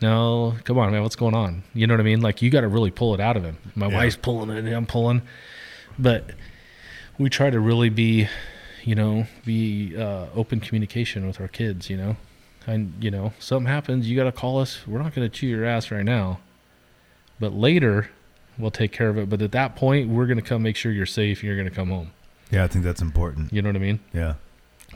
No, 0.00 0.54
come 0.64 0.78
on, 0.78 0.92
man. 0.92 1.02
What's 1.02 1.16
going 1.16 1.34
on? 1.34 1.62
You 1.74 1.86
know 1.86 1.94
what 1.94 2.00
I 2.00 2.04
mean? 2.04 2.20
Like, 2.20 2.40
you 2.42 2.50
got 2.50 2.62
to 2.62 2.68
really 2.68 2.90
pull 2.90 3.14
it 3.14 3.20
out 3.20 3.36
of 3.36 3.44
him. 3.44 3.58
My 3.74 3.88
Yeah. 3.88 3.96
wife's 3.96 4.16
pulling 4.16 4.50
it, 4.50 4.58
and 4.64 4.68
I'm 4.68 4.86
pulling. 4.86 5.22
But 5.98 6.30
we 7.18 7.28
try 7.28 7.50
to 7.50 7.60
really 7.60 7.90
be, 7.90 8.28
you 8.84 8.94
know, 8.94 9.26
be 9.44 9.94
uh, 9.96 10.26
open 10.34 10.60
communication 10.60 11.26
with 11.26 11.40
our 11.40 11.48
kids. 11.48 11.90
You 11.90 11.98
know, 11.98 12.16
and 12.66 12.94
you 13.00 13.10
know, 13.10 13.32
something 13.38 13.66
happens, 13.70 14.08
you 14.08 14.16
got 14.16 14.24
to 14.24 14.32
call 14.32 14.58
us. 14.60 14.86
We're 14.86 15.02
not 15.02 15.14
going 15.14 15.28
to 15.28 15.34
chew 15.34 15.46
your 15.46 15.64
ass 15.66 15.90
right 15.90 16.04
now, 16.04 16.40
but 17.38 17.52
later 17.52 18.08
we'll 18.58 18.70
take 18.70 18.92
care 18.92 19.08
of 19.10 19.18
it. 19.18 19.28
But 19.28 19.42
at 19.42 19.52
that 19.52 19.76
point, 19.76 20.08
we're 20.08 20.26
going 20.26 20.36
to 20.38 20.42
come 20.42 20.62
make 20.62 20.76
sure 20.76 20.92
you're 20.92 21.06
safe 21.06 21.38
and 21.40 21.46
you're 21.46 21.56
going 21.56 21.68
to 21.68 21.74
come 21.74 21.88
home. 21.90 22.10
yeah, 22.50 22.64
I 22.64 22.68
think 22.68 22.84
that's 22.84 23.00
important. 23.02 23.52
You 23.52 23.60
know 23.62 23.68
what 23.68 23.76
I 23.76 23.80
mean? 23.80 24.00
Yeah. 24.12 24.34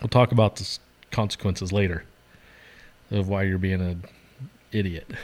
We'll 0.00 0.08
talk 0.08 0.32
about 0.32 0.56
the 0.56 0.78
consequences 1.12 1.72
later 1.72 2.04
of 3.10 3.28
why 3.28 3.44
you're 3.44 3.58
being 3.58 3.80
an 3.80 4.02
idiot. 4.74 5.10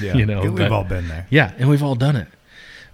Yeah. 0.00 0.14
You 0.14 0.24
know, 0.24 0.40
we've 0.44 0.56
but- 0.56 0.72
all 0.72 0.82
been 0.84 1.08
there. 1.08 1.26
Yeah, 1.28 1.52
and 1.58 1.68
we've 1.68 1.82
all 1.82 1.94
done 1.94 2.16
it. 2.16 2.28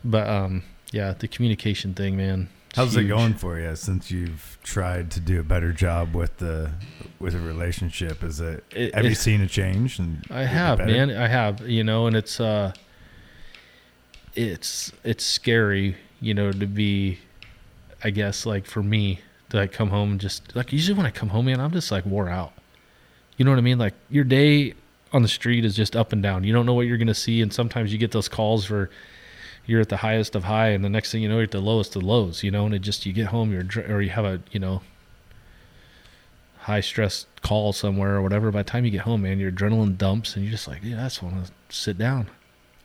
But 0.05 0.29
um, 0.29 0.65
yeah, 0.91 1.15
the 1.17 1.29
communication 1.29 1.95
thing, 1.95 2.17
man. 2.17 2.49
How's 2.75 2.97
it 2.97 3.05
going 3.05 3.35
for 3.35 3.61
you 3.61 3.77
since 3.77 4.11
you've 4.11 4.59
tried 4.65 5.11
to 5.13 5.21
do 5.21 5.39
a 5.39 5.45
better 5.45 5.73
job 5.73 6.15
with 6.17 6.39
the 6.39 6.73
with 7.21 7.37
a 7.37 7.39
relationship? 7.39 8.25
Is 8.25 8.41
it, 8.41 8.65
It- 8.73 8.93
have 8.97 9.05
you 9.05 9.15
seen 9.15 9.41
a 9.41 9.47
change? 9.47 10.01
And 10.01 10.25
I 10.31 10.43
have, 10.45 10.79
man. 10.81 11.11
I 11.13 11.29
have, 11.29 11.61
you 11.69 11.85
know, 11.85 12.09
and 12.09 12.17
it's 12.17 12.41
uh 12.41 12.73
it's 14.35 14.93
it's 15.05 15.25
scary, 15.25 15.97
you 16.21 16.35
know, 16.35 16.53
to 16.53 16.67
be 16.67 17.19
I 18.03 18.11
guess 18.11 18.47
like 18.47 18.67
for 18.67 18.83
me 18.83 19.21
to 19.51 19.59
like 19.59 19.73
come 19.73 19.91
home 19.91 20.13
and 20.13 20.21
just 20.21 20.55
like 20.57 20.73
usually 20.73 20.97
when 20.97 21.07
I 21.07 21.11
come 21.11 21.29
home, 21.31 21.47
man, 21.47 21.61
I'm 21.61 21.73
just 21.73 21.91
like 21.91 22.07
wore 22.07 22.29
out. 22.29 22.53
You 23.37 23.45
know 23.45 23.51
what 23.53 23.59
I 23.59 23.63
mean? 23.63 23.79
Like 23.79 23.95
your 24.11 24.25
day 24.25 24.75
on 25.13 25.23
the 25.23 25.29
street 25.29 25.65
is 25.65 25.75
just 25.75 25.97
up 25.97 26.13
and 26.13 26.23
down. 26.23 26.45
You 26.45 26.53
don't 26.53 26.67
know 26.67 26.75
what 26.75 26.87
you're 26.87 26.99
gonna 26.99 27.15
see, 27.15 27.43
and 27.43 27.53
sometimes 27.53 27.93
you 27.93 27.99
get 27.99 28.13
those 28.13 28.29
calls 28.29 28.65
for 28.65 28.91
you're 29.67 29.81
at 29.81 29.89
the 29.89 29.99
highest 29.99 30.35
of 30.35 30.45
high, 30.45 30.69
and 30.69 30.85
the 30.85 30.89
next 30.89 31.13
thing 31.13 31.23
you 31.23 31.29
know, 31.29 31.37
you're 31.37 31.45
at 31.45 31.51
the 31.51 31.61
lowest 31.61 31.95
of 31.97 32.03
lows. 32.03 32.43
You 32.43 32.51
know, 32.51 32.67
and 32.67 32.75
it 32.75 32.81
just 32.81 33.07
you 33.07 33.13
get 33.13 33.27
home, 33.27 33.53
you're 33.53 33.65
or 33.89 34.01
you 34.03 34.11
have 34.11 34.25
a 34.25 34.41
you 34.51 34.61
know 34.61 34.83
high 36.59 36.81
stress 36.81 37.27
call 37.43 37.73
somewhere 37.73 38.17
or 38.17 38.23
whatever. 38.23 38.51
By 38.51 38.63
the 38.63 38.71
time 38.71 38.85
you 38.85 38.91
get 38.91 39.03
home, 39.03 39.23
man, 39.23 39.39
your 39.39 39.51
adrenaline 39.51 39.97
dumps, 39.97 40.37
and 40.37 40.45
you're 40.45 40.53
just 40.53 40.69
like, 40.69 40.81
yeah, 40.83 41.01
I 41.01 41.05
just 41.05 41.23
want 41.23 41.47
to 41.47 41.53
sit 41.69 41.99
down. 41.99 42.29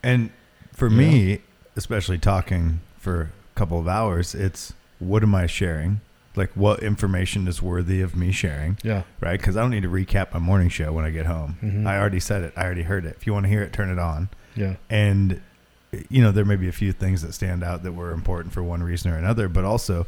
And 0.02 0.30
for 0.72 0.88
me, 0.88 1.40
especially 1.74 2.18
talking 2.18 2.80
for 2.98 3.22
a 3.22 3.58
couple 3.58 3.78
of 3.78 3.88
hours, 3.88 4.34
it's 4.34 4.72
what 4.98 5.22
am 5.22 5.34
I 5.34 5.46
sharing? 5.46 6.00
Like 6.36 6.50
what 6.54 6.82
information 6.82 7.48
is 7.48 7.62
worthy 7.62 8.02
of 8.02 8.14
me 8.14 8.30
sharing, 8.30 8.76
Yeah, 8.82 9.02
right? 9.20 9.40
Because 9.40 9.56
I 9.56 9.62
don't 9.62 9.70
need 9.70 9.82
to 9.84 9.88
recap 9.88 10.32
my 10.34 10.38
morning 10.38 10.68
show 10.68 10.92
when 10.92 11.04
I 11.04 11.10
get 11.10 11.26
home. 11.26 11.56
Mhm. 11.62 11.86
I 11.86 11.98
already 11.98 12.20
said 12.20 12.42
it. 12.42 12.52
I 12.56 12.64
already 12.64 12.82
heard 12.82 13.06
it. 13.06 13.16
If 13.18 13.26
you 13.26 13.32
want 13.32 13.44
to 13.44 13.48
hear 13.48 13.62
it, 13.62 13.72
turn 13.72 13.88
it 13.90 13.98
on. 13.98 14.28
yeah, 14.54 14.74
And 14.90 15.40
you 16.10 16.22
know, 16.22 16.30
there 16.30 16.44
may 16.44 16.56
be 16.56 16.68
a 16.68 16.72
few 16.72 16.92
things 16.92 17.22
that 17.22 17.32
stand 17.32 17.64
out 17.64 17.82
that 17.82 17.92
were 17.92 18.10
important 18.10 18.52
for 18.52 18.62
one 18.62 18.82
reason 18.82 19.10
or 19.10 19.16
another, 19.16 19.48
but 19.48 19.64
also 19.64 20.06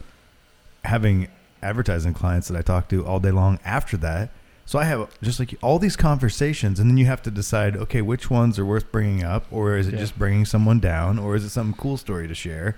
having 0.85 1.29
advertising 1.63 2.13
clients 2.15 2.49
that 2.49 2.57
I 2.57 2.63
talk 2.63 2.89
to 2.89 3.07
all 3.07 3.21
day 3.21 3.31
long 3.31 3.59
after 3.65 3.97
that. 3.99 4.31
So 4.67 4.79
I 4.79 4.85
have 4.85 5.09
just 5.23 5.39
like 5.41 5.55
all 5.63 5.79
these 5.79 5.97
conversations, 5.97 6.79
and 6.79 6.91
then 6.91 6.99
you 6.99 7.07
have 7.07 7.23
to 7.23 7.31
decide, 7.31 7.75
okay, 7.75 8.03
which 8.03 8.29
ones 8.31 8.59
are 8.59 8.67
worth 8.67 8.93
bringing 8.93 9.25
up, 9.25 9.47
or 9.51 9.77
is 9.79 9.89
it 9.89 9.95
Yeah. 9.95 10.01
just 10.01 10.19
bringing 10.19 10.45
someone 10.45 10.79
down, 10.79 11.19
or 11.19 11.35
is 11.37 11.43
it 11.45 11.49
some 11.51 11.73
cool 11.73 11.97
story 11.97 12.29
to 12.29 12.35
share? 12.35 12.77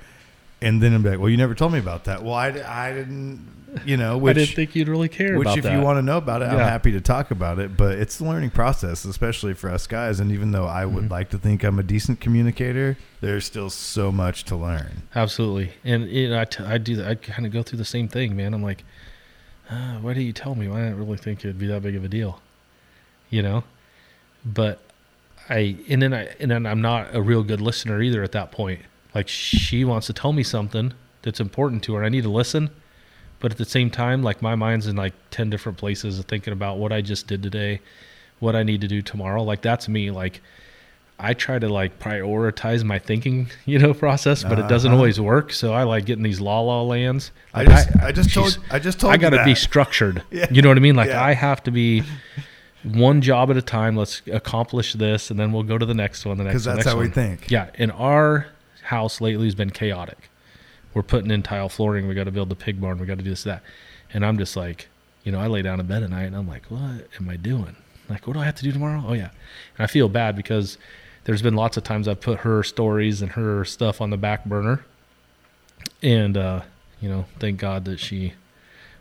And 0.63 0.83
then 0.83 0.93
I'm 0.95 1.03
like, 1.03 1.19
well, 1.19 1.29
you 1.31 1.37
never 1.39 1.55
told 1.55 1.73
me 1.73 1.79
about 1.79 2.05
that. 2.05 2.23
Well, 2.23 2.35
I, 2.35 2.49
I 2.49 2.93
didn't, 2.93 3.47
you 3.87 3.97
know, 3.97 4.19
which 4.19 4.37
I 4.37 4.41
didn't 4.41 4.55
think 4.57 4.75
you'd 4.75 4.89
really 4.89 5.09
care 5.09 5.39
which 5.39 5.49
if 5.57 5.63
that. 5.63 5.73
you 5.73 5.81
want 5.81 5.97
to 5.99 6.03
know 6.03 6.19
about 6.19 6.43
it 6.43 6.47
i'm 6.47 6.59
happy 6.59 6.91
to 6.91 7.01
talk 7.01 7.31
about 7.31 7.61
it 7.61 7.77
but 7.77 7.97
it's 7.97 8.19
the 8.19 8.25
learning 8.25 8.51
process 8.51 9.05
especially 9.05 9.55
for 9.55 9.71
us 9.71 9.87
guys 9.87 10.19
and 10.19 10.33
even 10.33 10.51
though 10.51 10.67
i 10.67 10.85
would 10.85 11.05
Mhm. 11.05 11.11
like 11.11 11.29
to 11.31 11.39
think 11.39 11.63
i'm 11.63 11.79
a 11.79 11.85
decent 11.85 12.19
communicator 12.19 12.97
there's 13.21 13.45
still 13.45 13.71
so 13.71 14.11
much 14.11 14.43
to 14.47 14.57
learn 14.57 15.03
Absolutely, 15.15 15.71
and 15.85 16.09
you 16.11 16.31
know, 16.31 16.41
I, 16.41 16.47
t- 16.47 16.65
I 16.65 16.79
do 16.79 16.97
that. 16.97 17.07
I 17.07 17.15
kind 17.15 17.47
of 17.47 17.53
go 17.53 17.63
through 17.63 17.79
the 17.79 17.85
same 17.85 18.09
thing, 18.09 18.35
man. 18.37 18.55
I'm 18.55 18.63
like, 18.63 18.83
uh, 19.71 19.99
why 20.01 20.15
did 20.15 20.23
you 20.23 20.33
tell 20.33 20.57
me? 20.57 20.67
Well, 20.67 20.77
I 20.79 20.83
didn't 20.83 20.99
really 20.99 21.17
think 21.17 21.39
it'd 21.45 21.59
be 21.59 21.69
that 21.69 21.81
big 21.83 21.95
of 21.95 22.05
a 22.05 22.09
deal, 22.09 22.41
you 23.31 23.41
know. 23.43 23.63
But 24.45 24.81
I 25.49 25.77
and 25.89 26.03
then 26.03 26.13
I 26.13 26.35
and 26.41 26.51
then 26.51 26.67
I'm 26.67 26.81
not 26.81 27.15
a 27.15 27.23
real 27.23 27.45
good 27.45 27.61
listener 27.61 28.03
either 28.03 28.23
at 28.25 28.33
that 28.33 28.51
point. 28.51 28.81
Like 29.15 29.29
she 29.29 29.85
wants 29.85 30.07
to 30.09 30.13
tell 30.13 30.33
me 30.33 30.43
something 30.43 30.93
that's 31.23 31.41
important 31.41 31.83
to 31.85 31.95
her. 31.95 32.05
I 32.05 32.09
need 32.09 32.23
to 32.23 32.31
listen, 32.31 32.71
but 33.41 33.51
at 33.53 33.59
the 33.59 33.65
same 33.65 33.91
time, 33.91 34.23
like 34.23 34.41
my 34.43 34.55
mind's 34.55 34.87
in 34.87 34.97
like 34.97 35.15
ten 35.31 35.51
different 35.51 35.79
places 35.79 36.19
of 36.19 36.27
thinking 36.27 36.53
about 36.53 36.79
what 36.79 36.93
I 36.93 37.01
just 37.01 37.27
did 37.27 37.43
today, 37.43 37.81
what 38.39 38.55
I 38.57 38.63
need 38.63 38.81
to 38.83 38.89
do 38.89 39.03
tomorrow. 39.03 39.43
Like 39.43 39.63
that's 39.63 39.89
me. 39.89 40.11
Like 40.11 40.41
I 41.19 41.35
try 41.35 41.59
to 41.59 41.69
like 41.69 41.99
prioritize 41.99 42.83
my 42.85 42.99
thinking, 42.99 43.51
you 43.67 43.79
know, 43.79 43.93
process, 43.93 44.43
but 44.45 44.59
it 44.59 44.69
doesn't 44.69 44.91
Uh-huh. 44.93 44.99
always 44.99 45.21
work. 45.21 45.53
So 45.53 45.73
I 45.75 45.83
like 45.83 46.07
getting 46.07 46.23
these 46.25 46.41
la 46.41 46.61
la 46.61 46.81
lands. 46.83 47.33
i 47.53 47.65
just 47.65 47.89
i, 47.97 48.13
just 48.13 48.33
told 48.33 48.59
i 48.71 48.79
just 48.79 49.01
told 49.01 49.13
I 49.13 49.17
got 49.17 49.31
to 49.31 49.45
be 49.45 49.55
structured. 49.55 50.23
Yeah. 50.31 50.47
You 50.51 50.63
know 50.63 50.69
what 50.69 50.77
I 50.79 50.81
mean? 50.81 50.97
Like 50.97 51.09
Yeah. 51.09 51.23
I 51.23 51.33
have 51.35 51.63
to 51.65 51.71
be 51.71 52.05
one 52.85 53.21
job 53.21 53.51
at 53.51 53.57
a 53.59 53.63
time. 53.63 53.97
Let's 53.97 54.23
accomplish 54.33 54.95
this, 54.95 55.31
and 55.31 55.39
then 55.39 55.53
we'll 55.53 55.65
go 55.65 55.77
to 55.77 55.85
the 55.85 55.95
next 55.95 56.25
one. 56.25 56.39
The 56.39 56.45
next. 56.45 56.53
because 56.55 56.65
that's 56.65 56.77
next 56.79 56.89
how 56.91 56.99
we 56.99 57.09
think 57.09 57.51
Yeah, 57.51 57.69
in 57.75 57.91
our 57.91 58.47
house 58.91 59.21
lately 59.21 59.47
has 59.47 59.55
been 59.55 59.71
chaotic. 59.71 60.31
We're 60.95 61.05
putting 61.05 61.31
in 61.31 61.43
tile 61.43 61.69
flooring. 61.69 62.09
We 62.09 62.15
got 62.15 62.25
to 62.25 62.33
build 62.33 62.49
the 62.49 62.57
pig 62.57 62.81
barn. 62.81 62.99
We 62.99 63.07
got 63.07 63.19
to 63.19 63.25
do 63.25 63.31
this 63.31 63.45
that, 63.45 63.63
and 64.13 64.27
I'm 64.27 64.37
just 64.37 64.57
like, 64.57 64.89
you 65.23 65.31
know, 65.31 65.39
I 65.39 65.47
lay 65.47 65.63
down 65.63 65.79
in 65.79 65.87
bed 65.87 66.03
at 66.03 66.11
night 66.11 66.25
and 66.25 66.37
I'm 66.37 66.49
like, 66.49 66.67
what 66.67 67.07
am 67.19 67.29
I 67.29 67.37
doing? 67.37 67.77
Like, 68.09 68.27
what 68.27 68.35
do 68.35 68.41
I 68.41 68.45
have 68.45 68.57
to 68.57 68.65
do 68.65 68.73
tomorrow? 68.73 69.05
Oh 69.07 69.13
yeah, 69.13 69.31
and 69.77 69.85
I 69.85 69.87
feel 69.87 70.09
bad 70.09 70.35
because 70.35 70.77
there's 71.25 71.43
been 71.43 71.55
lots 71.55 71.77
of 71.77 71.85
times 71.85 72.09
I've 72.09 72.21
put 72.21 72.41
her 72.41 72.65
stories 72.65 73.23
and 73.23 73.31
her 73.33 73.65
stuff 73.65 74.01
on 74.01 74.11
the 74.11 74.17
back 74.17 74.45
burner, 74.45 74.85
and 76.03 76.37
uh, 76.37 76.63
you 77.01 77.09
know, 77.09 77.27
thank 77.39 77.61
God 77.61 77.85
that 77.85 78.01
she 78.01 78.35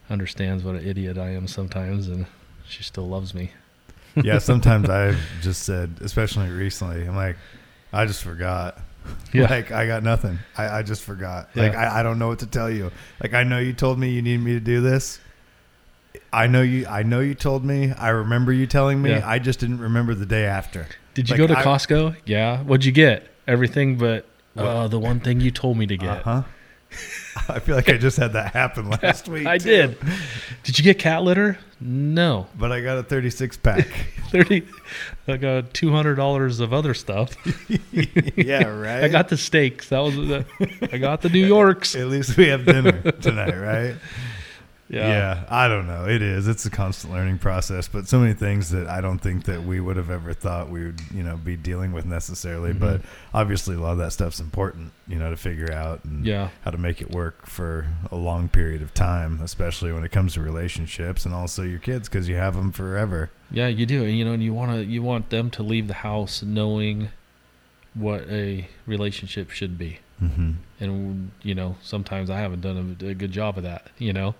understands 0.08 0.64
what 0.64 0.76
an 0.76 0.88
idiot 0.88 1.18
I 1.18 1.32
am 1.32 1.48
sometimes, 1.48 2.08
and 2.08 2.28
she 2.68 2.84
still 2.84 3.08
loves 3.08 3.34
me. 3.34 3.52
yeah, 4.24 4.38
sometimes 4.38 4.88
I've 4.88 5.20
just 5.42 5.64
said, 5.64 5.98
especially 6.02 6.50
recently, 6.50 7.08
I'm 7.08 7.16
like, 7.16 7.38
I 7.92 8.06
just 8.06 8.24
forgot. 8.24 8.78
Yeah. 9.34 9.48
Like 9.50 9.72
I 9.72 9.86
got 9.86 10.02
nothing. 10.04 10.40
I, 10.58 10.80
I 10.80 10.84
just 10.84 11.04
forgot. 11.04 11.50
Like 11.56 11.76
I, 11.76 12.00
I 12.00 12.04
don't 12.04 12.18
know 12.20 12.28
what 12.30 12.40
to 12.40 12.48
tell 12.48 12.70
you. 12.70 12.92
Like 13.22 13.34
I 13.34 13.44
know 13.44 13.60
you 13.60 13.74
told 13.74 14.00
me 14.00 14.10
you 14.10 14.22
need 14.22 14.38
me 14.38 14.54
to 14.54 14.60
do 14.60 14.82
this. 14.82 15.20
I 16.34 16.48
know 16.48 16.62
you 16.62 16.88
I 16.88 17.04
know 17.04 17.20
you 17.20 17.36
told 17.36 17.64
me. 17.64 17.92
I 17.94 18.10
remember 18.10 18.52
you 18.52 18.66
telling 18.68 19.02
me. 19.02 19.12
Yeah. 19.12 19.28
I 19.28 19.40
just 19.40 19.60
didn't 19.60 19.80
remember 19.80 20.16
the 20.16 20.26
day 20.26 20.46
after. 20.46 20.88
Did 21.14 21.30
you 21.30 21.34
Like, 21.38 21.48
go 21.48 21.54
to 21.54 21.60
I- 21.60 21.64
Costco? 21.64 22.16
Yeah. 22.26 22.64
What'd 22.64 22.86
you 22.86 22.92
get? 22.92 23.28
Everything 23.48 23.98
but 23.98 24.26
uh, 24.56 24.88
the 24.88 25.00
one 25.00 25.20
thing 25.20 25.40
you 25.42 25.52
told 25.52 25.78
me 25.78 25.86
to 25.88 25.98
get. 25.98 26.26
Uh-huh. 26.26 26.44
I 27.50 27.60
feel 27.60 27.76
like 27.76 27.90
I 27.90 27.98
just 27.98 28.18
had 28.18 28.34
that 28.34 28.54
happen 28.54 28.90
last 29.04 29.28
week. 29.28 29.48
I 29.48 29.58
too. 29.58 29.70
did. 29.70 29.98
Did 30.64 30.78
you 30.78 30.84
get 30.84 31.00
cat 31.00 31.24
litter? 31.24 31.58
No. 31.82 32.48
But 32.58 32.72
I 32.72 32.82
got 32.82 32.98
a 32.98 33.04
36 33.04 33.58
pack. 33.58 33.88
Thirty. 34.30 34.68
I 35.28 35.38
got 35.38 35.74
two 35.74 35.92
hundred 35.92 36.16
dollars 36.16 36.60
of 36.60 36.72
other 36.72 36.94
stuff. 36.94 37.36
yeah, 38.38 38.64
right. 38.68 39.04
I 39.04 39.08
got 39.08 39.30
the 39.30 39.38
steaks. 39.38 39.90
That 39.90 40.00
was. 40.00 40.16
The, 40.16 40.46
I 40.92 41.00
got 41.00 41.22
the 41.22 41.30
New 41.30 41.44
Yorks. 41.48 41.96
At 41.96 42.08
least 42.08 42.38
we 42.38 42.48
have 42.50 42.64
dinner 42.64 43.02
tonight, 43.14 43.56
right? 43.58 43.96
Yeah. 44.90 45.08
Yeah, 45.08 45.44
I 45.50 45.68
don't 45.68 45.86
know. 45.86 46.08
It 46.10 46.24
is. 46.24 46.48
It's 46.48 46.66
a 46.66 46.70
constant 46.72 47.14
learning 47.14 47.38
process, 47.38 47.88
but 47.88 48.08
so 48.08 48.20
many 48.20 48.34
things 48.34 48.72
that 48.72 48.88
I 48.88 49.02
don't 49.02 49.20
think 49.20 49.46
that 49.46 49.64
we 49.64 49.80
would 49.80 49.98
have 49.98 50.10
ever 50.10 50.34
thought 50.34 50.72
we 50.72 50.84
would, 50.86 51.00
you 51.14 51.22
know, 51.22 51.38
be 51.38 51.56
dealing 51.56 51.92
with 51.92 52.06
necessarily. 52.08 52.74
Mhm. 52.74 52.80
But 52.80 53.02
obviously, 53.32 53.76
a 53.76 53.80
lot 53.80 53.92
of 53.92 53.98
that 54.00 54.14
stuff's 54.14 54.40
important, 54.40 54.92
you 55.08 55.20
know, 55.20 55.30
to 55.30 55.38
figure 55.38 55.72
out 55.72 56.04
and 56.06 56.26
Yeah. 56.26 56.50
how 56.66 56.72
to 56.72 56.80
make 56.80 57.02
it 57.02 57.12
work 57.12 57.46
for 57.46 57.86
a 58.12 58.16
long 58.16 58.50
period 58.50 58.82
of 58.82 58.92
time, 58.96 59.40
especially 59.44 59.92
when 59.94 60.04
it 60.04 60.12
comes 60.12 60.34
to 60.34 60.42
relationships 60.42 61.24
and 61.24 61.36
also 61.36 61.62
your 61.62 61.78
kids 61.80 62.10
because 62.10 62.28
you 62.28 62.38
have 62.38 62.56
them 62.56 62.72
forever. 62.72 63.30
Yeah, 63.52 63.68
you 63.68 63.86
do. 63.86 64.04
And 64.04 64.18
you 64.18 64.26
know, 64.26 64.34
and 64.34 64.42
you 64.42 64.54
want 64.56 64.72
to 64.72 64.84
you 64.84 65.04
want 65.04 65.30
them 65.30 65.52
to 65.52 65.62
leave 65.62 65.88
the 65.88 65.94
house 66.02 66.42
knowing 66.42 67.10
what 67.94 68.22
a 68.30 68.68
relationship 68.88 69.52
should 69.52 69.78
be. 69.78 70.00
Mm-hmm. 70.24 70.52
And 70.80 71.32
you 71.44 71.54
know, 71.54 71.76
sometimes 71.84 72.32
I 72.32 72.40
haven't 72.40 72.62
done 72.62 72.98
a, 73.00 73.06
a 73.06 73.14
good 73.14 73.32
job 73.32 73.56
of 73.58 73.64
that. 73.64 73.88
You 74.00 74.14
know, 74.14 74.34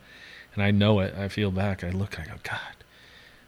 and 0.54 0.64
I 0.64 0.72
know 0.72 1.00
it. 1.00 1.16
I 1.16 1.28
feel 1.28 1.52
back. 1.52 1.84
I 1.84 1.90
look. 1.90 2.20
I 2.20 2.26
go, 2.26 2.34
God, 2.44 2.76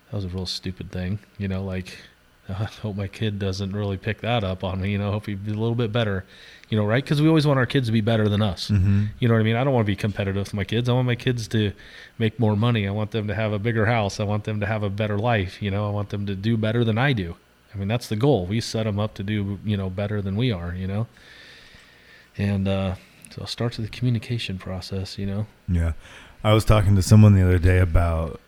that 0.10 0.16
was 0.16 0.26
a 0.26 0.30
real 0.30 0.45
stupid 0.45 0.91
thing. 0.91 1.20
You 1.38 1.47
know, 1.47 1.64
like 1.64 1.97
I 2.49 2.66
hope 2.66 2.95
my 2.95 3.08
kid 3.08 3.39
doesn't 3.39 3.72
really 3.72 3.97
pick 3.97 4.22
that 4.22 4.43
up 4.43 4.64
on 4.64 4.82
me. 4.82 4.91
You 4.91 4.97
know, 4.97 5.10
I 5.10 5.12
hope 5.12 5.26
he'd 5.26 5.45
be 5.45 5.52
a 5.52 5.56
little 5.56 5.76
bit 5.76 5.91
better. 5.91 6.26
You 6.70 6.78
know, 6.78 6.86
right? 6.86 7.04
Because 7.04 7.22
we 7.22 7.28
always 7.28 7.45
want 7.45 7.60
our 7.60 7.66
kids 7.66 7.88
to 7.88 7.91
be 7.91 8.02
better 8.02 8.30
than 8.30 8.41
us. 8.41 8.70
Mm-hmm. 8.70 9.06
You 9.20 9.28
know 9.28 9.34
what 9.34 9.41
I 9.41 9.43
mean? 9.43 9.56
I 9.56 9.64
don't 9.64 9.74
want 9.74 9.86
to 9.86 9.91
be 9.91 9.95
competitive 9.95 10.41
with 10.41 10.54
my 10.54 10.64
kids. 10.64 10.88
I 10.88 10.93
want 10.93 11.06
my 11.06 11.16
kids 11.16 11.47
to 11.49 11.74
make 12.18 12.39
more 12.39 12.56
money. 12.56 12.88
I 12.88 12.91
want 12.91 13.12
them 13.12 13.28
to 13.28 13.36
have 13.36 13.52
a 13.52 13.60
bigger 13.60 13.86
house. 13.86 14.20
I 14.20 14.24
want 14.24 14.45
them 14.45 14.60
to 14.62 14.66
have 14.66 14.84
a 14.84 14.89
better 14.89 15.18
life. 15.18 15.62
You 15.62 15.72
know, 15.72 15.88
I 15.88 15.91
want 15.91 16.10
them 16.10 16.26
to 16.28 16.36
do 16.36 16.58
better 16.58 16.84
than 16.84 16.97
I 16.97 17.14
do. 17.14 17.36
I 17.74 17.78
mean, 17.78 17.88
that's 17.88 18.08
the 18.08 18.16
goal. 18.16 18.45
We 18.45 18.60
set 18.62 18.84
them 18.84 18.99
up 18.99 19.14
to 19.16 19.24
do, 19.24 19.60
you 19.64 19.78
know, 19.78 19.89
better 19.89 20.22
than 20.22 20.36
we 20.36 20.52
are, 20.52 20.74
you 20.76 20.88
know? 20.88 21.08
And 22.38 22.68
uh, 22.68 22.95
so 23.30 23.43
it 23.43 23.49
starts 23.49 23.78
with 23.78 23.89
the 23.89 23.97
communication 23.97 24.58
process, 24.58 25.18
you 25.18 25.26
know? 25.26 25.47
Yeah. 25.68 25.93
I 26.44 26.54
was 26.54 26.66
talking 26.66 26.96
to 26.96 27.02
someone 27.02 27.36
the 27.36 27.44
other 27.44 27.60
day 27.60 27.80
about 27.80 28.39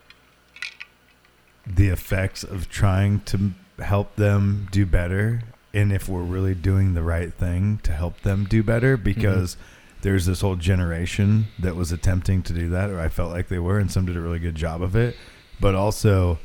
the 1.66 1.88
effects 1.88 2.42
of 2.44 2.68
trying 2.68 3.20
to 3.20 3.52
help 3.78 4.16
them 4.16 4.68
do 4.70 4.84
better 4.84 5.42
and 5.72 5.92
if 5.92 6.08
we're 6.08 6.22
really 6.22 6.54
doing 6.54 6.94
the 6.94 7.02
right 7.02 7.32
thing 7.34 7.78
to 7.82 7.92
help 7.92 8.20
them 8.20 8.44
do 8.44 8.62
better 8.62 8.96
because 8.96 9.56
there's 10.02 10.26
this 10.26 10.40
whole 10.42 10.56
generation 10.56 11.46
that 11.58 11.74
was 11.74 11.90
attempting 11.90 12.42
to 12.42 12.52
do 12.52 12.68
that 12.68 12.90
or 12.90 13.00
I 13.00 13.08
felt 13.08 13.32
like 13.32 13.48
they 13.48 13.58
were 13.58 13.78
and 13.78 13.90
some 13.90 14.06
did 14.06 14.16
a 14.16 14.20
really 14.20 14.38
good 14.38 14.54
job 14.54 14.82
of 14.82 14.94
it. 14.94 15.16
But 15.60 15.74
also 15.74 16.38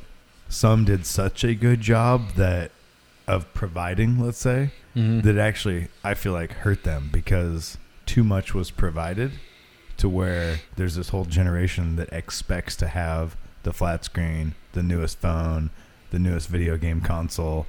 some 0.47 0.85
did 0.85 1.05
such 1.05 1.43
a 1.43 1.53
good 1.53 1.81
job 1.81 2.31
that 2.35 2.71
of 3.27 3.53
providing 3.53 4.19
let's 4.23 4.37
say 4.39 4.71
Mm-hmm. 4.95 5.21
that 5.21 5.37
actually 5.37 5.87
I 6.03 6.15
feel 6.15 6.33
like 6.33 6.51
hurt 6.51 6.83
them 6.83 7.09
because 7.13 7.77
too 8.07 8.23
much 8.23 8.55
was 8.55 8.71
provided 8.71 9.33
to 9.99 10.09
where 10.09 10.59
there's 10.75 10.95
this 10.95 11.09
whole 11.09 11.25
generation 11.25 11.95
that 11.97 12.11
expects 12.11 12.75
to 12.77 12.87
have 12.87 13.35
the 13.63 13.73
flat 13.73 14.03
screen, 14.05 14.55
the 14.73 14.83
newest 14.83 15.19
phone, 15.19 15.69
the 16.11 16.19
newest 16.19 16.49
video 16.49 16.77
game 16.77 17.01
console 17.01 17.67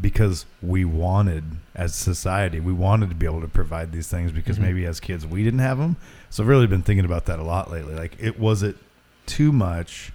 because 0.00 0.46
we 0.62 0.84
wanted 0.84 1.42
as 1.74 1.94
society 1.94 2.60
we 2.60 2.72
wanted 2.72 3.08
to 3.08 3.14
be 3.14 3.26
able 3.26 3.40
to 3.40 3.48
provide 3.48 3.90
these 3.90 4.06
things 4.06 4.30
because 4.30 4.56
Mhm. 4.56 4.62
maybe 4.62 4.86
as 4.86 5.00
kids 5.00 5.26
we 5.26 5.42
didn't 5.42 5.58
have 5.58 5.78
them 5.78 5.96
so 6.30 6.42
i've 6.44 6.48
really 6.48 6.68
been 6.68 6.80
thinking 6.80 7.04
about 7.04 7.24
that 7.26 7.40
a 7.40 7.42
lot 7.42 7.72
lately 7.72 7.92
like 7.94 8.16
it 8.20 8.38
was 8.38 8.62
it 8.62 8.76
too 9.26 9.50
much 9.52 10.12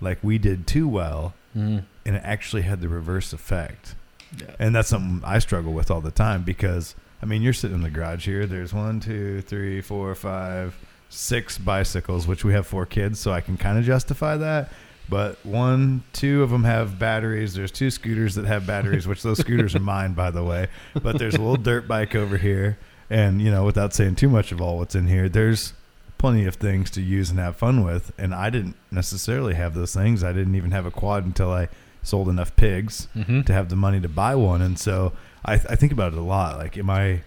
like 0.00 0.18
we 0.22 0.36
did 0.36 0.66
too 0.66 0.88
well 0.88 1.32
Mm-hmm. 1.56 1.78
and 2.04 2.16
it 2.16 2.22
actually 2.24 2.62
had 2.62 2.80
the 2.80 2.88
reverse 2.88 3.32
effect 3.32 3.94
Yeah. 4.36 4.48
and 4.58 4.74
that's 4.74 4.88
something 4.88 5.22
I 5.24 5.38
struggle 5.38 5.72
with 5.72 5.92
all 5.92 6.00
the 6.00 6.10
time 6.10 6.42
because 6.42 6.96
I 7.24 7.26
mean 7.26 7.40
you're 7.40 7.54
sitting 7.54 7.76
in 7.76 7.82
the 7.82 7.88
garage 7.90 8.26
here. 8.26 8.44
There's 8.44 8.74
one, 8.74 9.00
two, 9.00 9.40
three, 9.40 9.80
four, 9.80 10.14
five, 10.14 10.76
six 11.08 11.56
bicycles, 11.56 12.26
which 12.26 12.44
we 12.44 12.52
have 12.52 12.66
four 12.66 12.84
kids, 12.84 13.18
so 13.18 13.32
I 13.32 13.40
can 13.40 13.56
kind 13.56 13.78
of 13.78 13.84
justify 13.84 14.36
that. 14.36 14.70
But 15.08 15.38
one, 15.44 16.02
two 16.12 16.42
of 16.42 16.50
them 16.50 16.64
have 16.64 16.98
batteries. 16.98 17.54
There's 17.54 17.70
two 17.70 17.90
scooters 17.90 18.34
that 18.34 18.44
have 18.44 18.66
batteries, 18.66 19.06
which 19.06 19.22
those 19.22 19.38
scooters 19.38 19.74
are 19.74 19.80
mine, 19.80 20.12
by 20.12 20.30
the 20.30 20.44
way. 20.44 20.68
But 21.02 21.18
there's 21.18 21.34
a 21.34 21.38
little 21.38 21.56
dirt 21.56 21.88
bike 21.88 22.14
over 22.14 22.36
here, 22.36 22.76
and 23.08 23.40
you 23.40 23.50
know, 23.50 23.64
without 23.64 23.94
saying 23.94 24.16
too 24.16 24.28
much 24.28 24.52
of 24.52 24.60
all 24.60 24.76
what's 24.76 24.94
in 24.94 25.06
here, 25.06 25.30
there's 25.30 25.72
plenty 26.18 26.44
of 26.44 26.56
things 26.56 26.90
to 26.90 27.00
use 27.00 27.30
and 27.30 27.38
have 27.38 27.56
fun 27.56 27.84
with. 27.84 28.12
And 28.18 28.34
I 28.34 28.50
didn't 28.50 28.76
necessarily 28.90 29.54
have 29.54 29.72
those 29.74 29.94
things. 29.94 30.22
I 30.22 30.32
didn't 30.34 30.56
even 30.56 30.72
have 30.72 30.84
a 30.84 30.90
quad 30.90 31.24
until 31.24 31.50
I 31.52 31.68
sold 32.02 32.28
enough 32.28 32.54
pigs 32.56 33.08
Mm-hmm. 33.16 33.42
to 33.42 33.52
have 33.54 33.70
the 33.70 33.76
money 33.76 33.98
to 34.00 34.08
buy 34.10 34.34
one. 34.34 34.60
And 34.60 34.78
so 34.78 35.12
I, 35.44 35.54
I 35.54 35.76
think 35.76 35.92
about 35.92 36.12
it 36.12 36.18
a 36.18 36.22
lot. 36.22 36.58
Like, 36.58 36.76
am 36.78 36.90
I 36.90 37.20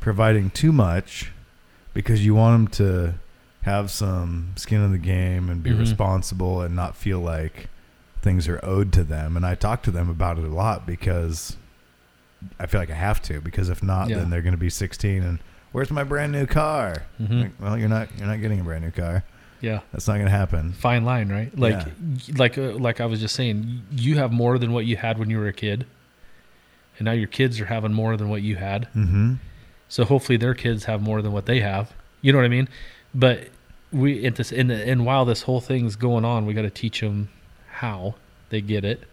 providing 0.00 0.50
too 0.50 0.72
much 0.72 1.30
because 1.92 2.24
you 2.24 2.34
want 2.34 2.54
them 2.76 2.86
to 2.88 3.14
have 3.62 3.90
some 3.90 4.52
skin 4.56 4.82
in 4.82 4.92
the 4.92 4.98
game 4.98 5.48
and 5.48 5.62
be 5.62 5.70
Mhm. 5.70 5.78
responsible 5.78 6.60
and 6.60 6.74
not 6.76 6.96
feel 6.96 7.20
like 7.20 7.68
things 8.22 8.48
are 8.48 8.60
owed 8.64 8.92
to 8.94 9.04
them? 9.04 9.36
And 9.36 9.46
I 9.46 9.54
talk 9.54 9.82
to 9.84 9.90
them 9.90 10.10
about 10.10 10.38
it 10.38 10.44
a 10.44 10.48
lot 10.48 10.86
because 10.86 11.56
I 12.58 12.66
feel 12.66 12.80
like 12.80 12.90
I 12.90 12.94
have 12.94 13.22
to. 13.22 13.40
Because 13.40 13.68
if 13.68 13.82
not, 13.82 14.08
Yeah. 14.08 14.18
then 14.18 14.30
they're 14.30 14.42
going 14.42 14.52
to 14.54 14.58
be 14.58 14.70
16 14.70 15.22
and 15.22 15.38
where's 15.72 15.90
my 15.90 16.04
brand 16.04 16.32
new 16.32 16.46
car? 16.46 17.04
Mhm. 17.22 17.42
Like, 17.42 17.52
well, 17.60 17.78
you're 17.78 17.88
not 17.88 18.08
you're 18.18 18.26
not 18.26 18.40
getting 18.40 18.60
a 18.60 18.64
brand 18.64 18.84
new 18.84 18.90
car. 18.90 19.22
Yeah. 19.60 19.80
That's 19.92 20.06
not 20.06 20.14
going 20.14 20.26
to 20.26 20.30
happen. 20.30 20.72
Fine 20.72 21.04
line, 21.06 21.30
right? 21.30 21.56
Like, 21.58 21.86
Yeah. 21.86 22.34
like, 22.36 22.58
uh, 22.58 22.72
like 22.72 23.00
I 23.00 23.06
was 23.06 23.20
just 23.20 23.34
saying, 23.34 23.80
you 23.92 24.18
have 24.18 24.30
more 24.30 24.58
than 24.58 24.72
what 24.72 24.84
you 24.84 24.96
had 24.98 25.16
when 25.18 25.30
you 25.30 25.38
were 25.38 25.46
a 25.48 25.54
kid, 25.54 25.86
and 26.98 27.06
now 27.06 27.12
your 27.12 27.28
kids 27.28 27.60
are 27.60 27.66
having 27.66 27.92
more 27.92 28.16
than 28.16 28.28
what 28.28 28.42
you 28.42 28.56
had. 28.56 28.88
Mm-hmm. 28.94 29.34
So 29.88 30.04
hopefully 30.04 30.36
their 30.36 30.54
kids 30.54 30.84
have 30.84 31.02
more 31.02 31.22
than 31.22 31.32
what 31.32 31.46
they 31.46 31.60
have. 31.60 31.92
You 32.20 32.32
know 32.32 32.38
what 32.38 32.44
I 32.44 32.48
mean? 32.48 32.68
But 33.14 33.48
we 33.92 34.24
at 34.26 34.36
this 34.36 34.50
and 34.52 34.70
and 34.72 35.06
while 35.06 35.24
this 35.24 35.42
whole 35.42 35.60
thing's 35.60 35.96
going 35.96 36.24
on, 36.24 36.46
we 36.46 36.54
got 36.54 36.62
to 36.62 36.70
teach 36.70 37.00
them 37.00 37.28
how 37.68 38.14
they 38.50 38.60
get 38.60 38.84
it. 38.84 39.04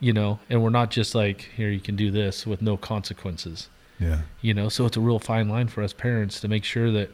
You 0.00 0.12
know, 0.12 0.38
and 0.48 0.62
we're 0.62 0.70
not 0.70 0.90
just 0.90 1.14
like 1.14 1.50
here 1.56 1.70
you 1.70 1.80
can 1.80 1.96
do 1.96 2.10
this 2.10 2.46
with 2.46 2.62
no 2.62 2.76
consequences. 2.76 3.68
Yeah. 3.98 4.20
You 4.40 4.54
know, 4.54 4.68
so 4.70 4.86
it's 4.86 4.96
a 4.96 5.00
real 5.00 5.18
fine 5.18 5.48
line 5.48 5.68
for 5.68 5.82
us 5.82 5.92
parents 5.92 6.40
to 6.40 6.48
make 6.48 6.64
sure 6.64 6.90
that 6.90 7.10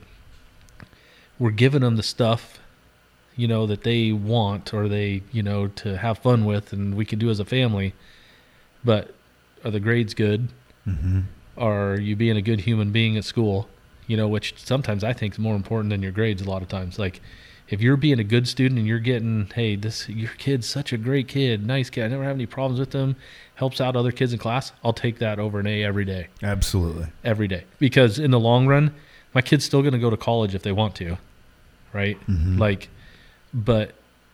we're 1.39 1.51
giving 1.51 1.81
them 1.81 1.97
the 1.97 2.03
stuff 2.03 2.61
you 3.37 3.47
know 3.47 3.67
that 3.67 3.83
they 3.83 4.11
want 4.13 4.73
or 4.73 4.89
they 4.89 5.23
you 5.31 5.43
know 5.43 5.69
to 5.69 5.99
have 5.99 6.19
fun 6.19 6.45
with 6.45 6.73
and 6.73 6.95
we 6.95 7.05
can 7.05 7.19
do 7.19 7.29
as 7.31 7.39
a 7.39 7.45
family 7.45 7.93
but 8.83 9.15
are 9.67 9.71
the 9.71 9.81
grades 9.81 10.15
good? 10.15 10.49
Mm-hmm. 10.87 11.21
are 11.59 11.99
you 11.99 12.15
being 12.15 12.37
a 12.37 12.43
good 12.43 12.61
human 12.61 12.93
being 12.93 13.17
at 13.17 13.25
school? 13.25 13.69
You 14.07 14.17
know 14.17 14.29
which 14.29 14.55
sometimes 14.57 15.03
i 15.03 15.13
think 15.13 15.35
is 15.35 15.39
more 15.41 15.57
important 15.57 15.91
than 15.91 16.01
your 16.03 16.13
grades 16.13 16.41
a 16.41 16.49
lot 16.49 16.63
of 16.63 16.69
times. 16.69 16.99
Like 16.99 17.21
if 17.69 17.81
you're 17.81 17.97
being 17.97 18.21
a 18.21 18.25
good 18.25 18.47
student 18.47 18.79
and 18.79 18.87
you're 18.87 19.01
getting 19.01 19.51
hey 19.55 19.75
this 19.75 20.09
your 20.09 20.31
kid's 20.39 20.69
such 20.69 20.93
a 20.93 20.97
great 20.97 21.27
kid 21.27 21.67
nice 21.67 21.91
kid 21.91 22.05
i 22.05 22.09
never 22.09 22.23
have 22.23 22.37
any 22.37 22.47
problems 22.47 22.79
with 22.79 22.93
them 22.93 23.17
helps 23.57 23.81
out 23.81 23.97
other 23.97 24.13
kids 24.13 24.33
in 24.33 24.39
class 24.39 24.71
i'll 24.85 24.93
take 24.93 25.19
that 25.19 25.41
over 25.41 25.59
an 25.59 25.67
a 25.67 25.83
every 25.83 26.05
day. 26.05 26.29
Absolutely. 26.45 27.07
every 27.25 27.49
day. 27.49 27.65
Because 27.81 28.21
in 28.21 28.31
the 28.31 28.39
long 28.39 28.69
run 28.69 28.95
my 29.35 29.43
kid's 29.43 29.65
still 29.65 29.83
going 29.83 29.93
to 29.95 29.99
go 29.99 30.11
to 30.11 30.17
college 30.17 30.55
if 30.55 30.63
they 30.63 30.71
want 30.73 30.95
to 30.95 31.19
right? 31.93 32.17
Mhm. 32.29 32.59
like 32.61 32.89
but 33.53 33.91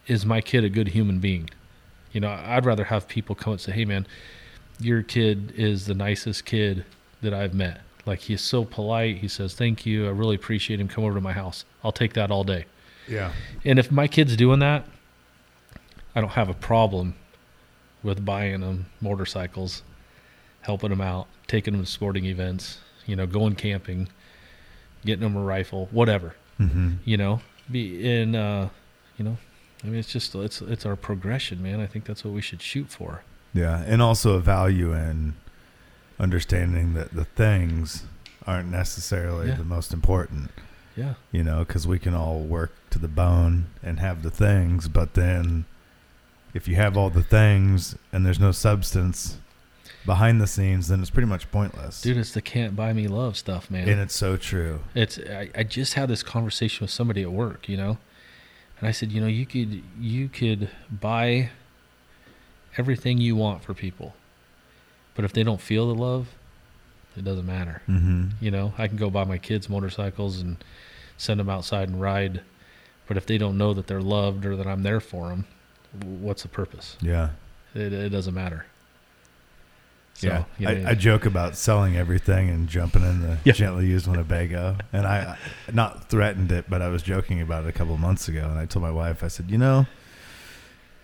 is 0.06 0.26
my 0.26 0.42
kid 0.42 0.64
a 0.64 0.68
good 0.68 0.88
human 0.88 1.18
being? 1.18 1.48
You 2.12 2.20
know 2.20 2.28
i'd 2.28 2.66
rather 2.66 2.84
have 2.84 3.08
people 3.08 3.34
come 3.34 3.54
and 3.54 3.60
say 3.62 3.72
hey 3.72 3.86
man 3.86 4.06
your 4.84 5.02
kid 5.02 5.52
is 5.56 5.86
the 5.86 5.94
nicest 5.94 6.44
kid 6.44 6.84
that 7.20 7.32
i've 7.34 7.54
met 7.54 7.80
like 8.06 8.20
he's 8.20 8.40
so 8.40 8.64
polite 8.64 9.18
he 9.18 9.28
says 9.28 9.54
thank 9.54 9.84
you 9.86 10.06
i 10.06 10.10
really 10.10 10.34
appreciate 10.34 10.80
him 10.80 10.88
come 10.88 11.04
over 11.04 11.14
to 11.14 11.20
my 11.20 11.32
house 11.32 11.64
i'll 11.84 11.92
take 11.92 12.12
that 12.14 12.30
all 12.30 12.44
day 12.44 12.64
Yeah. 13.08 13.32
and 13.64 13.78
if 13.78 13.90
my 13.92 14.08
kid's 14.08 14.36
doing 14.36 14.58
that 14.60 14.84
i 16.14 16.20
don't 16.20 16.30
have 16.30 16.48
a 16.48 16.54
problem 16.54 17.14
with 18.02 18.24
buying 18.24 18.60
them 18.60 18.86
motorcycles 19.00 19.82
helping 20.62 20.90
them 20.90 21.00
out 21.00 21.26
taking 21.46 21.72
them 21.74 21.84
to 21.84 21.90
sporting 21.90 22.24
events 22.24 22.78
you 23.06 23.14
know 23.16 23.26
going 23.26 23.54
camping 23.54 24.08
getting 25.04 25.22
them 25.22 25.36
a 25.36 25.42
rifle 25.42 25.88
whatever 25.90 26.34
Mm-hmm. 26.60 26.90
you 27.04 27.16
know 27.16 27.40
be 27.70 28.08
in 28.08 28.36
uh 28.36 28.68
you 29.16 29.24
know 29.24 29.38
I 29.82 29.88
mean, 29.88 29.96
it's 29.98 30.12
just 30.12 30.32
it's 30.36 30.60
it's 30.62 30.86
our 30.86 30.94
progression, 30.94 31.60
man. 31.60 31.80
I 31.80 31.86
think 31.86 32.04
that's 32.04 32.24
what 32.24 32.32
we 32.32 32.40
should 32.40 32.62
shoot 32.62 32.88
for. 32.88 33.24
Yeah, 33.54 33.82
and 33.86 34.00
also 34.00 34.34
a 34.34 34.40
value 34.40 34.92
in 34.94 35.34
understanding 36.18 36.94
that 36.94 37.12
the 37.14 37.24
things 37.24 38.04
aren't 38.46 38.70
necessarily 38.70 39.48
Yeah. 39.48 39.54
the 39.56 39.64
most 39.64 39.92
important. 39.92 40.50
Yeah. 40.96 41.14
You 41.30 41.42
know, 41.42 41.64
because 41.64 41.86
we 41.86 41.98
can 41.98 42.14
all 42.14 42.40
work 42.40 42.72
to 42.90 42.98
the 42.98 43.08
bone 43.08 43.66
and 43.82 43.98
have 44.00 44.22
the 44.22 44.30
things, 44.30 44.88
but 44.88 45.14
then 45.14 45.64
if 46.54 46.68
you 46.68 46.76
have 46.76 46.96
all 46.96 47.08
the 47.10 47.22
things 47.22 47.96
and 48.12 48.26
there's 48.26 48.40
no 48.40 48.52
substance 48.52 49.38
behind 50.04 50.40
the 50.40 50.46
scenes, 50.46 50.88
then 50.88 51.00
it's 51.00 51.10
pretty 51.10 51.28
much 51.28 51.50
pointless. 51.50 52.02
Dude, 52.02 52.16
it's 52.18 52.32
the 52.32 52.42
can't 52.42 52.76
buy 52.76 52.92
me 52.92 53.06
love 53.08 53.36
stuff, 53.36 53.70
man. 53.70 53.88
and 53.88 54.00
it's 54.00 54.14
so 54.16 54.36
true. 54.36 54.80
It's 54.94 55.18
I, 55.18 55.48
I 55.54 55.62
just 55.62 55.94
had 55.94 56.08
this 56.08 56.22
conversation 56.22 56.84
with 56.84 56.90
somebody 56.90 57.22
at 57.22 57.32
work, 57.32 57.68
you 57.68 57.76
know, 57.76 57.98
and 58.78 58.88
I 58.88 58.90
said, 58.92 59.12
you 59.12 59.20
know, 59.20 59.28
you 59.28 59.46
could 59.46 59.82
you 59.98 60.28
could 60.28 60.68
buy 60.90 61.50
everything 62.78 63.18
you 63.18 63.36
want 63.36 63.62
for 63.62 63.74
people, 63.74 64.14
but 65.14 65.24
if 65.24 65.32
they 65.32 65.42
don't 65.42 65.60
feel 65.60 65.88
the 65.92 65.94
love, 66.00 66.28
it 67.16 67.24
doesn't 67.24 67.46
matter. 67.46 67.82
Mm-hmm. 67.88 68.28
You 68.40 68.50
know, 68.50 68.72
I 68.78 68.88
can 68.88 68.96
go 68.96 69.10
buy 69.10 69.24
my 69.24 69.38
kids 69.38 69.68
motorcycles 69.68 70.40
and 70.40 70.56
send 71.16 71.40
them 71.40 71.50
outside 71.50 71.88
and 71.88 72.00
ride, 72.00 72.40
but 73.06 73.16
if 73.16 73.26
they 73.26 73.38
don't 73.38 73.58
know 73.58 73.74
that 73.74 73.86
they're 73.86 74.00
loved 74.00 74.46
or 74.46 74.56
that 74.56 74.66
I'm 74.66 74.82
there 74.82 75.00
for 75.00 75.28
them, 75.28 75.44
what's 76.02 76.42
the 76.42 76.48
purpose? 76.48 76.96
Yeah. 77.02 77.30
It, 77.74 77.92
it 77.92 78.08
doesn't 78.08 78.34
matter. 78.34 78.66
So, 80.14 80.26
yeah, 80.28 80.44
you 80.58 80.66
know, 80.82 80.88
I, 80.88 80.90
I 80.90 80.94
joke 80.94 81.24
about 81.24 81.56
selling 81.56 81.96
everything 81.96 82.50
and 82.50 82.68
jumping 82.68 83.02
in 83.02 83.22
the 83.22 83.38
Yeah. 83.44 83.54
gently 83.54 83.86
used 83.86 84.06
Winnebago, 84.06 84.76
and 84.92 85.06
I 85.06 85.36
I 85.68 85.72
not 85.72 86.10
threatened 86.10 86.52
it, 86.52 86.66
but 86.68 86.82
I 86.82 86.88
was 86.88 87.02
joking 87.02 87.40
about 87.40 87.64
it 87.64 87.68
a 87.70 87.72
couple 87.72 87.94
of 87.94 88.00
months 88.00 88.28
ago, 88.28 88.46
and 88.48 88.58
I 88.58 88.66
told 88.66 88.82
my 88.82 88.90
wife, 88.90 89.24
I 89.24 89.28
said, 89.28 89.50
you 89.50 89.56
know, 89.58 89.86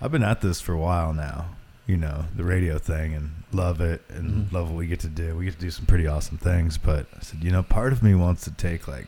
I've 0.00 0.12
been 0.12 0.22
at 0.22 0.42
this 0.42 0.60
for 0.60 0.72
a 0.74 0.78
while 0.78 1.14
now, 1.14 1.56
you 1.88 1.96
know, 1.96 2.26
the 2.36 2.44
radio 2.44 2.78
thing, 2.78 3.14
and 3.14 3.30
love 3.50 3.80
it, 3.80 4.02
and 4.10 4.46
Mhm. 4.46 4.52
love 4.52 4.68
what 4.68 4.76
we 4.76 4.86
get 4.86 5.00
to 5.00 5.08
do. 5.08 5.34
We 5.36 5.46
get 5.46 5.54
to 5.54 5.60
do 5.60 5.70
some 5.70 5.86
pretty 5.86 6.06
awesome 6.06 6.36
things, 6.38 6.78
but 6.78 7.06
I 7.16 7.22
said, 7.22 7.42
you 7.42 7.50
know, 7.50 7.62
part 7.64 7.92
of 7.92 8.02
me 8.02 8.14
wants 8.14 8.44
to 8.44 8.50
take 8.52 8.86
like 8.86 9.06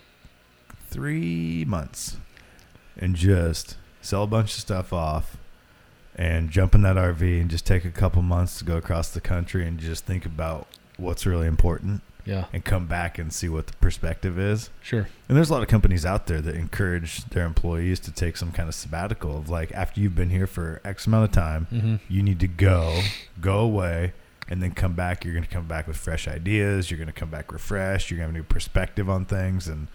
three 0.89 1.65
months 1.69 2.17
and 2.97 3.15
just 3.15 3.77
sell 4.01 4.25
a 4.25 4.27
bunch 4.27 4.55
of 4.55 4.61
stuff 4.61 4.93
off 4.93 5.37
and 6.17 6.51
jump 6.51 6.75
in 6.75 6.83
that 6.83 6.97
RV 6.97 7.41
and 7.41 7.51
just 7.51 7.67
take 7.67 7.85
a 7.85 7.91
couple 7.91 8.23
months 8.23 8.59
to 8.59 8.65
go 8.65 8.77
across 8.77 9.11
the 9.11 9.21
country 9.21 9.67
and 9.67 9.79
just 9.79 10.05
think 10.07 10.25
about 10.27 10.67
what's 10.97 11.25
really 11.27 11.47
important 11.47 12.03
yeah, 12.25 12.47
and 12.53 12.65
come 12.65 12.87
back 12.87 13.19
and 13.19 13.33
see 13.33 13.49
what 13.49 13.67
the 13.67 13.73
perspective 13.75 14.39
is. 14.39 14.71
sure. 14.83 15.09
And 15.29 15.37
there's 15.37 15.51
a 15.51 15.53
lot 15.53 15.63
of 15.63 15.69
companies 15.69 16.05
out 16.07 16.27
there 16.27 16.41
that 16.41 16.55
encourage 16.55 17.25
their 17.27 17.45
employees 17.47 18.01
to 18.01 18.11
take 18.13 18.37
some 18.37 18.53
kind 18.53 18.69
of 18.69 18.75
sabbatical 18.75 19.37
of 19.39 19.49
like 19.49 19.73
after 19.73 20.01
you've 20.01 20.15
been 20.15 20.31
here 20.31 20.47
for 20.47 20.81
X 20.85 21.07
amount 21.07 21.25
of 21.25 21.33
time, 21.33 21.67
hmm 21.67 21.97
you 22.09 22.23
need 22.23 22.41
to 22.41 22.49
go, 22.49 23.01
go 23.41 23.59
away, 23.61 24.13
and 24.49 24.63
then 24.63 24.73
come 24.73 24.95
back. 24.95 25.25
You're 25.25 25.35
going 25.35 25.45
to 25.47 25.51
come 25.51 25.67
back 25.67 25.87
with 25.87 25.97
fresh 25.97 26.27
ideas. 26.27 26.91
You're 26.91 26.99
going 26.99 27.07
to 27.07 27.13
come 27.13 27.31
back 27.31 27.53
refreshed. 27.53 28.11
You're 28.11 28.19
going 28.19 28.29
to 28.29 28.33
have 28.33 28.35
a 28.35 28.39
new 28.39 28.45
perspective 28.53 29.09
on 29.09 29.25
things. 29.25 29.69
And 29.69 29.87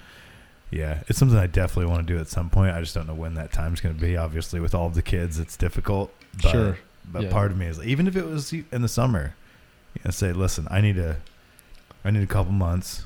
yeah, 0.71 1.03
it's 1.07 1.19
something 1.19 1.37
I 1.37 1.47
definitely 1.47 1.91
want 1.91 2.07
to 2.07 2.13
do 2.13 2.19
at 2.19 2.27
some 2.29 2.49
point. 2.49 2.73
I 2.73 2.79
just 2.79 2.95
don't 2.95 3.05
know 3.07 3.13
when 3.13 3.33
that 3.35 3.51
time's 3.51 3.81
going 3.81 3.95
to 3.95 3.99
be. 4.01 4.15
Obviously, 4.15 4.59
with 4.61 4.73
all 4.73 4.87
of 4.87 4.93
the 4.95 5.01
kids, 5.01 5.39
it's 5.39 5.57
difficult. 5.57 6.13
But, 6.41 6.51
Sure. 6.51 6.77
But 7.11 7.23
Yeah. 7.23 7.31
part 7.31 7.51
of 7.51 7.57
me 7.57 7.65
is 7.67 7.79
even 7.83 8.07
if 8.07 8.15
it 8.15 8.25
was 8.25 8.51
in 8.53 8.81
the 8.81 8.87
summer, 8.87 9.35
you 9.93 10.01
know, 10.05 10.11
say, 10.11 10.31
listen, 10.33 10.67
I 10.71 10.79
need 10.81 10.97
a, 10.97 11.17
I 12.05 12.11
need 12.11 12.23
a 12.23 12.27
couple 12.27 12.53
months. 12.53 13.03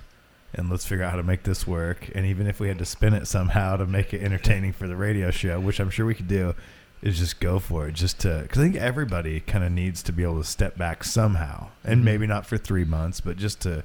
And 0.53 0.67
let's 0.69 0.83
figure 0.85 1.03
out 1.05 1.11
how 1.11 1.17
to 1.17 1.23
make 1.23 1.43
this 1.43 1.67
work. 1.67 2.09
And 2.15 2.25
even 2.25 2.47
if 2.47 2.59
we 2.59 2.67
had 2.69 2.79
to 2.79 2.85
spin 2.85 3.13
it 3.13 3.27
somehow 3.27 3.77
to 3.77 3.85
make 3.85 4.13
it 4.15 4.21
entertaining 4.23 4.73
for 4.73 4.87
the 4.87 4.95
radio 4.95 5.29
show, 5.29 5.59
which 5.59 5.79
I'm 5.79 5.91
sure 5.91 6.07
we 6.07 6.15
could 6.15 6.27
do, 6.27 6.55
is 7.03 7.19
just 7.19 7.39
go 7.39 7.59
for 7.59 7.87
it. 7.87 7.93
Just 7.93 8.19
to, 8.21 8.39
because 8.41 8.57
I 8.57 8.63
think 8.63 8.75
everybody 8.75 9.41
kind 9.41 9.63
of 9.63 9.71
needs 9.71 10.01
to 10.03 10.11
be 10.11 10.23
able 10.23 10.39
to 10.41 10.43
step 10.47 10.75
back 10.75 11.03
somehow, 11.03 11.67
and 11.83 12.01
Mhm. 12.01 12.03
maybe 12.03 12.27
not 12.27 12.47
for 12.47 12.57
three 12.57 12.83
months, 12.83 13.21
but 13.21 13.37
just 13.37 13.61
to 13.61 13.83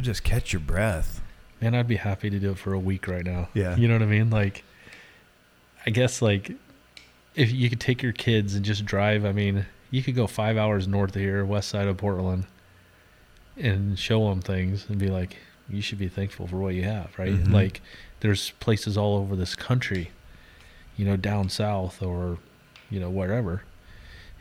just 0.00 0.24
catch 0.24 0.52
your 0.54 0.60
breath. 0.60 1.20
Man, 1.60 1.74
I'd 1.74 1.86
be 1.86 1.96
happy 1.96 2.30
to 2.30 2.38
do 2.38 2.52
it 2.52 2.58
for 2.58 2.72
a 2.72 2.78
week 2.78 3.06
right 3.06 3.24
now. 3.26 3.50
Yeah. 3.52 3.76
You 3.76 3.86
know 3.86 3.94
what 3.94 4.02
I 4.02 4.06
mean? 4.06 4.30
Like, 4.30 4.64
I 5.86 5.90
guess 5.90 6.22
like 6.22 6.52
if 7.34 7.52
you 7.52 7.68
could 7.68 7.80
take 7.80 8.02
your 8.02 8.12
kids 8.12 8.54
and 8.54 8.64
just 8.64 8.86
drive, 8.86 9.24
I 9.26 9.32
mean, 9.32 9.66
you 9.90 10.02
could 10.02 10.14
go 10.14 10.26
five 10.26 10.56
hours 10.56 10.88
north 10.88 11.14
of 11.14 11.20
here, 11.20 11.44
west 11.44 11.68
side 11.68 11.86
of 11.86 11.98
Portland, 11.98 12.44
and 13.56 13.98
show 13.98 14.28
them 14.28 14.40
things 14.40 14.86
and 14.88 14.98
be 14.98 15.08
like, 15.08 15.36
you 15.68 15.80
should 15.82 15.98
be 15.98 16.08
thankful 16.08 16.46
for 16.46 16.56
what 16.56 16.74
you 16.74 16.82
have, 16.84 17.10
right? 17.18 17.32
Mhm. 17.32 17.52
Like, 17.52 17.80
there's 18.20 18.50
places 18.60 18.96
all 18.96 19.16
over 19.16 19.36
this 19.36 19.54
country, 19.54 20.10
you 20.96 21.04
know, 21.04 21.16
down 21.16 21.48
south 21.48 22.02
or, 22.02 22.38
you 22.90 23.00
know, 23.00 23.10
wherever. 23.10 23.62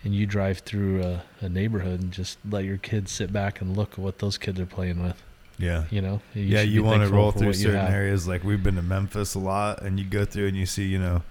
And 0.04 0.16
you 0.16 0.26
drive 0.26 0.60
through 0.60 1.04
a, 1.04 1.24
a 1.42 1.50
neighborhood 1.50 2.02
and 2.02 2.12
just 2.12 2.38
let 2.50 2.64
your 2.66 2.78
kids 2.78 3.12
sit 3.12 3.32
back 3.32 3.62
and 3.62 3.78
look 3.78 3.94
at 3.94 4.00
what 4.00 4.20
those 4.20 4.38
kids 4.38 4.60
are 4.60 4.66
playing 4.66 5.02
with. 5.04 5.22
Yeah. 5.60 5.86
You 5.92 6.02
know, 6.02 6.22
yeah, 6.34 6.62
you 6.62 6.84
want 6.84 7.04
to 7.04 7.10
roll 7.14 7.32
through 7.32 7.54
certain 7.54 7.86
areas. 7.94 8.28
Like 8.28 8.44
we've 8.44 8.64
been 8.64 8.76
to 8.76 8.82
Memphis 8.82 9.36
a 9.36 9.40
lot, 9.40 9.84
and 9.84 10.00
you 10.00 10.06
go 10.06 10.26
through 10.26 10.48
and 10.48 10.58
you 10.58 10.66
see, 10.66 10.86
you 10.86 10.98
know, 10.98 11.22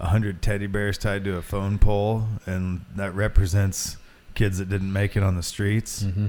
a 0.00 0.06
hundred 0.06 0.42
teddy 0.42 0.66
bears 0.66 0.98
tied 0.98 1.22
to 1.24 1.36
a 1.36 1.42
phone 1.42 1.78
pole, 1.78 2.26
and 2.44 2.84
that 2.96 3.14
represents 3.14 3.96
kids 4.34 4.58
that 4.58 4.68
didn't 4.68 4.92
make 4.92 5.16
it 5.16 5.22
on 5.22 5.36
the 5.36 5.42
streets. 5.44 6.02
hmm 6.02 6.28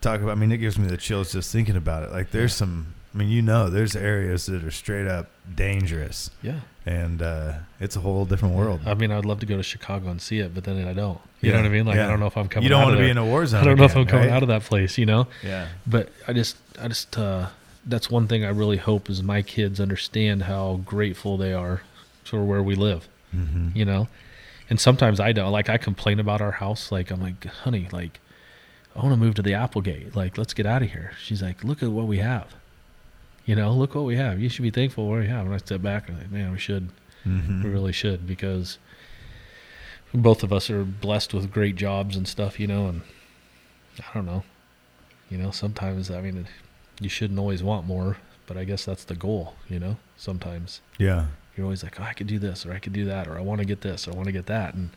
Talk 0.00 0.20
about. 0.20 0.32
I 0.32 0.34
mean, 0.34 0.52
it 0.52 0.58
gives 0.58 0.78
me 0.78 0.86
the 0.88 0.96
chills 0.96 1.32
just 1.32 1.52
thinking 1.52 1.76
about 1.76 2.02
it. 2.02 2.12
Like 2.12 2.30
there's 2.30 2.54
some. 2.54 2.94
I 3.14 3.18
mean, 3.18 3.28
you 3.30 3.40
know, 3.40 3.70
there's 3.70 3.96
areas 3.96 4.44
that 4.46 4.62
are 4.62 4.70
straight 4.70 5.06
up 5.06 5.30
dangerous, 5.54 6.30
Yeah. 6.42 6.60
and 6.84 7.22
uh, 7.22 7.52
it's 7.80 7.96
a 7.96 8.00
whole 8.00 8.26
different 8.26 8.54
world. 8.54 8.80
I 8.84 8.92
mean, 8.92 9.10
I'd 9.10 9.24
love 9.24 9.40
to 9.40 9.46
go 9.46 9.56
to 9.56 9.62
Chicago 9.62 10.10
and 10.10 10.20
see 10.20 10.38
it, 10.40 10.54
but 10.54 10.64
then 10.64 10.86
I 10.86 10.92
don't. 10.92 11.18
You 11.40 11.48
Yeah, 11.50 11.56
know 11.56 11.62
what 11.62 11.66
I 11.66 11.72
mean? 11.72 11.86
Like, 11.86 11.96
yeah. 11.96 12.04
I 12.06 12.10
don't 12.10 12.20
know 12.20 12.26
if 12.26 12.36
I'm 12.36 12.46
coming. 12.48 12.64
you 12.64 12.68
don't 12.68 12.82
out 12.82 12.84
want 12.88 12.94
of 12.96 13.00
to 13.00 13.04
be 13.06 13.10
in 13.10 13.16
a 13.16 13.24
war 13.24 13.46
zone. 13.46 13.62
I 13.62 13.64
don't 13.64 13.78
know 13.78 13.84
if 13.84 13.96
I'm 13.96 14.04
coming 14.04 14.26
right? 14.26 14.34
out 14.34 14.42
of 14.42 14.48
that 14.48 14.62
place. 14.64 14.98
You 14.98 15.06
know. 15.06 15.28
Yeah. 15.42 15.68
But 15.86 16.10
I 16.28 16.34
just, 16.34 16.58
I 16.78 16.88
just, 16.88 17.16
uh, 17.16 17.46
that's 17.86 18.10
one 18.10 18.28
thing 18.28 18.44
I 18.44 18.50
really 18.50 18.76
hope 18.76 19.08
is 19.08 19.22
my 19.22 19.40
kids 19.40 19.80
understand 19.80 20.42
how 20.42 20.80
grateful 20.84 21.38
they 21.38 21.54
are 21.54 21.80
for 22.24 22.44
where 22.44 22.62
we 22.62 22.74
live. 22.74 23.08
Mm-hmm. 23.34 23.68
You 23.74 23.86
know, 23.86 24.08
and 24.68 24.78
sometimes 24.78 25.20
I 25.20 25.32
don't. 25.32 25.52
Like, 25.52 25.70
I 25.70 25.78
complain 25.78 26.20
about 26.20 26.42
our 26.42 26.52
house. 26.52 26.92
Like, 26.92 27.10
I'm 27.10 27.22
like, 27.22 27.46
honey, 27.46 27.88
like, 27.92 28.20
I 28.96 29.00
want 29.00 29.12
to 29.12 29.16
move 29.16 29.34
to 29.34 29.42
the 29.42 29.54
Applegate. 29.54 30.16
Like, 30.16 30.38
let's 30.38 30.54
get 30.54 30.64
out 30.66 30.82
of 30.82 30.90
here. 30.90 31.12
She's 31.22 31.42
like, 31.42 31.62
look 31.62 31.82
at 31.82 31.90
what 31.90 32.06
we 32.06 32.18
have. 32.18 32.54
You 33.44 33.54
know, 33.54 33.72
look 33.72 33.94
what 33.94 34.04
we 34.04 34.16
have. 34.16 34.40
You 34.40 34.48
should 34.48 34.62
be 34.62 34.70
thankful 34.70 35.04
for 35.04 35.10
what 35.10 35.20
we 35.20 35.26
have. 35.28 35.44
And 35.46 35.54
I 35.54 35.58
step 35.58 35.82
back 35.82 36.08
and 36.08 36.16
I'm 36.16 36.22
like, 36.24 36.32
man, 36.32 36.52
we 36.52 36.58
should. 36.58 36.88
Mm-hmm. 37.26 37.62
We 37.64 37.70
really 37.70 37.92
should 37.92 38.26
because 38.26 38.78
both 40.14 40.42
of 40.42 40.52
us 40.52 40.70
are 40.70 40.84
blessed 40.84 41.34
with 41.34 41.52
great 41.52 41.76
jobs 41.76 42.16
and 42.16 42.26
stuff, 42.26 42.58
you 42.58 42.66
know, 42.66 42.86
and 42.86 43.02
I 43.98 44.14
don't 44.14 44.26
know. 44.26 44.44
You 45.30 45.38
know, 45.38 45.50
sometimes 45.50 46.10
I 46.10 46.20
mean 46.20 46.46
you 47.00 47.08
shouldn't 47.08 47.38
always 47.38 47.62
want 47.62 47.86
more, 47.86 48.16
but 48.46 48.56
I 48.56 48.64
guess 48.64 48.84
that's 48.84 49.04
the 49.04 49.14
goal, 49.16 49.54
you 49.68 49.78
know. 49.78 49.96
Sometimes 50.16 50.80
Yeah. 50.98 51.26
you're 51.56 51.64
always 51.66 51.82
like, 51.82 52.00
"Oh, 52.00 52.04
I 52.04 52.12
could 52.12 52.28
do 52.28 52.38
this 52.38 52.64
or 52.64 52.72
I 52.72 52.78
could 52.78 52.92
do 52.92 53.04
that 53.06 53.26
or 53.28 53.36
I 53.36 53.40
want 53.42 53.58
to 53.60 53.66
get 53.66 53.80
this 53.82 54.06
or 54.08 54.12
I 54.12 54.14
want 54.14 54.26
to 54.26 54.32
get 54.32 54.46
that." 54.46 54.74
And 54.74 54.90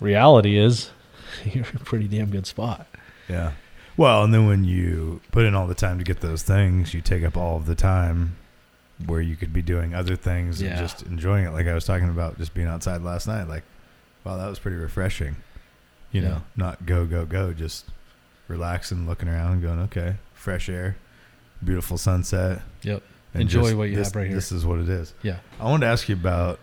reality 0.00 0.56
is 0.58 0.90
you're 1.44 1.66
in 1.66 1.76
a 1.76 1.84
pretty 1.84 2.08
damn 2.08 2.30
good 2.30 2.46
spot. 2.46 2.86
Yeah. 3.28 3.52
Well, 3.96 4.24
and 4.24 4.32
then 4.32 4.46
when 4.46 4.64
you 4.64 5.20
put 5.32 5.44
in 5.44 5.54
all 5.54 5.66
the 5.66 5.74
time 5.74 5.98
to 5.98 6.04
get 6.04 6.20
those 6.20 6.42
things, 6.42 6.94
you 6.94 7.00
take 7.00 7.22
up 7.24 7.36
all 7.36 7.56
of 7.56 7.66
the 7.66 7.74
time 7.74 8.36
where 9.06 9.20
you 9.20 9.36
could 9.36 9.52
be 9.52 9.62
doing 9.62 9.94
other 9.94 10.16
things 10.16 10.60
and 10.62 10.76
just 10.78 11.02
enjoying 11.02 11.44
it. 11.46 11.50
Like 11.50 11.66
I 11.66 11.74
was 11.74 11.84
talking 11.84 12.08
about 12.08 12.38
just 12.38 12.54
being 12.54 12.68
outside 12.68 13.02
last 13.02 13.26
night. 13.26 13.48
Like, 13.48 13.64
wow, 14.24 14.36
that 14.36 14.48
was 14.48 14.58
pretty 14.58 14.76
refreshing. 14.76 15.36
You 16.10 16.22
Yeah. 16.22 16.28
know, 16.28 16.42
not 16.56 16.86
go, 16.86 17.04
go, 17.06 17.24
go, 17.26 17.52
just 17.52 17.86
relaxing, 18.48 19.06
looking 19.06 19.28
around 19.28 19.52
and 19.52 19.62
going, 19.62 19.78
okay, 19.80 20.16
fresh 20.34 20.68
air, 20.68 20.96
beautiful 21.64 21.98
sunset. 21.98 22.62
Yep. 22.82 23.02
Enjoy 23.34 23.62
just 23.62 23.74
what 23.76 23.84
you 23.90 23.96
this- 23.96 24.08
have 24.08 24.16
right 24.16 24.26
here. 24.26 24.34
This 24.36 24.52
is 24.52 24.64
what 24.66 24.78
it 24.78 24.88
is. 24.88 25.14
Yeah. 25.22 25.38
I 25.60 25.64
wanted 25.64 25.86
to 25.86 25.92
ask 25.92 26.08
you 26.08 26.14
about 26.14 26.58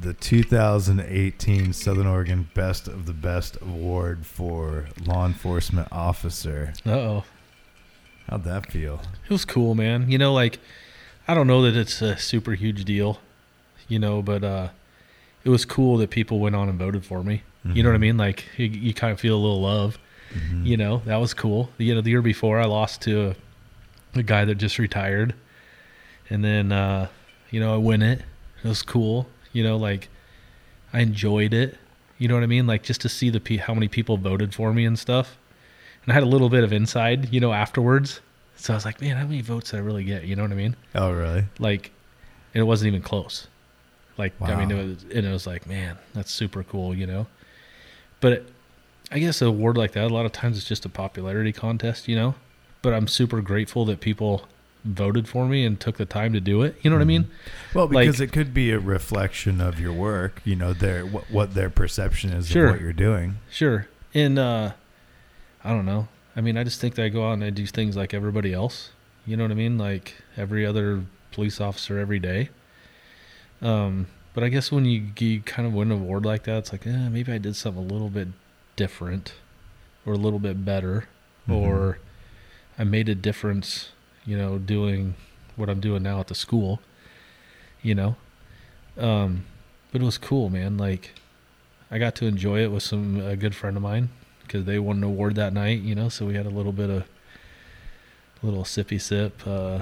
the 0.00 0.14
2018 0.14 1.72
Southern 1.72 2.06
Oregon 2.06 2.48
Best 2.54 2.86
of 2.88 3.06
the 3.06 3.12
Best 3.12 3.56
Award 3.60 4.24
for 4.26 4.86
Law 5.04 5.26
Enforcement 5.26 5.88
Officer. 5.90 6.72
Uh-oh. 6.86 7.24
How'd 8.28 8.44
that 8.44 8.70
feel? 8.70 9.00
It 9.24 9.30
was 9.30 9.44
cool, 9.44 9.74
man. 9.74 10.10
You 10.10 10.18
know, 10.18 10.32
like 10.32 10.58
I 11.26 11.34
don't 11.34 11.46
know 11.46 11.62
that 11.62 11.76
it's 11.76 12.00
a 12.02 12.16
super 12.16 12.52
huge 12.54 12.84
deal, 12.84 13.20
you 13.88 13.98
know, 13.98 14.22
but 14.22 14.44
uh 14.44 14.68
it 15.44 15.50
was 15.50 15.64
cool 15.64 15.96
that 15.98 16.10
people 16.10 16.40
went 16.40 16.54
on 16.54 16.68
and 16.68 16.78
voted 16.78 17.04
for 17.04 17.22
me. 17.22 17.42
You 17.64 17.82
know 17.82 17.90
what 17.90 17.94
I 17.96 17.98
Mhm. 17.98 18.02
mean? 18.02 18.16
Like 18.18 18.44
you, 18.56 18.66
you 18.66 18.94
kind 18.94 19.12
of 19.12 19.20
feel 19.20 19.34
a 19.36 19.40
little 19.40 19.60
love. 19.60 19.98
Mhm. 20.34 20.64
You 20.66 20.76
know, 20.76 21.02
that 21.06 21.16
was 21.16 21.32
cool. 21.34 21.70
You 21.78 21.94
know, 21.94 22.00
the 22.00 22.10
year 22.10 22.22
before 22.22 22.58
I 22.60 22.66
lost 22.66 23.00
to 23.02 23.34
a, 24.14 24.18
a 24.18 24.22
guy 24.22 24.44
that 24.44 24.54
just 24.56 24.78
retired, 24.78 25.34
and 26.30 26.44
then 26.44 26.70
uh, 26.72 27.08
you 27.50 27.60
know 27.60 27.74
I 27.74 27.78
win 27.78 28.02
it. 28.02 28.22
It 28.62 28.68
was 28.68 28.82
cool. 28.82 29.28
You 29.58 29.64
know, 29.64 29.76
like 29.76 30.08
I 30.92 31.00
enjoyed 31.00 31.52
it. 31.52 31.76
You 32.16 32.28
know 32.28 32.34
what 32.34 32.44
I 32.44 32.46
mean? 32.46 32.66
Like 32.68 32.84
just 32.84 33.00
to 33.00 33.08
see 33.08 33.28
the 33.28 33.40
pe- 33.40 33.56
how 33.56 33.74
many 33.74 33.88
people 33.88 34.16
voted 34.16 34.54
for 34.54 34.72
me 34.72 34.84
and 34.84 34.96
stuff. 34.96 35.36
And 36.04 36.12
I 36.12 36.14
had 36.14 36.22
a 36.22 36.26
little 36.26 36.48
bit 36.48 36.62
of 36.62 36.72
inside, 36.72 37.32
you 37.32 37.40
know, 37.40 37.52
afterwards. 37.52 38.20
So 38.54 38.72
I 38.72 38.76
was 38.76 38.84
like, 38.84 39.00
man, 39.00 39.16
how 39.16 39.24
many 39.26 39.40
votes 39.40 39.72
did 39.72 39.78
I 39.78 39.80
really 39.80 40.04
get? 40.04 40.24
You 40.24 40.36
know 40.36 40.42
what 40.42 40.52
I 40.52 40.54
mean? 40.54 40.76
Oh, 40.94 41.10
really? 41.10 41.44
Like, 41.58 41.90
and 42.54 42.60
it 42.60 42.64
wasn't 42.64 42.86
even 42.88 43.02
close. 43.02 43.48
Like 44.16 44.32
I 44.40 44.54
mean, 44.56 44.70
it 44.70 44.84
was 44.84 45.02
and 45.14 45.26
it 45.26 45.30
was 45.32 45.46
like, 45.46 45.66
man, 45.66 45.98
that's 46.14 46.30
super 46.32 46.62
cool, 46.62 46.94
you 46.94 47.06
know. 47.06 47.26
But 48.20 48.32
it, 48.32 48.48
I 49.10 49.18
guess 49.18 49.42
an 49.42 49.48
award 49.48 49.76
like 49.76 49.92
that, 49.92 50.04
a 50.04 50.14
lot 50.14 50.26
of 50.26 50.32
times 50.32 50.56
it's 50.56 50.66
just 50.68 50.84
a 50.84 50.88
popularity 50.88 51.52
contest, 51.52 52.06
you 52.08 52.16
know. 52.16 52.34
But 52.82 52.94
I'm 52.94 53.08
super 53.08 53.40
grateful 53.40 53.84
that 53.86 54.00
people 54.00 54.46
voted 54.84 55.28
for 55.28 55.46
me 55.46 55.64
and 55.64 55.78
took 55.80 55.96
the 55.96 56.04
time 56.06 56.32
to 56.32 56.40
do 56.40 56.62
it. 56.62 56.76
You 56.82 56.90
know 56.90 56.96
what 56.96 57.02
I 57.02 57.06
mean? 57.06 57.28
Well, 57.74 57.86
Like- 57.86 58.06
because 58.06 58.20
it 58.20 58.32
could 58.32 58.54
be 58.54 58.70
a 58.70 58.78
reflection 58.78 59.60
of 59.60 59.78
your 59.80 59.92
work, 59.92 60.40
you 60.44 60.56
know, 60.56 60.72
their 60.72 61.04
what, 61.04 61.30
what 61.30 61.54
their 61.54 61.68
perception 61.70 62.30
is 62.32 62.48
Sure. 62.48 62.66
of 62.66 62.72
what 62.72 62.80
you're 62.80 62.92
doing. 62.92 63.38
Sure. 63.50 63.86
And 64.14 64.38
uh 64.38 64.72
I 65.64 65.70
don't 65.70 65.84
know. 65.86 66.08
I 66.36 66.40
mean, 66.40 66.56
I 66.56 66.62
just 66.64 66.80
think 66.80 66.94
that 66.94 67.04
I 67.04 67.08
go 67.08 67.28
out 67.28 67.32
and 67.32 67.44
I 67.44 67.50
do 67.50 67.66
things 67.66 67.96
like 67.96 68.14
everybody 68.14 68.52
else. 68.52 68.90
You 69.26 69.36
know 69.36 69.44
what 69.44 69.50
I 69.50 69.56
mean? 69.56 69.76
Like 69.76 70.14
every 70.36 70.64
other 70.64 71.02
police 71.32 71.60
officer 71.60 71.98
every 71.98 72.20
day. 72.20 72.48
Um, 73.60 74.06
but 74.34 74.44
I 74.44 74.48
guess 74.48 74.70
when 74.70 74.84
you, 74.84 75.08
you 75.18 75.40
kind 75.40 75.66
of 75.66 75.74
win 75.74 75.90
an 75.90 76.00
award 76.00 76.24
like 76.24 76.44
that, 76.44 76.58
it's 76.58 76.72
like, 76.72 76.86
eh, 76.86 77.08
maybe 77.08 77.32
I 77.32 77.38
did 77.38 77.56
something 77.56 77.82
a 77.82 77.92
little 77.92 78.08
bit 78.08 78.28
different 78.76 79.34
or 80.06 80.12
a 80.12 80.16
little 80.16 80.38
bit 80.38 80.64
better 80.64 81.08
Mhm. 81.48 81.54
or 81.56 81.98
I 82.78 82.84
made 82.84 83.08
a 83.08 83.14
difference, 83.16 83.90
you 84.28 84.36
know, 84.36 84.58
doing 84.58 85.14
what 85.56 85.70
I'm 85.70 85.80
doing 85.80 86.02
now 86.02 86.20
at 86.20 86.26
the 86.28 86.34
school, 86.34 86.80
you 87.82 87.94
know. 87.94 88.16
Um, 88.98 89.44
but 89.90 90.02
it 90.02 90.04
was 90.04 90.18
cool, 90.18 90.50
man. 90.50 90.76
Like 90.76 91.14
I 91.90 91.98
got 91.98 92.14
to 92.16 92.26
enjoy 92.26 92.62
it 92.62 92.70
with 92.70 92.82
some 92.82 93.18
a 93.20 93.36
good 93.36 93.54
friend 93.54 93.76
of 93.76 93.82
mine 93.82 94.10
because 94.42 94.66
they 94.66 94.78
won 94.78 94.98
an 94.98 95.04
award 95.04 95.34
that 95.36 95.52
night, 95.54 95.80
you 95.80 95.94
know. 95.94 96.10
So 96.10 96.26
we 96.26 96.34
had 96.34 96.44
a 96.46 96.50
little 96.50 96.72
bit 96.72 96.90
of 96.90 97.04
little 98.42 98.64
sippy 98.64 99.00
sip, 99.00 99.46
uh, 99.46 99.80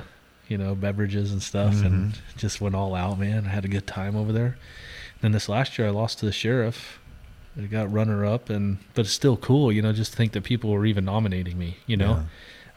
you 0.49 0.57
know, 0.57 0.75
beverages 0.75 1.33
and 1.33 1.43
stuff, 1.43 1.83
and 1.83 2.13
Mhm. 2.13 2.17
just 2.37 2.61
went 2.61 2.75
all 2.77 2.95
out, 2.95 3.19
man. 3.19 3.47
I 3.47 3.49
had 3.49 3.65
a 3.65 3.69
good 3.69 3.87
time 3.87 4.15
over 4.17 4.33
there. 4.33 4.57
Then 5.21 5.33
this 5.33 5.49
last 5.49 5.77
year, 5.77 5.89
I 5.89 5.91
lost 5.91 6.21
to 6.21 6.27
the 6.27 6.33
sheriff. 6.33 7.01
I 7.59 7.63
got 7.63 7.91
runner 7.93 8.25
up, 8.25 8.49
and 8.51 8.79
but 8.95 9.07
it's 9.07 9.15
still 9.15 9.37
cool, 9.37 9.73
you 9.73 9.83
know. 9.83 9.93
Just 9.93 10.15
think 10.15 10.33
that 10.33 10.45
people 10.45 10.71
were 10.71 10.87
even 10.87 11.05
nominating 11.05 11.59
me, 11.59 11.79
you 11.87 11.97
know. 11.97 12.13
Yeah. 12.15 12.23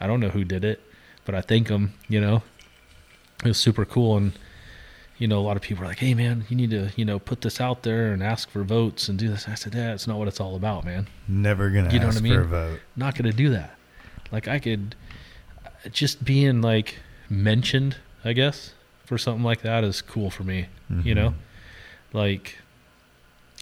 I 0.02 0.08
don't 0.08 0.20
know 0.22 0.30
who 0.30 0.44
did 0.46 0.64
it, 0.64 0.82
but 1.26 1.36
I 1.36 1.42
thank 1.42 1.68
them. 1.68 1.94
You 2.08 2.22
know, 2.22 2.44
it 3.44 3.48
was 3.50 3.58
super 3.58 3.86
cool, 3.86 4.18
and 4.18 4.34
you 5.18 5.28
know, 5.28 5.40
a 5.40 5.42
lot 5.42 5.58
of 5.58 5.62
people 5.62 5.84
are 5.84 5.88
like, 5.88 6.00
"Hey, 6.00 6.14
man, 6.14 6.46
you 6.50 6.56
need 6.56 6.70
to, 6.72 6.92
you 6.96 7.04
know, 7.06 7.20
put 7.20 7.42
this 7.42 7.60
out 7.60 7.84
there 7.84 8.14
and 8.14 8.24
ask 8.24 8.50
for 8.50 8.64
votes 8.64 9.10
and 9.10 9.20
do 9.20 9.28
this." 9.30 9.48
I 9.48 9.56
said, 9.56 9.76
"Yeah, 9.76 9.94
it's 9.94 10.08
not 10.08 10.18
what 10.18 10.28
it's 10.28 10.40
all 10.40 10.56
about, 10.56 10.86
man. 10.86 11.08
Never 11.28 11.70
gonna 11.70 11.92
You 11.94 12.00
know 12.00 12.08
what 12.08 12.16
ask 12.16 12.24
I 12.24 12.24
mean? 12.24 12.34
for 12.36 12.42
a 12.42 12.46
vote. 12.48 12.80
not 12.96 13.16
gonna 13.16 13.34
do 13.34 13.50
that. 13.50 13.76
Like, 14.32 14.48
I 14.48 14.60
could 14.60 14.96
just 15.92 16.24
being 16.24 16.62
like 16.62 16.96
mentioned, 17.30 17.98
I 18.24 18.34
guess, 18.34 18.74
for 19.06 19.18
something 19.18 19.44
like 19.44 19.62
that 19.62 19.84
is 19.84 20.02
cool 20.02 20.30
for 20.30 20.44
me. 20.44 20.68
You 20.90 21.14
Mhm. 21.14 21.16
know, 21.16 21.34
like 22.14 22.58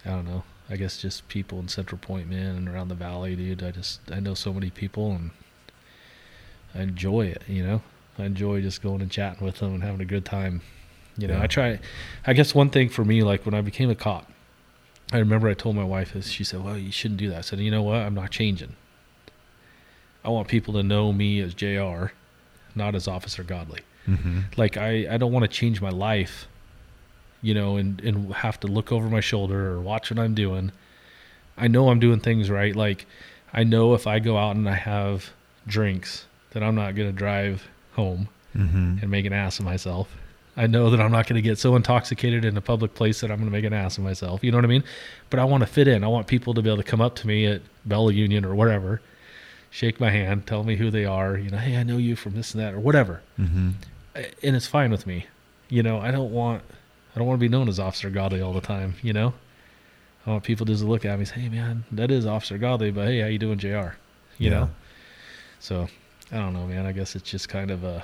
I 0.05 0.09
don't 0.11 0.25
know. 0.25 0.43
I 0.69 0.75
guess 0.77 0.97
just 0.97 1.27
people 1.27 1.59
in 1.59 1.67
Central 1.69 1.97
Point, 1.97 2.29
man, 2.29 2.55
and 2.55 2.69
around 2.69 2.89
the 2.89 2.95
valley, 2.95 3.35
dude. 3.35 3.63
I 3.63 3.71
just 3.71 3.99
I 4.11 4.19
know 4.19 4.33
so 4.33 4.53
many 4.53 4.69
people, 4.69 5.11
and 5.13 5.31
I 6.77 6.81
enjoy 6.83 7.25
it. 7.27 7.41
You 7.47 7.63
know, 7.65 7.81
I 8.19 8.25
enjoy 8.25 8.61
just 8.61 8.81
going 8.81 9.01
and 9.01 9.09
chatting 9.11 9.45
with 9.45 9.57
them 9.57 9.73
and 9.73 9.83
having 9.83 10.01
a 10.01 10.05
good 10.05 10.25
time. 10.25 10.61
You 11.17 11.27
know, 11.27 11.37
Yeah. 11.37 11.43
I 11.43 11.47
try. 11.47 11.79
I 12.25 12.33
guess 12.33 12.53
one 12.53 12.69
thing 12.69 12.89
for 12.89 13.03
me, 13.03 13.23
like 13.23 13.45
when 13.45 13.55
I 13.55 13.61
became 13.61 13.89
a 13.89 13.95
cop, 13.95 14.31
I 15.11 15.17
remember 15.17 15.47
I 15.49 15.53
told 15.55 15.75
my 15.75 15.83
wife 15.83 16.13
this. 16.13 16.27
She 16.27 16.43
said, 16.43 16.63
"Well, 16.63 16.77
you 16.77 16.91
shouldn't 16.91 17.19
do 17.19 17.29
that." 17.29 17.37
I 17.37 17.41
said, 17.41 17.59
"You 17.59 17.71
know 17.71 17.81
what? 17.83 17.97
I'm 17.97 18.13
not 18.13 18.29
changing. 18.31 18.75
I 20.23 20.29
want 20.29 20.47
people 20.47 20.73
to 20.75 20.83
know 20.83 21.13
me 21.13 21.39
as 21.39 21.53
Jr., 21.53 22.07
not 22.75 22.95
as 22.95 23.07
Officer 23.07 23.43
Godley." 23.43 23.81
Mhm. 24.07 24.57
like 24.57 24.77
I, 24.77 25.05
I 25.13 25.17
don't 25.17 25.33
want 25.33 25.43
to 25.43 25.49
change 25.49 25.81
my 25.81 25.89
life 25.89 26.47
you 27.41 27.53
know 27.53 27.75
and 27.75 27.99
and 27.99 28.33
have 28.35 28.57
to 28.61 28.67
look 28.67 28.89
over 28.89 29.09
my 29.09 29.19
shoulder 29.19 29.71
or 29.73 29.81
watch 29.81 30.09
what 30.09 30.17
i'm 30.17 30.33
doing 30.33 30.71
i 31.57 31.67
know 31.67 31.89
i'm 31.89 31.99
doing 31.99 32.21
things 32.21 32.49
right 32.49 32.73
like 32.73 33.05
i 33.53 33.65
know 33.65 33.93
if 33.93 34.07
i 34.07 34.17
go 34.19 34.37
out 34.37 34.55
and 34.55 34.69
i 34.69 34.75
have 34.75 35.31
drinks 35.67 36.25
that 36.57 36.65
i'm 36.65 36.73
not 36.75 36.95
going 36.95 37.07
to 37.07 37.15
drive 37.15 37.67
home 37.93 38.27
Mhm. 38.55 39.01
and 39.03 39.11
make 39.11 39.25
an 39.25 39.33
ass 39.33 39.59
of 39.59 39.65
myself 39.65 40.07
i 40.55 40.65
know 40.65 40.89
that 40.89 40.99
i'm 40.99 41.11
not 41.11 41.27
going 41.27 41.35
to 41.35 41.41
get 41.47 41.59
so 41.59 41.75
intoxicated 41.75 42.43
in 42.43 42.57
a 42.57 42.61
public 42.61 42.95
place 42.95 43.21
that 43.21 43.29
i'm 43.29 43.37
going 43.37 43.45
to 43.49 43.51
make 43.51 43.65
an 43.65 43.73
ass 43.73 43.99
of 43.99 44.03
myself 44.03 44.43
you 44.43 44.51
know 44.51 44.57
what 44.57 44.65
i 44.65 44.67
mean 44.67 44.83
but 45.29 45.39
i 45.39 45.43
want 45.43 45.61
to 45.61 45.67
fit 45.67 45.87
in 45.87 46.03
i 46.03 46.07
want 46.07 46.25
people 46.25 46.55
to 46.55 46.61
be 46.63 46.69
able 46.69 46.77
to 46.77 46.83
come 46.89 47.01
up 47.01 47.15
to 47.17 47.27
me 47.27 47.45
at 47.45 47.61
bella 47.85 48.11
union 48.11 48.43
or 48.43 48.55
wherever 48.55 48.99
shake 49.69 49.99
my 49.99 50.09
hand 50.09 50.47
tell 50.47 50.63
me 50.63 50.75
who 50.77 50.89
they 50.89 51.05
are 51.05 51.37
you 51.37 51.49
know 51.51 51.57
hey 51.57 51.77
i 51.77 51.83
know 51.83 51.97
you 51.97 52.15
from 52.15 52.33
this 52.33 52.53
and 52.55 52.63
that 52.63 52.73
or 52.73 52.79
whatever 52.79 53.21
Mhm. 53.39 53.73
and 54.15 54.55
it's 54.55 54.65
fine 54.65 54.89
with 54.89 55.05
me. 55.05 55.27
You 55.69 55.83
know, 55.83 55.99
I 55.99 56.09
don't 56.09 56.31
want 56.31 56.63
I 57.13 57.19
don't 57.19 57.27
want 57.27 57.39
to 57.39 57.43
be 57.43 57.49
known 57.49 57.67
as 57.69 57.79
Officer 57.79 58.09
Godley 58.09 58.41
all 58.41 58.53
the 58.53 58.61
time. 58.61 58.95
You 59.03 59.11
know, 59.13 59.33
I 60.25 60.31
want 60.31 60.43
people 60.43 60.65
just 60.65 60.81
to 60.81 60.87
look 60.89 61.03
at 61.05 61.11
me 61.19 61.19
and 61.23 61.27
say, 61.27 61.39
"Hey, 61.41 61.49
man, 61.49 61.83
that 61.91 62.09
is 62.09 62.25
Officer 62.25 62.57
Godley." 62.57 62.89
but 62.89 63.07
hey, 63.09 63.19
how 63.19 63.27
you 63.27 63.37
doing, 63.37 63.59
Jr. 63.59 63.67
You 63.67 64.49
Yeah. 64.49 64.49
know, 64.49 64.69
so 65.59 65.87
I 66.31 66.37
don't 66.37 66.53
know, 66.53 66.65
man. 66.67 66.85
I 66.85 66.91
guess 66.91 67.15
it's 67.15 67.29
just 67.29 67.47
kind 67.49 67.71
of 67.71 67.83
a 67.83 68.03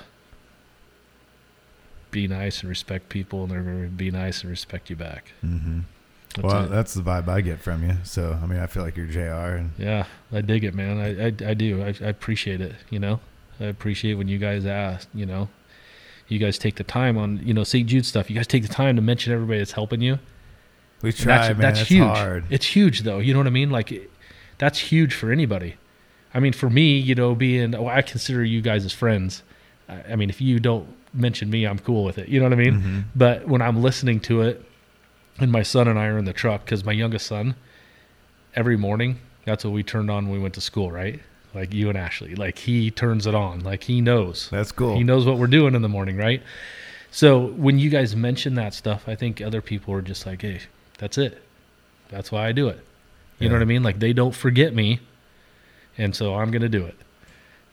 be 2.10 2.28
nice 2.28 2.60
and 2.60 2.68
respect 2.68 3.08
people, 3.08 3.42
and 3.42 3.50
they're 3.50 3.62
going 3.62 3.82
to 3.82 3.88
be 3.88 4.10
nice 4.10 4.42
and 4.42 4.50
respect 4.50 4.88
you 4.88 4.96
back. 4.96 5.32
Mhm. 5.44 5.82
That's 6.34 6.44
Well, 6.44 6.64
it. 6.64 6.68
that's 6.70 6.94
the 6.94 7.02
vibe 7.02 7.28
I 7.28 7.40
get 7.40 7.60
from 7.60 7.82
you. 7.88 7.96
So, 8.04 8.38
I 8.42 8.46
mean, 8.46 8.58
I 8.60 8.66
feel 8.66 8.82
like 8.82 8.96
you're 8.96 9.06
Jr. 9.06 9.20
And 9.56 9.70
Yeah, 9.78 10.06
I 10.32 10.40
dig 10.40 10.64
it, 10.64 10.74
man. 10.74 10.98
I 10.98 11.26
I, 11.26 11.50
I 11.50 11.54
do. 11.54 11.82
I, 11.82 11.88
I 11.88 12.08
appreciate 12.08 12.60
it. 12.60 12.74
You 12.90 12.98
know, 12.98 13.20
I 13.60 13.64
appreciate 13.64 14.14
when 14.14 14.28
you 14.28 14.38
guys 14.38 14.64
ask. 14.66 15.08
You 15.14 15.26
know, 15.26 15.48
you 16.28 16.38
guys 16.38 16.56
take 16.58 16.76
the 16.76 16.84
time 16.84 17.16
on 17.18 17.40
you 17.44 17.52
know 17.54 17.64
St. 17.64 17.88
Jude 17.88 18.06
stuff. 18.06 18.30
You 18.30 18.36
guys 18.36 18.46
take 18.46 18.62
the 18.62 18.72
time 18.72 18.96
to 18.96 19.02
mention 19.02 19.32
everybody 19.32 19.58
that's 19.58 19.72
helping 19.72 20.00
you. 20.00 20.18
we 21.02 21.12
try, 21.12 21.36
that's, 21.36 21.48
man. 21.50 21.60
that's 21.60 21.80
it's 21.80 21.90
huge. 21.90 22.02
hard. 22.04 22.44
It's 22.50 22.66
huge, 22.66 23.02
though. 23.02 23.18
You 23.18 23.32
know 23.32 23.40
what 23.40 23.46
I 23.46 23.50
mean? 23.50 23.70
Like, 23.70 24.10
that's 24.58 24.78
huge 24.78 25.14
for 25.14 25.30
anybody. 25.30 25.74
I 26.34 26.40
mean, 26.40 26.52
for 26.52 26.68
me, 26.68 26.98
you 26.98 27.14
know, 27.14 27.34
being 27.34 27.70
well, 27.72 27.88
I 27.88 28.02
consider 28.02 28.44
you 28.44 28.60
guys 28.60 28.84
as 28.84 28.92
friends. 28.92 29.42
I, 29.88 30.02
I 30.12 30.16
mean, 30.16 30.30
if 30.30 30.40
you 30.40 30.58
don't 30.58 30.86
mention 31.12 31.48
me, 31.50 31.64
I'm 31.64 31.78
cool 31.78 32.02
with 32.04 32.18
it. 32.18 32.28
You 32.28 32.40
know 32.40 32.46
what 32.46 32.52
I 32.52 32.56
mean? 32.56 32.80
Mhm. 32.82 33.04
But 33.14 33.46
when 33.46 33.62
I'm 33.62 33.80
listening 33.82 34.18
to 34.20 34.42
it, 34.42 34.64
and 35.38 35.50
my 35.52 35.62
son 35.62 35.86
and 35.88 35.98
I 35.98 36.06
are 36.06 36.18
in 36.18 36.24
the 36.24 36.32
truck 36.32 36.64
because 36.64 36.84
my 36.84 36.92
youngest 36.92 37.26
son, 37.26 37.54
every 38.54 38.76
morning, 38.76 39.18
that's 39.44 39.64
what 39.64 39.72
we 39.72 39.82
turned 39.82 40.10
on 40.10 40.24
when 40.26 40.34
we 40.34 40.38
went 40.40 40.54
to 40.54 40.60
school, 40.60 40.90
right? 40.90 41.20
Like 41.54 41.72
you 41.72 41.88
and 41.88 41.96
Ashley, 41.96 42.34
like 42.34 42.58
he 42.58 42.90
turns 42.90 43.26
it 43.28 43.34
on, 43.34 43.60
like 43.60 43.84
he 43.84 44.00
knows. 44.00 44.48
That's 44.50 44.72
cool. 44.72 44.96
He 44.96 45.04
knows 45.04 45.24
what 45.24 45.38
we're 45.38 45.46
doing 45.46 45.74
in 45.76 45.82
the 45.82 45.88
morning, 45.88 46.16
right? 46.16 46.42
So 47.12 47.46
when 47.52 47.78
you 47.78 47.90
guys 47.90 48.16
mention 48.16 48.56
that 48.56 48.74
stuff, 48.74 49.04
I 49.08 49.14
think 49.14 49.40
other 49.40 49.60
people 49.62 49.94
are 49.94 50.02
just 50.02 50.26
like, 50.26 50.42
"Hey, 50.42 50.62
that's 50.98 51.16
it. 51.16 51.40
That's 52.08 52.32
why 52.32 52.48
I 52.48 52.52
do 52.52 52.66
it." 52.68 52.80
You 53.38 53.48
know 53.48 53.54
what 53.54 53.62
I 53.62 53.66
mean? 53.66 53.84
Like 53.84 54.00
they 54.00 54.12
don't 54.12 54.34
forget 54.34 54.74
me, 54.74 54.98
and 55.98 56.14
so 56.14 56.34
I'm 56.34 56.50
gonna 56.50 56.68
do 56.68 56.84
it. 56.84 56.96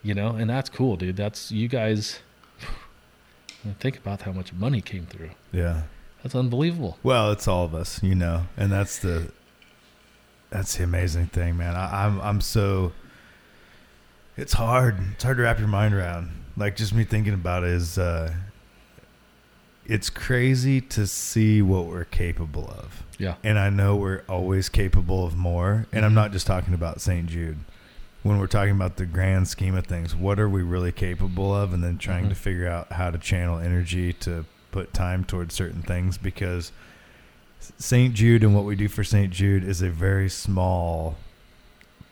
You 0.04 0.14
know, 0.16 0.30
and 0.30 0.50
that's 0.50 0.70
cool, 0.70 0.96
dude. 0.98 1.16
That's 1.16 1.52
you 1.52 1.68
guys. 1.68 2.20
Think 3.80 3.98
about 3.98 4.22
how 4.24 4.32
much 4.32 4.54
money 4.54 4.82
came 4.82 5.06
through. 5.06 5.32
yeah. 5.52 5.84
That's 6.24 6.36
unbelievable. 6.36 7.00
Well, 7.02 7.32
it's 7.32 7.48
all 7.48 7.66
of 7.66 7.74
us, 7.74 8.04
you 8.04 8.14
know, 8.14 8.44
and 8.56 8.72
that's 8.72 9.00
the 9.00 9.32
that's 10.52 10.78
the 10.78 10.84
amazing 10.84 11.28
thing, 11.28 11.58
man. 11.58 11.76
I, 11.76 12.06
I'm 12.06 12.22
I'm 12.22 12.42
so 12.42 12.92
it's 14.38 14.54
hard. 14.54 14.98
It's 15.14 15.24
hard 15.24 15.38
to 15.38 15.44
wrap 15.44 15.58
your 15.58 15.68
mind 15.68 15.96
around. 15.96 16.30
Like 16.56 16.76
just 16.76 16.94
me 16.94 17.06
thinking 17.06 17.34
about 17.34 17.64
it 17.64 17.72
is 17.72 17.98
uh 17.98 18.34
it's 19.86 20.12
crazy 20.12 20.80
to 20.80 21.08
see 21.08 21.64
what 21.64 21.88
we're 21.88 22.06
capable 22.06 22.68
of. 22.70 23.04
Yeah. 23.18 23.36
And 23.44 23.58
I 23.58 23.72
know 23.72 23.96
we're 23.96 24.22
always 24.30 24.70
capable 24.70 25.26
of 25.26 25.36
more. 25.36 25.88
And 25.92 26.06
I'm 26.06 26.12
Mhm. 26.12 26.16
not 26.16 26.32
just 26.34 26.46
talking 26.46 26.76
about 26.76 27.02
St. 27.02 27.28
Jude. 27.28 27.58
When 28.24 28.38
we're 28.40 28.48
talking 28.48 28.76
about 28.76 28.98
the 28.98 29.06
grand 29.06 29.48
scheme 29.48 29.76
of 29.76 29.86
things, 29.88 30.16
what 30.16 30.40
are 30.40 30.50
we 30.50 30.62
really 30.62 30.92
capable 30.92 31.56
of? 31.56 31.74
And 31.74 31.84
then 31.84 31.98
trying 31.98 32.26
Mhm. 32.26 32.30
to 32.30 32.36
figure 32.36 32.68
out 32.68 32.92
how 32.94 33.10
to 33.10 33.18
channel 33.18 33.58
energy 33.58 34.14
to 34.14 34.46
put 34.72 34.94
time 34.94 35.24
towards 35.24 35.56
certain 35.56 35.82
things 35.82 36.18
because 36.18 36.72
St. 37.78 38.14
Jude 38.14 38.44
and 38.44 38.54
what 38.56 38.66
we 38.66 38.76
do 38.76 38.88
for 38.88 39.04
St. 39.04 39.32
Jude 39.32 39.64
is 39.64 39.82
a 39.82 39.90
very 39.90 40.30
small, 40.30 41.18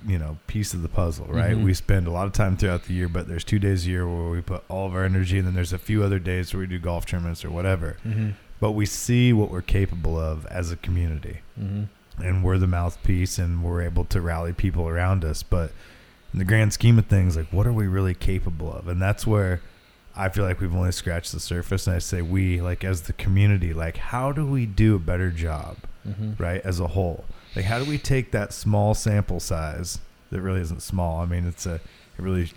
you 0.06 0.18
know, 0.20 0.38
piece 0.48 0.74
of 0.74 0.82
the 0.82 0.88
puzzle, 0.90 1.28
right? 1.30 1.56
Mhm. 1.58 1.64
We 1.64 1.74
spend 1.74 2.08
a 2.08 2.12
lot 2.12 2.26
of 2.28 2.34
time 2.34 2.58
throughout 2.58 2.86
the 2.86 2.94
year, 2.94 3.08
but 3.08 3.28
there's 3.28 3.44
two 3.44 3.60
days 3.60 3.86
a 3.86 3.90
year 3.90 4.08
where 4.08 4.30
we 4.30 4.42
put 4.42 4.64
all 4.68 4.88
of 4.88 4.96
our 4.96 5.06
energy, 5.06 5.38
and 5.38 5.48
then 5.48 5.54
there's 5.56 5.74
a 5.74 5.78
few 5.80 6.04
other 6.04 6.20
days 6.20 6.54
where 6.54 6.62
we 6.62 6.68
do 6.68 6.80
golf 6.80 7.06
tournaments 7.06 7.44
or 7.46 7.50
whatever. 7.52 7.98
Mm-hmm. 8.08 8.30
But 8.60 8.72
we 8.72 8.86
see 8.86 9.32
what 9.32 9.50
we're 9.52 9.62
capable 9.62 10.20
of 10.20 10.46
as 10.48 10.72
a 10.72 10.76
community, 10.76 11.40
Mm-hmm. 11.60 12.24
and 12.24 12.44
we're 12.44 12.58
the 12.58 12.68
mouthpiece, 12.68 13.40
and 13.40 13.64
we're 13.64 13.82
able 13.82 14.06
to 14.06 14.22
rally 14.22 14.54
people 14.54 14.88
around 14.88 15.24
us. 15.24 15.44
But 15.44 15.72
in 16.34 16.40
the 16.40 16.46
grand 16.46 16.74
scheme 16.74 16.98
of 17.00 17.08
things, 17.08 17.36
like, 17.36 17.48
what 17.52 17.66
are 17.68 17.74
we 17.74 17.88
really 17.88 18.14
capable 18.14 18.72
of? 18.74 18.88
And 18.88 19.02
that's 19.02 19.26
where 19.26 19.62
I 20.16 20.30
feel 20.30 20.44
like 20.46 20.60
we've 20.60 20.76
only 20.76 20.92
scratched 20.92 21.32
the 21.32 21.40
surface. 21.40 21.88
And 21.88 21.96
I 21.96 22.00
say 22.00 22.22
we, 22.22 22.62
like, 22.62 22.84
as 22.84 23.04
the 23.04 23.14
community, 23.14 23.74
like, 23.74 23.98
how 23.98 24.32
do 24.32 24.46
we 24.46 24.66
do 24.66 24.96
a 24.96 25.00
better 25.00 25.32
job? 25.32 25.78
Mm-hmm. 26.08 26.42
right 26.42 26.62
as 26.64 26.80
a 26.80 26.88
whole 26.88 27.26
like 27.58 27.66
how 27.66 27.78
do 27.78 27.84
we 27.88 27.98
take 27.98 28.32
that 28.32 28.54
small 28.54 28.94
sample 28.96 29.42
size 29.42 30.00
that 30.32 30.42
really 30.42 30.62
isn't 30.62 30.82
small 30.82 31.20
i 31.20 31.26
mean 31.26 31.46
it's 31.46 31.66
a 31.66 31.74
it 31.76 31.82
really 32.18 32.50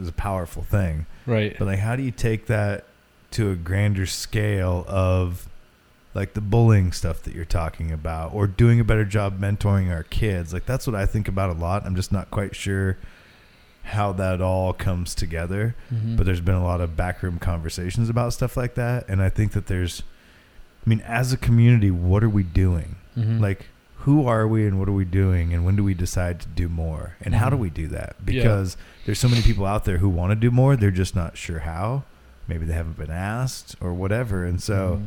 is 0.00 0.08
a 0.08 0.12
powerful 0.12 0.62
thing 0.62 1.04
Right. 1.26 1.54
but 1.58 1.66
like 1.66 1.78
how 1.78 1.94
do 1.94 2.02
you 2.02 2.10
take 2.10 2.46
that 2.46 2.84
to 3.32 3.50
a 3.50 3.54
grander 3.54 4.06
scale 4.06 4.86
of 4.88 5.46
like 6.14 6.32
the 6.32 6.40
bullying 6.40 6.90
stuff 6.90 7.22
that 7.24 7.34
you're 7.34 7.44
talking 7.44 7.92
about 7.92 8.32
or 8.32 8.46
doing 8.46 8.80
a 8.80 8.84
better 8.84 9.04
job 9.04 9.38
mentoring 9.38 9.92
our 9.92 10.02
kids 10.04 10.54
like 10.54 10.64
that's 10.64 10.86
what 10.86 10.96
i 10.96 11.04
think 11.04 11.28
about 11.28 11.50
a 11.50 11.58
lot 11.58 11.84
i'm 11.84 11.94
just 11.94 12.10
not 12.12 12.30
quite 12.30 12.56
sure 12.56 12.96
how 13.94 14.12
that 14.12 14.40
all 14.40 14.72
comes 14.72 15.14
together. 15.14 15.74
Mhm. 15.94 16.16
but 16.16 16.26
there's 16.26 16.40
been 16.40 16.54
a 16.54 16.64
lot 16.64 16.80
of 16.80 16.96
backroom 16.96 17.38
conversations 17.38 18.08
about 18.08 18.32
stuff 18.32 18.56
like 18.56 18.74
that. 18.74 19.08
And 19.08 19.22
i 19.22 19.28
think 19.28 19.52
that 19.52 19.66
there's 19.66 20.02
i 20.84 20.90
mean 20.90 21.00
as 21.06 21.32
a 21.32 21.36
community 21.36 21.90
what 21.90 22.22
are 22.24 22.28
we 22.28 22.42
doing? 22.42 22.96
Mhm. 23.16 23.40
like 23.40 23.66
who 24.00 24.26
are 24.26 24.46
we 24.46 24.66
and 24.66 24.78
what 24.78 24.88
are 24.88 24.92
we 24.92 25.04
doing? 25.04 25.52
And 25.52 25.64
when 25.64 25.74
do 25.74 25.82
we 25.82 25.94
decide 25.94 26.38
to 26.40 26.46
do 26.48 26.68
more? 26.68 27.14
And 27.20 27.34
how 27.34 27.48
do 27.50 27.56
Mhm. 27.56 27.60
we 27.60 27.70
do 27.70 27.86
that? 27.88 28.14
Yeah. 28.20 28.24
because 28.42 28.76
there's 29.04 29.18
so 29.18 29.28
many 29.28 29.42
people 29.42 29.66
out 29.66 29.84
there 29.84 29.98
who 29.98 30.08
want 30.08 30.30
to 30.30 30.36
do 30.36 30.50
more. 30.52 30.76
They're 30.76 30.90
just 30.92 31.16
not 31.16 31.36
sure 31.36 31.60
how. 31.60 32.04
Maybe 32.46 32.64
they 32.66 32.74
haven't 32.74 32.96
been 32.98 33.10
asked 33.10 33.74
or 33.80 33.92
whatever. 33.94 34.44
And 34.44 34.60
so 34.62 35.00
Mhm. 35.02 35.06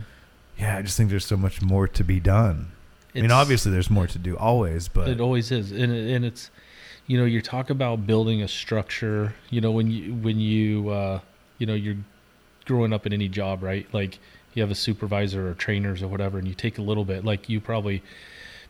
yeah 0.61 0.77
i 0.77 0.81
just 0.81 0.97
think 0.97 1.09
there's 1.09 1.25
so 1.25 1.37
much 1.37 1.61
more 1.61 1.87
to 1.87 2.03
be 2.03 2.19
done. 2.19 2.67
I 3.15 3.21
mean 3.21 3.31
obviously 3.31 3.71
there's 3.71 3.89
more 3.89 4.07
to 4.07 4.19
do 4.19 4.35
always 4.37 4.87
but 4.87 5.07
it 5.09 5.19
always 5.21 5.51
is, 5.51 5.71
and 5.71 5.91
it- 5.91 6.13
and 6.15 6.23
it's, 6.25 6.49
you 7.09 7.17
know, 7.17 7.25
you 7.25 7.41
talk 7.41 7.71
about 7.71 8.05
building 8.05 8.43
a 8.43 8.47
structure. 8.47 9.33
You 9.49 9.61
know, 9.61 9.71
when 9.71 9.89
you 9.89 10.13
when 10.13 10.39
you 10.39 10.89
uh, 10.89 11.19
you 11.57 11.65
know 11.65 11.73
you're 11.73 11.97
growing 12.65 12.93
up 12.93 13.07
in 13.07 13.13
any 13.13 13.27
job, 13.27 13.63
right? 13.63 13.91
Like 13.91 14.19
you 14.53 14.61
have 14.61 14.69
a 14.69 14.75
supervisor 14.75 15.49
or 15.49 15.55
trainers 15.55 16.03
or 16.03 16.07
whatever, 16.07 16.37
and 16.37 16.47
you 16.47 16.53
take 16.53 16.77
a 16.77 16.83
little 16.83 17.03
bit. 17.03 17.25
Like 17.25 17.49
you 17.49 17.59
probably 17.59 18.03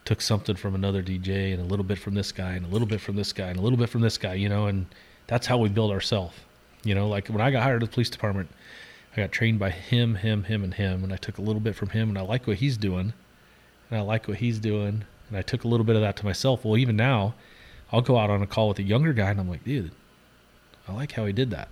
took 0.06 0.22
something 0.22 0.56
from 0.56 0.74
another 0.74 1.03
DJ 1.03 1.52
and 1.52 1.61
a 1.61 1.66
little 1.66 1.84
bit 1.84 1.99
from 1.99 2.14
this 2.14 2.32
guy 2.32 2.53
and 2.53 2.66
a 2.66 2.70
little 2.70 2.88
bit 2.88 3.02
from 3.02 3.18
this 3.18 3.34
guy 3.34 3.49
and 3.49 3.60
a 3.60 3.61
little 3.61 3.78
bit 3.78 3.90
from 3.90 3.99
this 3.99 4.18
guy. 4.18 4.36
You 4.36 4.48
know, 4.48 4.68
and 4.68 4.86
that's 5.28 5.45
how 5.45 5.57
we 5.57 5.68
build 5.68 5.91
ourselves. 5.91 6.34
You 6.86 6.95
know, 6.95 7.10
like 7.10 7.28
when 7.28 7.41
I 7.41 7.52
got 7.52 7.64
hired 7.64 7.84
at 7.84 7.90
the 7.90 7.94
police 7.94 8.10
department, 8.10 8.48
I 9.18 9.18
got 9.18 9.34
trained 9.34 9.60
by 9.60 9.72
him, 9.72 10.16
him, 10.16 10.45
him, 10.45 10.64
and 10.64 10.74
him, 10.74 11.03
and 11.03 11.11
I 11.11 11.18
took 11.18 11.40
a 11.40 11.41
little 11.41 11.60
bit 11.60 11.76
from 11.76 11.90
him, 11.90 12.07
and 12.07 12.18
I 12.18 12.22
like 12.22 12.48
what 12.48 12.56
he's 12.56 12.78
doing, 12.78 13.11
and 13.90 13.99
I 13.99 14.02
like 14.02 14.30
what 14.30 14.38
he's 14.38 14.60
doing, 14.60 15.03
and 15.28 15.38
I 15.38 15.41
took 15.41 15.66
a 15.66 15.68
little 15.68 15.86
bit 15.86 15.98
of 15.98 16.02
that 16.03 16.16
to 16.18 16.26
myself. 16.26 16.64
Well, 16.64 16.78
even 16.78 16.95
now, 16.95 17.34
I'll 17.91 18.02
go 18.02 18.18
out 18.18 18.30
on 18.30 18.41
a 18.41 18.48
call 18.48 18.70
with 18.70 18.80
a 18.80 18.84
younger 18.84 19.14
guy, 19.14 19.30
and 19.32 19.40
I'm 19.40 19.49
like, 19.49 19.64
dude, 19.64 19.91
I 20.88 20.94
like 20.94 21.11
how 21.14 21.26
he 21.26 21.34
did 21.34 21.52
that. 21.52 21.70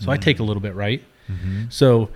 So 0.00 0.10
I 0.10 0.16
take 0.16 0.38
a 0.40 0.42
little 0.42 0.60
bit, 0.60 0.74
right? 0.74 1.02
Mhm. 1.30 1.72
So 1.72 2.10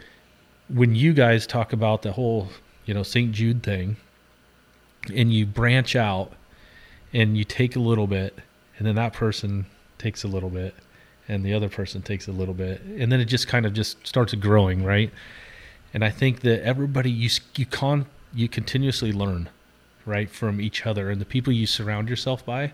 when 0.68 0.94
you 0.94 1.12
guys 1.14 1.46
talk 1.46 1.72
about 1.72 2.02
the 2.02 2.12
whole, 2.12 2.50
you 2.84 2.92
know, 2.92 3.02
St. 3.02 3.32
Jude 3.32 3.62
thing, 3.62 3.96
and 5.14 5.32
you 5.32 5.46
branch 5.46 5.96
out 5.96 6.32
and 7.14 7.38
you 7.38 7.44
take 7.44 7.76
a 7.76 7.78
little 7.80 8.06
bit, 8.06 8.38
and 8.76 8.86
then 8.86 8.94
that 8.96 9.12
person 9.14 9.64
takes 9.96 10.24
a 10.24 10.28
little 10.28 10.50
bit, 10.50 10.74
and 11.28 11.44
the 11.44 11.54
other 11.54 11.68
person 11.68 12.02
takes 12.02 12.28
a 12.28 12.32
little 12.32 12.52
bit, 12.54 12.82
and 12.82 13.10
then 13.10 13.20
it 13.20 13.26
just 13.26 13.48
kind 13.48 13.64
of 13.64 13.72
just 13.72 14.06
starts 14.06 14.34
growing, 14.34 14.84
right? 14.84 15.10
And 15.94 16.04
I 16.04 16.10
think 16.10 16.40
that 16.40 16.62
everybody 16.62 17.10
you 17.10 17.30
you 17.56 17.64
con 17.64 18.04
you 18.34 18.46
continuously 18.48 19.10
learn, 19.12 19.48
right, 20.04 20.28
from 20.28 20.60
each 20.60 20.84
other 20.84 21.08
and 21.10 21.18
the 21.20 21.24
people 21.24 21.50
you 21.52 21.66
surround 21.66 22.10
yourself 22.10 22.44
by. 22.44 22.72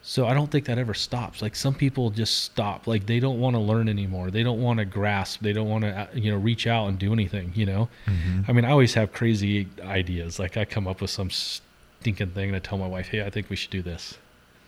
So 0.00 0.26
I 0.26 0.32
don't 0.32 0.50
think 0.50 0.64
that 0.66 0.78
ever 0.78 0.94
stops. 0.94 1.42
Like 1.42 1.54
some 1.56 1.74
people 1.74 2.10
just 2.10 2.44
stop. 2.44 2.86
Like 2.86 3.04
they 3.06 3.20
don't 3.20 3.40
want 3.40 3.56
to 3.56 3.60
learn 3.60 3.88
anymore. 3.88 4.30
They 4.30 4.42
don't 4.42 4.62
want 4.62 4.78
to 4.78 4.84
grasp. 4.84 5.40
They 5.42 5.52
don't 5.52 5.68
want 5.68 5.84
to, 5.84 6.08
you 6.14 6.30
know, 6.30 6.38
reach 6.38 6.66
out 6.66 6.86
and 6.88 6.98
do 6.98 7.12
anything. 7.12 7.52
You 7.54 7.66
know. 7.66 7.88
Mhm. 8.06 8.48
I 8.48 8.52
mean, 8.52 8.64
I 8.64 8.70
always 8.70 8.94
have 8.94 9.12
crazy 9.12 9.66
ideas. 9.82 10.38
Like 10.38 10.56
I 10.56 10.64
come 10.64 10.86
up 10.88 11.00
with 11.00 11.10
some 11.10 11.30
stinking 11.30 12.30
thing 12.30 12.48
and 12.48 12.56
I 12.56 12.60
tell 12.60 12.78
my 12.78 12.86
wife, 12.86 13.08
"Hey, 13.08 13.22
I 13.22 13.28
think 13.30 13.50
we 13.50 13.56
should 13.56 13.70
do 13.70 13.82
this." 13.82 14.16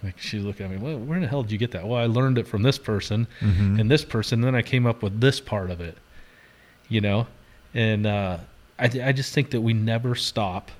Like 0.02 0.18
she's 0.18 0.42
looking 0.42 0.66
at 0.66 0.72
me, 0.72 0.78
well, 0.78 0.98
where 0.98 1.16
in 1.16 1.22
the 1.22 1.28
hell 1.28 1.42
did 1.42 1.52
you 1.52 1.58
get 1.58 1.70
that? 1.72 1.86
Well, 1.86 2.00
I 2.00 2.06
learned 2.06 2.38
it 2.38 2.46
from 2.48 2.62
this 2.62 2.78
person 2.78 3.26
Mhm. 3.40 3.78
and 3.80 3.90
this 3.90 4.04
person. 4.04 4.38
And 4.40 4.44
then 4.44 4.54
I 4.54 4.62
came 4.62 4.86
up 4.86 5.02
with 5.02 5.20
this 5.20 5.40
part 5.40 5.70
of 5.70 5.80
it, 5.80 5.96
you 6.88 7.00
know? 7.02 7.26
And 7.74 8.06
uh, 8.06 8.38
I, 8.78 8.84
I 9.04 9.12
just 9.12 9.34
think 9.34 9.50
that 9.50 9.60
we 9.60 9.74
never 9.74 10.14
stop 10.14 10.70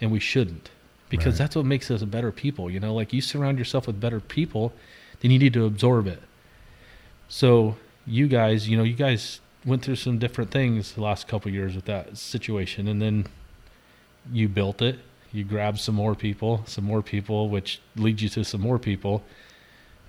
and 0.00 0.10
we 0.12 0.20
shouldn't 0.20 0.70
because 1.12 1.34
Right. 1.34 1.38
that's 1.38 1.54
what 1.56 1.64
makes 1.66 1.90
us 1.90 2.02
better 2.02 2.32
people, 2.32 2.68
you 2.68 2.80
know? 2.80 2.92
Like 2.94 3.12
you 3.12 3.20
surround 3.20 3.58
yourself 3.58 3.86
with 3.86 4.00
better 4.00 4.18
people, 4.18 4.72
then 5.20 5.30
you 5.30 5.38
need 5.38 5.52
to 5.52 5.64
absorb 5.64 6.06
it. 6.08 6.20
So 7.28 7.76
you 8.06 8.26
guys, 8.26 8.68
you 8.68 8.76
know, 8.76 8.82
you 8.82 8.94
guys 8.94 9.40
went 9.64 9.82
through 9.84 9.96
some 9.96 10.18
different 10.18 10.50
things 10.50 10.92
the 10.94 11.00
last 11.02 11.28
couple 11.28 11.48
of 11.48 11.54
years 11.54 11.76
with 11.76 11.84
that 11.84 12.16
situation 12.18 12.88
and 12.88 13.00
then 13.00 13.26
you 14.32 14.48
built 14.48 14.82
it 14.82 14.98
you 15.32 15.44
grabbed 15.44 15.78
some 15.78 15.94
more 15.94 16.14
people 16.16 16.62
some 16.66 16.82
more 16.84 17.00
people 17.00 17.48
which 17.48 17.80
leads 17.94 18.20
you 18.22 18.28
to 18.28 18.42
some 18.44 18.60
more 18.60 18.76
people 18.78 19.22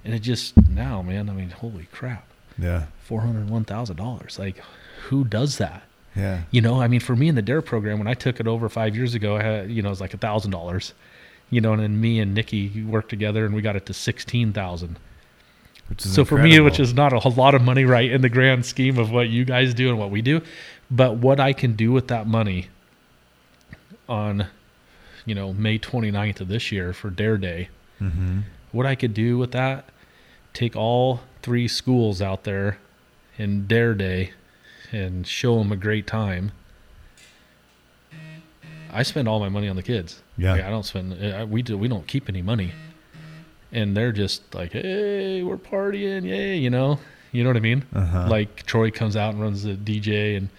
and 0.03 0.11
it 0.15 0.19
just 0.19 0.55
now 0.69 1.03
man 1.03 1.29
i 1.29 1.33
mean 1.33 1.51
holy 1.51 1.87
crap 1.91 2.25
yeah 2.57 2.85
$401000 3.07 4.39
like 4.39 4.57
who 5.03 5.23
does 5.23 5.57
that 5.59 5.83
yeah. 6.15 6.41
You 6.51 6.61
know 6.61 6.81
i 6.81 6.87
mean 6.87 6.99
for 6.99 7.15
me 7.15 7.27
in 7.27 7.35
the 7.35 7.41
dare 7.41 7.61
program 7.61 7.97
when 7.97 8.07
i 8.07 8.13
took 8.13 8.39
it 8.39 8.47
over 8.47 8.69
five 8.69 8.95
years 8.95 9.13
ago 9.15 9.35
i 9.37 9.41
had 9.43 9.71
you 9.71 9.81
know 9.81 9.89
it 9.89 9.91
was 9.91 10.01
like 10.01 10.13
a 10.13 10.17
thousand 10.17 10.51
dollars. 10.51 10.93
You 11.49 11.61
know 11.61 11.73
and 11.73 11.81
then 11.81 11.99
me 12.01 12.19
and 12.19 12.33
nikki 12.33 12.83
worked 12.83 13.09
together 13.09 13.45
and 13.45 13.53
we 13.53 13.61
got 13.61 13.75
it 13.75 13.85
to 13.87 13.93
16000 13.93 14.97
which 15.89 16.05
is 16.05 16.13
so 16.13 16.23
for 16.25 16.37
me, 16.37 16.59
which 16.61 16.79
is 16.79 16.93
not 16.93 17.11
a 17.13 17.19
whole 17.19 17.33
lot 17.33 17.53
of 17.53 17.61
money, 17.61 17.83
right, 17.83 18.09
in 18.09 18.21
the 18.21 18.29
grand 18.29 18.65
scheme 18.65 18.97
of 18.97 19.11
what 19.11 19.27
you 19.29 19.43
guys 19.43 19.73
do 19.73 19.89
and 19.89 19.99
what 19.99 20.09
we 20.11 20.21
do, 20.21 20.41
but 20.89 21.17
what 21.17 21.41
I 21.41 21.51
can 21.51 21.73
do 21.75 21.91
with 21.91 22.07
that 22.07 22.25
money 22.25 22.69
on, 24.07 24.47
you 25.25 25.35
know, 25.35 25.53
May 25.53 25.77
29th 25.79 26.41
of 26.41 26.47
this 26.47 26.71
year 26.71 26.93
for 26.93 27.09
Dare 27.09 27.37
Day, 27.37 27.69
Mhm. 28.01 28.43
what 28.71 28.85
I 28.85 28.95
could 28.95 29.13
do 29.13 29.37
with 29.37 29.51
that, 29.51 29.85
take 30.53 30.75
all 30.75 31.21
three 31.41 31.67
schools 31.67 32.21
out 32.21 32.43
there 32.45 32.77
in 33.37 33.67
Dare 33.67 33.93
Day 33.93 34.31
and 34.93 35.25
show 35.27 35.57
them 35.57 35.71
a 35.71 35.75
great 35.75 36.07
time. 36.07 36.51
I 38.91 39.03
spend 39.03 39.27
all 39.27 39.39
my 39.39 39.49
money 39.49 39.67
on 39.67 39.75
the 39.75 39.83
kids. 39.83 40.21
Yeah. 40.37 40.53
Like, 40.53 40.63
I 40.63 40.69
don't 40.69 40.83
spend. 40.85 41.13
uh, 41.13 41.45
We 41.49 41.61
do. 41.63 41.77
We 41.77 41.87
don't 41.87 42.05
keep 42.07 42.29
any 42.29 42.41
money, 42.41 42.71
and 43.71 43.97
they're 43.97 44.11
just 44.11 44.53
like, 44.53 44.73
"Hey, 44.73 45.41
we're 45.43 45.57
partying, 45.57 46.23
yay!" 46.25 46.57
You 46.57 46.69
know. 46.69 46.99
You 47.31 47.43
know 47.43 47.49
what 47.49 47.57
I 47.57 47.61
mean? 47.61 47.83
Uh-huh. 47.95 48.27
Like 48.29 48.63
Troy 48.67 48.91
comes 48.91 49.15
out 49.15 49.33
and 49.33 49.41
runs 49.41 49.63
the 49.63 49.73
DJ, 49.73 50.37
and 50.37 50.49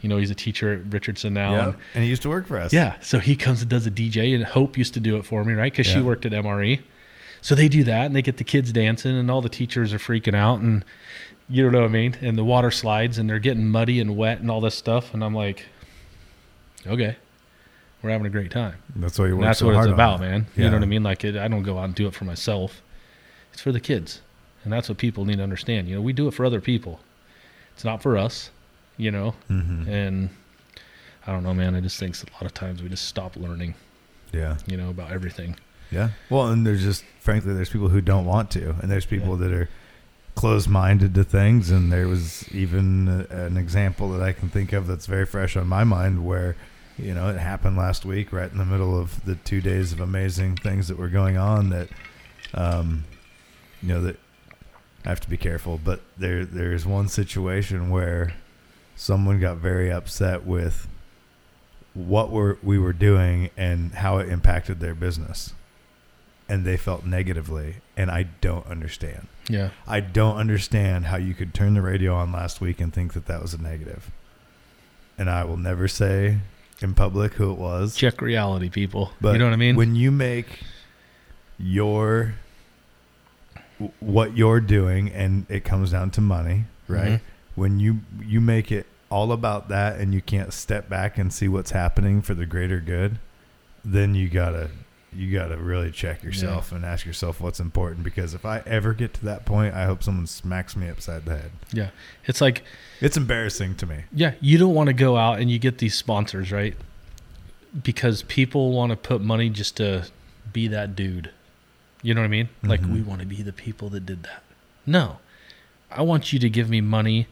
you 0.00 0.08
know 0.08 0.16
he's 0.18 0.30
a 0.30 0.34
teacher 0.36 0.74
at 0.74 0.92
Richardson 0.92 1.34
now. 1.34 1.52
yeah 1.52 1.64
and- 1.66 1.74
and 1.96 2.04
he 2.04 2.10
used 2.10 2.22
to 2.22 2.28
work 2.28 2.46
for 2.46 2.58
us 2.58 2.72
yeah. 2.72 2.94
So 3.00 3.18
he 3.18 3.34
comes 3.34 3.60
and 3.62 3.68
does 3.68 3.86
a 3.86 3.90
DJ, 3.90 4.34
and 4.36 4.44
Hope 4.44 4.78
used 4.78 4.94
to 4.94 5.00
do 5.00 5.16
it 5.16 5.24
for 5.26 5.44
me, 5.44 5.54
right? 5.54 5.72
Because 5.72 5.88
she 5.88 6.00
worked 6.00 6.24
at 6.24 6.32
MRE. 6.32 6.80
So 7.42 7.54
they 7.56 7.68
do 7.68 7.82
that, 7.84 8.06
and 8.06 8.14
they 8.14 8.22
get 8.22 8.36
the 8.36 8.44
kids 8.44 8.70
dancing, 8.70 9.16
and 9.18 9.28
all 9.30 9.40
the 9.42 9.48
teachers 9.48 9.92
are 9.92 9.98
freaking 9.98 10.34
out, 10.36 10.60
and 10.60 10.84
you 11.50 11.70
know 11.70 11.80
what 11.80 11.86
I 11.86 11.92
mean? 11.92 12.16
And 12.22 12.38
the 12.38 12.44
water 12.44 12.70
slides, 12.70 13.18
and 13.18 13.28
they're 13.28 13.38
getting 13.38 13.68
muddy 13.68 14.00
and 14.00 14.16
wet, 14.16 14.40
and 14.40 14.50
all 14.50 14.60
this 14.60 14.74
stuff, 14.74 15.12
and 15.14 15.22
I'm 15.24 15.34
like, 15.34 15.66
okay, 16.86 17.16
we're 18.02 18.10
having 18.10 18.26
a 18.26 18.30
great 18.30 18.50
time. 18.50 18.74
that's 18.96 19.18
what 19.18 19.26
you 19.26 19.34
And 19.34 19.42
that's 19.44 19.58
so 19.58 19.66
what 19.66 19.76
it's 19.76 19.86
about, 19.92 20.20
man. 20.20 20.46
You 20.56 20.64
know 20.68 20.74
what 20.76 20.82
I 20.82 20.86
mean? 20.86 21.02
Like, 21.02 21.24
it, 21.24 21.36
I 21.36 21.48
don't 21.48 21.62
go 21.62 21.78
out 21.78 21.84
and 21.84 21.94
do 21.94 22.06
it 22.06 22.14
for 22.14 22.24
myself. 22.24 22.82
It's 23.52 23.60
for 23.60 23.72
the 23.72 23.80
kids, 23.80 24.20
and 24.64 24.72
that's 24.72 24.88
what 24.88 24.98
people 24.98 25.24
need 25.24 25.36
to 25.36 25.42
understand. 25.42 25.88
You 25.88 25.96
know, 25.96 26.02
we 26.02 26.12
do 26.12 26.28
it 26.28 26.34
for 26.34 26.44
other 26.46 26.60
people. 26.60 27.00
It's 27.74 27.84
not 27.84 28.02
for 28.02 28.16
us. 28.16 28.50
You 28.96 29.10
know, 29.10 29.34
Mhm. 29.48 29.88
and 29.88 30.28
I 31.26 31.32
don't 31.32 31.42
know, 31.42 31.54
man. 31.54 31.74
I 31.74 31.80
just 31.80 31.98
think 31.98 32.14
a 32.22 32.32
lot 32.34 32.42
of 32.42 32.52
times 32.52 32.82
we 32.82 32.88
just 32.90 33.06
stop 33.06 33.34
learning, 33.34 33.74
yeah 34.30 34.58
you 34.66 34.76
know, 34.76 34.90
about 34.90 35.10
everything. 35.10 35.56
Yeah. 35.90 36.10
Well, 36.28 36.48
and 36.48 36.66
there's 36.66 36.82
just 36.82 37.02
frankly 37.18 37.54
there's 37.54 37.70
people 37.70 37.88
who 37.88 38.02
don't 38.02 38.26
want 38.26 38.50
to, 38.52 38.74
and 38.82 38.90
there's 38.90 39.06
people 39.06 39.36
that 39.36 39.52
are 39.52 39.70
closed-minded 40.34 41.14
to 41.14 41.24
things. 41.24 41.70
And 41.70 41.92
there 41.92 42.08
was 42.08 42.50
even 42.52 43.08
a, 43.08 43.34
an 43.34 43.56
example 43.56 44.10
that 44.12 44.22
I 44.22 44.32
can 44.32 44.48
think 44.48 44.72
of 44.72 44.86
that's 44.86 45.06
very 45.06 45.26
fresh 45.26 45.56
on 45.56 45.66
my 45.66 45.84
mind, 45.84 46.26
where 46.26 46.56
you 46.98 47.14
know 47.14 47.28
it 47.28 47.38
happened 47.38 47.76
last 47.76 48.04
week, 48.04 48.32
right 48.32 48.50
in 48.50 48.58
the 48.58 48.64
middle 48.64 48.98
of 48.98 49.24
the 49.24 49.36
two 49.36 49.60
days 49.60 49.92
of 49.92 50.00
amazing 50.00 50.56
things 50.56 50.88
that 50.88 50.98
were 50.98 51.08
going 51.08 51.36
on. 51.36 51.70
That, 51.70 51.88
um, 52.54 53.04
you 53.82 53.88
know, 53.88 54.02
that 54.02 54.18
I 55.04 55.08
have 55.08 55.20
to 55.20 55.30
be 55.30 55.36
careful, 55.36 55.80
but 55.82 56.00
there 56.18 56.44
there's 56.44 56.84
one 56.86 57.08
situation 57.08 57.90
where 57.90 58.34
someone 58.96 59.40
got 59.40 59.56
very 59.56 59.90
upset 59.90 60.44
with 60.44 60.86
what 61.94 62.30
we're, 62.30 62.56
we 62.62 62.78
were 62.78 62.92
doing 62.92 63.50
and 63.56 63.92
how 63.92 64.18
it 64.18 64.28
impacted 64.28 64.78
their 64.78 64.94
business. 64.94 65.54
And 66.48 66.64
they 66.64 66.76
felt 66.76 67.04
negatively. 67.06 67.76
And 67.96 68.10
I 68.10 68.24
don't 68.40 68.66
understand. 68.66 69.26
Yeah, 69.52 69.70
I 69.86 70.00
don't 70.00 70.36
understand 70.36 71.06
how 71.06 71.16
you 71.16 71.34
could 71.34 71.52
turn 71.54 71.74
the 71.74 71.82
radio 71.82 72.14
on 72.14 72.32
last 72.32 72.60
week 72.60 72.80
and 72.80 72.92
think 72.92 73.12
that 73.14 73.26
that 73.26 73.42
was 73.42 73.52
a 73.54 73.60
negative. 73.60 74.10
And 75.18 75.28
I 75.28 75.44
will 75.44 75.56
never 75.58 75.86
say 75.88 76.38
in 76.80 76.94
public 76.94 77.34
who 77.34 77.50
it 77.52 77.58
was. 77.58 77.94
check 77.94 78.22
reality, 78.22 78.70
people. 78.70 79.12
But 79.20 79.32
you 79.32 79.38
know 79.38 79.44
what 79.46 79.52
I 79.52 79.56
mean? 79.56 79.76
When 79.76 79.94
you 79.94 80.10
make 80.10 80.60
your 81.58 82.34
what 83.98 84.36
you're 84.36 84.60
doing 84.60 85.10
and 85.10 85.46
it 85.48 85.64
comes 85.64 85.90
down 85.92 86.10
to 86.12 86.20
money, 86.20 86.64
right? 86.88 87.12
Mhm. 87.12 87.20
When 87.54 87.80
you 87.80 88.00
you 88.22 88.40
make 88.40 88.70
it 88.70 88.86
all 89.10 89.32
about 89.32 89.68
that 89.68 89.98
and 89.98 90.14
you 90.14 90.20
can't 90.20 90.52
step 90.52 90.88
back 90.88 91.18
and 91.18 91.32
see 91.32 91.48
what's 91.48 91.72
happening 91.72 92.22
for 92.22 92.34
the 92.34 92.46
greater 92.46 92.80
good, 92.80 93.18
then 93.84 94.14
you 94.14 94.28
got 94.28 94.50
to 94.50 94.70
you 95.12 95.32
got 95.32 95.48
to 95.48 95.56
really 95.56 95.90
check 95.90 96.22
yourself 96.22 96.70
and 96.72 96.84
ask 96.84 97.04
yourself 97.04 97.40
what's 97.40 97.58
important 97.60 98.04
because 98.04 98.32
if 98.34 98.44
I 98.46 98.62
ever 98.66 98.94
get 98.94 99.12
to 99.14 99.24
that 99.24 99.44
point, 99.44 99.74
I 99.74 99.84
hope 99.84 100.02
someone 100.02 100.26
smacks 100.26 100.76
me 100.76 100.88
upside 100.88 101.24
the 101.24 101.36
head. 101.36 101.50
yeah, 101.72 101.90
it's 102.26 102.40
like 102.40 102.62
It's 103.00 103.16
embarrassing 103.16 103.74
to 103.76 103.86
me. 103.86 104.04
Yeah, 104.12 104.34
you 104.40 104.56
don't 104.58 104.74
want 104.74 104.86
to 104.86 104.92
go 104.92 105.16
out 105.16 105.40
and 105.40 105.50
you 105.50 105.58
get 105.58 105.78
these 105.78 105.94
sponsors, 105.96 106.52
right? 106.52 106.74
because 107.84 108.22
people 108.24 108.72
want 108.72 108.90
to 108.90 108.96
put 108.96 109.20
money 109.20 109.48
just 109.48 109.76
to 109.76 110.04
be 110.52 110.66
that 110.66 110.96
dude. 110.96 111.30
You 112.02 112.14
know 112.14 112.20
what 112.20 112.26
I 112.26 112.28
mean? 112.30 112.48
Like 112.64 112.80
Mhm. 112.80 112.92
we 112.94 113.00
want 113.02 113.20
to 113.20 113.26
be 113.26 113.42
the 113.42 113.52
people 113.52 113.88
that 113.90 114.04
did 114.04 114.24
that. 114.24 114.42
No. 114.86 115.18
I 115.90 116.02
want 116.02 116.32
you 116.32 116.40
to 116.40 116.50
give 116.50 116.68
me 116.68 116.80
money 116.80 117.28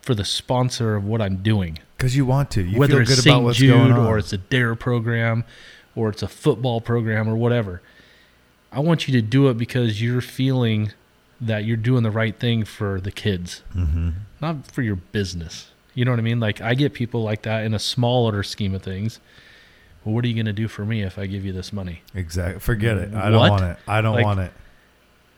for 0.00 0.14
the 0.14 0.24
sponsor 0.24 0.94
of 0.94 1.04
what 1.04 1.20
I'm 1.20 1.36
doing. 1.42 1.78
Because 1.98 2.16
you 2.16 2.24
want 2.24 2.50
to. 2.52 2.62
You 2.62 2.78
Whether 2.78 2.94
feel 2.94 3.00
it's 3.02 3.10
good 3.16 3.22
St. 3.24 3.34
about 3.36 3.42
what's 3.44 3.58
Jude 3.58 3.70
going 3.74 3.92
on. 3.92 4.06
or 4.06 4.16
it's 4.16 4.32
a 4.32 4.38
DARE 4.38 4.74
program 4.74 5.44
or 5.98 6.08
it's 6.08 6.22
a 6.22 6.28
football 6.28 6.80
program 6.80 7.28
or 7.28 7.36
whatever. 7.36 7.82
I 8.70 8.80
want 8.80 9.08
you 9.08 9.12
to 9.20 9.22
do 9.22 9.48
it 9.48 9.58
because 9.58 10.00
you're 10.00 10.20
feeling 10.20 10.92
that 11.40 11.64
you're 11.64 11.76
doing 11.76 12.02
the 12.02 12.10
right 12.10 12.38
thing 12.38 12.64
for 12.64 13.00
the 13.00 13.10
kids, 13.10 13.62
hmm 13.72 14.10
not 14.40 14.70
for 14.70 14.82
your 14.82 14.96
business. 14.96 15.72
You 15.94 16.04
know 16.04 16.12
what 16.12 16.20
I 16.20 16.22
mean? 16.22 16.38
Like 16.38 16.60
I 16.60 16.74
get 16.74 16.92
people 16.92 17.22
like 17.24 17.42
that 17.42 17.64
in 17.64 17.74
a 17.74 17.78
smaller 17.80 18.42
scheme 18.44 18.72
of 18.74 18.82
things. 18.82 19.18
Well, 20.04 20.14
what 20.14 20.24
are 20.24 20.28
you 20.28 20.34
going 20.34 20.46
to 20.46 20.52
do 20.52 20.68
for 20.68 20.84
me 20.84 21.02
if 21.02 21.18
I 21.18 21.26
give 21.26 21.44
you 21.44 21.52
this 21.52 21.72
money? 21.72 22.02
Exactly. 22.14 22.60
Forget 22.60 22.96
it. 22.98 23.14
I 23.14 23.30
don't 23.30 23.40
want 23.50 23.64
it. 23.64 23.76
I 23.88 24.00
don't 24.00 24.14
Like- 24.14 24.24
want 24.24 24.38
it. 24.40 24.52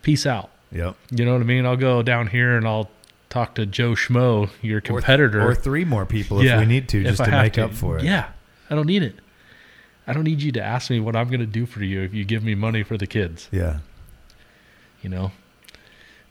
Peace 0.02 0.26
out. 0.26 0.50
Yep. 0.72 0.96
You 1.12 1.24
know 1.24 1.32
what 1.32 1.40
I 1.40 1.44
mean? 1.44 1.64
I'll 1.64 1.76
go 1.78 2.02
down 2.02 2.26
here 2.26 2.56
and 2.58 2.66
I'll 2.66 2.90
talk 3.30 3.54
to 3.54 3.64
Joe 3.64 3.92
Schmo, 3.92 4.50
your 4.60 4.78
Or- 4.78 4.80
competitor. 4.82 5.40
Or, 5.48 5.54
three 5.54 5.84
more 5.86 6.04
people 6.04 6.40
if 6.40 6.58
we 6.58 6.66
need 6.66 6.88
to, 6.90 7.04
just 7.04 7.24
to 7.24 7.30
make 7.30 7.54
to. 7.54 7.64
up 7.64 7.72
for 7.72 7.96
it. 7.98 8.04
Yeah, 8.04 8.26
I 8.68 8.74
don't 8.74 8.86
need 8.86 9.02
it. 9.02 9.14
I 10.06 10.12
don't 10.12 10.24
need 10.24 10.43
you 10.43 10.51
to 10.52 10.62
ask 10.62 10.90
me 10.90 10.98
what 11.01 11.14
I'm 11.14 11.28
going 11.28 11.40
to 11.40 11.47
do 11.47 11.66
for 11.66 11.85
you 11.85 12.01
if 12.02 12.12
you 12.14 12.24
give 12.24 12.43
me 12.43 12.55
money 12.55 12.82
for 12.82 12.97
the 12.97 13.06
kids. 13.06 13.48
Yeah. 13.52 13.78
You 15.02 15.10
know, 15.10 15.32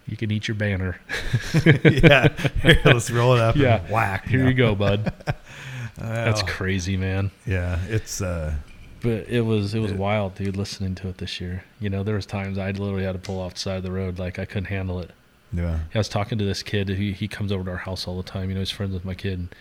you 0.07 0.17
can 0.17 0.31
eat 0.31 0.47
your 0.47 0.55
banner. 0.55 0.99
yeah. 1.65 2.27
Here, 2.61 2.81
let's 2.85 3.09
roll 3.09 3.35
it 3.35 3.41
up 3.41 3.55
Yeah. 3.55 3.81
and 3.81 3.89
whack. 3.89 4.27
Here 4.27 4.47
you 4.47 4.53
go, 4.53 4.75
bud. 4.75 5.13
That's 5.97 6.43
crazy, 6.43 6.97
man. 6.97 7.31
Yeah. 7.45 7.79
It's 7.87 8.21
uh 8.21 8.55
But 9.01 9.27
it 9.29 9.41
was 9.41 9.73
it 9.73 9.79
was 9.79 9.91
It- 9.91 9.97
wild, 9.97 10.35
dude. 10.35 10.55
Listening 10.57 10.95
to 10.95 11.09
it 11.09 11.17
this 11.17 11.39
year, 11.41 11.63
you 11.79 11.89
know, 11.89 12.03
there 12.03 12.15
was 12.15 12.25
times 12.25 12.57
I 12.57 12.71
literally 12.71 13.03
had 13.03 13.13
to 13.13 13.19
pull 13.19 13.39
off 13.39 13.53
the 13.55 13.59
side 13.59 13.77
of 13.77 13.83
the 13.83 13.91
road, 13.91 14.19
like 14.19 14.39
I 14.39 14.45
couldn't 14.45 14.65
handle 14.65 14.99
it. 14.99 15.11
yeah. 15.53 15.79
I 15.93 15.97
was 15.97 16.09
talking 16.09 16.37
to 16.37 16.45
this 16.45 16.63
kid. 16.63 16.89
He 16.89 17.11
he 17.13 17.27
comes 17.27 17.51
over 17.51 17.63
to 17.65 17.71
our 17.71 17.77
house 17.77 18.07
all 18.07 18.17
the 18.17 18.29
time. 18.29 18.49
You 18.49 18.55
know, 18.55 18.61
he's 18.61 18.71
friends 18.71 18.93
with 18.93 19.05
my 19.05 19.15
kid. 19.15 19.39
And 19.39 19.55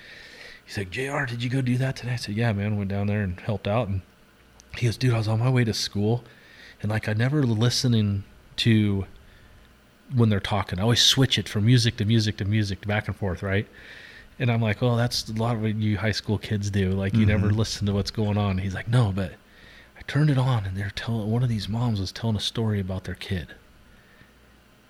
he's 0.68 0.76
like, 0.76 0.90
"Jr, 0.90 1.24
did 1.24 1.42
you 1.42 1.48
go 1.48 1.62
do 1.62 1.78
that 1.78 1.96
today?" 1.96 2.12
I 2.12 2.16
said, 2.16 2.36
"Yeah, 2.36 2.52
man. 2.52 2.76
Went 2.76 2.90
down 2.90 3.06
there 3.06 3.22
and 3.22 3.40
helped 3.40 3.66
out." 3.66 3.88
And 3.88 4.02
he 4.76 4.84
goes, 4.86 4.98
"Dude, 4.98 5.14
I 5.14 5.18
was 5.18 5.26
on 5.28 5.38
my 5.38 5.48
way 5.48 5.64
to 5.64 5.72
school, 5.72 6.22
and 6.82 6.90
like 6.90 7.08
I 7.08 7.14
never 7.14 7.42
listening 7.44 8.24
to 8.58 9.06
when 10.14 10.28
they're 10.28 10.40
talking. 10.40 10.78
I 10.78 10.82
always 10.82 11.02
switch 11.02 11.38
it 11.38 11.48
from 11.48 11.64
music 11.66 11.96
to 11.96 12.04
music 12.04 12.36
to 12.38 12.44
music, 12.44 12.86
back 12.86 13.08
and 13.08 13.16
forth, 13.16 13.42
right?" 13.42 13.66
And 14.38 14.50
I'm 14.52 14.60
like, 14.60 14.82
"Oh, 14.82 14.96
that's 14.96 15.28
a 15.28 15.32
lot 15.32 15.56
of 15.56 15.62
what 15.62 15.74
you 15.76 15.96
high 15.98 16.12
school 16.12 16.38
kids 16.38 16.70
do. 16.70 16.90
Like 16.92 17.14
you 17.14 17.24
never 17.26 17.48
Mhm. 17.48 17.56
listen 17.56 17.86
to 17.86 17.92
what's 17.94 18.10
going 18.10 18.36
on." 18.38 18.58
He's 18.58 18.74
like, 18.74 18.88
"No, 18.88 19.10
but." 19.10 19.32
I 19.96 20.02
turned 20.02 20.30
it 20.30 20.38
on 20.38 20.64
and 20.64 20.76
they're 20.76 20.92
telling 20.94 21.28
one 21.28 21.42
of 21.42 21.48
these 21.48 21.68
moms 21.68 21.98
was 21.98 22.12
telling 22.12 22.36
a 22.36 22.40
story 22.40 22.78
about 22.78 23.02
their 23.02 23.16
kid. 23.16 23.48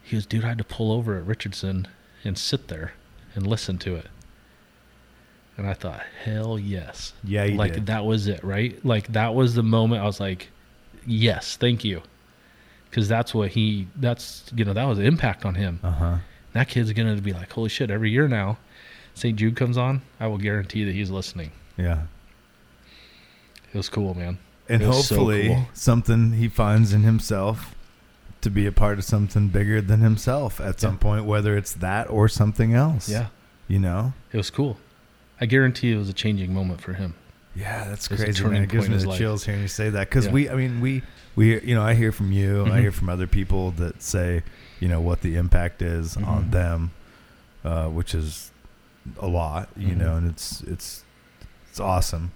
He 0.03 0.17
goes, 0.17 0.27
dude, 0.27 0.45
I 0.45 0.49
had 0.49 0.59
to 0.59 0.65
pull 0.65 0.93
over 0.93 1.17
at 1.17 1.25
Richardson 1.25 1.89
and 2.25 2.37
sit 2.37 2.69
there 2.69 2.93
and 3.35 3.47
listen 3.47 3.79
to 3.79 3.97
it. 3.97 4.07
And 5.59 5.67
I 5.67 5.75
thought, 5.75 6.01
hell 6.25 6.59
yes. 6.59 7.13
Yeah, 7.25 7.45
you 7.45 7.57
like 7.59 7.75
did. 7.75 7.87
that 7.87 8.05
was 8.07 8.29
it, 8.29 8.43
right? 8.45 8.83
Like 8.85 9.09
that 9.09 9.35
was 9.35 9.55
the 9.55 9.63
moment 9.65 10.01
I 10.03 10.07
was 10.07 10.21
like, 10.21 10.49
yes, 11.05 11.57
thank 11.57 11.85
you. 11.85 12.01
Cause 12.93 13.07
that's 13.09 13.35
what 13.35 13.51
he, 13.51 13.87
that's, 13.97 14.45
you 14.55 14.65
know, 14.65 14.73
that 14.73 14.85
was 14.85 14.99
an 14.99 15.05
impact 15.05 15.45
on 15.45 15.57
him. 15.57 15.81
Uh-huh. 15.83 16.17
That 16.55 16.69
kid's 16.69 16.91
going 16.93 17.15
to 17.15 17.21
be 17.21 17.33
like, 17.35 17.53
holy 17.53 17.69
shit, 17.69 17.91
every 17.91 18.11
year 18.11 18.29
now, 18.29 18.57
St. 19.15 19.37
Jude 19.37 19.57
comes 19.57 19.77
on, 19.77 20.01
I 20.21 20.29
will 20.29 20.39
guarantee 20.39 20.85
that 20.85 20.95
he's 20.95 21.11
listening. 21.11 21.51
Yeah. 21.77 22.05
It 23.75 23.77
was 23.77 23.89
cool, 23.89 24.15
man. 24.15 24.39
And 24.69 24.87
was 24.87 25.07
so 25.09 25.17
hopefully 25.17 25.49
cool. 25.49 25.69
something 25.75 26.33
he 26.33 26.49
finds 26.49 26.93
in 26.93 27.03
himself 27.03 27.75
to 28.41 28.51
be 28.51 28.65
a 28.67 28.73
part 28.73 28.99
of 28.99 29.05
something 29.05 29.49
bigger 29.49 29.81
than 29.81 30.01
himself 30.01 30.61
at 30.61 30.79
some 30.81 30.95
Yeah. 30.95 30.99
point, 31.01 31.25
whether 31.25 31.57
it's 31.57 31.73
that 31.75 32.09
or 32.09 32.29
something 32.29 32.75
else. 32.75 33.09
Yeah. 33.09 33.27
You 33.67 33.81
know? 33.81 34.13
It 34.33 34.37
was 34.37 34.51
cool. 34.51 34.79
I 35.41 35.47
guarantee 35.47 35.93
it 35.93 35.97
was 35.97 36.09
a 36.09 36.13
changing 36.13 36.53
moment 36.53 36.81
for 36.81 36.93
him. 36.95 37.15
Yeah, 37.55 37.85
that's 37.89 38.07
a 38.11 38.17
crazy, 38.17 38.45
man. 38.45 38.63
It 38.63 38.69
gives 38.69 38.89
me 38.89 38.97
the 38.97 39.09
life. 39.09 39.19
chills 39.19 39.45
hearing 39.45 39.63
you 39.63 39.69
say 39.69 39.91
that 39.91 40.09
because 40.09 40.27
Yeah. 40.27 40.33
we, 40.33 40.49
I 40.51 40.55
mean, 40.55 40.81
we, 40.81 41.03
we, 41.35 41.61
you 41.63 41.75
know, 41.75 41.83
I 41.83 41.95
hear 41.95 42.13
from 42.13 42.31
you, 42.31 42.65
I 42.67 42.69
Mhm. 42.69 42.81
hear 42.81 42.93
from 42.93 43.09
other 43.09 43.27
people 43.27 43.73
that 43.73 44.03
say, 44.03 44.43
you 44.81 44.89
know, 44.89 45.01
what 45.01 45.23
the 45.23 45.37
impact 45.37 45.83
is 45.83 46.17
on 46.17 46.45
Mhm. 46.47 46.51
them, 46.53 46.91
uh, 47.65 47.87
which 47.89 48.15
is 48.15 48.53
a 49.19 49.27
lot, 49.27 49.69
you 49.77 49.95
Mhm. 49.95 49.97
know, 49.99 50.17
and 50.17 50.29
it's 50.31 50.61
it's 50.63 51.05
it's 51.71 51.81
awesome. 51.81 52.31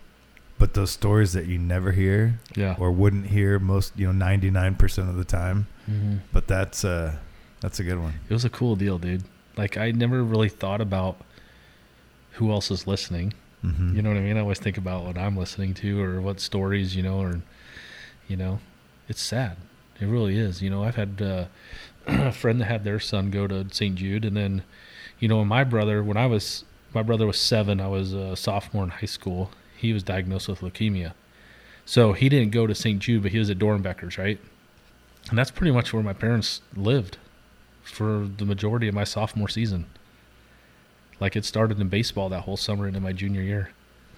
But 0.58 0.74
those 0.74 0.90
stories 0.90 1.32
that 1.34 1.46
you 1.46 1.58
never 1.58 1.92
hear 1.92 2.38
Yeah. 2.56 2.76
or 2.78 2.90
wouldn't 2.92 3.26
hear 3.26 3.58
most, 3.58 3.92
you 3.96 4.06
know, 4.06 4.12
ninety 4.12 4.50
nine 4.50 4.74
percent 4.74 5.08
of 5.08 5.16
the 5.16 5.24
time. 5.24 5.66
hmm 5.86 6.16
But 6.32 6.48
that's 6.48 6.84
uh, 6.84 7.16
that's 7.60 7.78
a 7.78 7.84
good 7.84 7.98
one. 7.98 8.14
It 8.28 8.32
was 8.32 8.44
a 8.44 8.50
cool 8.50 8.74
deal, 8.76 8.98
dude. 8.98 9.22
Like 9.56 9.76
I 9.76 9.90
never 9.92 10.22
really 10.24 10.48
thought 10.48 10.80
about 10.80 11.20
who 12.32 12.50
else 12.50 12.70
is 12.70 12.86
listening. 12.86 13.34
Mm-hmm. 13.64 13.96
You 13.96 14.02
know 14.02 14.10
what 14.10 14.18
I 14.18 14.22
mean? 14.22 14.36
I 14.36 14.40
always 14.40 14.58
think 14.58 14.76
about 14.76 15.04
what 15.04 15.16
I'm 15.16 15.36
listening 15.36 15.74
to 15.74 16.02
or 16.02 16.20
what 16.20 16.40
stories, 16.40 16.96
you 16.96 17.02
know, 17.02 17.20
or 17.20 17.42
you 18.28 18.36
know, 18.36 18.60
it's 19.08 19.20
sad. 19.20 19.56
It 20.00 20.06
really 20.06 20.38
is. 20.38 20.62
You 20.62 20.70
know, 20.70 20.82
I've 20.82 20.96
had 20.96 21.20
uh, 21.22 21.44
a 22.06 22.32
friend 22.32 22.60
that 22.60 22.66
had 22.66 22.84
their 22.84 22.98
son 22.98 23.30
go 23.30 23.46
to 23.46 23.66
St. 23.70 23.94
Jude, 23.94 24.24
and 24.24 24.36
then, 24.36 24.64
you 25.18 25.28
know, 25.28 25.44
my 25.44 25.64
brother, 25.64 26.02
when 26.02 26.16
I 26.16 26.26
was, 26.26 26.64
my 26.94 27.02
brother 27.02 27.26
was 27.26 27.38
seven, 27.38 27.80
I 27.80 27.88
was 27.88 28.12
a 28.12 28.36
sophomore 28.36 28.84
in 28.84 28.90
high 28.90 29.06
school. 29.06 29.50
He 29.76 29.92
was 29.92 30.02
diagnosed 30.02 30.48
with 30.48 30.60
leukemia, 30.60 31.12
so 31.84 32.12
he 32.12 32.28
didn't 32.28 32.50
go 32.50 32.66
to 32.66 32.74
St. 32.74 33.00
Jude, 33.00 33.22
but 33.22 33.32
he 33.32 33.38
was 33.38 33.50
at 33.50 33.58
Doernbecher's, 33.58 34.18
right? 34.18 34.40
And 35.28 35.38
that's 35.38 35.50
pretty 35.50 35.72
much 35.72 35.92
where 35.92 36.02
my 36.02 36.12
parents 36.12 36.62
lived 36.74 37.18
for 37.82 38.28
the 38.36 38.44
majority 38.44 38.88
of 38.88 38.94
my 38.94 39.04
sophomore 39.04 39.48
season. 39.48 39.86
Like 41.22 41.36
it 41.36 41.44
started 41.44 41.80
in 41.80 41.88
baseball 41.88 42.28
that 42.30 42.40
whole 42.40 42.56
summer 42.56 42.88
into 42.88 42.98
my 42.98 43.12
junior 43.12 43.42
year. 43.42 43.70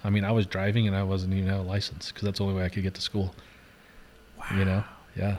I 0.03 0.09
mean, 0.09 0.23
I 0.25 0.31
was 0.31 0.47
driving 0.47 0.87
and 0.87 0.95
I 0.95 1.03
wasn't 1.03 1.35
even 1.35 1.47
have 1.49 1.59
a 1.59 1.69
license 1.69 2.11
because 2.11 2.23
that's 2.25 2.39
the 2.39 2.45
only 2.45 2.55
way 2.55 2.65
I 2.65 2.69
could 2.69 2.81
get 2.81 2.95
to 2.95 3.01
school. 3.01 3.35
Wow. 4.39 4.57
You 4.57 4.65
know? 4.65 4.83
Yeah. 5.15 5.37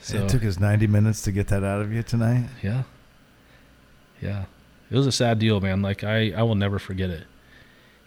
So 0.00 0.24
it 0.24 0.30
took 0.30 0.42
us 0.42 0.58
ninety 0.58 0.86
minutes 0.86 1.20
to 1.22 1.30
get 1.32 1.48
that 1.48 1.62
out 1.64 1.82
of 1.82 1.92
you 1.92 2.02
tonight. 2.02 2.48
yeah, 2.62 2.84
yeah. 4.22 4.44
It 4.90 4.96
was 4.96 5.06
a 5.06 5.12
sad 5.12 5.38
deal, 5.38 5.60
man. 5.60 5.82
Like 5.82 6.02
I, 6.02 6.32
I 6.32 6.42
will 6.44 6.54
never 6.54 6.78
forget 6.78 7.10
it. 7.10 7.24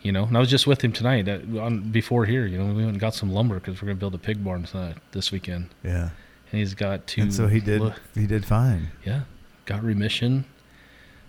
You 0.01 0.11
know, 0.11 0.23
and 0.25 0.35
I 0.35 0.39
was 0.39 0.49
just 0.49 0.65
with 0.65 0.83
him 0.83 0.91
tonight 0.91 1.27
at, 1.27 1.41
on 1.57 1.91
before 1.91 2.25
here. 2.25 2.47
You 2.47 2.57
know, 2.57 2.65
we 2.65 2.73
went 2.73 2.89
and 2.89 2.99
got 2.99 3.13
some 3.13 3.31
lumber 3.31 3.55
because 3.59 3.81
we're 3.81 3.87
gonna 3.87 3.99
build 3.99 4.15
a 4.15 4.19
pig 4.19 4.43
barn 4.43 4.63
tonight, 4.63 4.97
this 5.11 5.31
weekend. 5.31 5.69
Yeah, 5.83 6.09
And 6.51 6.59
he's 6.59 6.73
got 6.73 7.05
two. 7.05 7.21
and 7.21 7.33
so 7.33 7.47
he 7.47 7.59
did. 7.59 7.81
He 8.15 8.25
did 8.25 8.45
fine. 8.45 8.89
Yeah, 9.05 9.21
got 9.65 9.83
remission. 9.83 10.45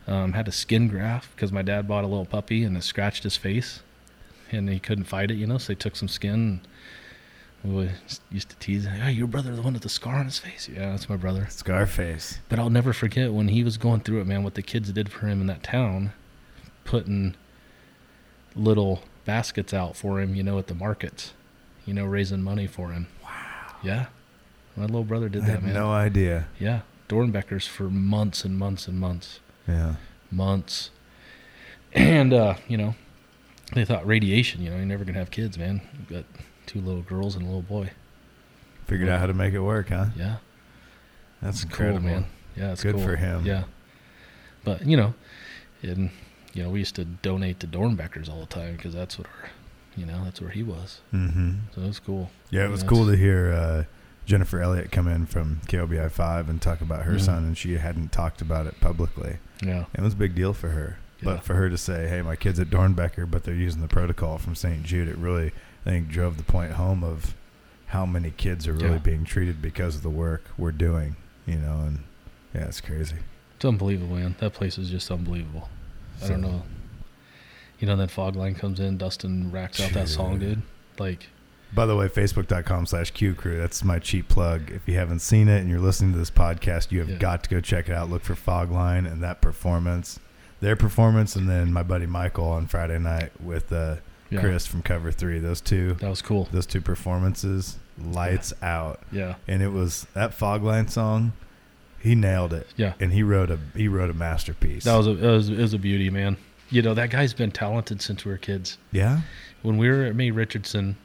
Um, 0.08 0.34
had 0.34 0.46
a 0.46 0.52
skin 0.52 0.86
graft 0.86 1.34
because 1.34 1.50
my 1.50 1.62
dad 1.62 1.88
bought 1.88 2.04
a 2.04 2.06
little 2.06 2.26
puppy 2.26 2.62
and 2.62 2.76
it 2.76 2.84
scratched 2.84 3.24
his 3.24 3.36
face, 3.36 3.80
and 4.52 4.68
he 4.68 4.78
couldn't 4.78 5.04
fight 5.04 5.30
it. 5.30 5.34
You 5.34 5.46
know, 5.46 5.58
so 5.58 5.68
they 5.72 5.74
took 5.74 5.96
some 5.96 6.08
skin. 6.08 6.60
And 7.64 7.76
we 7.76 7.90
used 8.30 8.50
to 8.50 8.56
tease, 8.56 8.84
"Hey, 8.86 9.10
your 9.10 9.26
brother, 9.26 9.56
the 9.56 9.62
one 9.62 9.72
with 9.72 9.82
the 9.82 9.88
scar 9.88 10.16
on 10.16 10.26
his 10.26 10.38
face." 10.38 10.68
Yeah, 10.72 10.90
that's 10.90 11.08
my 11.08 11.16
brother. 11.16 11.46
Scarface. 11.50 12.38
But 12.48 12.58
I'll 12.60 12.70
never 12.70 12.92
forget 12.92 13.32
when 13.32 13.48
he 13.48 13.64
was 13.64 13.76
going 13.78 14.00
through 14.00 14.20
it, 14.20 14.26
man. 14.26 14.44
What 14.44 14.54
the 14.54 14.62
kids 14.62 14.92
did 14.92 15.10
for 15.10 15.26
him 15.26 15.40
in 15.40 15.48
that 15.48 15.64
town, 15.64 16.12
putting 16.84 17.34
little 18.54 19.02
baskets 19.24 19.74
out 19.74 19.96
for 19.96 20.20
him, 20.20 20.34
you 20.36 20.42
know, 20.44 20.58
at 20.58 20.68
the 20.68 20.74
markets, 20.74 21.32
you 21.84 21.92
know, 21.92 22.04
raising 22.04 22.42
money 22.42 22.68
for 22.68 22.92
him. 22.92 23.08
Wow. 23.24 23.74
Yeah, 23.82 24.06
my 24.76 24.84
little 24.84 25.04
brother 25.04 25.28
did 25.28 25.42
I 25.42 25.46
that, 25.46 25.52
had 25.52 25.62
man. 25.64 25.74
no 25.74 25.90
idea. 25.90 26.46
Yeah, 26.60 26.82
Doernbecher's 27.08 27.66
for 27.66 27.90
months 27.90 28.44
and 28.44 28.56
months 28.56 28.86
and 28.86 29.00
months 29.00 29.40
Yeah. 29.68 29.94
months. 30.30 30.90
And 31.92 32.32
uh, 32.32 32.54
you 32.68 32.76
know, 32.76 32.94
they 33.74 33.84
thought 33.84 34.06
radiation, 34.06 34.62
you 34.62 34.70
know, 34.70 34.76
you're 34.76 34.84
never 34.86 35.04
gonna 35.04 35.18
have 35.18 35.30
kids, 35.30 35.56
man. 35.58 35.80
You've 35.98 36.08
got 36.08 36.24
two 36.66 36.80
little 36.80 37.02
girls 37.02 37.34
and 37.34 37.42
a 37.42 37.46
little 37.46 37.62
boy. 37.62 37.90
Figured 38.86 39.08
out 39.08 39.18
how 39.20 39.26
to 39.26 39.34
make 39.34 39.54
it 39.54 39.60
work, 39.60 39.88
huh? 39.88 40.06
Yeah. 40.16 40.36
That's 41.42 41.62
incredible. 41.64 42.00
cool, 42.00 42.08
man. 42.08 42.26
Yeah, 42.56 42.72
it's 42.72 42.82
Good 42.82 42.94
cool. 42.96 43.04
for 43.04 43.16
him. 43.16 43.44
Yeah. 43.44 43.64
But, 44.64 44.86
you 44.86 44.96
know, 44.96 45.14
and 45.82 46.10
you 46.54 46.62
know, 46.62 46.70
we 46.70 46.78
used 46.80 46.94
to 46.96 47.04
donate 47.04 47.60
to 47.60 47.66
Doernbecher's 47.66 48.28
all 48.28 48.40
the 48.40 48.46
time 48.46 48.76
because 48.76 48.94
that's 48.94 49.18
what 49.18 49.26
our 49.26 49.50
you 49.96 50.04
know, 50.06 50.22
that's 50.24 50.40
where 50.42 50.50
he 50.50 50.62
was. 50.62 51.00
Mm-hmm. 51.14 51.52
So 51.74 51.80
it 51.80 51.86
was 51.86 51.98
cool. 51.98 52.30
Yeah, 52.50 52.62
it 52.62 52.64
You 52.66 52.70
was 52.72 52.82
know, 52.82 52.88
cool 52.90 53.06
to 53.06 53.16
hear 53.16 53.52
uh, 53.52 53.84
Jennifer 54.26 54.60
Elliott 54.60 54.90
come 54.92 55.06
in 55.08 55.24
from 55.26 55.60
KOBI 55.68 56.10
five 56.10 56.48
and 56.50 56.60
talk 56.60 56.80
about 56.80 57.04
her 57.04 57.14
Mhm. 57.14 57.20
son, 57.20 57.44
and 57.44 57.56
she 57.56 57.78
hadn't 57.78 58.12
talked 58.12 58.42
about 58.42 58.66
it 58.66 58.78
publicly. 58.80 59.38
Yeah. 59.62 59.84
It 59.94 60.00
was 60.02 60.12
a 60.14 60.16
big 60.16 60.34
deal 60.34 60.52
for 60.52 60.70
her. 60.70 60.98
Yeah. 61.20 61.24
But 61.36 61.44
for 61.44 61.54
her 61.54 61.70
to 61.70 61.78
say, 61.78 62.08
"Hey, 62.08 62.20
my 62.22 62.36
kid's 62.36 62.60
at 62.60 62.68
Doernbecher, 62.68 63.30
but 63.30 63.44
they're 63.44 63.54
using 63.54 63.80
the 63.80 63.88
protocol 63.88 64.36
from 64.38 64.54
St. 64.54 64.82
Jude," 64.82 65.08
it 65.08 65.16
really, 65.16 65.52
I 65.86 65.90
think, 65.90 66.08
drove 66.08 66.36
the 66.36 66.42
point 66.42 66.72
home 66.72 67.02
of 67.02 67.34
how 67.86 68.04
many 68.04 68.32
kids 68.32 68.66
are 68.66 68.72
really 68.74 68.94
Yeah. 68.94 68.98
being 68.98 69.24
treated 69.24 69.62
because 69.62 69.94
of 69.96 70.02
the 70.02 70.10
work 70.10 70.42
we're 70.58 70.72
doing. 70.72 71.16
You 71.46 71.56
know, 71.58 71.84
and 71.86 72.00
yeah, 72.52 72.64
it's 72.64 72.80
crazy. 72.80 73.16
It's 73.54 73.64
unbelievable, 73.64 74.16
man. 74.16 74.34
That 74.40 74.52
place 74.52 74.76
is 74.76 74.90
just 74.90 75.10
unbelievable. 75.10 75.70
I 76.22 76.28
don't 76.28 76.40
know. 76.40 76.64
You 77.78 77.86
know, 77.86 77.96
that 77.96 78.10
Fogline 78.10 78.58
comes 78.58 78.80
in, 78.80 78.98
Dustin 78.98 79.52
racks 79.52 79.80
out 79.80 79.92
that 79.92 80.08
song, 80.08 80.38
dude. 80.38 80.62
Like, 80.98 81.28
By 81.74 81.84
the 81.86 81.96
way, 81.96 82.08
facebook.com 82.08 82.86
slash 82.86 83.10
Q 83.10 83.34
Crew. 83.34 83.58
That's 83.58 83.84
my 83.84 83.98
cheap 83.98 84.28
plug. 84.28 84.70
If 84.70 84.88
you 84.88 84.94
haven't 84.94 85.18
seen 85.18 85.48
it 85.48 85.60
and 85.60 85.68
you're 85.68 85.80
listening 85.80 86.12
to 86.12 86.18
this 86.18 86.30
podcast, 86.30 86.90
you 86.90 87.00
have 87.00 87.08
Yeah. 87.10 87.16
got 87.18 87.42
to 87.44 87.50
go 87.50 87.60
check 87.60 87.88
it 87.88 87.92
out. 87.94 88.08
Look 88.08 88.22
for 88.22 88.34
Fogline 88.34 89.10
and 89.10 89.22
that 89.22 89.40
performance, 89.42 90.18
their 90.60 90.76
performance, 90.76 91.36
and 91.36 91.48
then 91.48 91.72
my 91.72 91.82
buddy 91.82 92.06
Michael 92.06 92.46
on 92.48 92.66
Friday 92.66 92.98
night 92.98 93.30
with 93.42 93.72
uh, 93.72 93.96
yeah, 94.30 94.40
Chris 94.40 94.66
from 94.66 94.82
Cover 94.82 95.12
Three. 95.12 95.38
Those 95.38 95.60
two, 95.60 95.94
that 95.94 96.08
was 96.08 96.22
cool. 96.22 96.48
those 96.52 96.66
two 96.66 96.80
performances, 96.80 97.78
lights 98.02 98.52
out. 98.62 99.00
Yeah, 99.12 99.34
And 99.48 99.62
it 99.62 99.68
was 99.72 100.06
that 100.14 100.30
Fogline 100.38 100.88
song. 100.90 101.32
He 102.00 102.14
nailed 102.14 102.52
it, 102.52 102.68
yeah. 102.76 102.92
and 103.00 103.12
he 103.12 103.22
wrote 103.24 103.50
a 103.50 103.58
he 103.74 103.88
wrote 103.88 104.10
a 104.10 104.14
masterpiece. 104.14 104.84
That 104.84 104.96
was 104.96 105.06
a 105.08 105.10
it 105.10 105.20
was, 105.30 105.48
it 105.50 105.58
was 105.58 105.74
a 105.74 105.78
beauty, 105.78 106.08
man. 106.08 106.36
You 106.70 106.82
know 106.82 106.94
that 106.94 107.10
guy's 107.10 107.34
been 107.34 107.50
talented 107.50 108.00
since 108.00 108.24
we 108.24 108.30
were 108.30 108.38
kids. 108.38 108.78
yeah, 108.92 109.20
When 109.62 109.76
we 109.76 109.88
were 109.88 110.04
at 110.04 110.14
May 110.16 110.30
Richardson 110.30 110.96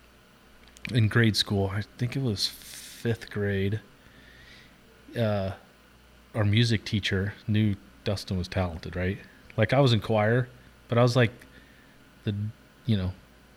in 0.94 1.08
grade 1.08 1.36
school, 1.36 1.72
I 1.74 1.84
think 1.98 2.16
it 2.16 2.22
was 2.22 2.48
fifth 2.48 3.30
grade. 3.32 3.80
Uh, 5.18 5.52
our 6.34 6.44
music 6.46 6.86
teacher 6.86 7.34
knew 7.48 7.76
Dustin 8.04 8.38
was 8.38 8.48
talented, 8.48 8.96
right? 8.96 9.18
Like 9.58 9.74
I 9.74 9.80
was 9.80 9.94
in 9.94 10.00
choir, 10.00 10.48
but 10.88 10.98
I 10.98 11.02
was 11.02 11.16
like 11.16 11.32
the 12.24 12.34
you 12.86 12.98
know 12.98 13.12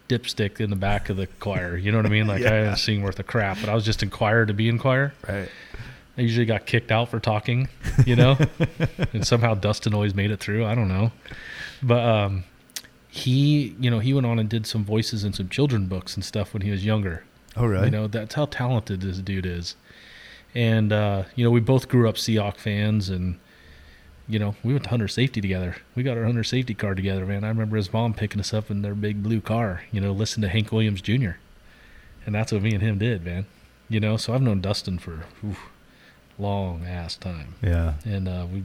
dipstick 0.09 0.61
in 0.61 0.71
the 0.71 0.77
back 0.77 1.09
of 1.09 1.17
the 1.17 1.27
choir. 1.27 1.77
You 1.77 1.91
know 1.93 1.99
what 1.99 2.07
I 2.07 2.11
mean? 2.11 2.27
Like 2.27 2.43
I 2.43 2.45
Yeah. 2.45 2.65
didn't 2.65 2.79
sing 2.79 3.03
worth 3.03 3.19
a 3.19 3.23
crap, 3.23 3.59
but 3.61 3.69
I 3.69 3.75
was 3.75 3.85
just 3.85 4.03
in 4.03 4.11
choir 4.11 4.45
to 4.45 4.53
be 4.53 4.69
in 4.69 4.79
choir. 4.79 5.15
right. 5.29 5.49
I 6.17 6.21
usually 6.21 6.47
got 6.47 6.65
kicked 6.67 6.93
out 6.93 7.09
for 7.09 7.19
talking, 7.19 7.69
you 8.07 8.15
know, 8.15 8.39
and 9.13 9.27
somehow 9.27 9.55
Dustin 9.55 9.95
always 9.95 10.15
made 10.15 10.31
it 10.31 10.39
through. 10.39 10.65
I 10.65 10.75
don't 10.77 10.87
know, 10.89 11.11
but 11.83 12.05
um, 12.05 12.45
he, 13.15 13.77
you 13.78 13.93
know, 13.93 14.01
he 14.01 14.12
went 14.12 14.27
on 14.27 14.41
and 14.41 14.49
did 14.49 14.66
some 14.66 14.85
voices 14.85 15.23
in 15.23 15.32
some 15.32 15.49
children 15.49 15.86
books 15.86 16.16
and 16.16 16.24
stuff 16.24 16.53
when 16.53 16.62
he 16.62 16.73
was 16.73 16.85
younger. 16.85 17.23
Oh, 17.57 17.65
really? 17.65 17.85
You 17.85 17.91
know, 17.93 18.07
that's 18.09 18.35
how 18.35 18.47
talented 18.47 19.03
this 19.03 19.19
dude 19.19 19.47
is. 19.47 19.77
And 20.53 20.93
uh, 20.93 21.23
you 21.36 21.45
know, 21.45 21.51
we 21.53 21.61
both 21.61 21.89
grew 21.89 22.09
up 22.09 22.16
Seahawk 22.16 22.57
fans, 22.57 23.09
and 23.09 23.39
you 24.27 24.41
know, 24.41 24.57
we 24.65 24.73
went 24.73 24.82
to 24.85 24.91
Hunter 24.91 25.07
Safety 25.07 25.41
together. 25.41 25.77
We 25.95 26.03
got 26.03 26.19
our 26.19 26.24
Hunter 26.24 26.43
Safety 26.43 26.74
car 26.74 26.97
together, 26.97 27.24
man. 27.24 27.45
I 27.45 27.49
remember 27.49 27.77
his 27.77 27.93
mom 27.93 28.15
picking 28.15 28.41
us 28.41 28.53
up 28.53 28.69
in 28.69 28.82
their 28.82 28.97
big 28.97 29.23
blue 29.23 29.41
car. 29.41 29.85
You 29.93 30.01
know, 30.01 30.11
listen 30.11 30.43
to 30.43 30.49
Hank 30.49 30.73
Williams 30.73 31.01
Jr. 31.01 31.36
And 32.27 32.35
that's 32.35 32.51
what 32.51 32.62
me 32.62 32.74
and 32.74 32.82
him 32.82 32.99
did, 32.99 33.24
man. 33.24 33.47
You 33.89 34.01
know, 34.01 34.16
so 34.16 34.35
I've 34.35 34.43
known 34.43 34.61
Dustin 34.61 34.99
for 34.99 35.24
oof, 35.47 35.69
long 36.36 36.85
ass 36.85 37.16
time, 37.16 37.55
yeah. 37.62 37.95
and 38.05 38.28
uh, 38.28 38.47
we. 38.53 38.65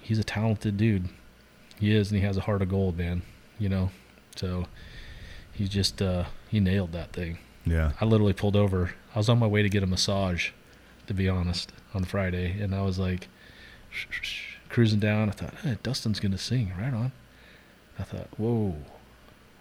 He's 0.00 0.18
a 0.18 0.24
talented 0.24 0.76
dude. 0.76 1.08
He 1.78 1.94
is, 1.94 2.10
and 2.10 2.20
he 2.20 2.26
has 2.26 2.36
a 2.36 2.42
heart 2.42 2.62
of 2.62 2.68
gold, 2.68 2.96
man. 2.96 3.22
You 3.58 3.68
know, 3.68 3.90
so 4.36 4.66
he 5.52 5.68
just 5.68 6.00
uh, 6.02 6.24
he 6.48 6.60
nailed 6.60 6.92
that 6.92 7.12
thing. 7.12 7.38
Yeah. 7.66 7.92
I 8.00 8.04
literally 8.04 8.32
pulled 8.32 8.56
over. 8.56 8.92
I 9.14 9.18
was 9.18 9.28
on 9.28 9.38
my 9.38 9.46
way 9.46 9.62
to 9.62 9.68
get 9.68 9.82
a 9.82 9.86
massage, 9.86 10.50
to 11.06 11.14
be 11.14 11.28
honest, 11.28 11.72
on 11.94 12.04
Friday, 12.04 12.60
and 12.60 12.74
I 12.74 12.82
was 12.82 12.98
like 12.98 13.28
cruising 14.68 15.00
down. 15.00 15.28
I 15.28 15.32
thought, 15.32 15.54
hey, 15.62 15.78
Dustin's 15.82 16.20
gonna 16.20 16.38
sing. 16.38 16.72
Right 16.78 16.92
on. 16.92 17.12
I 17.98 18.02
thought, 18.02 18.28
whoa, 18.36 18.74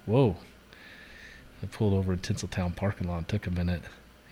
whoa. 0.06 0.38
I 1.61 1.65
pulled 1.68 1.94
over 1.94 2.11
in 2.14 2.19
Tinseltown 2.19 2.76
parking 2.76 3.07
lot. 3.07 3.27
Took 3.27 3.48
a 3.48 3.52
minute, 3.52 3.84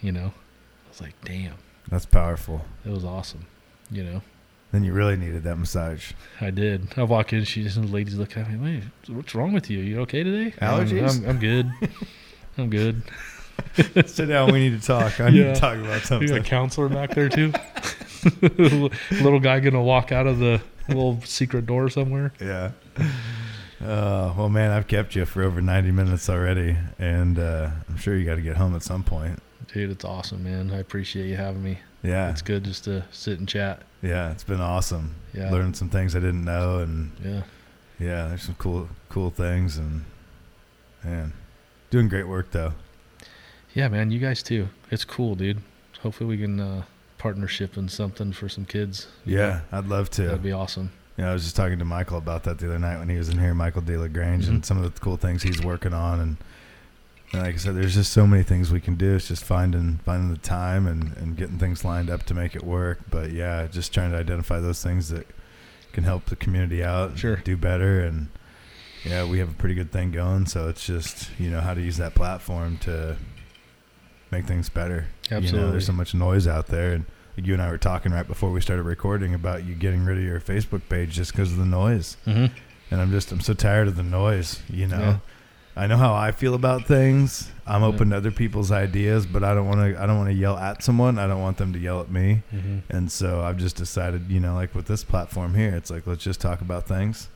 you 0.02 0.12
know. 0.12 0.34
I 0.36 0.90
was 0.90 1.00
like, 1.02 1.14
damn, 1.24 1.54
That's 1.88 2.06
powerful. 2.06 2.66
it 2.86 2.90
was 2.90 3.06
awesome, 3.06 3.46
you 3.90 4.04
know. 4.04 4.22
Then 4.72 4.84
you 4.86 4.94
really 4.94 5.18
needed 5.18 5.44
that 5.44 5.58
massage. 5.58 6.14
I 6.40 6.50
did. 6.50 6.98
I 6.98 7.04
walk 7.04 7.34
in, 7.34 7.44
she 7.44 7.62
and 7.64 7.72
the 7.74 7.88
ladies 7.88 8.16
look 8.16 8.38
at 8.38 8.50
me. 8.50 8.58
Wait, 8.58 8.84
what's 9.16 9.36
wrong 9.36 9.52
with 9.52 9.70
you? 9.70 9.80
You 9.80 10.00
okay 10.02 10.24
today? 10.24 10.54
I'm- 10.62 10.88
Allergies? 10.88 11.24
I'm, 11.24 11.30
I'm 11.30 11.40
good. 11.40 11.72
I'm 12.58 12.70
good. 12.70 13.02
Sit 14.08 14.28
down. 14.28 14.52
We 14.52 14.60
need 14.70 14.80
to 14.82 14.86
talk. 14.86 15.20
I 15.20 15.30
need 15.30 15.44
to 15.44 15.56
talk 15.56 15.78
about 15.78 16.02
something. 16.04 16.28
You 16.28 16.36
got 16.36 16.46
a 16.46 16.50
counselor 16.50 16.90
back 16.90 17.14
there 17.14 17.30
too. 17.30 17.52
little 19.12 19.40
guy 19.40 19.60
gonna 19.60 19.82
walk 19.82 20.12
out 20.12 20.28
of 20.28 20.40
the 20.40 20.62
little 20.88 21.22
secret 21.24 21.66
door 21.66 21.90
somewhere. 21.90 22.34
Yeah. 22.40 22.72
Uh, 23.82 24.34
well, 24.38 24.50
man, 24.50 24.72
I've 24.72 24.88
kept 24.88 25.16
you 25.16 25.26
for 25.26 25.42
over 25.44 25.60
90 25.62 25.92
minutes 25.92 26.30
already, 26.30 26.78
and 27.00 27.40
uh, 27.40 27.72
I'm 27.90 27.98
sure 27.98 28.16
you 28.16 28.26
got 28.26 28.36
to 28.36 28.42
get 28.42 28.58
home 28.58 28.76
at 28.76 28.84
some 28.84 29.04
point. 29.04 29.40
Dude, 29.74 29.90
it's 29.90 30.06
awesome, 30.06 30.44
man. 30.44 30.72
I 30.72 30.78
appreciate 30.78 31.28
you 31.28 31.36
having 31.36 31.64
me. 31.64 31.80
Yeah. 32.04 32.30
It's 32.32 32.42
good 32.42 32.64
just 32.64 32.84
to 32.86 33.06
sit 33.12 33.40
and 33.40 33.48
chat. 33.48 33.84
Yeah. 34.02 34.32
It's 34.32 34.44
been 34.44 34.62
awesome. 34.62 35.16
Yeah. 35.34 35.52
Learned 35.52 35.76
some 35.78 35.90
things 35.90 36.16
I 36.16 36.20
didn't 36.20 36.44
know, 36.44 36.80
and 36.80 37.12
Yeah. 37.24 37.44
yeah, 38.00 38.28
there's 38.30 38.44
some 38.44 38.56
cool, 38.56 38.90
cool 39.10 39.30
things, 39.30 39.78
and 39.78 40.06
man, 41.04 41.34
doing 41.90 42.08
great 42.10 42.28
work 42.28 42.52
though. 42.52 42.74
Yeah, 43.74 43.88
man. 43.88 44.12
You 44.12 44.20
guys 44.20 44.44
too. 44.44 44.68
It's 44.90 45.06
cool, 45.06 45.36
dude. 45.36 45.62
Hopefully 46.02 46.28
we 46.28 46.38
can 46.38 46.60
uh, 46.60 46.84
partnership 47.18 47.78
in 47.78 47.88
something 47.88 48.34
for 48.34 48.50
some 48.50 48.66
kids. 48.66 49.08
you 49.26 49.38
know? 49.38 49.44
Yeah, 49.44 49.60
I'd 49.72 49.86
love 49.88 50.10
to. 50.12 50.24
That'd 50.24 50.44
be 50.44 50.52
awesome. 50.52 50.92
Yeah, 51.18 51.30
I 51.30 51.34
was 51.34 51.44
just 51.44 51.56
talking 51.56 51.78
to 51.80 51.86
Michael 51.86 52.18
about 52.18 52.44
that 52.44 52.58
the 52.58 52.66
other 52.68 52.80
night 52.80 52.98
when 52.98 53.08
he 53.10 53.18
was 53.18 53.30
in 53.30 53.38
here, 53.38 53.54
Michael 53.54 53.82
De 53.84 53.96
La 53.98 54.08
Grange, 54.08 54.48
and 54.48 54.62
Mhm. 54.62 54.66
some 54.66 54.78
of 54.82 54.92
the 54.94 55.00
cool 55.00 55.18
things 55.18 55.44
he's 55.44 55.62
working 55.62 55.94
on. 55.94 56.20
And, 56.20 56.38
and 57.34 57.42
like 57.44 57.56
I 57.56 57.58
said, 57.58 57.76
there's 57.76 57.94
just 57.96 58.12
so 58.12 58.28
many 58.28 58.44
things 58.44 58.72
we 58.72 58.82
can 58.82 58.96
do. 58.96 59.16
It's 59.16 59.28
just 59.28 59.44
finding 59.44 60.00
finding 60.06 60.30
the 60.32 60.38
time 60.40 60.86
and, 60.88 61.16
and 61.18 61.38
getting 61.38 61.58
things 61.58 61.86
lined 61.86 62.10
up 62.10 62.24
to 62.24 62.34
make 62.34 62.56
it 62.56 62.64
work. 62.64 63.00
But 63.10 63.32
yeah, 63.32 63.68
just 63.68 63.94
trying 63.94 64.12
to 64.12 64.18
identify 64.18 64.60
those 64.60 64.84
things 64.84 65.10
that 65.10 65.28
can 65.94 66.04
help 66.04 66.26
the 66.26 66.36
community 66.36 66.84
out, 66.84 67.10
and 67.12 67.20
Sure. 67.20 67.36
do 67.38 67.56
better. 67.58 68.02
And 68.02 68.28
yeah, 69.06 69.26
we 69.26 69.40
have 69.40 69.50
a 69.50 69.54
pretty 69.56 69.76
good 69.76 69.92
thing 69.92 70.12
going. 70.12 70.46
So 70.46 70.68
it's 70.70 70.86
just 70.86 71.30
you 71.40 71.50
know 71.50 71.62
how 71.62 71.74
to 71.74 71.82
use 71.82 71.98
that 71.98 72.16
platform 72.16 72.78
to 72.80 73.18
make 74.32 74.46
things 74.46 74.70
better. 74.70 75.08
You 75.26 75.32
know, 75.32 75.38
Absolutely. 75.38 75.72
there's 75.72 75.86
so 75.86 75.94
much 75.94 76.14
noise 76.14 76.48
out 76.48 76.68
there, 76.68 76.94
and 76.94 77.06
you 77.38 77.54
and 77.54 77.62
I 77.62 77.70
were 77.70 77.78
talking 77.78 78.12
right 78.12 78.28
before 78.28 78.52
we 78.52 78.62
started 78.62 78.84
recording 78.84 79.34
about 79.34 79.64
you 79.66 79.74
getting 79.76 80.04
rid 80.06 80.18
of 80.18 80.24
your 80.24 80.40
Facebook 80.42 80.82
page 80.90 81.12
just 81.14 81.32
because 81.32 81.52
of 81.52 81.58
the 81.58 81.66
noise. 81.66 82.18
Mm-hmm. 82.28 82.54
And 82.92 83.02
I'm 83.02 83.12
just 83.12 83.32
I'm 83.32 83.40
so 83.40 83.54
tired 83.54 83.88
of 83.88 83.96
the 83.96 84.04
noise. 84.04 84.62
You 84.70 84.88
know, 84.88 85.00
Yeah. 85.00 85.18
I 85.76 85.88
know 85.88 85.96
how 85.98 86.14
I 86.14 86.32
feel 86.32 86.54
about 86.54 86.86
things. 86.86 87.50
I'm 87.66 87.82
open 87.84 88.10
to 88.10 88.18
other 88.18 88.32
people's 88.32 88.72
ideas, 88.72 89.26
but 89.26 89.44
I 89.44 89.54
don't 89.54 89.68
want 89.68 89.80
to. 89.80 90.02
I 90.02 90.06
don't 90.06 90.18
want 90.18 90.30
to 90.30 90.36
yell 90.36 90.58
at 90.58 90.84
someone. 90.84 91.18
I 91.18 91.28
don't 91.28 91.40
want 91.42 91.58
them 91.58 91.72
to 91.74 91.80
yell 91.80 92.02
at 92.02 92.12
me. 92.12 92.44
Mm-hmm. 92.54 92.80
And 92.90 93.10
so 93.12 93.42
I've 93.42 93.58
just 93.58 93.78
decided, 93.78 94.30
you 94.30 94.40
know, 94.42 94.54
like 94.54 94.76
with 94.76 94.88
this 94.88 95.04
platform 95.06 95.56
here, 95.56 95.74
it's 95.74 95.90
like 95.90 96.06
let's 96.06 96.24
just 96.24 96.42
talk 96.42 96.60
about 96.62 96.88
things, 96.88 97.30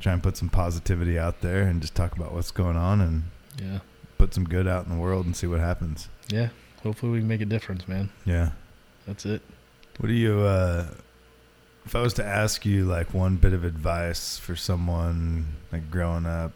try 0.00 0.12
and 0.12 0.22
put 0.22 0.36
some 0.36 0.48
positivity 0.48 1.18
out 1.18 1.40
there, 1.40 1.62
and 1.62 1.80
just 1.80 1.94
talk 1.96 2.14
about 2.16 2.32
what's 2.32 2.52
going 2.52 2.76
on 2.76 3.00
and 3.00 3.24
Yeah. 3.60 3.80
put 4.18 4.34
some 4.34 4.44
good 4.44 4.68
out 4.68 4.84
in 4.86 4.92
the 4.92 4.98
world 4.98 5.26
and 5.26 5.34
see 5.36 5.48
what 5.48 5.58
happens. 5.60 6.08
Yeah. 6.28 6.50
Hopefully 6.84 7.10
we 7.12 7.18
can 7.18 7.28
make 7.28 7.40
a 7.40 7.44
difference, 7.46 7.88
man. 7.88 8.10
Yeah. 8.24 8.50
That's 9.06 9.26
it. 9.26 9.42
What 9.98 10.06
do 10.08 10.12
you, 10.14 10.40
uh, 10.40 10.86
if 11.86 11.94
I 11.96 12.00
was 12.00 12.14
to 12.14 12.24
ask 12.24 12.64
you 12.64 12.84
like 12.84 13.12
one 13.12 13.36
bit 13.36 13.52
of 13.52 13.64
advice 13.64 14.38
for 14.38 14.54
someone 14.56 15.46
like 15.72 15.90
growing 15.90 16.26
up, 16.26 16.52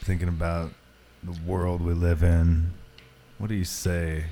thinking 0.00 0.28
about 0.28 0.72
the 1.22 1.38
world 1.46 1.82
we 1.82 1.92
live 1.92 2.22
in, 2.22 2.72
what 3.38 3.48
do 3.48 3.54
you 3.54 3.64
say? 3.64 4.24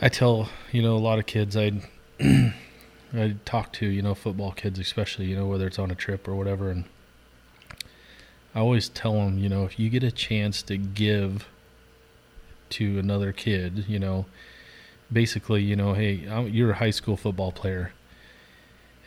I 0.00 0.08
tell 0.08 0.48
you 0.70 0.82
know 0.82 0.96
a 0.96 0.98
lot 0.98 1.18
of 1.18 1.26
kids 1.26 1.56
I 1.56 1.72
I 3.12 3.34
talk 3.44 3.72
to 3.74 3.86
you 3.86 4.00
know 4.00 4.14
football 4.14 4.52
kids 4.52 4.78
especially 4.78 5.26
you 5.26 5.34
know 5.34 5.46
whether 5.46 5.66
it's 5.66 5.78
on 5.78 5.90
a 5.90 5.96
trip 5.96 6.28
or 6.28 6.36
whatever 6.36 6.70
and 6.70 6.84
I 8.54 8.60
always 8.60 8.88
tell 8.88 9.14
them 9.14 9.38
you 9.38 9.48
know 9.48 9.64
if 9.64 9.78
you 9.78 9.90
get 9.90 10.04
a 10.04 10.12
chance 10.12 10.62
to 10.62 10.76
give 10.76 11.48
to 12.70 12.98
another 13.00 13.32
kid 13.32 13.86
you 13.88 13.98
know 13.98 14.26
basically 15.12 15.62
you 15.62 15.74
know 15.74 15.94
hey 15.94 16.28
I'm, 16.30 16.48
you're 16.48 16.70
a 16.70 16.76
high 16.76 16.90
school 16.90 17.16
football 17.16 17.50
player 17.50 17.92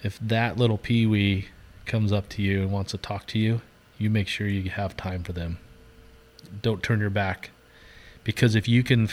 if 0.03 0.19
that 0.19 0.57
little 0.57 0.77
peewee 0.77 1.47
comes 1.85 2.11
up 2.11 2.27
to 2.29 2.41
you 2.41 2.63
and 2.63 2.71
wants 2.71 2.91
to 2.91 2.97
talk 2.97 3.27
to 3.27 3.39
you 3.39 3.61
you 4.01 4.09
make 4.09 4.27
sure 4.27 4.47
you 4.47 4.69
have 4.69 4.97
time 4.97 5.23
for 5.23 5.31
them. 5.33 5.57
Don't 6.61 6.81
turn 6.83 6.99
your 6.99 7.09
back. 7.09 7.51
Because 8.23 8.55
if 8.55 8.67
you 8.67 8.83
can 8.83 9.05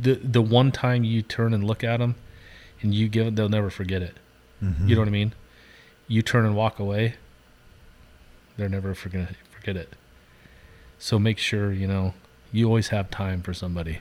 the 0.00 0.14
the 0.22 0.42
one 0.42 0.70
time 0.72 1.04
you 1.04 1.22
turn 1.22 1.52
and 1.52 1.64
look 1.64 1.82
at 1.84 1.98
them 1.98 2.14
and 2.80 2.94
you 2.94 3.08
give 3.08 3.26
it 3.26 3.36
they'll 3.36 3.48
never 3.48 3.70
forget 3.70 4.02
it. 4.02 4.16
Mhm. 4.62 4.88
you 4.88 4.94
know 4.94 5.00
what 5.00 5.08
i 5.08 5.10
mean? 5.10 5.32
You 6.08 6.22
turn 6.22 6.44
and 6.46 6.54
walk 6.56 6.78
away 6.78 7.14
they're 8.56 8.68
never 8.68 8.94
gonna 8.94 9.30
forget 9.50 9.76
it. 9.76 9.94
So 10.98 11.18
make 11.18 11.38
sure 11.38 11.72
you 11.72 11.86
know 11.86 12.14
you 12.52 12.66
always 12.66 12.88
have 12.88 13.10
time 13.10 13.42
for 13.42 13.52
somebody. 13.52 13.98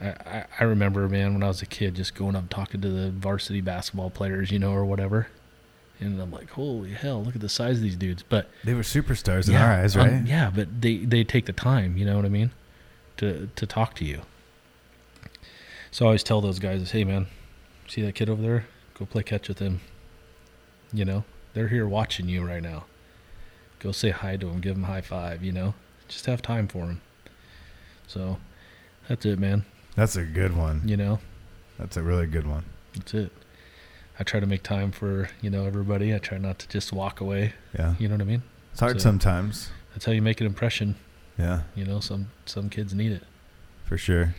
I, 0.00 0.08
I, 0.08 0.44
I 0.60 0.64
remember 0.64 1.08
man 1.08 1.34
when 1.34 1.42
i 1.44 1.48
was 1.48 1.62
a 1.62 1.66
kid 1.66 1.94
just 1.94 2.14
going 2.14 2.34
up 2.34 2.48
talking 2.50 2.80
to 2.80 2.88
the 2.88 3.10
varsity 3.12 3.60
basketball 3.60 4.10
players 4.10 4.50
you 4.50 4.58
know 4.58 4.72
or 4.72 4.84
whatever 4.84 5.28
and 6.02 6.20
i'm 6.20 6.30
like 6.30 6.50
holy 6.50 6.90
hell 6.92 7.22
look 7.24 7.34
at 7.34 7.40
the 7.40 7.48
size 7.48 7.76
of 7.78 7.82
these 7.82 7.96
dudes 7.96 8.22
but 8.22 8.48
They 8.64 8.74
were 8.74 8.82
superstars 8.82 9.48
in 9.48 9.54
our 9.54 9.72
eyes, 9.72 9.96
um, 9.96 10.06
right? 10.06 10.26
yeah, 10.26 10.50
but 10.54 10.80
they 10.82 10.98
they 10.98 11.24
take 11.24 11.46
the 11.46 11.52
time, 11.52 11.96
you 11.96 12.04
know 12.04 12.16
what 12.16 12.24
I 12.24 12.28
mean, 12.28 12.50
to 13.18 13.48
to 13.56 13.66
talk 13.66 13.94
to 13.96 14.04
you. 14.04 14.22
So 15.90 16.04
I 16.04 16.08
always 16.08 16.22
tell 16.22 16.40
those 16.40 16.58
guys, 16.58 16.90
"Hey, 16.90 17.04
man, 17.04 17.26
see 17.88 18.02
that 18.02 18.14
kid 18.14 18.28
over 18.30 18.40
there? 18.40 18.66
Go 18.98 19.04
play 19.06 19.22
catch 19.22 19.48
with 19.48 19.58
him. 19.58 19.80
You 20.92 21.04
know, 21.04 21.24
they're 21.54 21.68
here 21.68 21.86
watching 21.86 22.28
you 22.28 22.44
right 22.46 22.62
now. 22.62 22.84
Go 23.78 23.92
say 23.92 24.10
hi 24.10 24.36
to 24.36 24.48
him, 24.48 24.60
give 24.60 24.76
him 24.76 24.84
a 24.84 24.86
high 24.86 25.00
five. 25.02 25.42
You 25.44 25.52
know, 25.52 25.74
just 26.08 26.26
have 26.26 26.40
time 26.42 26.68
for 26.68 26.84
him. 26.86 27.00
So 28.06 28.38
that's 29.08 29.24
it, 29.26 29.38
man. 29.38 29.64
That's 29.96 30.16
a 30.16 30.24
good 30.24 30.56
one. 30.56 30.82
You 30.86 30.96
know, 30.96 31.18
That's 31.78 31.96
a 31.98 32.02
really 32.02 32.26
good 32.26 32.46
one. 32.46 32.64
that's 32.94 33.12
it. 33.14 33.32
I 34.22 34.24
try 34.24 34.38
to 34.38 34.46
make 34.46 34.62
time 34.62 34.92
for 34.92 35.28
you 35.40 35.50
know 35.50 35.66
everybody. 35.66 36.14
I 36.14 36.18
try 36.18 36.38
not 36.38 36.60
to 36.60 36.68
just 36.68 36.92
walk 36.92 37.20
away. 37.20 37.54
Yeah. 37.76 37.96
You 37.98 38.06
know 38.06 38.14
what 38.14 38.20
I 38.20 38.24
mean? 38.24 38.44
It's 38.70 38.78
hard 38.78 39.00
So- 39.00 39.08
sometimes. 39.08 39.70
That's 39.94 40.04
how 40.04 40.12
you 40.12 40.22
make 40.22 40.40
an 40.40 40.46
impression. 40.46 40.94
Yeah, 41.36 41.62
You 41.74 41.84
know, 41.84 41.98
some 41.98 42.28
some 42.46 42.68
kids 42.70 42.94
need 42.94 43.10
it. 43.10 43.24
for 43.84 43.98
sure. 43.98 44.36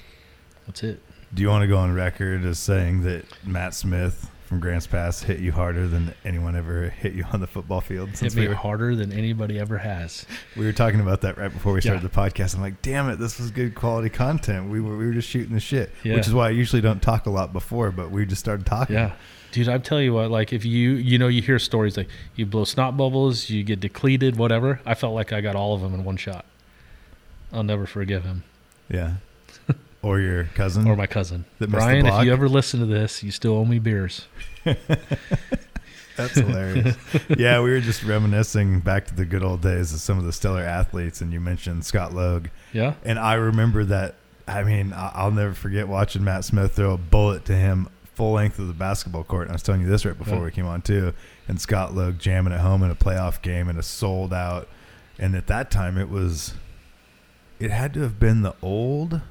That's 0.66 0.84
it. 0.84 1.02
Do 1.34 1.42
you 1.42 1.50
want 1.50 1.64
to 1.64 1.68
go 1.68 1.76
on 1.78 1.94
record 1.94 2.46
as 2.46 2.60
saying 2.60 3.02
that 3.04 3.26
Matt 3.46 3.74
Smith 3.74 4.30
from 4.46 4.62
Grants 4.62 4.88
Pass 4.88 5.22
hit 5.24 5.40
you 5.42 5.52
harder 5.52 5.86
than 5.86 6.14
anyone 6.24 6.56
ever 6.56 6.88
hit 6.90 7.12
you 7.14 7.26
on 7.34 7.42
the 7.42 7.48
football 7.48 7.82
field? 7.82 8.12
Hit 8.12 8.34
me 8.36 8.44
we 8.44 8.48
were, 8.48 8.56
harder 8.56 8.96
than 8.96 9.12
anybody 9.12 9.60
ever 9.60 9.80
has. 9.80 10.26
we 10.56 10.64
were 10.66 10.72
talking 10.72 11.02
about 11.02 11.20
that 11.22 11.38
right 11.38 11.52
before 11.52 11.74
we 11.74 11.82
started 11.82 12.04
Yeah. 12.04 12.08
the 12.08 12.16
podcast. 12.32 12.56
I'm 12.56 12.62
like, 12.62 12.82
damn 12.82 13.10
it, 13.10 13.18
this 13.20 13.38
was 13.38 13.52
good 13.52 13.76
quality 13.76 14.10
content. 14.10 14.70
We 14.70 14.80
were 14.80 14.96
we 14.98 15.06
were 15.08 15.14
just 15.14 15.28
shooting 15.28 15.54
the 15.54 15.60
shit, 15.60 15.92
Yeah. 16.04 16.16
which 16.16 16.28
is 16.28 16.34
why 16.34 16.48
I 16.48 16.52
usually 16.52 16.82
don't 16.82 17.02
talk 17.02 17.26
a 17.26 17.32
lot 17.32 17.52
before, 17.52 17.92
but 17.92 18.12
we 18.12 18.26
just 18.26 18.40
started 18.40 18.66
talking. 18.66 18.96
Yeah. 18.96 19.14
Dude, 19.54 19.70
I 19.70 19.78
tell 19.78 20.02
you 20.02 20.14
what, 20.14 20.32
like 20.32 20.52
if 20.52 20.66
you 20.66 20.94
you 20.94 21.18
know 21.18 21.28
you 21.28 21.42
hear 21.42 21.60
stories 21.60 21.96
like 21.96 22.10
you 22.36 22.46
blow 22.46 22.66
snot 22.66 22.98
bubbles, 22.98 23.50
you 23.50 23.64
get 23.64 23.80
depleted, 23.80 24.36
whatever. 24.36 24.82
I 24.86 24.96
felt 24.96 25.14
like 25.14 25.32
I 25.32 25.42
got 25.42 25.56
all 25.56 25.76
of 25.76 25.82
them 25.82 25.94
in 25.94 26.04
one 26.04 26.18
shot. 26.18 26.46
I'll 27.52 27.64
never 27.64 27.86
forgive 27.86 28.24
him 28.24 28.44
yeah. 28.90 29.16
or 30.02 30.20
your 30.20 30.46
cousin, 30.56 30.88
or 30.88 30.96
my 30.96 31.08
cousin 31.08 31.46
Brian. 31.60 32.06
If 32.06 32.26
you 32.26 32.32
ever 32.34 32.50
listen 32.50 32.80
to 32.80 32.86
this, 32.86 33.24
you 33.24 33.32
still 33.32 33.54
owe 33.54 33.66
me 33.66 33.80
beers. 33.80 34.28
That's 36.16 36.36
hilarious. 36.36 36.96
yeah, 37.38 37.60
we 37.62 37.72
were 37.72 37.80
just 37.80 38.04
reminiscing 38.04 38.82
back 38.82 39.08
to 39.08 39.16
the 39.16 39.26
good 39.26 39.44
old 39.44 39.62
days 39.62 39.94
of 39.94 40.00
some 40.00 40.20
of 40.20 40.26
the 40.26 40.34
stellar 40.34 40.62
athletes, 40.62 41.22
and 41.22 41.34
you 41.34 41.40
mentioned 41.40 41.86
Scott 41.86 42.14
Logue. 42.14 42.48
Yeah, 42.72 42.94
And 43.04 43.18
I 43.18 43.34
remember 43.36 43.84
that. 43.86 44.16
I 44.48 44.64
mean, 44.64 44.94
I'll 44.96 45.32
never 45.32 45.54
forget 45.54 45.88
watching 45.88 46.24
Matt 46.24 46.44
Smith 46.44 46.74
throw 46.74 46.94
a 46.94 46.98
bullet 46.98 47.46
to 47.46 47.56
him 47.56 47.88
full 48.16 48.34
length 48.34 48.60
of 48.60 48.68
the 48.68 48.74
basketball 48.74 49.24
court. 49.24 49.44
And 49.44 49.52
I 49.52 49.54
was 49.56 49.64
telling 49.64 49.82
you 49.82 49.88
this 49.88 50.06
right 50.06 50.18
before 50.18 50.38
Yeah. 50.38 50.44
we 50.46 50.52
came 50.52 50.66
on 50.68 50.82
too. 50.82 51.14
And 51.48 51.60
Scott 51.60 51.94
Logue 51.96 52.20
jamming 52.20 52.54
at 52.54 52.60
home 52.62 52.84
in 52.84 52.92
a 52.92 52.96
playoff 52.96 53.42
game 53.42 53.68
and 53.70 53.78
a 53.80 53.84
sold 53.84 54.34
out. 54.34 54.68
And 55.20 55.36
at 55.36 55.48
that 55.48 55.70
time, 55.72 55.98
it 55.98 56.10
was. 56.10 56.54
It 57.60 57.72
had 57.72 57.94
to 57.94 58.02
have 58.02 58.20
been 58.20 58.42
the 58.42 58.56
old. 58.62 59.22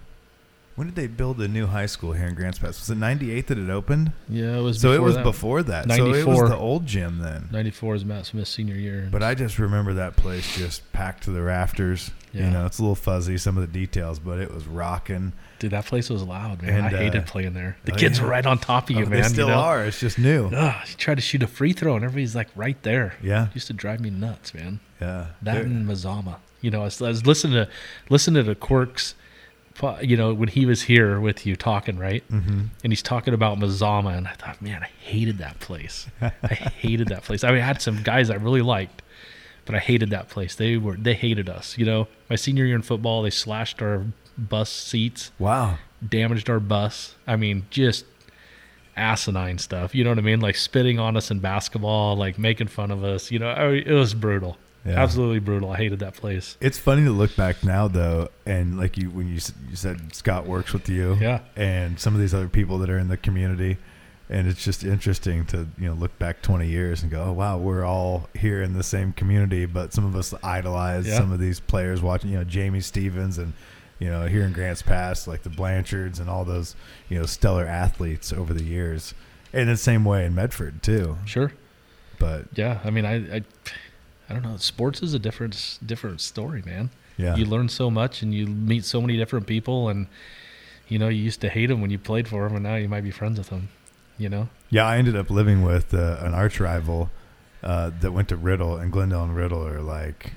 When 0.75 0.87
did 0.87 0.97
they 0.97 1.07
build 1.07 1.37
the 1.37 1.49
new 1.49 1.67
high 1.67 1.85
school 1.85 2.15
here 2.15 2.27
in 2.27 2.35
Grants 2.35 2.59
Pass? 2.59 2.79
Was 2.81 2.89
it 2.89 2.97
'98 2.97 3.47
that 3.49 3.59
it 3.59 3.69
opened? 3.69 4.13
yeah, 4.29 4.57
it 4.57 4.63
was. 4.63 4.81
So 4.81 4.93
it 4.93 5.03
was 5.03 5.17
that. 5.17 5.23
before 5.25 5.63
that. 5.65 5.87
So 5.91 6.07
it 6.07 6.09
was 6.09 6.25
94. 6.25 6.49
the 6.49 6.57
old 6.57 6.87
gym 6.87 7.19
then. 7.19 7.49
'94 7.53 7.97
is 7.97 8.05
Matt 8.07 8.25
Smith's 8.27 8.49
senior 8.51 8.77
year. 8.77 9.09
But 9.13 9.23
I 9.23 9.35
just 9.35 9.59
remember 9.59 9.93
that 9.95 10.17
place 10.17 10.57
just 10.57 10.91
packed 10.93 11.25
to 11.25 11.31
the 11.31 11.43
rafters. 11.43 12.11
Yeah. 12.33 12.45
You 12.47 12.51
know, 12.53 12.65
it's 12.67 12.79
a 12.79 12.83
little 12.83 12.95
fuzzy 12.95 13.37
some 13.37 13.59
of 13.59 13.61
the 13.61 13.79
details, 13.79 14.19
but 14.19 14.39
it 14.39 14.53
was 14.55 14.67
rocking. 14.67 15.35
Dude, 15.63 15.71
that 15.71 15.87
place 15.87 16.11
was 16.11 16.23
loud, 16.23 16.61
man. 16.63 16.85
And, 16.85 16.87
I 16.87 16.99
hated 16.99 17.23
uh, 17.23 17.25
playing 17.25 17.55
there. 17.55 17.77
The 17.85 17.93
oh, 17.93 17.97
kids 17.97 18.19
yeah. 18.19 18.25
were 18.25 18.31
right 18.31 18.45
on 18.45 18.59
top 18.59 18.91
of 18.91 18.97
you, 18.97 19.05
Oh, 19.07 19.09
man. 19.09 19.23
they 19.23 19.29
still 19.29 19.49
you 19.49 19.55
know? 19.55 19.61
are. 19.61 19.85
It's 19.87 20.01
just 20.01 20.19
new. 20.19 20.49
Ugh, 20.49 20.75
you 20.89 20.95
try 20.97 21.15
to 21.15 21.21
shoot 21.23 21.43
a 21.43 21.47
free 21.47 21.73
throw 21.73 21.97
and 21.97 22.05
everybody's 22.05 22.35
like 22.35 22.49
right 22.55 22.81
there. 22.83 23.15
Yeah, 23.23 23.47
It 23.47 23.55
used 23.55 23.69
to 23.69 23.73
drive 23.73 24.01
me 24.01 24.11
nuts, 24.11 24.53
man. 24.53 24.81
yeah. 25.01 25.29
That 25.43 25.55
There- 25.55 25.63
and 25.63 25.89
Mazama. 25.89 26.37
You 26.61 26.71
know, 26.71 26.83
I 26.83 26.85
was, 26.85 27.01
I 27.03 27.09
was 27.09 27.27
listening 27.27 27.55
to 27.55 27.69
listening 28.09 28.45
to 28.45 28.49
the 28.49 28.55
Quirks. 28.55 29.15
You 30.03 30.17
know, 30.19 30.35
when 30.35 30.49
he 30.49 30.67
was 30.67 30.83
here 30.83 31.19
with 31.19 31.45
you 31.47 31.57
talking, 31.57 31.99
right? 31.99 32.23
Mhm. 32.31 32.69
And 32.85 32.93
he's 32.93 33.03
talking 33.03 33.33
about 33.35 33.59
Mazama, 33.59 34.17
and 34.17 34.29
I 34.29 34.33
thought, 34.35 34.61
man, 34.63 34.83
I 34.83 34.91
hated 35.01 35.39
that 35.39 35.59
place. 35.61 36.07
I 36.21 36.29
hated 36.79 37.09
that 37.09 37.23
place. 37.25 37.43
I 37.43 37.51
mean, 37.51 37.63
I 37.63 37.67
had 37.67 37.81
some 37.83 38.03
guys 38.03 38.29
I 38.31 38.35
really 38.35 38.61
liked, 38.63 39.01
but 39.65 39.75
I 39.75 39.79
hated 39.79 40.11
that 40.11 40.29
place. 40.29 40.55
They 40.55 40.77
were 40.77 40.97
they 40.97 41.15
hated 41.15 41.49
us. 41.49 41.77
You 41.79 41.87
know, 41.87 42.09
my 42.31 42.37
senior 42.37 42.65
year 42.67 42.77
in 42.77 42.83
football, 42.83 43.23
they 43.23 43.31
slashed 43.31 43.81
our 43.83 44.05
bus 44.39 44.71
seats, 44.71 45.31
Wow. 45.39 45.79
damaged 46.07 46.49
our 46.51 46.61
bus. 46.61 47.15
I 47.27 47.37
mean, 47.37 47.67
just 47.71 48.05
asinine 48.97 49.59
stuff. 49.59 49.95
You 49.95 50.05
know 50.05 50.11
what 50.11 50.19
I 50.19 50.23
mean? 50.23 50.41
Like 50.41 50.57
spitting 50.57 50.99
on 50.99 51.17
us 51.17 51.31
in 51.31 51.39
basketball, 51.39 52.17
like 52.17 52.39
making 52.39 52.69
fun 52.69 52.91
of 52.91 53.05
us. 53.05 53.31
You 53.31 53.39
know, 53.39 53.49
I, 53.49 53.73
it 53.75 53.93
was 53.93 54.15
brutal. 54.15 54.57
Yeah. 54.85 55.01
Absolutely 55.01 55.39
brutal. 55.39 55.71
I 55.71 55.77
hated 55.77 56.01
that 56.01 56.15
place. 56.15 56.57
It's 56.61 56.77
funny 56.77 57.05
to 57.05 57.11
look 57.13 57.37
back 57.37 57.63
now, 57.63 57.87
though, 57.87 58.29
and 58.45 58.77
like 58.77 58.97
you 58.99 59.11
when 59.11 59.29
you 59.29 59.35
you 59.71 59.77
said 59.77 60.13
Scott 60.15 60.45
works 60.47 60.73
with 60.73 60.89
you, 60.89 61.17
Yeah. 61.21 61.39
and 61.55 62.01
some 62.01 62.15
of 62.17 62.21
these 62.21 62.35
other 62.35 62.49
people 62.49 62.79
that 62.79 62.91
are 62.91 62.99
in 62.99 63.07
the 63.07 63.17
community, 63.17 63.77
and 64.29 64.49
it's 64.49 64.65
just 64.65 64.83
interesting 64.83 65.47
to 65.47 65.69
you 65.79 65.87
know 65.87 65.95
look 65.95 66.19
back 66.19 66.43
20 66.43 66.67
years 66.67 67.01
and 67.03 67.13
go, 67.13 67.23
oh 67.23 67.33
wow, 67.33 67.59
we're 67.59 67.85
all 67.85 68.29
here 68.35 68.61
in 68.61 68.73
the 68.73 68.83
same 68.83 69.13
community, 69.13 69.67
but 69.67 69.93
some 69.93 70.05
of 70.05 70.17
us 70.17 70.35
idolize 70.43 71.07
Yeah. 71.07 71.17
some 71.17 71.31
of 71.31 71.39
these 71.39 71.61
players. 71.61 72.03
Watching 72.03 72.31
you 72.33 72.39
know 72.39 72.45
Jamie 72.45 72.81
Stevens 72.81 73.39
and 73.39 73.53
you 74.03 74.11
know 74.11 74.27
here 74.27 74.43
in 74.43 74.53
Grants 74.53 74.83
Pass, 74.83 75.29
like 75.29 75.45
the 75.45 75.49
Blanchards 75.51 76.19
and 76.19 76.29
all 76.29 76.45
those 76.45 76.75
you 77.09 77.19
know 77.19 77.25
stellar 77.25 77.65
athletes 77.67 78.33
over 78.33 78.53
the 78.53 78.65
years, 78.65 79.15
and 79.53 79.69
the 79.69 79.77
same 79.77 80.05
way 80.05 80.25
in 80.25 80.35
Medford 80.35 80.83
too. 80.83 81.19
Sure. 81.25 81.53
But 82.19 82.47
Yeah. 82.55 82.81
I 82.85 82.91
mean, 82.91 83.05
I, 83.05 83.37
I, 83.37 83.43
I 84.29 84.33
don't 84.33 84.43
know. 84.43 84.57
Sports 84.57 85.03
is 85.03 85.15
a 85.15 85.19
different, 85.19 85.79
different 85.85 86.21
story, 86.21 86.63
man. 86.65 86.91
yeah, 87.17 87.37
You 87.37 87.45
learn 87.47 87.69
so 87.69 87.91
much 87.91 88.23
and 88.23 88.33
you 88.35 88.47
meet 88.47 88.85
so 88.85 89.01
many 89.01 89.17
different 89.17 89.47
people, 89.47 89.89
and 89.89 90.09
you 90.89 90.99
know, 90.99 91.09
you 91.09 91.23
used 91.23 91.41
to 91.41 91.49
hate 91.49 91.67
them 91.67 91.81
when 91.81 91.91
you 91.91 91.99
played 91.99 92.27
for 92.29 92.45
them, 92.47 92.57
and 92.57 92.65
now 92.65 92.77
you 92.77 92.89
might 92.89 93.05
be 93.05 93.11
friends 93.13 93.39
with 93.39 93.51
them. 93.51 93.69
You 94.19 94.29
know. 94.29 94.49
Yeah, 94.71 94.87
I 94.87 94.99
ended 94.99 95.17
up 95.17 95.31
living 95.31 95.63
with 95.63 95.95
uh, 95.95 96.19
an 96.21 96.35
arch 96.35 96.59
rival 96.61 97.11
uh, 97.63 97.91
that 98.01 98.13
went 98.13 98.29
to 98.31 98.37
Riddle, 98.37 98.77
and 98.77 98.91
Glendale 98.91 99.25
and 99.25 99.37
Riddle 99.37 99.67
are 99.67 99.81
like 99.81 100.33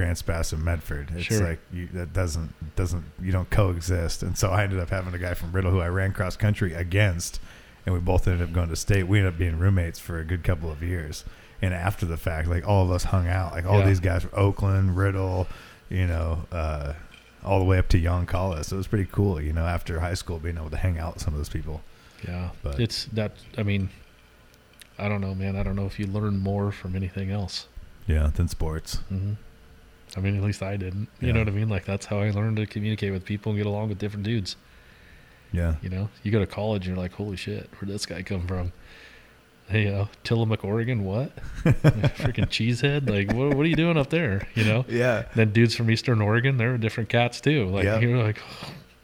Grants 0.00 0.22
Pass 0.22 0.52
and 0.54 0.64
Medford. 0.64 1.10
It's 1.14 1.24
Sure. 1.24 1.46
like 1.46 1.58
you, 1.72 1.86
that 1.92 2.14
doesn't 2.14 2.54
doesn't 2.74 3.04
you 3.20 3.32
don't 3.32 3.50
coexist. 3.50 4.22
And 4.22 4.36
so 4.38 4.48
I 4.50 4.62
ended 4.62 4.80
up 4.80 4.88
having 4.88 5.12
a 5.12 5.18
guy 5.18 5.34
from 5.34 5.52
Riddle 5.52 5.70
who 5.70 5.80
I 5.80 5.88
ran 5.88 6.12
cross 6.12 6.36
country 6.38 6.72
against, 6.72 7.38
and 7.84 7.94
we 7.94 8.00
both 8.00 8.26
ended 8.26 8.48
up 8.48 8.54
going 8.54 8.70
to 8.70 8.76
state. 8.76 9.02
We 9.06 9.18
ended 9.18 9.34
up 9.34 9.38
being 9.38 9.58
roommates 9.58 9.98
for 9.98 10.18
a 10.18 10.24
good 10.24 10.42
couple 10.42 10.70
of 10.72 10.82
years. 10.82 11.24
And 11.60 11.74
after 11.74 12.06
the 12.06 12.16
fact, 12.16 12.48
like 12.48 12.66
all 12.66 12.82
of 12.82 12.90
us 12.90 13.04
hung 13.04 13.28
out. 13.28 13.52
Like 13.52 13.66
all 13.66 13.80
Yeah. 13.80 13.86
these 13.88 14.00
guys 14.00 14.22
from 14.22 14.30
Oakland, 14.32 14.96
Riddle, 14.96 15.46
you 15.90 16.06
know, 16.06 16.46
uh, 16.50 16.94
all 17.44 17.58
the 17.58 17.66
way 17.66 17.78
up 17.78 17.88
to 17.88 17.98
Young 17.98 18.24
College. 18.24 18.64
So 18.64 18.76
it 18.76 18.78
was 18.78 18.86
pretty 18.86 19.08
cool, 19.12 19.38
you 19.38 19.52
know, 19.52 19.66
after 19.66 20.00
high 20.00 20.14
school 20.14 20.38
being 20.38 20.56
able 20.56 20.70
to 20.70 20.78
hang 20.78 20.98
out 20.98 21.12
with 21.14 21.22
some 21.22 21.34
of 21.34 21.38
those 21.38 21.50
people. 21.50 21.82
Yeah. 22.26 22.50
But- 22.62 22.80
it's 22.80 23.04
that. 23.12 23.32
I 23.58 23.62
mean, 23.64 23.90
I 24.98 25.10
don't 25.10 25.20
know, 25.20 25.34
man. 25.34 25.56
I 25.56 25.62
don't 25.62 25.76
know 25.76 25.84
if 25.84 25.98
you 26.00 26.06
learn 26.06 26.38
more 26.38 26.72
from 26.72 26.96
anything 26.96 27.30
else. 27.30 27.66
Yeah, 28.06 28.30
than 28.34 28.48
sports. 28.48 28.96
hmm 29.10 29.34
I 30.16 30.20
mean, 30.20 30.36
at 30.36 30.42
least 30.42 30.62
I 30.62 30.76
didn't. 30.76 31.08
You 31.20 31.28
Yeah. 31.28 31.32
know 31.34 31.40
what 31.40 31.48
I 31.48 31.52
mean? 31.52 31.68
Like 31.68 31.84
that's 31.84 32.06
how 32.06 32.18
I 32.20 32.30
learned 32.30 32.56
to 32.58 32.66
communicate 32.66 33.12
with 33.12 33.24
people 33.24 33.52
and 33.52 33.58
get 33.58 33.66
along 33.66 33.88
with 33.88 33.98
different 33.98 34.24
dudes. 34.24 34.56
Yeah. 35.52 35.74
You 35.82 35.88
know, 35.88 36.08
you 36.22 36.30
go 36.30 36.38
to 36.38 36.46
college 36.46 36.86
and 36.86 36.94
you're 36.96 37.02
like, 37.02 37.12
holy 37.12 37.36
shit, 37.36 37.68
where'd 37.78 37.92
this 37.92 38.06
guy 38.06 38.22
come 38.22 38.46
from? 38.46 38.72
Hey, 39.68 39.86
uh, 39.92 40.06
Tillamook, 40.24 40.64
Oregon, 40.64 41.04
what? 41.04 41.30
Freaking 41.64 42.48
cheesehead? 42.48 43.08
Like, 43.08 43.32
what, 43.36 43.54
what 43.56 43.64
are 43.64 43.68
you 43.68 43.76
doing 43.76 43.96
up 43.96 44.10
there? 44.10 44.48
You 44.56 44.64
know? 44.64 44.84
Yeah. 44.88 45.26
Then 45.36 45.52
dudes 45.52 45.76
from 45.76 45.90
Eastern 45.90 46.20
Oregon, 46.20 46.56
they're 46.56 46.76
different 46.76 47.08
cats 47.08 47.40
too. 47.40 47.66
Like, 47.66 47.84
Yeah. 47.84 48.00
you're 48.00 48.18
like, 48.22 48.40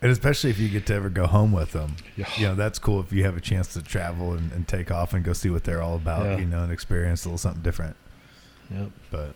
And 0.02 0.10
especially 0.10 0.50
if 0.50 0.58
you 0.58 0.68
get 0.68 0.86
to 0.86 0.94
ever 0.94 1.08
go 1.08 1.26
home 1.28 1.52
with 1.52 1.70
them. 1.72 1.96
yeah. 2.16 2.26
You 2.36 2.46
know, 2.48 2.54
that's 2.56 2.78
cool 2.80 2.98
if 3.00 3.12
you 3.12 3.22
have 3.24 3.36
a 3.36 3.40
chance 3.40 3.72
to 3.74 3.82
travel 3.82 4.32
and, 4.32 4.50
and 4.52 4.66
take 4.66 4.90
off 4.90 5.14
and 5.14 5.24
go 5.24 5.32
see 5.32 5.50
what 5.50 5.62
they're 5.64 5.82
all 5.82 5.94
about, 5.96 6.24
Yeah. 6.26 6.38
you 6.38 6.46
know, 6.46 6.64
and 6.64 6.72
experience 6.72 7.24
a 7.24 7.28
little 7.28 7.38
something 7.38 7.62
different. 7.62 7.94
Yep. 8.70 8.90
But, 9.12 9.34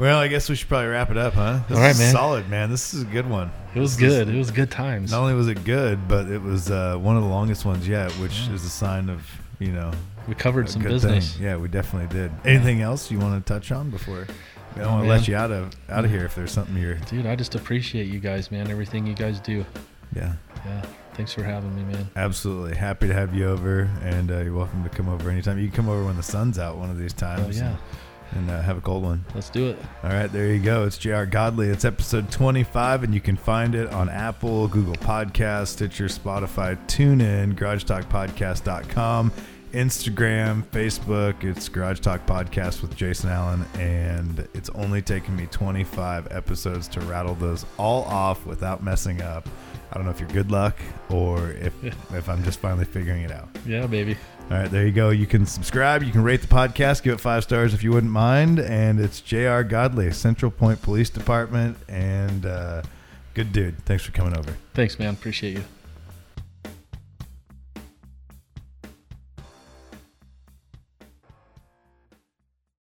well, 0.00 0.18
I 0.18 0.28
guess 0.28 0.48
we 0.48 0.54
should 0.56 0.68
probably 0.68 0.88
wrap 0.88 1.10
it 1.10 1.16
up, 1.16 1.34
huh? 1.34 1.60
This 1.68 1.76
All 1.76 1.82
right, 1.84 1.90
is 1.90 1.98
man. 1.98 2.12
solid, 2.12 2.48
man. 2.48 2.70
This 2.70 2.94
is 2.94 3.02
a 3.02 3.06
good 3.06 3.28
one. 3.28 3.50
It 3.74 3.80
was 3.80 3.96
This 3.96 4.12
is- 4.12 4.18
good. 4.24 4.34
It 4.34 4.38
was 4.38 4.50
good 4.50 4.70
times. 4.70 5.12
Not 5.12 5.20
only 5.20 5.34
was 5.34 5.46
it 5.48 5.62
good, 5.64 6.08
but 6.08 6.26
it 6.28 6.42
was 6.42 6.70
uh, 6.70 6.96
one 6.96 7.16
of 7.16 7.22
the 7.22 7.28
longest 7.28 7.64
ones 7.64 7.86
yet, 7.86 8.10
which 8.12 8.40
Yeah. 8.48 8.54
is 8.54 8.64
a 8.64 8.68
sign 8.70 9.08
of, 9.08 9.22
you 9.58 9.72
know, 9.72 9.92
We 10.26 10.34
covered 10.34 10.68
some 10.68 10.82
business. 10.82 11.34
thing. 11.34 11.44
Yeah, 11.44 11.56
we 11.56 11.68
definitely 11.68 12.08
did. 12.16 12.32
Anything 12.44 12.80
else 12.80 13.10
you 13.10 13.18
want 13.18 13.44
to 13.44 13.52
touch 13.52 13.70
on 13.70 13.90
before? 13.90 14.26
I 14.74 14.78
don't 14.78 14.86
Oh, 14.86 14.90
want 14.92 15.04
to 15.04 15.08
let 15.10 15.28
you 15.28 15.36
out 15.36 15.50
of 15.50 15.70
out 15.88 16.04
of 16.04 16.10
here 16.10 16.24
if 16.24 16.34
there's 16.34 16.52
something 16.52 16.76
you're. 16.76 16.94
Dude, 16.94 17.26
I 17.26 17.34
just 17.36 17.54
appreciate 17.54 18.06
you 18.06 18.20
guys, 18.20 18.50
man. 18.50 18.70
Everything 18.70 19.06
you 19.06 19.14
guys 19.14 19.40
do. 19.40 19.64
Yeah, 20.14 20.32
Yeah. 20.64 20.82
Thanks 21.14 21.32
for 21.34 21.42
having 21.42 21.74
me, 21.76 21.82
man. 21.92 22.08
absolutely 22.16 22.76
happy 22.76 23.06
to 23.08 23.14
have 23.14 23.34
you 23.34 23.46
over, 23.48 23.90
and 24.02 24.30
uh, 24.30 24.38
you're 24.38 24.54
welcome 24.54 24.82
to 24.84 24.88
come 24.88 25.08
over 25.08 25.28
anytime. 25.28 25.58
You 25.58 25.66
can 25.66 25.76
come 25.76 25.88
over 25.88 26.04
when 26.04 26.16
the 26.16 26.22
sun's 26.22 26.58
out 26.58 26.78
one 26.78 26.88
of 26.88 26.98
these 26.98 27.12
times. 27.12 27.40
Oh, 27.40 27.44
times. 27.44 27.58
yeah. 27.58 27.76
And 28.32 28.48
uh, 28.48 28.62
have 28.62 28.78
a 28.78 28.80
cold 28.80 29.02
one. 29.02 29.24
Let's 29.34 29.50
do 29.50 29.68
it. 29.70 29.78
All 30.04 30.10
right, 30.10 30.30
there 30.30 30.52
you 30.52 30.60
go. 30.60 30.84
It's 30.84 30.96
JR 30.98 31.24
Godley. 31.24 31.68
It's 31.68 31.84
episode 31.84 32.30
25, 32.30 33.02
and 33.02 33.12
you 33.12 33.20
can 33.20 33.36
find 33.36 33.74
it 33.74 33.92
on 33.92 34.08
Apple, 34.08 34.68
Google 34.68 34.94
Podcasts, 34.94 35.68
Stitcher, 35.68 36.06
Spotify, 36.06 36.76
TuneIn, 36.86 37.54
GarageTalkPodcast.com, 37.54 39.32
Instagram, 39.72 40.62
Facebook. 40.66 41.42
It's 41.42 41.68
Garage 41.68 42.00
Talk 42.00 42.24
Podcast 42.26 42.82
with 42.82 42.94
Jason 42.96 43.30
Allen, 43.30 43.64
and 43.78 44.46
it's 44.54 44.70
only 44.70 45.02
taken 45.02 45.34
me 45.34 45.46
25 45.46 46.28
episodes 46.30 46.86
to 46.88 47.00
rattle 47.00 47.34
those 47.34 47.66
all 47.78 48.04
off 48.04 48.46
without 48.46 48.82
messing 48.82 49.22
up. 49.22 49.48
I 49.90 49.96
don't 49.96 50.04
know 50.04 50.12
if 50.12 50.20
you're 50.20 50.28
good 50.28 50.52
luck 50.52 50.78
or 51.08 51.50
if 51.52 51.74
if 52.14 52.28
I'm 52.28 52.44
just 52.44 52.60
finally 52.60 52.84
figuring 52.84 53.22
it 53.22 53.32
out. 53.32 53.48
Yeah, 53.66 53.86
baby. 53.86 54.16
All 54.50 54.56
right, 54.56 54.70
there 54.70 54.84
you 54.84 54.92
go. 54.92 55.10
You 55.10 55.26
can 55.26 55.46
subscribe. 55.46 56.02
You 56.02 56.10
can 56.10 56.24
rate 56.24 56.40
the 56.40 56.48
podcast. 56.48 57.04
Give 57.04 57.14
it 57.14 57.20
five 57.20 57.44
stars 57.44 57.72
if 57.72 57.84
you 57.84 57.92
wouldn't 57.92 58.12
mind. 58.12 58.58
And 58.58 58.98
it's 58.98 59.20
J.R. 59.20 59.62
Godley, 59.62 60.10
Central 60.12 60.50
Point 60.50 60.82
Police 60.82 61.08
Department, 61.08 61.76
and 61.88 62.44
uh, 62.44 62.82
Good 63.34 63.52
dude. 63.52 63.78
Thanks 63.84 64.04
for 64.04 64.12
coming 64.12 64.36
over. 64.36 64.56
Thanks, 64.74 64.98
man. 64.98 65.14
Appreciate 65.14 65.54
you. 65.54 65.64